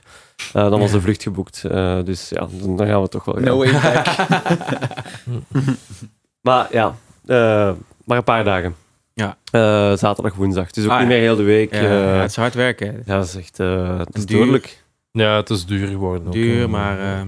eh, 0.54 0.70
dan 0.70 0.80
was 0.80 0.92
de 0.92 1.02
vlucht 1.02 1.24
geboekt. 1.24 1.64
Eh, 1.64 1.98
dus 2.04 2.30
ja, 2.30 2.48
dan 2.62 2.76
dan 2.78 2.88
gaan 2.88 3.02
we 3.02 3.08
toch 3.08 3.26
wel 3.26 3.36
gaan. 3.36 3.44
No 3.44 3.58
way 3.58 3.72
back. 3.72 4.06
Maar 6.42 6.68
ja, 6.72 6.96
eh, 7.26 7.72
maar 8.06 8.18
een 8.18 8.24
paar 8.24 8.44
dagen. 8.44 8.76
Ja. 9.14 9.38
Eh, 9.52 9.98
zaterdag, 9.98 10.34
woensdag. 10.36 10.68
Het 10.68 10.78
is 10.78 10.86
ook 10.86 10.92
Ah, 10.92 11.00
niet 11.00 11.08
meer 11.08 11.20
heel 11.20 11.36
de 11.36 11.44
week. 11.44 11.74
Ja, 11.74 11.80
eh, 11.80 11.90
ja, 11.90 12.22
het 12.22 12.30
is 12.30 12.36
hard 12.36 12.54
werken. 12.54 13.04
ja, 13.06 13.16
dat 13.18 13.26
is 13.26 13.36
echt 13.36 13.60
eh, 13.60 13.98
het 13.98 14.16
is 14.18 14.26
Duur. 14.26 14.38
dodelijk. 14.40 14.84
Ja, 15.12 15.36
het 15.36 15.50
is 15.50 15.66
duur 15.66 15.88
geworden. 15.88 16.28
ook, 16.28 16.34
Duur, 16.34 16.70
maar... 16.70 17.26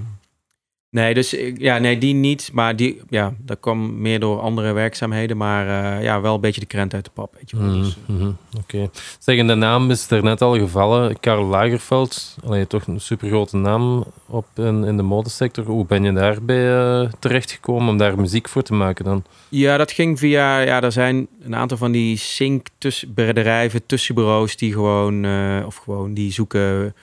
nee, 0.94 1.14
dus 1.14 1.36
ja, 1.58 1.78
nee, 1.78 1.98
die 1.98 2.14
niet. 2.14 2.50
Maar 2.54 2.76
die, 2.76 3.02
ja, 3.10 3.34
dat 3.38 3.60
kwam 3.60 4.02
meer 4.02 4.20
door 4.20 4.40
andere 4.40 4.72
werkzaamheden. 4.74 5.38
Maar 5.38 5.96
eh, 5.98 6.04
ja, 6.04 6.22
wel 6.22 6.36
een 6.36 6.42
beetje 6.42 6.60
de 6.60 6.68
krent 6.68 6.94
uit 6.94 7.06
de 7.06 7.12
pap, 7.14 7.36
weet 7.40 7.50
je 7.50 7.58
wel. 7.58 7.66
Mhm, 7.68 7.80
Dus, 7.80 7.98
mhm, 8.06 8.32
Oké. 8.58 8.90
Zeg, 9.20 9.38
en 9.38 9.48
de 9.48 9.56
naam 9.56 9.92
is 9.92 10.10
er 10.12 10.24
net 10.24 10.42
al 10.42 10.58
gevallen. 10.58 11.20
Karl 11.20 11.46
Lagerfeld, 11.46 12.38
Allee, 12.46 12.68
toch 12.68 12.88
een 12.88 13.02
supergrote 13.02 13.58
naam 13.58 14.06
op 14.28 14.46
in, 14.56 14.84
in 14.84 14.98
de 14.98 15.04
modesector. 15.04 15.66
Hoe 15.66 15.86
ben 15.86 16.04
je 16.04 16.14
daarbij 16.14 17.02
eh, 17.04 17.12
terechtgekomen 17.20 17.90
om 17.90 17.98
daar 17.98 18.20
muziek 18.20 18.50
voor 18.50 18.64
te 18.64 18.74
maken 18.74 19.06
dan? 19.06 19.24
Ja, 19.50 19.78
dat 19.78 19.92
ging 19.92 20.20
via. 20.20 20.60
Ja, 20.60 20.82
er 20.82 20.92
zijn 20.92 21.28
een 21.42 21.56
aantal 21.56 21.78
van 21.78 21.92
die 21.92 22.18
sync 22.18 22.68
tussen 22.78 23.14
bedrijven, 23.14 23.86
tussenbureaus 23.86 24.58
die 24.58 24.74
gewoon, 24.74 25.26
eh, 25.26 25.64
of 25.66 25.76
gewoon 25.76 26.14
die 26.14 26.32
zoeken 26.32 26.96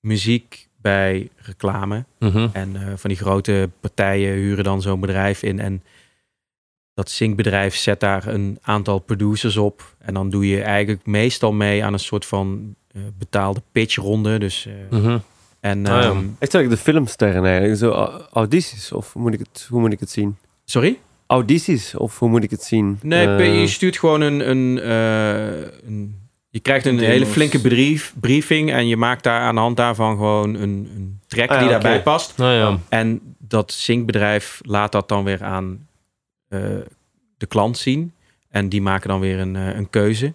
muziek 0.00 0.68
bij 0.84 1.28
reclame. 1.36 2.04
Mhm. 2.18 2.48
En 2.52 2.76
eh, 2.76 2.82
van 2.96 3.10
die 3.10 3.18
grote 3.18 3.70
partijen 3.80 4.32
huren 4.34 4.64
dan 4.64 4.82
zo'n 4.82 5.00
bedrijf 5.00 5.42
in. 5.42 5.60
En 5.60 5.82
dat 6.94 7.10
syncbedrijf 7.10 7.74
zet 7.76 8.00
daar 8.00 8.26
een 8.26 8.58
aantal 8.62 8.98
producers 8.98 9.56
op. 9.56 9.94
En 9.98 10.14
dan 10.14 10.30
doe 10.30 10.48
je 10.48 10.62
eigenlijk 10.62 11.06
meestal 11.06 11.52
mee 11.52 11.84
aan 11.84 11.92
een 11.92 11.98
soort 11.98 12.26
van 12.26 12.74
eh, 12.92 13.00
betaalde 13.18 13.62
pitchronde. 13.72 14.38
Dus, 14.38 14.66
eh, 14.66 14.98
Mhm. 14.98 15.18
en, 15.60 15.86
Ah, 15.86 15.92
ja. 15.92 16.00
ehm, 16.08 16.16
Echt 16.38 16.54
eigenlijk 16.54 16.70
de 16.70 16.90
filmsterren 16.92 17.44
eigenlijk. 17.44 17.76
Zo 17.78 17.90
au- 17.90 18.22
audities, 18.32 18.92
of 18.92 19.12
hoe 19.12 19.22
moet 19.22 19.32
ik 19.34 19.38
het, 19.38 19.66
hoe 19.70 19.80
moet 19.80 19.92
ik 19.92 20.00
het 20.00 20.10
zien? 20.10 20.36
Sorry? 20.64 20.98
Audities, 21.26 21.94
of 21.94 22.18
hoe 22.18 22.28
moet 22.28 22.42
ik 22.42 22.50
het 22.50 22.62
zien? 22.64 22.98
Nee, 23.02 23.60
je 23.60 23.66
stuurt 23.66 23.98
gewoon 23.98 24.20
een. 24.20 24.50
een, 24.50 24.80
eh, 24.80 25.60
een 25.86 26.22
je 26.54 26.60
krijgt 26.60 26.86
een 26.86 26.96
Demos. 26.96 27.12
hele 27.12 27.26
flinke 27.26 27.60
brief, 27.60 28.14
briefing 28.20 28.72
en 28.72 28.86
je 28.86 28.96
maakt 28.96 29.22
daar 29.22 29.40
aan 29.40 29.54
de 29.54 29.60
hand 29.60 29.76
daarvan 29.76 30.16
gewoon 30.16 30.54
een, 30.54 30.90
een 30.94 31.20
track 31.26 31.48
Ah 31.48 31.54
ja, 31.54 31.60
die 31.60 31.68
daarbij 31.68 32.02
past. 32.02 32.38
Nou 32.38 32.52
ja. 32.52 32.78
En 32.88 33.20
dat 33.38 33.72
zinkbedrijf 33.72 34.60
laat 34.62 34.92
dat 34.92 35.08
dan 35.08 35.24
weer 35.24 35.44
aan 35.44 35.86
eh, 36.48 36.60
de 37.36 37.46
klant 37.46 37.78
zien. 37.78 38.12
En 38.50 38.68
die 38.68 38.82
maken 38.82 39.08
dan 39.08 39.20
weer 39.20 39.38
een, 39.38 39.56
eh, 39.56 39.76
een 39.76 39.90
keuze. 39.90 40.32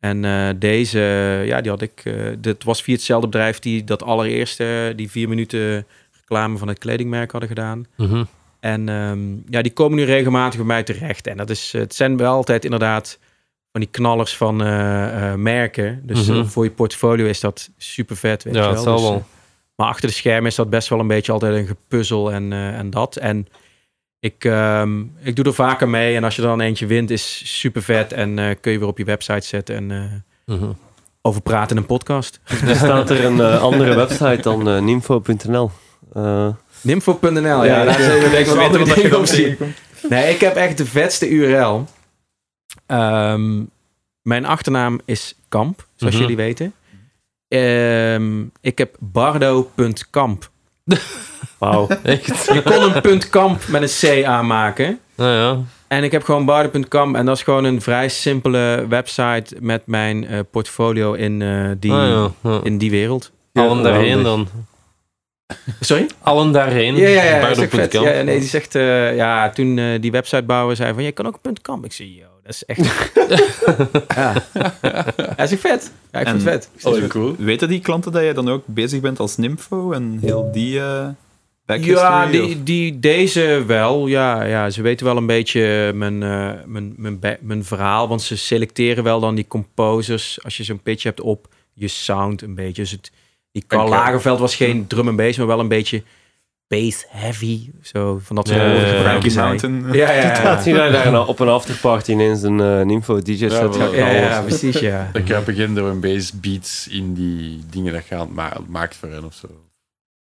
En 0.00 0.24
eh, 0.24 0.48
deze, 0.56 1.00
ja, 1.46 1.60
die 1.60 1.70
had 1.70 1.82
ik. 1.82 2.00
eh 2.04 2.14
dit 2.38 2.64
was 2.64 2.82
via 2.82 2.94
hetzelfde 2.94 3.28
bedrijf 3.28 3.58
die 3.58 3.84
dat 3.84 4.02
allereerste, 4.02 4.92
die 4.96 5.10
vier 5.10 5.28
minuten 5.28 5.86
reclame 6.20 6.58
van 6.58 6.68
het 6.68 6.78
kledingmerk 6.78 7.30
hadden 7.30 7.48
gedaan. 7.48 7.86
Mhm. 7.96 8.24
En 8.60 8.88
ehm, 8.88 9.52
ja, 9.52 9.62
die 9.62 9.72
komen 9.72 9.98
nu 9.98 10.04
regelmatig 10.04 10.56
bij 10.56 10.66
mij 10.66 10.82
terecht. 10.82 11.26
En 11.26 11.36
dat 11.36 11.50
is, 11.50 11.72
het 11.72 11.94
zijn 11.94 12.16
wel 12.16 12.32
altijd 12.32 12.64
inderdaad 12.64 13.18
van 13.74 13.82
die 13.82 13.90
knallers 13.92 14.36
van 14.36 14.62
eh, 14.62 15.30
eh, 15.30 15.34
merken. 15.38 16.00
Dus 16.02 16.26
Mhm. 16.26 16.38
eh, 16.40 16.44
voor 16.46 16.64
je 16.64 16.70
portfolio 16.70 17.26
is 17.26 17.40
dat 17.40 17.70
super 17.76 18.16
vet. 18.16 18.42
Weet 18.42 18.54
Ja, 18.54 18.60
je 18.60 18.66
wel. 18.66 18.74
het 18.74 18.84
zal 18.84 18.96
Dus, 18.96 19.08
wel. 19.08 19.24
maar 19.76 19.86
achter 19.86 20.08
de 20.08 20.14
schermen 20.14 20.46
is 20.50 20.54
dat 20.54 20.70
best 20.70 20.88
wel 20.88 20.98
een 21.00 21.06
beetje 21.06 21.32
altijd 21.32 21.54
een 21.54 21.66
gepuzzel 21.66 22.32
en, 22.32 22.52
en 22.52 22.90
dat. 22.90 23.16
En 23.16 23.46
ik, 24.20 24.44
ehm, 24.44 25.00
ik 25.22 25.36
doe 25.36 25.44
er 25.44 25.54
vaker 25.54 25.88
mee. 25.88 26.16
En 26.16 26.24
als 26.24 26.36
je 26.36 26.42
dan 26.42 26.60
eentje 26.60 26.86
wint, 26.86 27.10
is 27.10 27.42
super 27.58 27.82
vet. 27.82 28.12
En 28.12 28.56
kun 28.60 28.72
je 28.72 28.78
weer 28.78 28.88
op 28.88 28.98
je 28.98 29.04
website 29.04 29.46
zetten 29.46 29.76
en 29.90 30.24
Mhm. 30.46 30.70
over 31.22 31.40
praten 31.42 31.76
in 31.76 31.82
een 31.82 31.88
podcast. 31.88 32.40
Bestaat 32.64 33.10
er 33.10 33.24
een 33.24 33.40
andere 33.40 33.94
website 34.06 34.38
dan 34.42 34.84
nimfo.nl? 34.84 35.70
Eh, 36.12 36.48
Nympho.nl, 36.80 37.40
ja, 37.42 37.64
Ja, 37.64 37.84
daar 37.84 38.00
ja. 38.00 38.04
zullen 38.04 38.22
we 38.22 38.30
denk 38.30 38.46
ik 38.46 38.52
wel 38.54 39.10
wat 39.10 39.20
op 39.20 39.26
zien. 39.26 39.56
Nee, 40.08 40.34
ik 40.34 40.40
heb 40.40 40.54
echt 40.56 40.76
de 40.78 40.86
vetste 40.86 41.28
URL. 41.28 41.84
Ehm, 42.86 43.62
mijn 44.22 44.46
achternaam 44.46 45.00
is 45.04 45.34
Kamp, 45.48 45.86
zoals 45.94 46.14
Mhm. 46.14 46.22
jullie 46.22 46.36
weten. 46.36 46.72
Ehm, 47.48 48.42
ik 48.60 48.78
heb 48.78 48.96
bardo.kamp. 48.98 50.50
Wauw. 51.58 51.86
Je 52.04 52.62
kon 52.64 52.82
een 52.94 53.00
punt 53.00 53.28
.kamp 53.30 53.66
met 53.68 53.82
een 54.02 54.20
C 54.20 54.24
aanmaken. 54.24 54.98
Nou 55.14 55.30
ja. 55.32 55.62
En 55.88 56.04
ik 56.04 56.12
heb 56.12 56.22
gewoon 56.24 56.44
bardo.kamp. 56.44 57.16
En 57.16 57.26
dat 57.26 57.36
is 57.36 57.42
gewoon 57.42 57.64
een 57.64 57.80
vrij 57.80 58.08
simpele 58.08 58.86
website 58.88 59.56
met 59.60 59.86
mijn 59.86 60.26
eh, 60.26 60.40
portfolio 60.50 61.12
in, 61.12 61.42
eh, 61.42 61.70
die, 61.78 61.92
Ah, 61.92 62.08
ja. 62.42 62.50
ja. 62.50 62.60
in 62.62 62.78
die 62.78 62.90
wereld. 62.90 63.32
Allen 63.52 63.82
daarheen 63.82 64.16
geweldig. 64.16 64.48
dan. 64.50 64.66
Sorry? 65.80 66.06
Allen 66.22 66.52
daarheen. 66.52 66.96
Ja, 66.96 67.08
ja, 67.08 67.22
ja. 67.24 67.48
ja 67.90 68.22
nee, 68.22 68.38
die 68.38 68.48
zegt, 68.48 68.74
eh, 68.74 69.16
ja, 69.16 69.50
toen 69.50 69.98
die 70.00 70.10
websitebouwer 70.10 70.76
zei 70.76 70.94
van, 70.94 71.02
je 71.02 71.12
kan 71.12 71.26
ook 71.26 71.34
een 71.34 71.40
punt 71.40 71.60
.com. 71.60 71.84
Ik 71.84 71.92
zei, 71.92 72.14
yo, 72.14 72.26
dat 72.44 72.54
is 72.54 72.64
echt... 72.64 72.80
ja. 74.14 74.32
Hij 75.36 75.46
zegt 75.46 75.60
vet. 75.60 75.92
Ja, 76.12 76.20
ik 76.20 76.28
vind 76.28 76.42
het 76.44 76.46
En- 76.46 76.52
vet. 76.52 76.64
Ik 76.74 76.80
vind 76.80 76.94
het 76.94 77.02
vet. 77.02 77.10
cool. 77.12 77.34
Weten 77.38 77.68
die 77.68 77.80
klanten 77.80 78.12
dat 78.12 78.22
je 78.24 78.32
dan 78.32 78.48
ook 78.48 78.62
bezig 78.66 79.00
bent 79.00 79.20
als 79.20 79.36
Nympho 79.36 79.92
en 79.92 80.18
heel 80.20 80.50
die 80.52 80.80
eh 80.80 81.08
backhistory? 81.66 82.00
Ja, 82.00 82.26
die, 82.26 82.62
die, 82.62 83.00
deze 83.00 83.62
wel. 83.66 84.06
Ja, 84.06 84.42
ja, 84.42 84.70
ze 84.70 84.82
weten 84.82 85.06
wel 85.06 85.16
een 85.16 85.26
beetje 85.26 85.92
mijn, 85.94 86.22
eh, 86.22 86.52
mijn, 86.66 86.94
mijn, 86.96 87.18
mijn 87.40 87.64
verhaal. 87.64 88.08
Want 88.08 88.22
ze 88.22 88.36
selecteren 88.36 89.04
wel 89.04 89.20
dan 89.20 89.34
die 89.34 89.46
composers. 89.46 90.38
Als 90.42 90.56
je 90.56 90.64
zo'n 90.64 90.82
pitch 90.82 91.02
hebt 91.02 91.20
op 91.20 91.48
je 91.72 91.88
sound 91.88 92.42
een 92.42 92.54
beetje. 92.54 92.82
Dus 92.82 92.90
het, 92.90 93.12
die 93.52 93.64
Karl. 93.66 93.88
Lagerveld 93.88 94.38
was 94.38 94.56
geen 94.56 94.86
drum 94.86 95.08
en 95.08 95.16
bass, 95.16 95.38
maar 95.38 95.46
wel 95.46 95.60
een 95.60 95.68
beetje 95.68 96.02
bass 96.66 97.06
heavy. 97.08 97.70
Zo, 97.82 98.18
van 98.22 98.36
dat 98.36 98.48
soort 98.48 98.60
woorden. 98.60 99.32
Mountain. 99.34 99.92
Ja, 99.92 100.12
ja, 100.12 100.56
hij 100.56 100.72
daar 100.92 101.10
nou 101.12 101.28
op 101.28 101.38
een 101.40 101.48
afterparty 101.48 102.10
ineens 102.10 102.42
een 102.42 102.58
uh, 102.58 102.82
Nympho 102.82 103.20
DJ 103.22 103.34
set 103.36 103.50
Ja. 103.50 103.62
Ja, 103.62 104.06
gaan 104.06 104.14
ja, 104.14 104.42
precies, 104.42 104.78
ja. 104.78 105.10
Dan 105.12 105.24
kruipen 105.24 105.54
geen 105.54 105.74
door 105.74 105.88
een 105.88 106.00
base 106.00 106.36
beats 106.36 106.88
in 106.88 107.14
die 107.14 107.60
dingen 107.70 107.92
dat 107.92 108.06
je 108.06 108.14
aan 108.14 108.20
het 108.20 108.30
ma- 108.34 108.60
maakt 108.66 108.96
voor 108.96 109.08
hen 109.08 109.24
of 109.24 109.34
zo. 109.34 109.48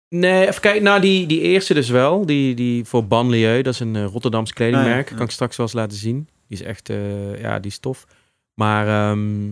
Nee, 0.09 0.47
even 0.49 0.61
kijken. 0.61 0.83
Nou, 0.83 1.01
die, 1.01 1.27
die 1.27 1.41
eerste 1.41 1.75
dus 1.75 1.89
wel. 1.89 2.27
Die, 2.27 2.55
die 2.55 2.85
voor 2.85 3.07
Banlieue. 3.07 3.63
Dat 3.63 3.75
is 3.75 3.81
een 3.81 3.97
eh, 3.97 4.05
Rotterdams 4.05 4.53
kledingmerk. 4.53 5.05
Ah, 5.05 5.11
ja. 5.11 5.17
Kan 5.17 5.25
ik 5.25 5.31
straks 5.33 5.57
wel 5.57 5.67
eens 5.67 5.75
laten 5.75 5.99
zien. 5.99 6.29
Die 6.49 6.59
is 6.59 6.63
echt, 6.63 6.89
eh, 6.91 7.41
ja, 7.41 7.59
die 7.59 7.71
is 7.71 7.79
tof. 7.79 8.07
Maar, 8.55 8.87
ehm, 9.11 9.47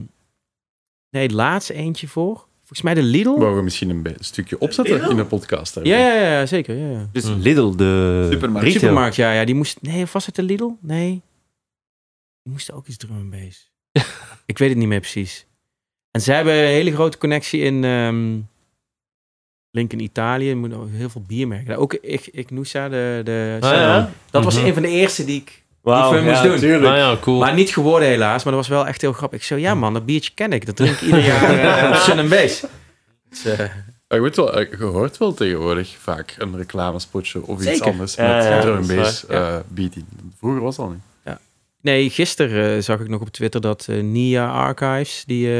nee, 1.10 1.22
het 1.22 1.30
laatste 1.32 1.74
eentje 1.74 2.08
voor. 2.08 2.45
Volgens 2.66 2.82
mij 2.82 2.94
de 2.94 3.02
Lidl. 3.02 3.30
Mogen 3.30 3.56
we 3.56 3.62
misschien 3.62 3.90
een, 3.90 4.06
stukje 4.18 4.58
opzetten 4.58 5.10
in 5.10 5.16
de 5.16 5.24
podcast? 5.24 5.74
hè? 5.74 5.80
Ja, 5.80 5.96
ja, 5.98 6.30
ja, 6.38 6.46
zeker. 6.46 6.76
Ja, 6.76 6.90
ja. 6.90 7.08
Dus 7.12 7.24
Hm. 7.24 7.38
Lidl, 7.38 7.70
de 7.76 8.28
Supermarkt. 8.30 8.62
retail. 8.66 8.80
Supermarkt, 8.80 9.16
ja, 9.16 9.32
ja. 9.32 9.44
Die 9.44 9.54
moest, 9.54 9.82
nee, 9.82 10.02
of 10.02 10.12
was 10.12 10.26
het 10.26 10.34
de 10.34 10.42
Lidl? 10.42 10.70
Nee. 10.80 11.08
Die 12.42 12.52
moesten 12.52 12.74
ook 12.74 12.86
iets 12.86 12.96
drum 12.96 13.16
en 13.16 13.30
bass. 13.30 13.70
ik 14.46 14.58
weet 14.58 14.68
het 14.68 14.78
niet 14.78 14.88
meer 14.88 15.00
precies. 15.00 15.46
En 16.10 16.20
zij 16.20 16.36
hebben 16.36 16.54
een 16.54 16.66
hele 16.66 16.92
grote 16.92 17.18
connectie 17.18 17.60
in 17.60 17.84
ehm 17.84 18.38
Link 19.70 19.92
in 19.92 20.00
Italië. 20.00 20.54
Moet 20.54 20.74
ook 20.74 20.88
heel 20.90 21.08
veel 21.08 21.22
biermerken. 21.26 21.76
Ook 21.76 21.94
ik, 21.94 22.26
ik 22.26 22.50
Noosa, 22.50 22.88
de, 22.88 23.20
de 23.24 23.58
Ah, 23.60 23.70
ja. 23.70 24.12
Dat 24.30 24.44
was 24.44 24.56
Mhm. 24.56 24.66
een 24.66 24.72
van 24.74 24.82
de 24.82 24.88
eerste 24.88 25.24
die 25.24 25.40
ik 25.40 25.64
Wauw, 25.86 26.10
Die 26.10 26.18
film 26.18 26.30
moest 26.30 26.42
ja, 26.42 26.48
doen. 26.48 26.58
tuurlijk. 26.58 26.82
Nou 26.82 26.96
ja, 26.96 27.16
cool. 27.20 27.38
Maar 27.38 27.54
niet 27.54 27.70
geworden 27.72 28.08
helaas, 28.08 28.44
maar 28.44 28.52
dat 28.52 28.62
was 28.66 28.70
wel 28.76 28.86
echt 28.86 29.00
heel 29.00 29.12
grappig. 29.12 29.38
Ik 29.38 29.44
zo, 29.44 29.56
ja 29.56 29.74
man, 29.74 29.92
dat 29.92 30.06
biertje 30.06 30.30
ken 30.34 30.52
ik. 30.52 30.66
Dat 30.66 30.76
drink 30.76 30.94
ik 30.94 31.00
ieder 31.00 31.24
jaar 31.24 31.58
eh, 31.84 31.88
op 31.90 31.94
Sun 31.96 32.18
and 32.18 32.28
Base. 32.28 32.68
Dus, 33.30 33.44
eh, 33.44 33.58
je, 34.08 34.30
wel, 34.34 34.58
je 34.60 34.76
hoort 34.84 35.18
wel 35.18 35.34
tegenwoordig 35.34 35.96
vaak 35.98 36.34
een 36.38 36.56
reclamespotje 36.56 37.42
of 37.46 37.56
iets 37.58 37.66
Zeker. 37.68 37.86
anders 37.86 38.14
Ja, 38.14 38.34
met 38.36 38.44
ja, 38.44 38.60
drum 38.60 38.86
bass 38.96 39.24
waar. 39.28 39.54
eh, 39.54 39.60
beat 39.68 39.94
in. 39.96 40.06
Vroeger 40.38 40.62
was 40.62 40.76
dat 40.76 40.88
niet. 40.90 41.34
nee, 41.80 42.10
gisteren 42.10 42.76
eh, 42.76 42.82
zag 42.82 43.00
ik 43.00 43.08
nog 43.08 43.20
op 43.20 43.28
Twitter 43.28 43.60
dat 43.60 43.86
eh, 43.90 44.02
Nia 44.02 44.50
Archives, 44.50 45.22
die 45.26 45.46
eh, 45.46 45.52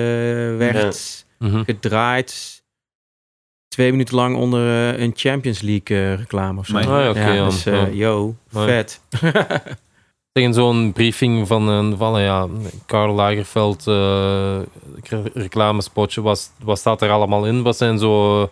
werd 0.57 1.25
Mhm. 1.39 1.63
gedraaid 1.65 2.63
twee 3.69 3.91
minuten 3.91 4.15
lang 4.15 4.37
onder 4.37 4.61
een 5.01 5.13
Champions 5.17 5.61
League 5.61 5.97
eh, 5.97 6.15
reclame 6.19 6.59
of 6.59 6.67
zo. 6.67 6.77
Ah, 6.77 6.83
ja, 6.83 7.11
oké, 7.11 7.31
ja. 7.33 7.45
dus 7.45 7.67
eh, 7.67 7.95
yo, 7.95 8.37
vet. 8.49 9.01
Tegen 10.37 10.55
zo'n 10.55 10.93
briefing 10.93 11.47
van 11.47 11.69
een 11.69 11.97
van, 11.97 12.21
ja, 12.23 12.47
Karl 12.87 13.15
Lagerfeld 13.15 13.87
eh, 13.87 14.59
re- 15.03 15.31
reclamespotje, 15.35 16.21
wat, 16.23 16.51
wat 16.63 16.79
staat 16.79 17.03
er 17.03 17.11
allemaal 17.11 17.47
in? 17.47 17.63
Wat 17.63 17.77
zijn 17.77 17.99
zo 17.99 18.49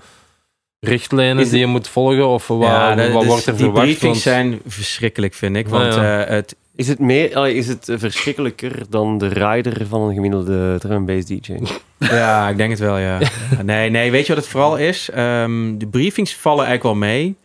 richtlijnen 0.80 1.48
die 1.50 1.58
je 1.58 1.66
moet 1.66 1.88
volgen? 1.88 2.28
Of 2.28 2.46
wat, 2.46 2.60
Ja, 2.60 2.94
dat- 2.94 3.10
wat 3.12 3.20
dus 3.20 3.30
wordt 3.30 3.46
er 3.46 3.52
die 3.56 3.64
verwacht? 3.64 3.84
briefings 3.84 4.24
Want- 4.24 4.36
zijn 4.36 4.60
verschrikkelijk, 4.66 5.34
vind 5.34 5.56
ik. 5.56 5.68
Want 5.68 5.94
ja. 5.94 6.24
eh, 6.24 6.30
het, 6.34 6.56
Is 6.76 6.88
het, 6.88 6.98
meer, 6.98 7.46
is 7.46 7.68
het 7.68 7.92
verschrikkelijker 7.94 8.82
dan 8.90 9.18
de 9.18 9.28
rider 9.28 9.86
van 9.86 10.02
een 10.02 10.14
gemiddelde 10.14 10.76
drum 10.78 11.06
bass 11.06 11.26
DJ? 11.26 11.52
Ja, 11.98 12.48
ik 12.48 12.56
denk 12.56 12.70
het 12.70 12.78
wel, 12.80 12.98
ja. 12.98 13.18
Nee, 13.62 13.90
nee, 13.90 14.10
weet 14.10 14.26
je 14.26 14.34
wat 14.34 14.42
het 14.42 14.52
vooral 14.52 14.76
is? 14.76 15.10
Ehm, 15.10 15.78
de 15.78 15.86
briefings 15.86 16.34
vallen 16.34 16.64
eigenlijk 16.66 17.00
wel 17.00 17.08
mee. 17.08 17.36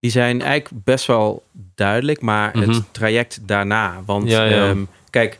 Die 0.00 0.10
zijn 0.10 0.42
eigenlijk 0.42 0.84
best 0.84 1.06
wel 1.06 1.42
duidelijk, 1.74 2.20
maar 2.20 2.50
Mhm. 2.58 2.68
het 2.68 2.82
traject 2.92 3.38
daarna. 3.42 4.02
Want 4.06 4.28
Ja, 4.30 4.44
ja. 4.44 4.68
ehm, 4.68 4.84
kijk, 5.10 5.38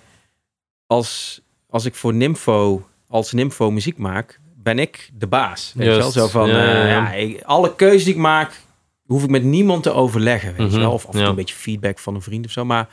als, 0.87 1.41
als 1.71 1.85
ik 1.85 1.95
voor 1.95 2.15
Nympho, 2.15 2.87
als 3.09 3.33
Nympho 3.33 3.71
muziek 3.71 3.97
maak, 3.99 4.41
ben 4.57 4.79
ik 4.79 5.11
de 5.15 5.27
baas. 5.27 5.73
Weet 5.77 5.87
je 5.93 5.97
wel? 5.99 6.11
Zo 6.11 6.27
van, 6.27 6.49
Ja, 6.49 7.13
eh, 7.15 7.23
ik- 7.23 7.43
alle 7.43 7.75
keuzes 7.75 8.05
die 8.05 8.15
ik 8.15 8.21
maak, 8.21 8.61
hoef 9.07 9.23
ik 9.23 9.31
met 9.31 9.43
niemand 9.45 9.83
te 9.83 9.93
overleggen. 9.93 10.49
Weet 10.57 10.67
je 10.71 10.73
Mhm, 10.77 10.81
wel? 10.81 10.93
Of 10.93 11.01
af 11.01 11.07
en 11.07 11.13
toe 11.13 11.21
ja. 11.23 11.29
een 11.29 11.35
beetje 11.35 11.55
feedback 11.55 11.99
van 11.99 12.15
een 12.15 12.23
vriend 12.23 12.45
of 12.47 12.51
zo. 12.51 12.65
Maar, 12.65 12.89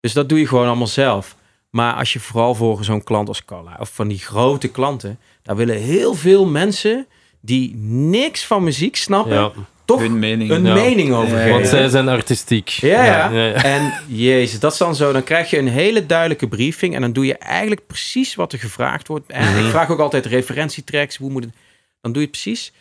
dus 0.00 0.12
dat 0.12 0.28
doe 0.28 0.38
je 0.38 0.46
gewoon 0.48 0.66
allemaal 0.66 0.86
zelf. 0.86 1.36
Maar 1.70 1.94
als 1.94 2.12
je 2.12 2.20
vooral 2.20 2.54
voor 2.54 2.84
zo'n 2.84 3.04
klant 3.04 3.28
als 3.28 3.44
Carla, 3.44 3.76
of 3.80 3.90
van 3.94 4.08
die 4.08 4.18
grote 4.18 4.68
klanten, 4.68 5.18
daar 5.42 5.56
willen 5.56 5.76
heel 5.76 6.14
veel 6.14 6.46
mensen 6.46 7.06
die 7.40 7.76
niks 7.76 8.46
van 8.46 8.64
muziek 8.64 8.96
snappen, 8.96 9.52
toch 9.86 10.00
Hun 10.00 10.18
mening. 10.18 10.50
een 10.50 10.64
Ja. 10.64 10.74
mening 10.74 11.12
over 11.14 11.36
geven. 11.36 11.50
want 11.52 11.66
zij 11.68 11.88
zijn 11.88 12.08
artistiek. 12.08 12.68
Ja, 12.68 13.04
ja. 13.04 13.30
ja, 13.30 13.44
ja. 13.46 13.52
En 13.62 13.92
jezus, 14.06 14.60
dat 14.60 14.72
is 14.72 14.78
dan 14.78 14.94
zo. 14.94 15.12
Dan 15.12 15.24
krijg 15.24 15.50
je 15.50 15.58
een 15.58 15.68
hele 15.68 16.06
duidelijke 16.06 16.48
briefing. 16.48 16.94
En 16.94 17.00
dan 17.00 17.12
doe 17.12 17.26
je 17.26 17.38
eigenlijk 17.38 17.86
precies 17.86 18.34
wat 18.34 18.52
er 18.52 18.58
gevraagd 18.58 19.08
wordt. 19.08 19.30
En 19.30 19.44
Mhm. 19.52 19.64
ik 19.64 19.70
vraag 19.70 19.90
ook 19.90 19.98
altijd 20.00 20.26
referentietracks. 20.26 21.16
Hoe 21.16 21.30
moet 21.30 21.44
het? 21.44 21.52
Dan 22.00 22.12
doe 22.12 22.22
je 22.22 22.28
het 22.28 22.40
precies. 22.40 22.72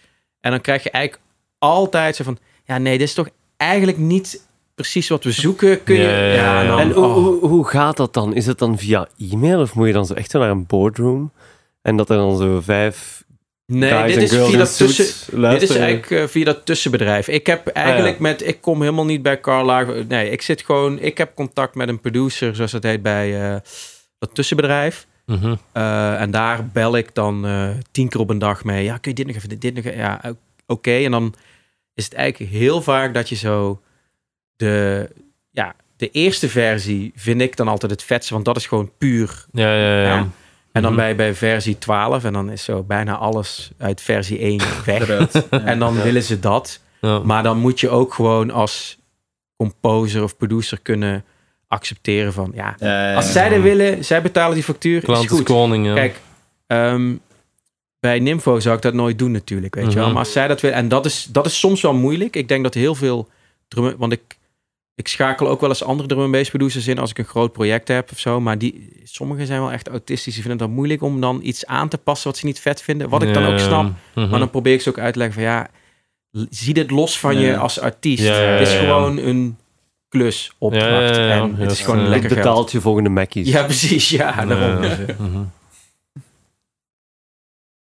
En 0.41 0.51
dan 0.51 0.61
krijg 0.61 0.83
je 0.83 0.91
eigenlijk 0.91 1.23
altijd 1.59 2.15
zo 2.15 2.23
van... 2.23 2.37
Ja, 2.65 2.77
nee, 2.77 2.97
dit 2.97 3.07
is 3.07 3.13
toch 3.13 3.29
eigenlijk 3.57 3.97
niet 3.97 4.41
precies 4.75 5.07
wat 5.09 5.23
we 5.23 5.31
zoeken. 5.31 5.83
Kun 5.83 5.95
je... 5.95 6.01
Ja, 6.01 6.09
ja, 6.09 6.33
ja, 6.33 6.61
ja. 6.61 6.67
dan, 6.67 6.79
En 6.79 6.91
hoe, 6.91 7.05
oh. 7.05 7.13
hoe, 7.13 7.47
hoe 7.47 7.67
gaat 7.67 7.97
dat 7.97 8.13
dan? 8.13 8.33
Is 8.35 8.45
het 8.45 8.59
dan 8.59 8.77
via 8.77 9.07
e-mail 9.31 9.61
of 9.61 9.73
moet 9.73 9.87
je 9.87 9.93
dan 9.93 10.05
zo 10.05 10.13
echt 10.13 10.33
naar 10.33 10.49
een 10.49 10.65
boardroom? 10.65 11.31
En 11.81 11.97
dat 11.97 12.09
er 12.09 12.17
dan 12.17 12.37
zo 12.37 12.61
vijf 12.61 13.23
Nee, 13.65 14.15
dit 14.15 14.21
is 14.21 14.29
via 14.29 14.57
dat 14.57 14.77
tussen... 14.77 15.41
Dit 15.41 15.61
is 15.61 15.75
eigenlijk 15.75 16.11
eh, 16.11 16.27
via 16.27 16.45
dat 16.45 16.65
tussenbedrijf. 16.65 17.27
Ik 17.27 17.47
heb 17.47 17.67
eigenlijk 17.67 18.15
Ah, 18.15 18.21
met... 18.21 18.47
Ik 18.47 18.61
kom 18.61 18.81
helemaal 18.81 19.05
niet 19.05 19.21
bij 19.21 19.39
Carla. 19.39 19.85
Nee, 20.07 20.29
ik 20.29 20.41
zit 20.41 20.61
gewoon... 20.61 20.99
Ik 20.99 21.17
heb 21.17 21.35
contact 21.35 21.75
met 21.75 21.87
een 21.87 21.99
producer, 21.99 22.55
zoals 22.55 22.71
dat 22.71 22.83
heet, 22.83 23.01
bij 23.01 23.51
eh, 23.51 23.55
dat 24.19 24.35
tussenbedrijf. 24.35 25.07
Mhm. 25.25 25.55
Eh, 25.71 26.21
en 26.21 26.31
daar 26.31 26.67
bel 26.67 26.97
ik 26.97 27.13
dan 27.13 27.45
tien 27.91 28.09
keer 28.09 28.19
op 28.19 28.29
een 28.29 28.39
dag 28.39 28.63
mee. 28.63 28.83
Ja, 28.83 28.97
kun 28.97 29.11
je 29.11 29.23
dit 29.23 29.27
nog 29.27 29.35
even, 29.35 29.59
dit, 29.59 29.73
nog 29.75 29.83
even? 29.83 29.97
Ja, 29.97 30.21
oké. 30.67 30.91
En 30.91 31.11
dan 31.11 31.35
is 31.93 32.03
het 32.03 32.13
eigenlijk 32.13 32.51
heel 32.51 32.81
vaak 32.81 33.13
dat 33.13 33.29
je 33.29 33.35
zo 33.35 33.81
de, 34.55 35.09
ja, 35.49 35.75
de 35.97 36.09
eerste 36.09 36.49
versie 36.49 37.11
vind 37.15 37.41
ik 37.41 37.55
dan 37.55 37.67
altijd 37.67 37.91
het 37.91 38.03
vetste, 38.03 38.33
want 38.33 38.45
dat 38.45 38.57
is 38.57 38.67
gewoon 38.67 38.91
puur. 38.97 39.45
Ja, 39.51 39.75
ja, 39.75 40.01
ja. 40.01 40.03
Ja. 40.03 40.29
En 40.75 40.81
dan 40.81 40.91
Mhm. 40.93 41.01
bij, 41.01 41.15
bij 41.15 41.33
versie 41.35 41.77
12 41.77 42.23
en 42.23 42.33
dan 42.33 42.49
is 42.51 42.63
zo 42.63 42.83
bijna 42.83 43.15
alles 43.17 43.71
uit 43.77 44.01
versie 44.01 44.39
1 44.41 44.61
weg. 44.85 45.07
Ja. 45.07 45.27
En 45.63 45.79
dan 45.79 46.01
willen 46.01 46.23
ze 46.23 46.39
dat. 46.39 46.79
Ja. 47.01 47.19
Maar 47.19 47.43
dan 47.43 47.57
moet 47.57 47.79
je 47.79 47.89
ook 47.89 48.13
gewoon 48.13 48.51
als 48.51 48.97
composer 49.57 50.23
of 50.23 50.37
producer 50.37 50.79
kunnen 50.81 51.23
accepteren 51.67 52.33
van 52.33 52.51
ja, 52.55 52.75
als 53.15 53.31
zij 53.31 53.51
er 53.51 53.61
willen, 53.61 54.05
zij 54.05 54.21
betalen 54.21 54.53
die 54.53 54.63
factuur, 54.63 55.01
Klant 55.01 55.23
is 55.23 55.29
goed. 55.29 55.43
koning. 55.43 55.93
Kijk, 55.93 56.19
ehm, 56.67 57.15
bij 57.99 58.19
Nympho 58.19 58.59
zou 58.59 58.75
ik 58.75 58.81
dat 58.81 58.93
nooit 58.93 59.19
doen 59.19 59.31
natuurlijk, 59.31 59.75
weet 59.75 59.87
je 59.89 59.93
wel. 59.95 60.03
Mhm. 60.03 60.13
Maar 60.13 60.23
als 60.23 60.31
zij 60.31 60.47
dat 60.47 60.61
willen, 60.61 60.77
en 60.77 60.87
dat 60.87 61.05
is, 61.05 61.27
dat 61.31 61.45
is 61.45 61.59
soms 61.59 61.81
wel 61.81 61.93
moeilijk. 61.93 62.35
Ik 62.35 62.47
denk 62.47 62.63
dat 62.63 62.73
heel 62.73 62.95
veel 62.95 63.29
want 63.97 64.11
ik, 64.11 64.37
ik 64.95 65.07
schakel 65.07 65.47
ook 65.47 65.59
wel 65.61 65.69
eens 65.69 65.83
andere 65.83 66.07
drum 66.07 66.31
bass 66.31 66.49
producers 66.49 66.87
in 66.87 66.99
als 66.99 67.09
ik 67.09 67.17
een 67.17 67.25
groot 67.25 67.51
project 67.51 67.87
heb 67.87 68.11
of 68.11 68.19
zo. 68.19 68.39
Maar 68.41 68.57
die, 68.57 69.01
sommigen 69.03 69.45
zijn 69.47 69.59
wel 69.61 69.71
echt 69.71 69.87
autistisch. 69.87 70.33
Die 70.33 70.43
vinden 70.43 70.59
het 70.59 70.67
dan 70.67 70.75
moeilijk 70.77 71.01
om 71.01 71.21
dan 71.21 71.39
iets 71.43 71.65
aan 71.65 71.89
te 71.89 71.97
passen 71.97 72.29
wat 72.29 72.37
ze 72.39 72.45
niet 72.45 72.59
vet 72.59 72.81
vinden. 72.81 73.09
Wat 73.09 73.23
ik 73.23 73.33
dan 73.33 73.45
ook 73.45 73.59
snap. 73.59 73.91
mhm. 74.15 74.29
Maar 74.29 74.39
dan 74.39 74.49
probeer 74.49 74.73
ik 74.73 74.81
ze 74.81 74.89
ook 74.89 74.99
uit 74.99 75.13
te 75.13 75.19
leggen 75.19 75.35
van 75.35 75.43
ja, 75.43 75.67
zie 76.49 76.73
dit 76.73 76.91
los 76.91 77.19
van 77.19 77.37
je 77.39 77.57
als 77.57 77.79
artiest. 77.79 78.23
Ja, 78.23 78.41
ja, 78.41 78.47
het 78.49 78.67
is 78.67 78.73
gewoon 78.73 79.17
een 79.17 79.57
klus, 80.09 80.51
opdracht. 80.57 81.15
Ja, 81.15 81.21
ja, 81.21 81.27
ja, 81.27 81.35
ja. 81.35 81.41
En 81.43 81.49
het 81.55 81.59
Ja, 81.65 81.69
is 81.71 81.81
gewoon 81.81 82.01
ja. 82.03 82.07
lekker 82.07 82.29
geld. 82.29 82.41
betaalt 82.43 82.71
je 82.71 82.81
volgende 82.81 83.09
Mackies. 83.09 83.47
Ja, 83.49 83.63
precies. 83.63 84.09
Ja, 84.09 84.45
daarom. 84.45 84.79
Mhm. 85.17 85.43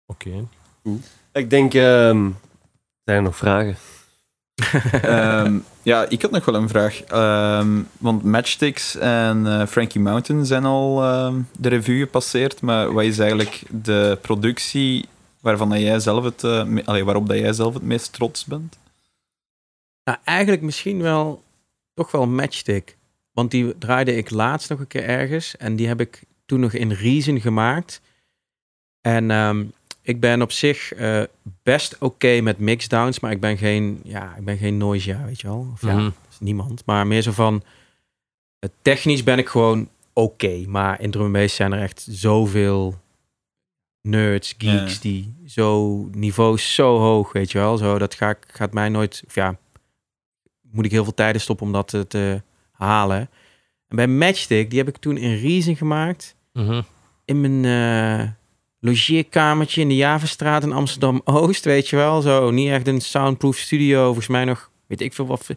Oké. 0.06 0.30
Ik 1.32 1.50
denk, 1.50 1.74
ehm, 1.74 2.30
zijn 3.04 3.16
er 3.16 3.22
nog 3.22 3.36
vragen? 3.36 3.76
Ehm, 5.02 5.58
ja, 5.82 6.08
ik 6.08 6.22
had 6.22 6.30
nog 6.30 6.44
wel 6.44 6.54
een 6.54 6.68
vraag. 6.68 7.02
Ehm, 7.02 7.82
want 7.98 8.22
Matchsticks 8.22 8.96
en 8.96 9.46
eh, 9.46 9.66
Frankie 9.66 10.00
Mountain 10.00 10.46
zijn 10.46 10.64
al 10.64 11.02
ehm, 11.02 11.40
de 11.58 11.68
revue 11.68 11.98
gepasseerd. 12.00 12.60
Maar 12.60 12.92
wat 12.92 13.04
is 13.04 13.18
eigenlijk 13.18 13.62
de 13.70 14.18
productie 14.22 15.08
waarvan 15.40 15.68
dat 15.70 15.80
jij 15.80 15.98
zelf 16.00 16.24
het, 16.24 16.44
eh, 16.44 16.64
me- 16.64 16.84
allee, 16.84 17.04
waarop 17.04 17.28
dat 17.28 17.38
jij 17.38 17.52
zelf 17.52 17.74
het 17.74 17.82
meest 17.82 18.12
trots 18.12 18.44
bent? 18.44 18.78
Nou, 20.04 20.18
eigenlijk 20.24 20.62
misschien 20.62 21.02
wel 21.02 21.42
toch 21.94 22.10
wel 22.10 22.26
Matchstick. 22.26 22.96
Want 23.32 23.50
die 23.50 23.78
draaide 23.78 24.16
ik 24.16 24.30
laatst 24.30 24.68
nog 24.70 24.78
een 24.80 24.86
keer 24.86 25.04
ergens. 25.04 25.56
En 25.56 25.76
die 25.76 25.86
heb 25.88 26.00
ik 26.00 26.22
toen 26.46 26.60
nog 26.60 26.72
in 26.72 26.92
Reason 26.92 27.40
gemaakt. 27.40 28.00
En 29.00 29.30
ehm, 29.30 29.64
ik 30.06 30.20
ben 30.20 30.42
op 30.42 30.52
zich 30.52 30.92
eh, 30.92 31.22
best 31.62 31.96
oké 31.98 32.40
met 32.40 32.58
mixdowns. 32.58 33.20
Maar 33.20 33.30
ik 33.30 33.40
ben 33.40 33.56
geen, 33.58 34.00
ja, 34.02 34.36
ik 34.36 34.44
ben 34.44 34.56
geen 34.56 34.76
noisia, 34.76 35.24
weet 35.24 35.40
je 35.40 35.46
wel. 35.46 35.68
Of 35.72 35.80
ja, 35.82 35.96
Mhm. 35.96 36.06
is 36.30 36.38
niemand. 36.40 36.82
Maar 36.86 37.06
meer 37.06 37.22
zo 37.22 37.32
van... 37.32 37.62
eh, 38.58 38.70
technisch 38.82 39.22
ben 39.22 39.38
ik 39.38 39.48
gewoon 39.48 39.88
oké. 40.12 40.64
maar 40.66 41.00
in 41.00 41.10
drum 41.10 41.32
bass 41.32 41.54
zijn 41.56 41.72
er 41.72 41.80
echt 41.82 42.06
zoveel 42.10 42.94
nerds, 44.00 44.54
geeks... 44.58 44.92
Ja. 44.94 44.98
die 45.00 45.34
zo 45.46 45.96
niveau 46.12 46.58
zo 46.58 46.98
hoog, 46.98 47.32
weet 47.32 47.52
je 47.52 47.58
wel. 47.58 47.76
Zo, 47.76 47.98
dat 47.98 48.14
ga 48.14 48.30
ik, 48.30 48.38
gaat 48.46 48.72
mij 48.72 48.88
nooit... 48.88 49.22
Of 49.26 49.34
ja, 49.34 49.58
moet 50.70 50.84
ik 50.84 50.90
heel 50.90 51.04
veel 51.04 51.14
tijden 51.14 51.40
stoppen 51.40 51.66
om 51.66 51.72
dat 51.72 51.88
te, 51.88 52.06
te 52.06 52.42
halen. 52.72 53.18
En 53.88 53.96
bij 53.96 54.06
Matchstick, 54.06 54.70
die 54.70 54.78
heb 54.78 54.88
ik 54.88 54.96
toen 54.96 55.16
in 55.16 55.40
Reason 55.40 55.76
gemaakt. 55.76 56.36
Mhm. 56.52 56.82
In 57.24 57.40
mijn 57.40 57.64
eh 57.64 58.30
logeerkamertje 58.84 59.80
in 59.80 59.88
de 59.88 59.96
Javenstraat 59.96 60.62
in 60.62 60.72
Amsterdam-Oost, 60.72 61.64
weet 61.64 61.88
je 61.88 61.96
wel. 61.96 62.20
Zo, 62.20 62.50
niet 62.50 62.70
echt 62.70 62.86
een 62.86 63.00
soundproof 63.00 63.56
studio, 63.56 64.04
volgens 64.04 64.26
mij 64.26 64.44
nog, 64.44 64.70
weet 64.86 65.00
ik 65.00 65.12
veel 65.12 65.26
wat. 65.26 65.48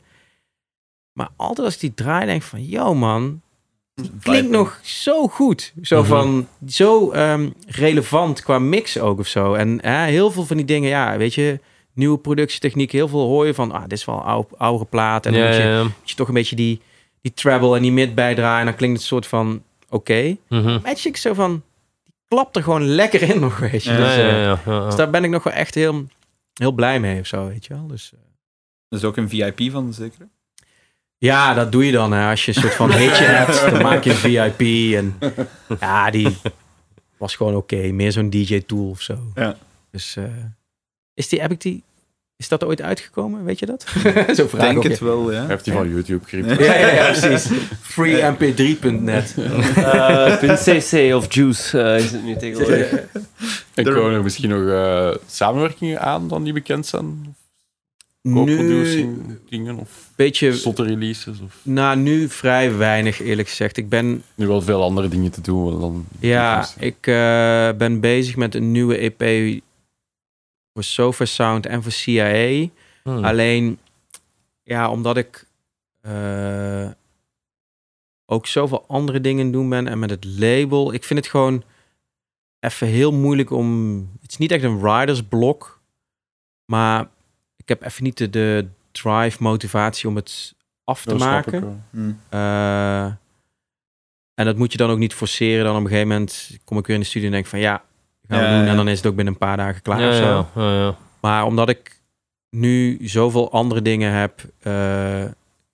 Maar 1.14 1.30
altijd 1.36 1.66
als 1.66 1.74
ik 1.76 1.80
die 1.82 1.94
draai, 1.94 2.26
denk 2.26 2.42
ik 2.42 2.48
van, 2.48 2.66
yo 2.66 2.94
man, 2.96 3.42
klinkt 4.22 4.50
nog 4.50 4.80
zo 4.84 5.28
goed. 5.28 5.74
Zo 5.82 6.00
Mhm. 6.00 6.08
van, 6.08 6.48
zo 6.68 7.12
ehm, 7.12 7.50
relevant 7.68 8.42
qua 8.44 8.60
mix 8.60 9.00
ook 9.00 9.20
of 9.20 9.28
zo. 9.28 9.54
En 9.54 9.86
heel 10.06 10.32
veel 10.32 10.46
van 10.46 10.58
die 10.58 10.66
dingen, 10.66 10.90
ja, 10.90 11.18
weet 11.18 11.34
je, 11.34 11.60
nieuwe 11.94 12.18
productietechniek, 12.18 12.92
heel 12.92 13.08
veel 13.08 13.26
hoor 13.28 13.46
je 13.46 13.54
van, 13.54 13.72
ah, 13.72 13.82
dit 13.82 13.92
is 13.92 14.06
wel 14.06 14.22
oude, 14.22 14.48
oudere 14.58 14.86
plaat. 14.90 15.26
En 15.26 15.32
dan 15.34 15.42
Ja, 15.42 15.48
moet, 15.48 15.58
je, 15.58 15.64
ja, 15.64 15.84
moet 15.84 15.92
je 16.10 16.16
toch 16.16 16.28
een 16.28 16.34
beetje 16.34 16.56
die, 16.56 16.82
die 17.22 17.34
treble 17.34 17.76
en 17.76 17.82
die 17.82 17.92
mid 17.92 18.16
bijdraaien. 18.16 18.60
En 18.60 18.66
dan 18.66 18.76
klinkt 18.76 18.98
het 18.98 19.08
soort 19.08 19.28
van, 19.28 19.62
oké. 19.90 20.38
Mhm. 20.50 20.80
Magic 20.84 21.18
zo 21.18 21.34
van, 21.34 21.62
klapt 22.28 22.56
er 22.56 22.64
gewoon 22.64 22.86
lekker 22.88 23.22
in 23.22 23.40
nog, 23.40 23.58
weet 23.58 23.84
je. 23.84 23.92
Ja, 23.92 23.98
dus, 23.98 24.16
Ja, 24.16 24.22
eh, 24.22 24.28
ja, 24.32 24.38
ja, 24.38 24.42
ja, 24.42 24.60
ja. 24.66 24.86
dus 24.86 24.96
daar 24.96 25.10
ben 25.10 25.24
ik 25.24 25.30
nog 25.30 25.44
wel 25.44 25.54
echt 25.54 25.76
heel, 25.76 26.06
heel 26.54 26.72
blij 26.72 27.00
mee 27.00 27.20
of 27.20 27.28
zo, 27.28 27.48
weet 27.48 27.66
je 27.66 27.74
wel. 27.74 27.88
Dus, 27.88 28.12
eh, 28.14 28.20
Dat 28.90 29.00
is 29.00 29.06
ook 29.06 29.18
een 29.18 29.30
VIP 29.30 29.72
van, 29.72 29.94
zeker? 29.94 30.28
ja, 31.18 31.54
dat 31.54 31.72
doe 31.72 31.86
je 31.86 31.92
dan. 31.92 32.12
Hè. 32.12 32.30
Als 32.30 32.46
je 32.46 32.56
een 32.56 32.62
soort 32.62 32.74
van 32.76 32.92
hitje 32.92 33.24
hebt, 33.40 33.62
dan 33.72 33.82
maak 33.82 34.04
je 34.04 34.10
een 34.10 34.16
VIP. 34.16 34.94
En 34.96 35.20
ja, 35.80 36.12
die 36.12 36.38
was 37.18 37.36
gewoon 37.36 37.56
oké. 37.56 37.76
Meer 37.92 38.12
zo'n 38.12 38.30
DJ-tool 38.30 38.90
of 38.90 39.02
zo. 39.02 39.18
Ja. 39.36 39.58
Dus 39.92 40.16
eh, 40.16 40.24
is, 41.14 41.28
die, 41.30 41.42
heb 41.42 41.52
ik 41.52 41.62
die, 41.62 41.84
is 42.38 42.48
dat 42.48 42.64
ooit 42.64 42.82
uitgekomen? 42.82 43.44
Weet 43.44 43.60
je 43.60 43.66
dat? 43.66 43.86
zo 44.36 44.48
vraag 44.48 44.62
denk 44.62 44.78
ook, 44.78 44.84
het 44.84 45.00
ja. 45.00 45.06
wel, 45.06 45.32
ja. 45.32 45.40
Hij 45.40 45.48
heeft 45.48 45.64
die 45.64 45.74
van 45.74 45.90
YouTube 45.90 46.24
gegrepen. 46.26 46.64
Ja, 46.64 46.74
ja, 46.74 46.94
ja, 46.94 47.12
precies. 47.12 47.52
Freemp3.net. 47.82 49.36
Eh, 49.76 50.54
.cc 50.54 51.16
of 51.16 51.34
Juice 51.34 51.82
eh, 51.82 52.04
is 52.04 52.12
het 52.12 52.24
nu 52.24 52.36
tegenwoordig. 52.36 52.92
En 53.74 53.84
komen 53.84 54.12
er 54.12 54.24
misschien 54.24 54.50
nog 54.50 54.70
eh, 54.70 55.16
samenwerkingen 55.28 56.02
aan 56.02 56.28
dan 56.28 56.44
die 56.44 56.54
bekend 56.54 56.86
zijn? 56.86 57.36
Nu, 58.22 58.34
Co-producing 58.34 59.38
dingen 59.50 59.78
of 59.78 60.10
beetje, 60.16 60.54
zotte 60.54 60.84
releases? 60.84 61.40
Of 61.40 61.60
nou, 61.62 61.98
nu 61.98 62.30
vrij 62.30 62.78
weinig 62.78 63.22
eerlijk 63.22 63.50
gezegd. 63.50 63.78
Ik 63.78 63.90
ben 63.90 64.24
nu 64.36 64.48
wel 64.48 64.62
veel 64.62 64.84
andere 64.84 65.08
dingen 65.08 65.32
te 65.32 65.42
doen 65.42 65.80
dan... 65.80 66.06
Ja, 66.20 66.68
ik 66.80 67.08
eh, 67.08 67.70
ben 67.78 68.00
bezig 68.00 68.36
met 68.36 68.56
een 68.56 68.72
nieuwe 68.72 68.98
EP 68.98 69.22
voor 70.78 70.86
Sofa 70.86 71.26
Sound 71.26 71.66
en 71.66 71.84
voor 71.84 71.92
CIA. 71.92 72.68
Hmm. 73.04 73.24
Alleen, 73.24 73.80
ja, 74.64 74.90
omdat 74.90 75.18
ik 75.18 75.46
eh, 76.02 76.90
ook 78.26 78.48
zoveel 78.48 78.86
andere 78.88 79.22
dingen 79.22 79.52
doen 79.52 79.70
ben 79.70 79.88
en 79.88 80.00
met 80.00 80.10
het 80.10 80.26
label. 80.26 80.94
Ik 80.94 81.04
vind 81.04 81.20
het 81.20 81.30
gewoon 81.30 81.64
even 82.60 82.88
heel 82.88 83.14
moeilijk 83.14 83.52
om... 83.52 83.98
Het 84.22 84.32
is 84.32 84.38
niet 84.38 84.52
echt 84.52 84.64
een 84.64 84.82
ridersblok, 84.82 85.82
maar 86.66 87.10
ik 87.56 87.70
heb 87.70 87.84
even 87.84 88.04
niet 88.04 88.18
de, 88.18 88.30
de 88.30 88.68
drive, 88.92 89.44
motivatie 89.44 90.10
om 90.10 90.16
het 90.16 90.56
af 90.84 91.04
te 91.04 91.10
Dat 91.10 91.20
maken. 91.20 91.62
wel. 91.62 91.82
Hm. 91.92 92.14
Eh, 92.30 93.06
en 94.34 94.46
dat 94.46 94.58
moet 94.58 94.72
je 94.72 94.78
dan 94.78 94.90
ook 94.90 94.98
niet 94.98 95.14
forceren. 95.14 95.64
Dan 95.66 95.76
op 95.76 95.82
een 95.82 95.88
gegeven 95.88 96.08
moment 96.08 96.58
kom 96.64 96.78
ik 96.78 96.86
weer 96.86 96.96
in 96.96 97.02
de 97.02 97.08
studio 97.08 97.28
en 97.28 97.34
denk 97.34 97.46
van 97.46 97.60
ja, 97.60 97.84
gaan 98.28 98.44
Ja, 98.44 98.50
doen. 98.56 98.64
ja. 98.66 98.70
En 98.72 98.76
dan 98.76 98.88
is 98.88 98.98
het 98.98 99.08
ook 99.08 99.16
binnen 99.16 99.34
een 99.34 99.40
paar 99.40 99.58
dagen 99.58 99.82
klaar 99.82 100.02
ja, 100.02 100.10
of 100.10 100.16
zo. 100.16 100.24
ja, 100.62 100.72
ja, 100.72 100.80
ja. 100.84 100.96
Maar 101.22 101.46
omdat 101.46 101.70
ik 101.70 102.02
nu 102.50 102.98
zoveel 103.02 103.52
andere 103.52 103.82
dingen 103.82 104.12
heb, 104.12 104.42
eh, 104.60 105.24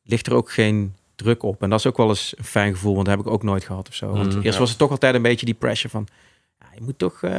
ligt 0.04 0.28
er 0.28 0.34
ook 0.34 0.52
geen 0.52 0.94
druk 1.16 1.44
op. 1.44 1.62
En 1.64 1.70
dat 1.70 1.80
is 1.80 1.86
ook 1.86 1.98
wel 1.98 2.10
eens 2.10 2.34
een 2.38 2.44
fijn 2.44 2.74
gevoel, 2.74 2.94
want 2.94 3.06
dat 3.06 3.16
heb 3.18 3.26
ik 3.26 3.32
ook 3.32 3.44
nooit 3.44 3.64
gehad 3.64 3.88
of 3.88 3.94
zo. 3.96 4.08
Want 4.12 4.28
Mhm. 4.28 4.36
eerst 4.42 4.54
Ja. 4.54 4.60
was 4.60 4.70
het 4.70 4.78
toch 4.80 4.92
altijd 4.92 5.16
een 5.16 5.22
beetje 5.22 5.46
die 5.46 5.56
pressure 5.56 5.90
van... 5.90 6.08
Ja, 6.60 6.66
je 6.76 6.82
moet 6.82 6.98
toch 6.98 7.24
eh, 7.24 7.32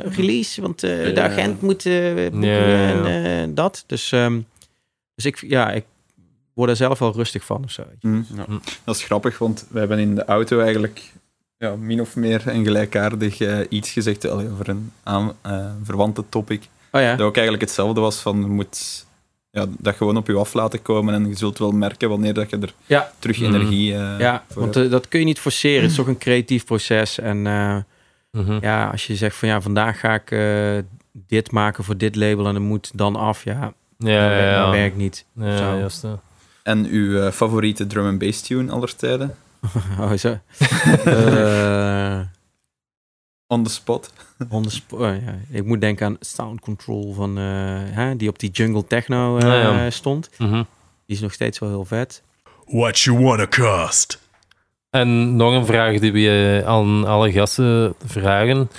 release, 0.00 0.60
want 0.60 0.82
eh, 0.82 1.14
de 1.14 1.20
agent 1.22 1.60
moet 1.62 1.82
boeken 1.82 2.32
en 3.04 3.24
eh, 3.24 3.48
dat. 3.54 3.84
Dus, 3.86 4.12
ehm, 4.12 4.40
dus 5.14 5.24
ik, 5.24 5.44
ja, 5.46 5.70
ik 5.70 5.84
word 6.54 6.70
er 6.70 6.76
zelf 6.76 6.98
wel 6.98 7.12
rustig 7.12 7.44
van 7.44 7.64
of 7.64 7.70
zo. 7.70 7.82
weet 7.88 8.26
je. 8.28 8.34
Ja. 8.36 8.44
Dat 8.84 8.96
is 8.96 9.02
grappig, 9.04 9.38
want 9.38 9.66
we 9.70 9.78
hebben 9.78 9.98
in 9.98 10.14
de 10.14 10.24
auto 10.24 10.60
eigenlijk 10.60 11.12
ja, 11.60 11.76
min 11.76 12.00
of 12.00 12.16
meer 12.16 12.42
een 12.48 12.64
gelijkaardig 12.64 13.40
eh, 13.40 13.58
iets 13.68 13.90
gezegd 13.90 14.28
allee, 14.28 14.50
over 14.50 14.68
een 14.68 14.92
aan, 15.02 15.32
eh, 15.42 15.66
verwante 15.82 16.24
topic. 16.28 16.68
Oh 16.92 17.00
ja? 17.00 17.16
Dat 17.16 17.26
ook 17.26 17.34
eigenlijk 17.34 17.64
hetzelfde 17.64 18.00
was 18.00 18.16
van 18.20 18.40
je 18.40 18.46
moet 18.46 19.06
ja, 19.50 19.66
dat 19.78 19.94
gewoon 19.96 20.16
op 20.16 20.26
je 20.26 20.34
af 20.34 20.52
laten 20.52 20.82
komen 20.82 21.14
en 21.14 21.28
je 21.28 21.36
zult 21.36 21.58
wel 21.58 21.72
merken 21.72 22.08
wanneer 22.08 22.34
dat 22.34 22.50
je 22.50 22.58
er 22.58 22.74
Ja. 22.86 23.12
terug 23.18 23.38
Mhm. 23.40 23.54
energie 23.54 23.94
eh, 23.94 24.18
Ja, 24.18 24.44
voor 24.48 24.62
want 24.62 24.74
hebt. 24.74 24.90
dat 24.90 25.08
kun 25.08 25.18
je 25.18 25.24
niet 25.26 25.38
forceren. 25.40 25.80
Het 25.82 25.90
is 25.90 25.96
toch 25.96 26.06
een 26.06 26.18
creatief 26.18 26.64
proces. 26.64 27.18
En 27.18 27.46
eh, 27.46 27.76
Mhm. 28.30 28.58
ja, 28.60 28.88
als 28.90 29.06
je 29.06 29.16
zegt 29.16 29.36
van 29.36 29.48
ja, 29.48 29.60
vandaag 29.60 30.00
ga 30.00 30.14
ik 30.14 30.30
eh, 30.30 30.78
dit 31.12 31.50
maken 31.50 31.84
voor 31.84 31.96
dit 31.96 32.16
label 32.16 32.46
en 32.46 32.52
dan 32.54 32.62
moet 32.62 32.90
dan 32.94 33.16
af. 33.16 33.44
Ja, 33.44 33.52
Ja, 33.52 34.28
dat, 34.28 34.38
ja, 34.38 34.50
ja. 34.50 34.62
dat 34.64 34.70
werkt 34.74 34.96
niet. 34.96 35.24
Ja, 35.34 35.56
Zo. 35.56 35.64
juist. 35.78 36.04
En 36.62 36.86
uw 36.86 37.30
favoriete 37.30 37.86
drum 37.86 38.06
and 38.06 38.18
bass 38.18 38.40
tune 38.40 38.72
aller 38.72 38.96
tijden? 38.96 39.34
Oh, 40.00 40.12
zo. 40.12 40.38
Eh, 41.04 42.20
On 43.46 43.62
the 43.64 43.70
spot. 43.70 44.12
on 44.48 44.62
the 44.62 44.80
oh, 44.90 45.00
ja. 45.00 45.34
Ik 45.50 45.64
moet 45.64 45.80
denken 45.80 46.06
aan 46.06 46.16
Sound 46.20 46.60
Control 46.60 47.12
van, 47.12 47.38
eh, 47.38 47.44
hè, 47.76 48.16
die 48.16 48.28
op 48.28 48.38
die 48.38 48.50
Jungle 48.50 48.86
Techno 48.86 49.38
eh, 49.38 49.48
Ja, 49.48 49.82
ja. 49.84 49.90
stond. 49.90 50.30
Mhm. 50.38 50.62
Die 51.06 51.16
is 51.16 51.20
nog 51.20 51.32
steeds 51.32 51.58
wel 51.58 51.68
heel 51.68 51.84
vet. 51.84 52.22
What 52.66 52.98
you 52.98 53.18
wanna 53.24 53.46
cost? 53.46 54.20
En 54.90 55.36
nog 55.36 55.52
een 55.54 55.66
vraag 55.66 55.98
die 55.98 56.12
we 56.12 56.62
aan 56.66 57.04
alle 57.06 57.32
gasten 57.32 57.94
vragen. 58.04 58.70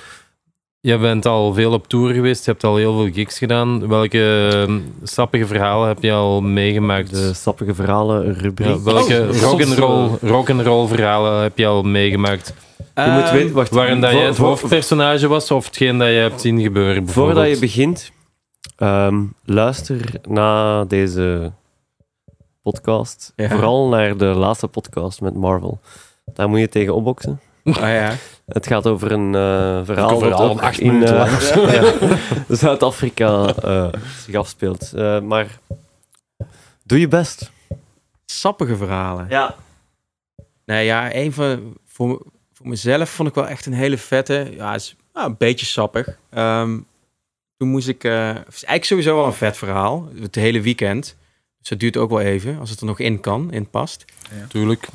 Je 0.82 0.98
bent 0.98 1.26
al 1.26 1.54
veel 1.54 1.72
op 1.74 1.88
tour 1.88 2.14
geweest, 2.14 2.46
je 2.46 2.52
hebt 2.52 2.64
al 2.64 2.76
heel 2.76 2.94
veel 2.98 3.12
gigs 3.14 3.38
gedaan. 3.38 3.88
Welke 3.88 4.48
eh, 4.68 4.76
sappige 5.04 5.46
verhalen 5.48 5.88
heb 5.88 6.04
je 6.04 6.12
al 6.12 6.42
meegemaakt? 6.42 7.10
De 7.10 7.34
sappige 7.34 7.74
verhalen 7.76 8.34
rubriek. 8.34 8.68
Ja, 8.68 8.82
welke 8.82 9.28
Oh, 9.32 9.40
rock'n'roll 9.42 10.10
rock'n'roll 10.22 10.88
verhalen 10.88 11.42
heb 11.42 11.58
je 11.58 11.66
al 11.68 11.84
meegemaakt? 11.84 12.54
Je 12.78 13.12
moet 13.12 13.24
Ehm, 13.24 13.34
weten, 13.34 13.54
wacht, 13.54 13.70
Waarin 13.72 14.02
dat 14.02 14.12
je 14.12 14.18
voor- 14.18 14.26
het 14.28 14.38
hoofdpersonage 14.38 15.28
was 15.28 15.52
of 15.52 15.66
hetgeen 15.66 15.98
dat 15.98 16.08
je 16.08 16.14
hebt 16.14 16.42
zien 16.42 16.62
gebeuren? 16.62 17.08
Voordat 17.08 17.50
je 17.50 17.60
begint, 17.60 18.12
ehm, 18.78 19.24
luister 19.46 20.12
na 20.28 20.84
deze 20.86 21.52
podcast. 22.62 23.34
Ja. 23.36 23.50
Vooral 23.50 23.88
naar 23.88 24.18
de 24.18 24.26
laatste 24.26 24.68
podcast 24.68 25.22
met 25.22 25.36
Marvel. 25.36 25.80
Daar 26.34 26.50
moet 26.50 26.60
je 26.60 26.70
tegen 26.70 26.96
opboksen. 26.96 27.40
oh, 27.64 27.76
ja. 27.76 28.14
Het 28.54 28.68
gaat 28.68 28.88
over 28.88 29.12
een 29.12 29.36
eh, 29.36 29.42
verhaal, 29.42 29.80
Een 29.80 29.86
verhaal 29.86 30.20
dat 30.20 30.38
van 30.38 30.50
ook 30.50 30.62
acht 30.62 30.80
in 30.80 31.04
eh, 31.04 31.74
ja, 31.82 32.18
Zuid-Afrika 32.56 33.54
eh, 33.56 33.88
zich 34.26 34.36
afspeelt. 34.36 34.94
Eh, 34.94 35.20
maar 35.20 35.60
doe 36.84 37.00
je 37.00 37.08
best. 37.08 37.52
Sappige 38.26 38.76
verhalen. 38.78 39.26
Ja. 39.30 39.56
Nee, 40.66 40.86
ja, 40.86 41.16
een 41.16 41.34
van... 41.34 41.78
Voor, 41.86 42.22
voor 42.54 42.68
mezelf 42.68 43.10
vond 43.10 43.30
ik 43.30 43.36
wel 43.36 43.48
echt 43.48 43.66
een 43.66 43.74
hele 43.74 43.98
vette. 43.98 44.52
Ja, 44.56 44.72
het 44.72 44.82
is 44.82 44.96
nou, 45.14 45.30
een 45.30 45.36
beetje 45.38 45.66
sappig. 45.66 46.18
Ehm, 46.30 46.80
toen 47.58 47.68
moest 47.70 47.88
ik... 47.88 48.04
eh, 48.04 48.28
het 48.28 48.36
is 48.48 48.64
eigenlijk 48.64 48.84
sowieso 48.86 49.16
wel 49.16 49.26
een 49.26 49.34
vet 49.34 49.58
verhaal. 49.58 50.10
Het 50.20 50.36
hele 50.36 50.62
weekend. 50.62 51.16
Dus 51.60 51.70
dat 51.70 51.80
duurt 51.80 51.98
ook 51.98 52.10
wel 52.10 52.20
even. 52.22 52.60
Als 52.60 52.70
het 52.70 52.80
er 52.80 52.86
nog 52.86 53.00
in 53.00 53.20
kan, 53.20 53.52
in 53.52 53.70
past. 53.70 54.06
Tuurlijk. 54.48 54.88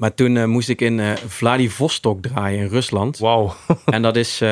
Maar 0.00 0.14
toen 0.14 0.36
eh, 0.36 0.44
moest 0.44 0.68
ik 0.68 0.80
in 0.80 1.00
eh, 1.00 1.12
Vladivostok 1.26 2.22
draaien 2.22 2.58
in 2.58 2.68
Rusland. 2.68 3.18
Wauw. 3.18 3.54
En 3.84 4.02
dat 4.02 4.16
is... 4.16 4.40
eh, 4.40 4.48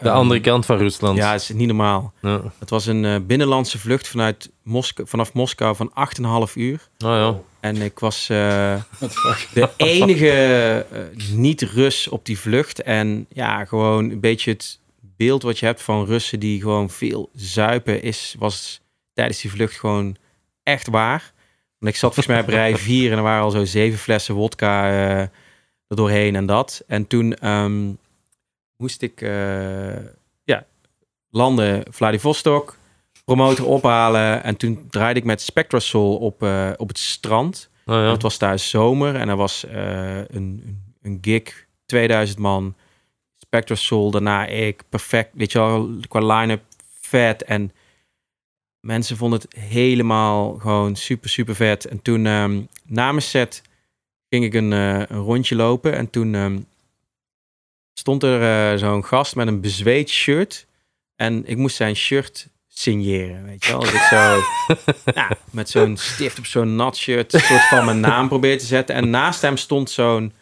De 0.00 0.10
andere 0.10 0.40
kant 0.40 0.66
van 0.66 0.76
Rusland. 0.76 1.16
Ja, 1.16 1.32
het 1.32 1.40
is 1.40 1.48
niet 1.48 1.66
normaal. 1.66 2.12
Ja. 2.20 2.40
Het 2.58 2.70
was 2.70 2.86
een 2.86 3.26
binnenlandse 3.26 3.78
vlucht 3.78 4.08
vanuit 4.08 4.50
Mosk 4.62 5.00
vanaf 5.04 5.32
Moskou 5.32 5.76
van 5.76 5.92
8,5 6.48 6.52
uur. 6.54 6.88
Oh, 7.04 7.10
ja. 7.10 7.38
En 7.60 7.82
ik 7.82 7.98
was 7.98 8.26
de 9.54 9.68
enige 9.76 10.86
niet-Rus 11.32 12.08
op 12.08 12.26
die 12.26 12.38
vlucht. 12.38 12.82
En 12.82 13.26
ja, 13.28 13.64
gewoon 13.64 14.10
een 14.10 14.20
beetje 14.20 14.50
het 14.50 14.78
beeld 15.16 15.42
wat 15.42 15.58
je 15.58 15.66
hebt 15.66 15.82
van 15.82 16.04
Russen 16.04 16.40
die 16.40 16.60
gewoon 16.60 16.90
veel 16.90 17.30
zuipen, 17.34 18.02
is, 18.02 18.34
was 18.38 18.80
tijdens 19.14 19.40
die 19.40 19.50
vlucht 19.50 19.78
gewoon 19.78 20.16
echt 20.62 20.88
waar. 20.88 21.32
Want 21.78 21.92
ik 21.92 21.96
zat 21.96 22.14
volgens 22.14 22.26
mij 22.26 22.40
op 22.40 22.48
rij 22.48 22.76
4 22.88 23.10
en 23.10 23.16
er 23.16 23.22
waren 23.22 23.42
al 23.42 23.50
zo 23.50 23.64
zeven 23.64 23.98
flessen 23.98 24.34
wodka 24.34 24.88
eh, 24.88 25.20
er 25.86 25.96
doorheen 25.96 26.36
en 26.36 26.46
dat. 26.46 26.82
En 26.86 27.06
toen 27.06 27.34
ehm, 27.34 27.92
moest 28.76 29.02
ik 29.02 29.20
eh, 29.20 29.96
ja, 30.44 30.66
landen 31.30 31.82
Vladivostok, 31.90 32.76
promotor 33.24 33.66
ophalen. 33.66 34.42
En 34.42 34.56
toen 34.56 34.86
draaide 34.90 35.20
ik 35.20 35.26
met 35.26 35.40
Spectrasol 35.40 36.16
op, 36.16 36.42
eh, 36.42 36.70
op 36.76 36.88
het 36.88 36.98
strand. 36.98 37.70
Oh, 37.84 37.94
ja. 37.94 38.10
Het 38.10 38.22
was 38.22 38.38
daar 38.38 38.58
zomer 38.58 39.14
en 39.16 39.28
er 39.28 39.36
was 39.36 39.64
een, 39.68 40.26
een, 40.30 40.82
een 41.02 41.18
gig, 41.20 41.66
2000 41.86 42.38
man, 42.38 42.74
Spectre 43.38 43.74
Soul, 43.74 44.10
daarna 44.10 44.46
ik, 44.46 44.82
perfect, 44.88 45.30
weet 45.34 45.52
je 45.52 45.58
wel, 45.58 45.90
qua 46.08 46.36
line-up 46.36 46.62
vet 47.00 47.42
en 47.42 47.72
mensen 48.86 49.16
vonden 49.16 49.40
het 49.40 49.60
helemaal 49.60 50.54
gewoon 50.54 50.96
super, 50.96 51.30
super 51.30 51.54
vet. 51.54 51.84
En 51.84 52.02
toen 52.02 52.26
ehm 52.26 52.60
na 52.84 53.10
mijn 53.10 53.22
set 53.22 53.62
ging 54.28 54.44
ik 54.44 54.54
een, 54.54 54.72
eh, 54.72 54.98
een 54.98 55.22
rondje 55.22 55.56
lopen 55.56 55.96
en 55.96 56.10
toen 56.10 56.34
ehm, 56.34 56.58
stond 57.94 58.22
er 58.22 58.72
eh, 58.72 58.78
zo'n 58.78 59.04
gast 59.04 59.36
met 59.36 59.46
een 59.46 59.60
bezweet 59.60 60.08
shirt 60.08 60.66
en 61.16 61.46
ik 61.46 61.56
moest 61.56 61.76
zijn 61.76 61.96
shirt 61.96 62.48
signeren, 62.68 63.44
weet 63.44 63.64
je 63.64 63.72
wel. 63.72 63.86
Ik 63.86 64.00
zo 64.10 64.40
met 65.50 65.70
zo'n 65.70 65.96
stift 65.96 66.38
op 66.38 66.46
zo'n 66.46 66.76
nat 66.76 66.96
shirt 66.96 67.32
een 67.32 67.40
soort 67.40 67.68
van 67.68 67.84
mijn 67.84 68.00
naam 68.00 68.28
probeerde 68.28 68.60
te 68.60 68.66
zetten. 68.66 68.94
En 68.94 69.10
naast 69.10 69.42
hem 69.42 69.56
stond 69.56 69.90
zo'n 69.90 70.32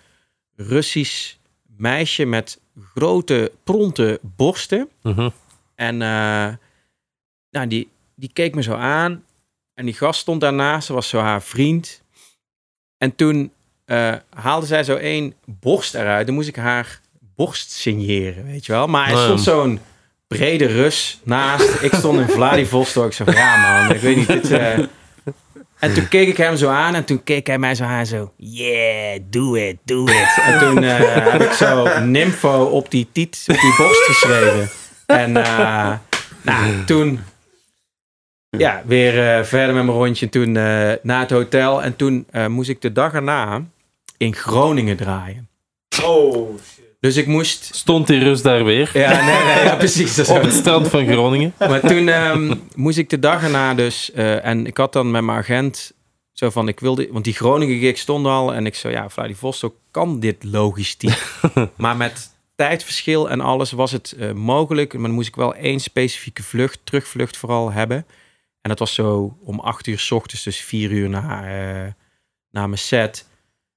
Russisch 0.57 1.35
meisje 1.77 2.25
met 2.25 2.61
grote, 2.95 3.53
pronte 3.65 4.21
borsten. 4.23 4.89
Mhm. 5.03 5.29
En 5.75 6.03
eh, 6.03 6.53
nou, 7.51 7.67
die, 7.67 7.89
die 8.15 8.31
keek 8.33 8.55
me 8.55 8.63
zo 8.63 8.75
aan. 8.75 9.25
En 9.75 9.85
die 9.85 9.95
gast 9.95 10.21
stond 10.21 10.41
daarnaast, 10.41 10.87
dat 10.87 10.97
was 10.97 11.09
zo 11.09 11.19
haar 11.19 11.43
vriend. 11.43 12.03
En 12.99 13.15
toen 13.15 13.53
eh, 13.85 14.15
haalde 14.35 14.67
zij 14.67 14.85
zo 14.85 14.97
één 14.97 15.35
borst 15.45 15.95
eruit. 15.95 16.27
Dan 16.27 16.35
moest 16.35 16.49
ik 16.49 16.57
haar 16.57 17.01
borst 17.35 17.71
signeren, 17.71 18.45
weet 18.45 18.67
je 18.67 18.73
wel. 18.73 18.87
Maar 18.87 19.11
er 19.11 19.19
stond 19.19 19.41
zo'n 19.41 19.81
brede 20.27 20.67
Rus 20.67 21.21
naast. 21.23 21.83
Ik 21.83 21.95
stond 21.95 22.21
in 22.21 22.29
Vladivostok. 22.29 23.07
Ik 23.07 23.13
zei 23.13 23.33
van, 23.33 23.41
ja 23.41 23.57
man, 23.57 23.95
ik 23.97 24.01
weet 24.01 24.17
niet. 24.17 24.27
Dit, 24.27 24.51
eh. 24.51 24.79
En 25.79 25.95
toen 25.95 26.09
keek 26.09 26.29
ik 26.29 26.37
hem 26.37 26.57
zo 26.57 26.69
aan 26.69 26.95
en 26.95 27.05
toen 27.05 27.23
keek 27.23 27.47
hij 27.47 27.59
mij 27.59 27.75
zo 27.75 27.85
aan 27.85 28.07
zo... 28.07 28.33
Yeah, 28.37 29.21
do 29.31 29.55
it, 29.55 29.77
do 29.85 30.05
it. 30.05 30.39
En 30.43 30.59
toen 30.59 30.83
eh, 30.83 31.33
heb 31.33 31.43
ik 31.43 31.53
zo 31.53 32.01
Nympho 32.01 32.65
op 32.65 32.91
die, 32.91 33.09
tiet, 33.13 33.45
op 33.47 33.61
die 33.61 33.75
borst 33.77 34.01
geschreven. 34.01 34.69
En 35.07 35.33
nou, 35.33 36.85
toen... 36.87 37.21
Ja, 38.59 38.83
weer 38.87 39.37
eh, 39.37 39.45
verder 39.45 39.75
met 39.75 39.85
mijn 39.85 39.97
rondje. 39.97 40.29
Toen 40.29 40.57
eh, 40.57 40.93
naar 41.03 41.21
het 41.21 41.31
hotel. 41.31 41.83
En 41.83 41.97
toen 41.97 42.27
eh, 42.31 42.47
moest 42.47 42.69
ik 42.69 42.81
de 42.81 42.93
dag 42.93 43.13
erna 43.15 43.63
in 44.17 44.35
Groningen 44.35 44.97
draaien. 44.97 45.49
Oh, 46.05 46.59
Dus 47.01 47.17
ik 47.17 47.27
moest... 47.27 47.75
Stond 47.75 48.07
die 48.07 48.19
Rus 48.19 48.43
daar 48.43 48.65
weer? 48.65 48.91
Ja, 48.93 49.25
nee, 49.25 49.55
nee, 49.55 49.65
ja, 49.65 49.75
precies. 49.85 50.29
Op 50.29 50.43
het 50.43 50.53
strand 50.53 50.89
van 50.89 51.07
Groningen? 51.07 51.55
maar 51.69 51.81
toen 51.81 52.09
ehm, 52.09 52.55
moest 52.75 52.99
ik 52.99 53.11
de 53.11 53.19
dag 53.19 53.43
erna 53.43 53.75
dus... 53.75 54.13
eh, 54.13 54.45
en 54.45 54.67
ik 54.67 54.77
had 54.77 54.93
dan 54.93 55.11
met 55.11 55.23
mijn 55.23 55.39
agent 55.39 55.93
zo 56.33 56.51
van... 56.51 56.69
Ik 56.69 56.81
wilde, 56.81 57.09
want 57.11 57.25
die 57.25 57.35
Groningen 57.35 57.79
gig 57.79 57.99
stond 57.99 58.27
al. 58.27 58.55
En 58.55 58.67
ik 58.67 58.75
zo, 58.75 58.89
ja, 58.89 59.09
Vladivostok 59.09 59.75
kan 59.91 60.21
dit 60.21 60.45
logistiek. 60.45 61.19
maar 61.77 61.97
met 61.97 62.31
tijdverschil 62.57 63.31
en 63.31 63.41
alles 63.41 63.73
was 63.73 63.93
het 63.93 64.15
eh, 64.19 64.33
mogelijk. 64.33 64.93
Maar 64.93 65.03
dan 65.03 65.11
moest 65.11 65.29
ik 65.29 65.37
wel 65.37 65.55
één 65.55 65.81
specifieke 65.81 66.43
vlucht, 66.43 66.81
terugvlucht 66.85 67.37
vooral 67.37 67.73
hebben. 67.73 68.07
En 68.65 68.71
dat 68.71 68.79
was 68.79 68.95
zo 68.95 69.37
om 69.43 69.61
acht 69.61 69.87
uur 69.87 69.99
s 69.99 70.11
ochtends, 70.11 70.45
dus 70.45 70.61
vier 70.61 70.91
uur 70.91 71.09
na, 71.09 71.47
eh, 71.47 71.93
na 72.51 72.67
mijn 72.67 72.79
set. 72.79 73.29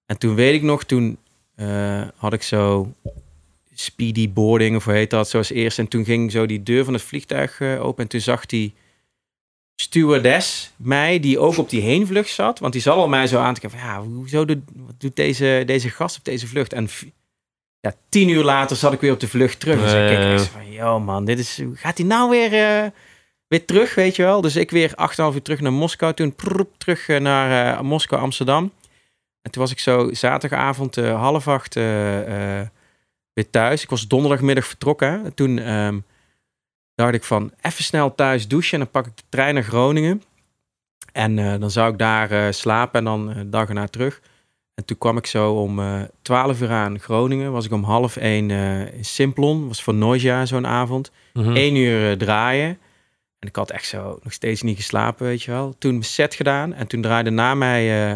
En 0.05 0.17
toen 0.17 0.35
weet 0.35 0.53
ik 0.53 0.61
nog, 0.61 0.83
toen 0.83 1.17
eh, 1.55 2.07
had 2.15 2.33
ik 2.33 2.43
zo 2.43 2.93
speedy 3.73 4.31
boarding, 4.31 4.75
of 4.75 4.83
hoe 4.85 4.93
heet 4.93 5.09
dat, 5.09 5.29
zoals 5.29 5.51
eerst. 5.51 5.79
En 5.79 5.87
toen 5.87 6.05
ging 6.05 6.31
zo 6.31 6.45
die 6.45 6.63
deur 6.63 6.83
van 6.83 6.93
het 6.93 7.01
vliegtuig 7.01 7.59
eh, 7.59 7.85
open. 7.85 8.03
En 8.03 8.09
toen 8.09 8.19
zag 8.19 8.45
die 8.45 8.73
stewardess 9.75 10.71
mij, 10.75 11.19
die 11.19 11.39
ook 11.39 11.57
op 11.57 11.69
die 11.69 11.81
heenvlucht 11.81 12.29
zat. 12.29 12.59
Want 12.59 12.73
die 12.73 12.81
zat 12.81 12.95
al 12.95 13.07
mij 13.07 13.27
zo 13.27 13.39
aan 13.39 13.53
te 13.53 13.59
kijken 13.59 13.79
van, 13.79 13.87
ja, 13.87 14.01
hoezo 14.01 14.45
doet, 14.45 14.63
wat 14.75 14.95
doet 14.97 15.15
deze, 15.15 15.63
deze 15.65 15.89
gast 15.89 16.17
op 16.17 16.25
deze 16.25 16.47
vlucht? 16.47 16.73
En 16.73 16.89
ja, 17.79 17.93
tien 18.09 18.29
uur 18.29 18.43
later 18.43 18.75
zat 18.75 18.93
ik 18.93 19.01
weer 19.01 19.13
op 19.13 19.19
de 19.19 19.27
vlucht 19.27 19.59
terug. 19.59 19.79
Dus 19.79 19.93
ik 19.93 20.07
keek 20.07 20.39
van, 20.39 20.71
yo 20.71 20.99
man, 20.99 21.25
dit 21.25 21.39
is, 21.39 21.61
gaat 21.73 21.97
hij 21.97 22.07
nou 22.07 22.29
weer, 22.29 22.91
weer 23.47 23.65
terug, 23.65 23.95
weet 23.95 24.15
je 24.15 24.23
wel? 24.23 24.41
Dus 24.41 24.55
ik 24.55 24.71
weer 24.71 24.89
8,5 24.89 25.35
uur 25.35 25.41
terug 25.41 25.59
naar 25.59 25.73
Moskou. 25.73 26.13
Toen 26.13 26.35
prrp, 26.35 26.69
terug 26.77 27.07
eh, 27.07 27.19
naar 27.19 27.77
eh, 27.77 27.81
Moskou, 27.81 28.21
Amsterdam. 28.21 28.71
En 29.41 29.51
toen 29.51 29.61
was 29.61 29.71
ik 29.71 29.79
zo 29.79 30.13
zaterdagavond 30.13 30.97
eh, 30.97 31.19
half 31.21 31.47
acht 31.47 31.73
weer 33.33 33.49
thuis. 33.49 33.83
Ik 33.83 33.89
was 33.89 34.07
donderdagmiddag 34.07 34.65
vertrokken. 34.65 35.25
En 35.25 35.33
toen 35.33 35.59
ehm, 35.59 35.99
dacht 36.95 37.13
ik 37.13 37.23
van 37.23 37.51
even 37.61 37.83
snel 37.83 38.15
thuis 38.15 38.47
douchen 38.47 38.73
en 38.73 38.79
dan 38.79 38.91
pak 38.91 39.05
ik 39.05 39.17
de 39.17 39.23
trein 39.29 39.53
naar 39.53 39.63
Groningen. 39.63 40.23
En 41.11 41.59
dan 41.59 41.71
zou 41.71 41.91
ik 41.91 41.97
daar 41.97 42.53
slapen 42.53 42.99
en 42.99 43.05
dan 43.05 43.49
dag 43.49 43.67
erna 43.67 43.87
terug. 43.87 44.21
En 44.73 44.85
toen 44.85 44.97
kwam 44.97 45.17
ik 45.17 45.25
zo 45.25 45.53
om 45.53 45.79
eh 45.79 46.01
12 46.21 46.61
uur 46.61 46.71
aan 46.71 46.99
Groningen. 46.99 47.51
Was 47.51 47.65
ik 47.65 47.71
om 47.71 47.83
half 47.83 48.17
één 48.17 48.51
in 48.93 49.05
Simplon. 49.05 49.67
Was 49.67 49.83
voor 49.83 49.93
Noisia 49.93 50.45
zo'n 50.45 50.67
avond. 50.67 51.11
Mhm. 51.33 51.55
Eén 51.55 51.75
uur 51.75 52.17
draaien. 52.17 52.79
En 53.39 53.47
ik 53.47 53.55
had 53.55 53.71
echt 53.71 53.87
zo 53.87 54.19
nog 54.23 54.33
steeds 54.33 54.61
niet 54.61 54.75
geslapen, 54.77 55.25
weet 55.25 55.43
je 55.43 55.51
wel. 55.51 55.75
Toen 55.77 55.91
mijn 55.91 56.03
set 56.03 56.35
gedaan. 56.35 56.73
En 56.73 56.87
toen 56.87 57.01
draaide 57.01 57.29
na 57.29 57.55
mij 57.55 58.11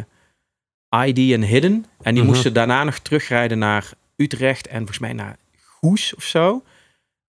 eh, 0.90 1.06
ID 1.08 1.32
en 1.34 1.42
Hidden. 1.42 1.86
En 2.02 2.14
die 2.14 2.24
Mhm. 2.24 2.32
moesten 2.32 2.54
daarna 2.54 2.84
nog 2.84 2.98
terugrijden 3.00 3.58
naar 3.60 3.90
Utrecht. 4.16 4.68
En 4.68 4.78
volgens 4.78 5.00
mij 5.00 5.14
naar 5.14 5.38
Goes 5.80 6.16
of 6.16 6.24
zo. 6.24 6.64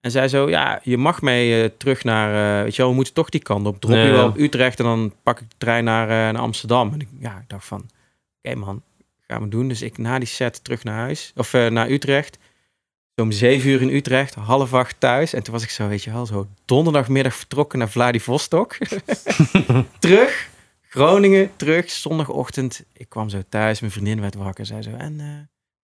En 0.01 0.11
zij 0.11 0.29
zo, 0.29 0.49
ja, 0.49 0.81
je 0.83 0.97
mag 0.97 1.23
mee 1.23 1.63
eh, 1.63 1.71
terug 1.77 2.05
naar... 2.05 2.59
eh, 2.59 2.63
weet 2.63 2.75
je 2.77 2.83
wel, 2.83 2.91
we 2.91 2.97
moeten 2.97 3.15
toch 3.15 3.29
die 3.29 3.43
kant 3.43 3.67
op. 3.67 3.81
Drop 3.81 3.97
je 3.97 4.11
wel 4.11 4.29
op 4.29 4.37
Utrecht 4.39 4.79
en 4.79 4.85
dan 4.85 5.15
pak 5.23 5.41
ik 5.41 5.51
de 5.51 5.57
trein 5.59 5.85
naar, 5.85 6.07
naar 6.07 6.43
Amsterdam. 6.43 6.93
En 6.93 7.01
ik, 7.01 7.09
ja, 7.19 7.39
ik 7.39 7.49
dacht 7.49 7.65
van, 7.67 7.91
oké 8.43 8.57
man, 8.57 8.83
gaan 9.27 9.43
we 9.43 9.49
doen. 9.49 9.69
Dus 9.69 9.83
ik 9.83 9.99
na 9.99 10.19
die 10.19 10.29
set 10.29 10.65
terug 10.65 10.85
naar 10.85 10.95
huis. 10.99 11.33
Of 11.37 11.53
naar 11.53 11.91
Utrecht. 11.91 12.39
Zo 13.15 13.23
om 13.23 13.33
zeven 13.33 13.71
uur 13.71 13.81
in 13.81 13.89
Utrecht, 13.89 14.35
half 14.35 14.75
acht 14.75 14.95
thuis. 14.99 15.33
En 15.33 15.43
toen 15.43 15.53
was 15.53 15.63
ik 15.63 15.71
zo, 15.71 15.89
weet 15.89 16.03
je 16.05 16.13
wel, 16.13 16.27
zo 16.27 16.47
donderdagmiddag 16.65 17.35
vertrokken 17.35 17.79
naar 17.79 17.89
Vladivostok. 17.89 18.77
terug, 19.99 20.49
Groningen, 20.89 21.51
terug, 21.57 21.91
zondagochtend. 21.91 22.85
Ik 22.93 23.09
kwam 23.09 23.29
zo 23.29 23.43
thuis, 23.49 23.81
mijn 23.81 23.93
vriendin 23.93 24.21
werd 24.21 24.35
wakker. 24.35 24.67
Zei 24.67 24.83
zo, 24.83 24.91
en 24.99 25.21
eh, 25.21 25.27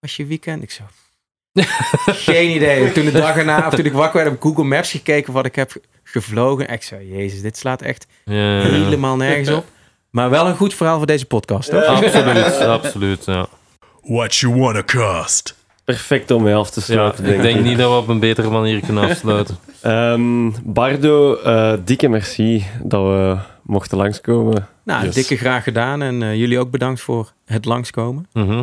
was 0.01 0.17
je 0.17 0.27
weekend? 0.27 0.63
Ik 0.63 0.71
zo, 0.71 0.83
geen 2.29 2.51
idee. 2.51 2.93
Toen 2.93 3.05
de 3.05 3.11
dag 3.13 3.37
erna, 3.37 3.67
of 3.67 3.75
toen 3.75 3.85
ik 3.85 3.93
wakker 3.93 4.23
werd, 4.23 4.35
op 4.35 4.43
Google 4.43 4.65
Maps 4.65 4.91
gekeken 4.91 5.33
wat 5.33 5.47
ik 5.47 5.55
heb 5.55 5.73
gevlogen. 6.03 6.69
Ik 6.69 6.83
zo, 6.83 6.97
jezus, 7.03 7.41
dit 7.41 7.57
slaat 7.57 7.83
echt 7.83 8.07
Ja, 8.25 8.35
ja, 8.35 8.57
ja. 8.61 8.69
helemaal 8.69 9.17
nergens 9.17 9.51
op. 9.51 9.67
Maar 10.11 10.31
wel 10.31 10.47
een 10.47 10.57
goed 10.57 10.75
verhaal 10.75 10.97
voor 10.97 11.07
deze 11.07 11.27
podcast, 11.27 11.71
toch? 11.71 11.85
Absoluut, 11.85 12.61
absoluut. 12.61 13.25
Ja. 13.25 13.49
What 14.03 14.37
you 14.37 14.55
wanna 14.61 14.83
cost? 14.83 15.58
Perfect 15.89 16.31
om 16.31 16.43
mee 16.43 16.55
af 16.55 16.71
te 16.71 16.81
Ja, 16.81 16.85
sluiten, 16.87 17.25
ik 17.25 17.43
denk 17.43 17.61
niet 17.65 17.79
dat 17.79 17.91
we 17.91 17.97
op 17.97 18.09
een 18.09 18.19
betere 18.19 18.51
manier 18.51 18.81
kunnen 18.81 19.11
afsluiten. 19.11 19.59
Ehm, 19.81 20.51
Bardo, 20.65 21.35
eh, 21.37 21.73
dikke 21.85 22.09
merci 22.09 22.65
dat 22.83 23.03
we 23.03 23.37
mochten 23.63 23.99
langskomen. 23.99 24.69
Nou, 24.85 25.05
Yes. 25.05 25.15
dikke 25.15 25.37
graag 25.37 25.65
gedaan. 25.65 26.03
En 26.03 26.23
eh, 26.23 26.35
jullie 26.35 26.59
ook 26.59 26.71
bedankt 26.71 27.01
voor 27.01 27.33
het 27.45 27.65
langskomen. 27.65 28.27
Mhm. 28.33 28.63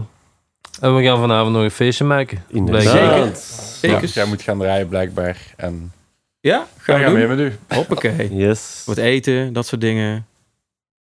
En 0.82 0.96
we 0.96 1.04
gaan 1.04 1.18
vanavond 1.20 1.54
nog 1.54 1.64
een 1.64 1.72
feestje 1.72 2.04
maken. 2.04 2.44
Inderdaad. 2.48 2.84
Blijkbaar. 2.94 3.36
Zeker. 3.80 4.02
Ja, 4.02 4.08
jij 4.14 4.26
moet 4.26 4.42
gaan 4.42 4.58
draaien 4.60 4.88
blijkbaar. 4.88 5.38
En 5.56 5.92
Ja, 6.40 6.58
ga 6.78 6.84
gaan 6.94 6.96
we 6.98 7.04
gaan 7.04 7.14
mee 7.14 7.28
doen. 7.28 7.36
met 7.38 7.54
u. 7.70 7.76
Hoppakee. 7.76 8.36
Yes. 8.36 8.84
Wat 8.86 8.98
eten, 8.98 9.54
dat 9.54 9.66
soort 9.66 9.82
dingen. 9.82 10.26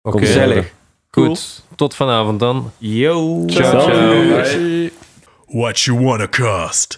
Oké, 0.03 0.19
Gezellig. 0.19 0.73
Goed, 1.11 1.63
tot 1.77 1.95
vanavond 1.95 2.41
dan. 2.41 2.71
Yo. 2.79 3.43
Ciao. 3.47 3.89
What 5.51 5.87
you 5.87 5.95
wanna 5.95 6.29
cost? 6.29 6.98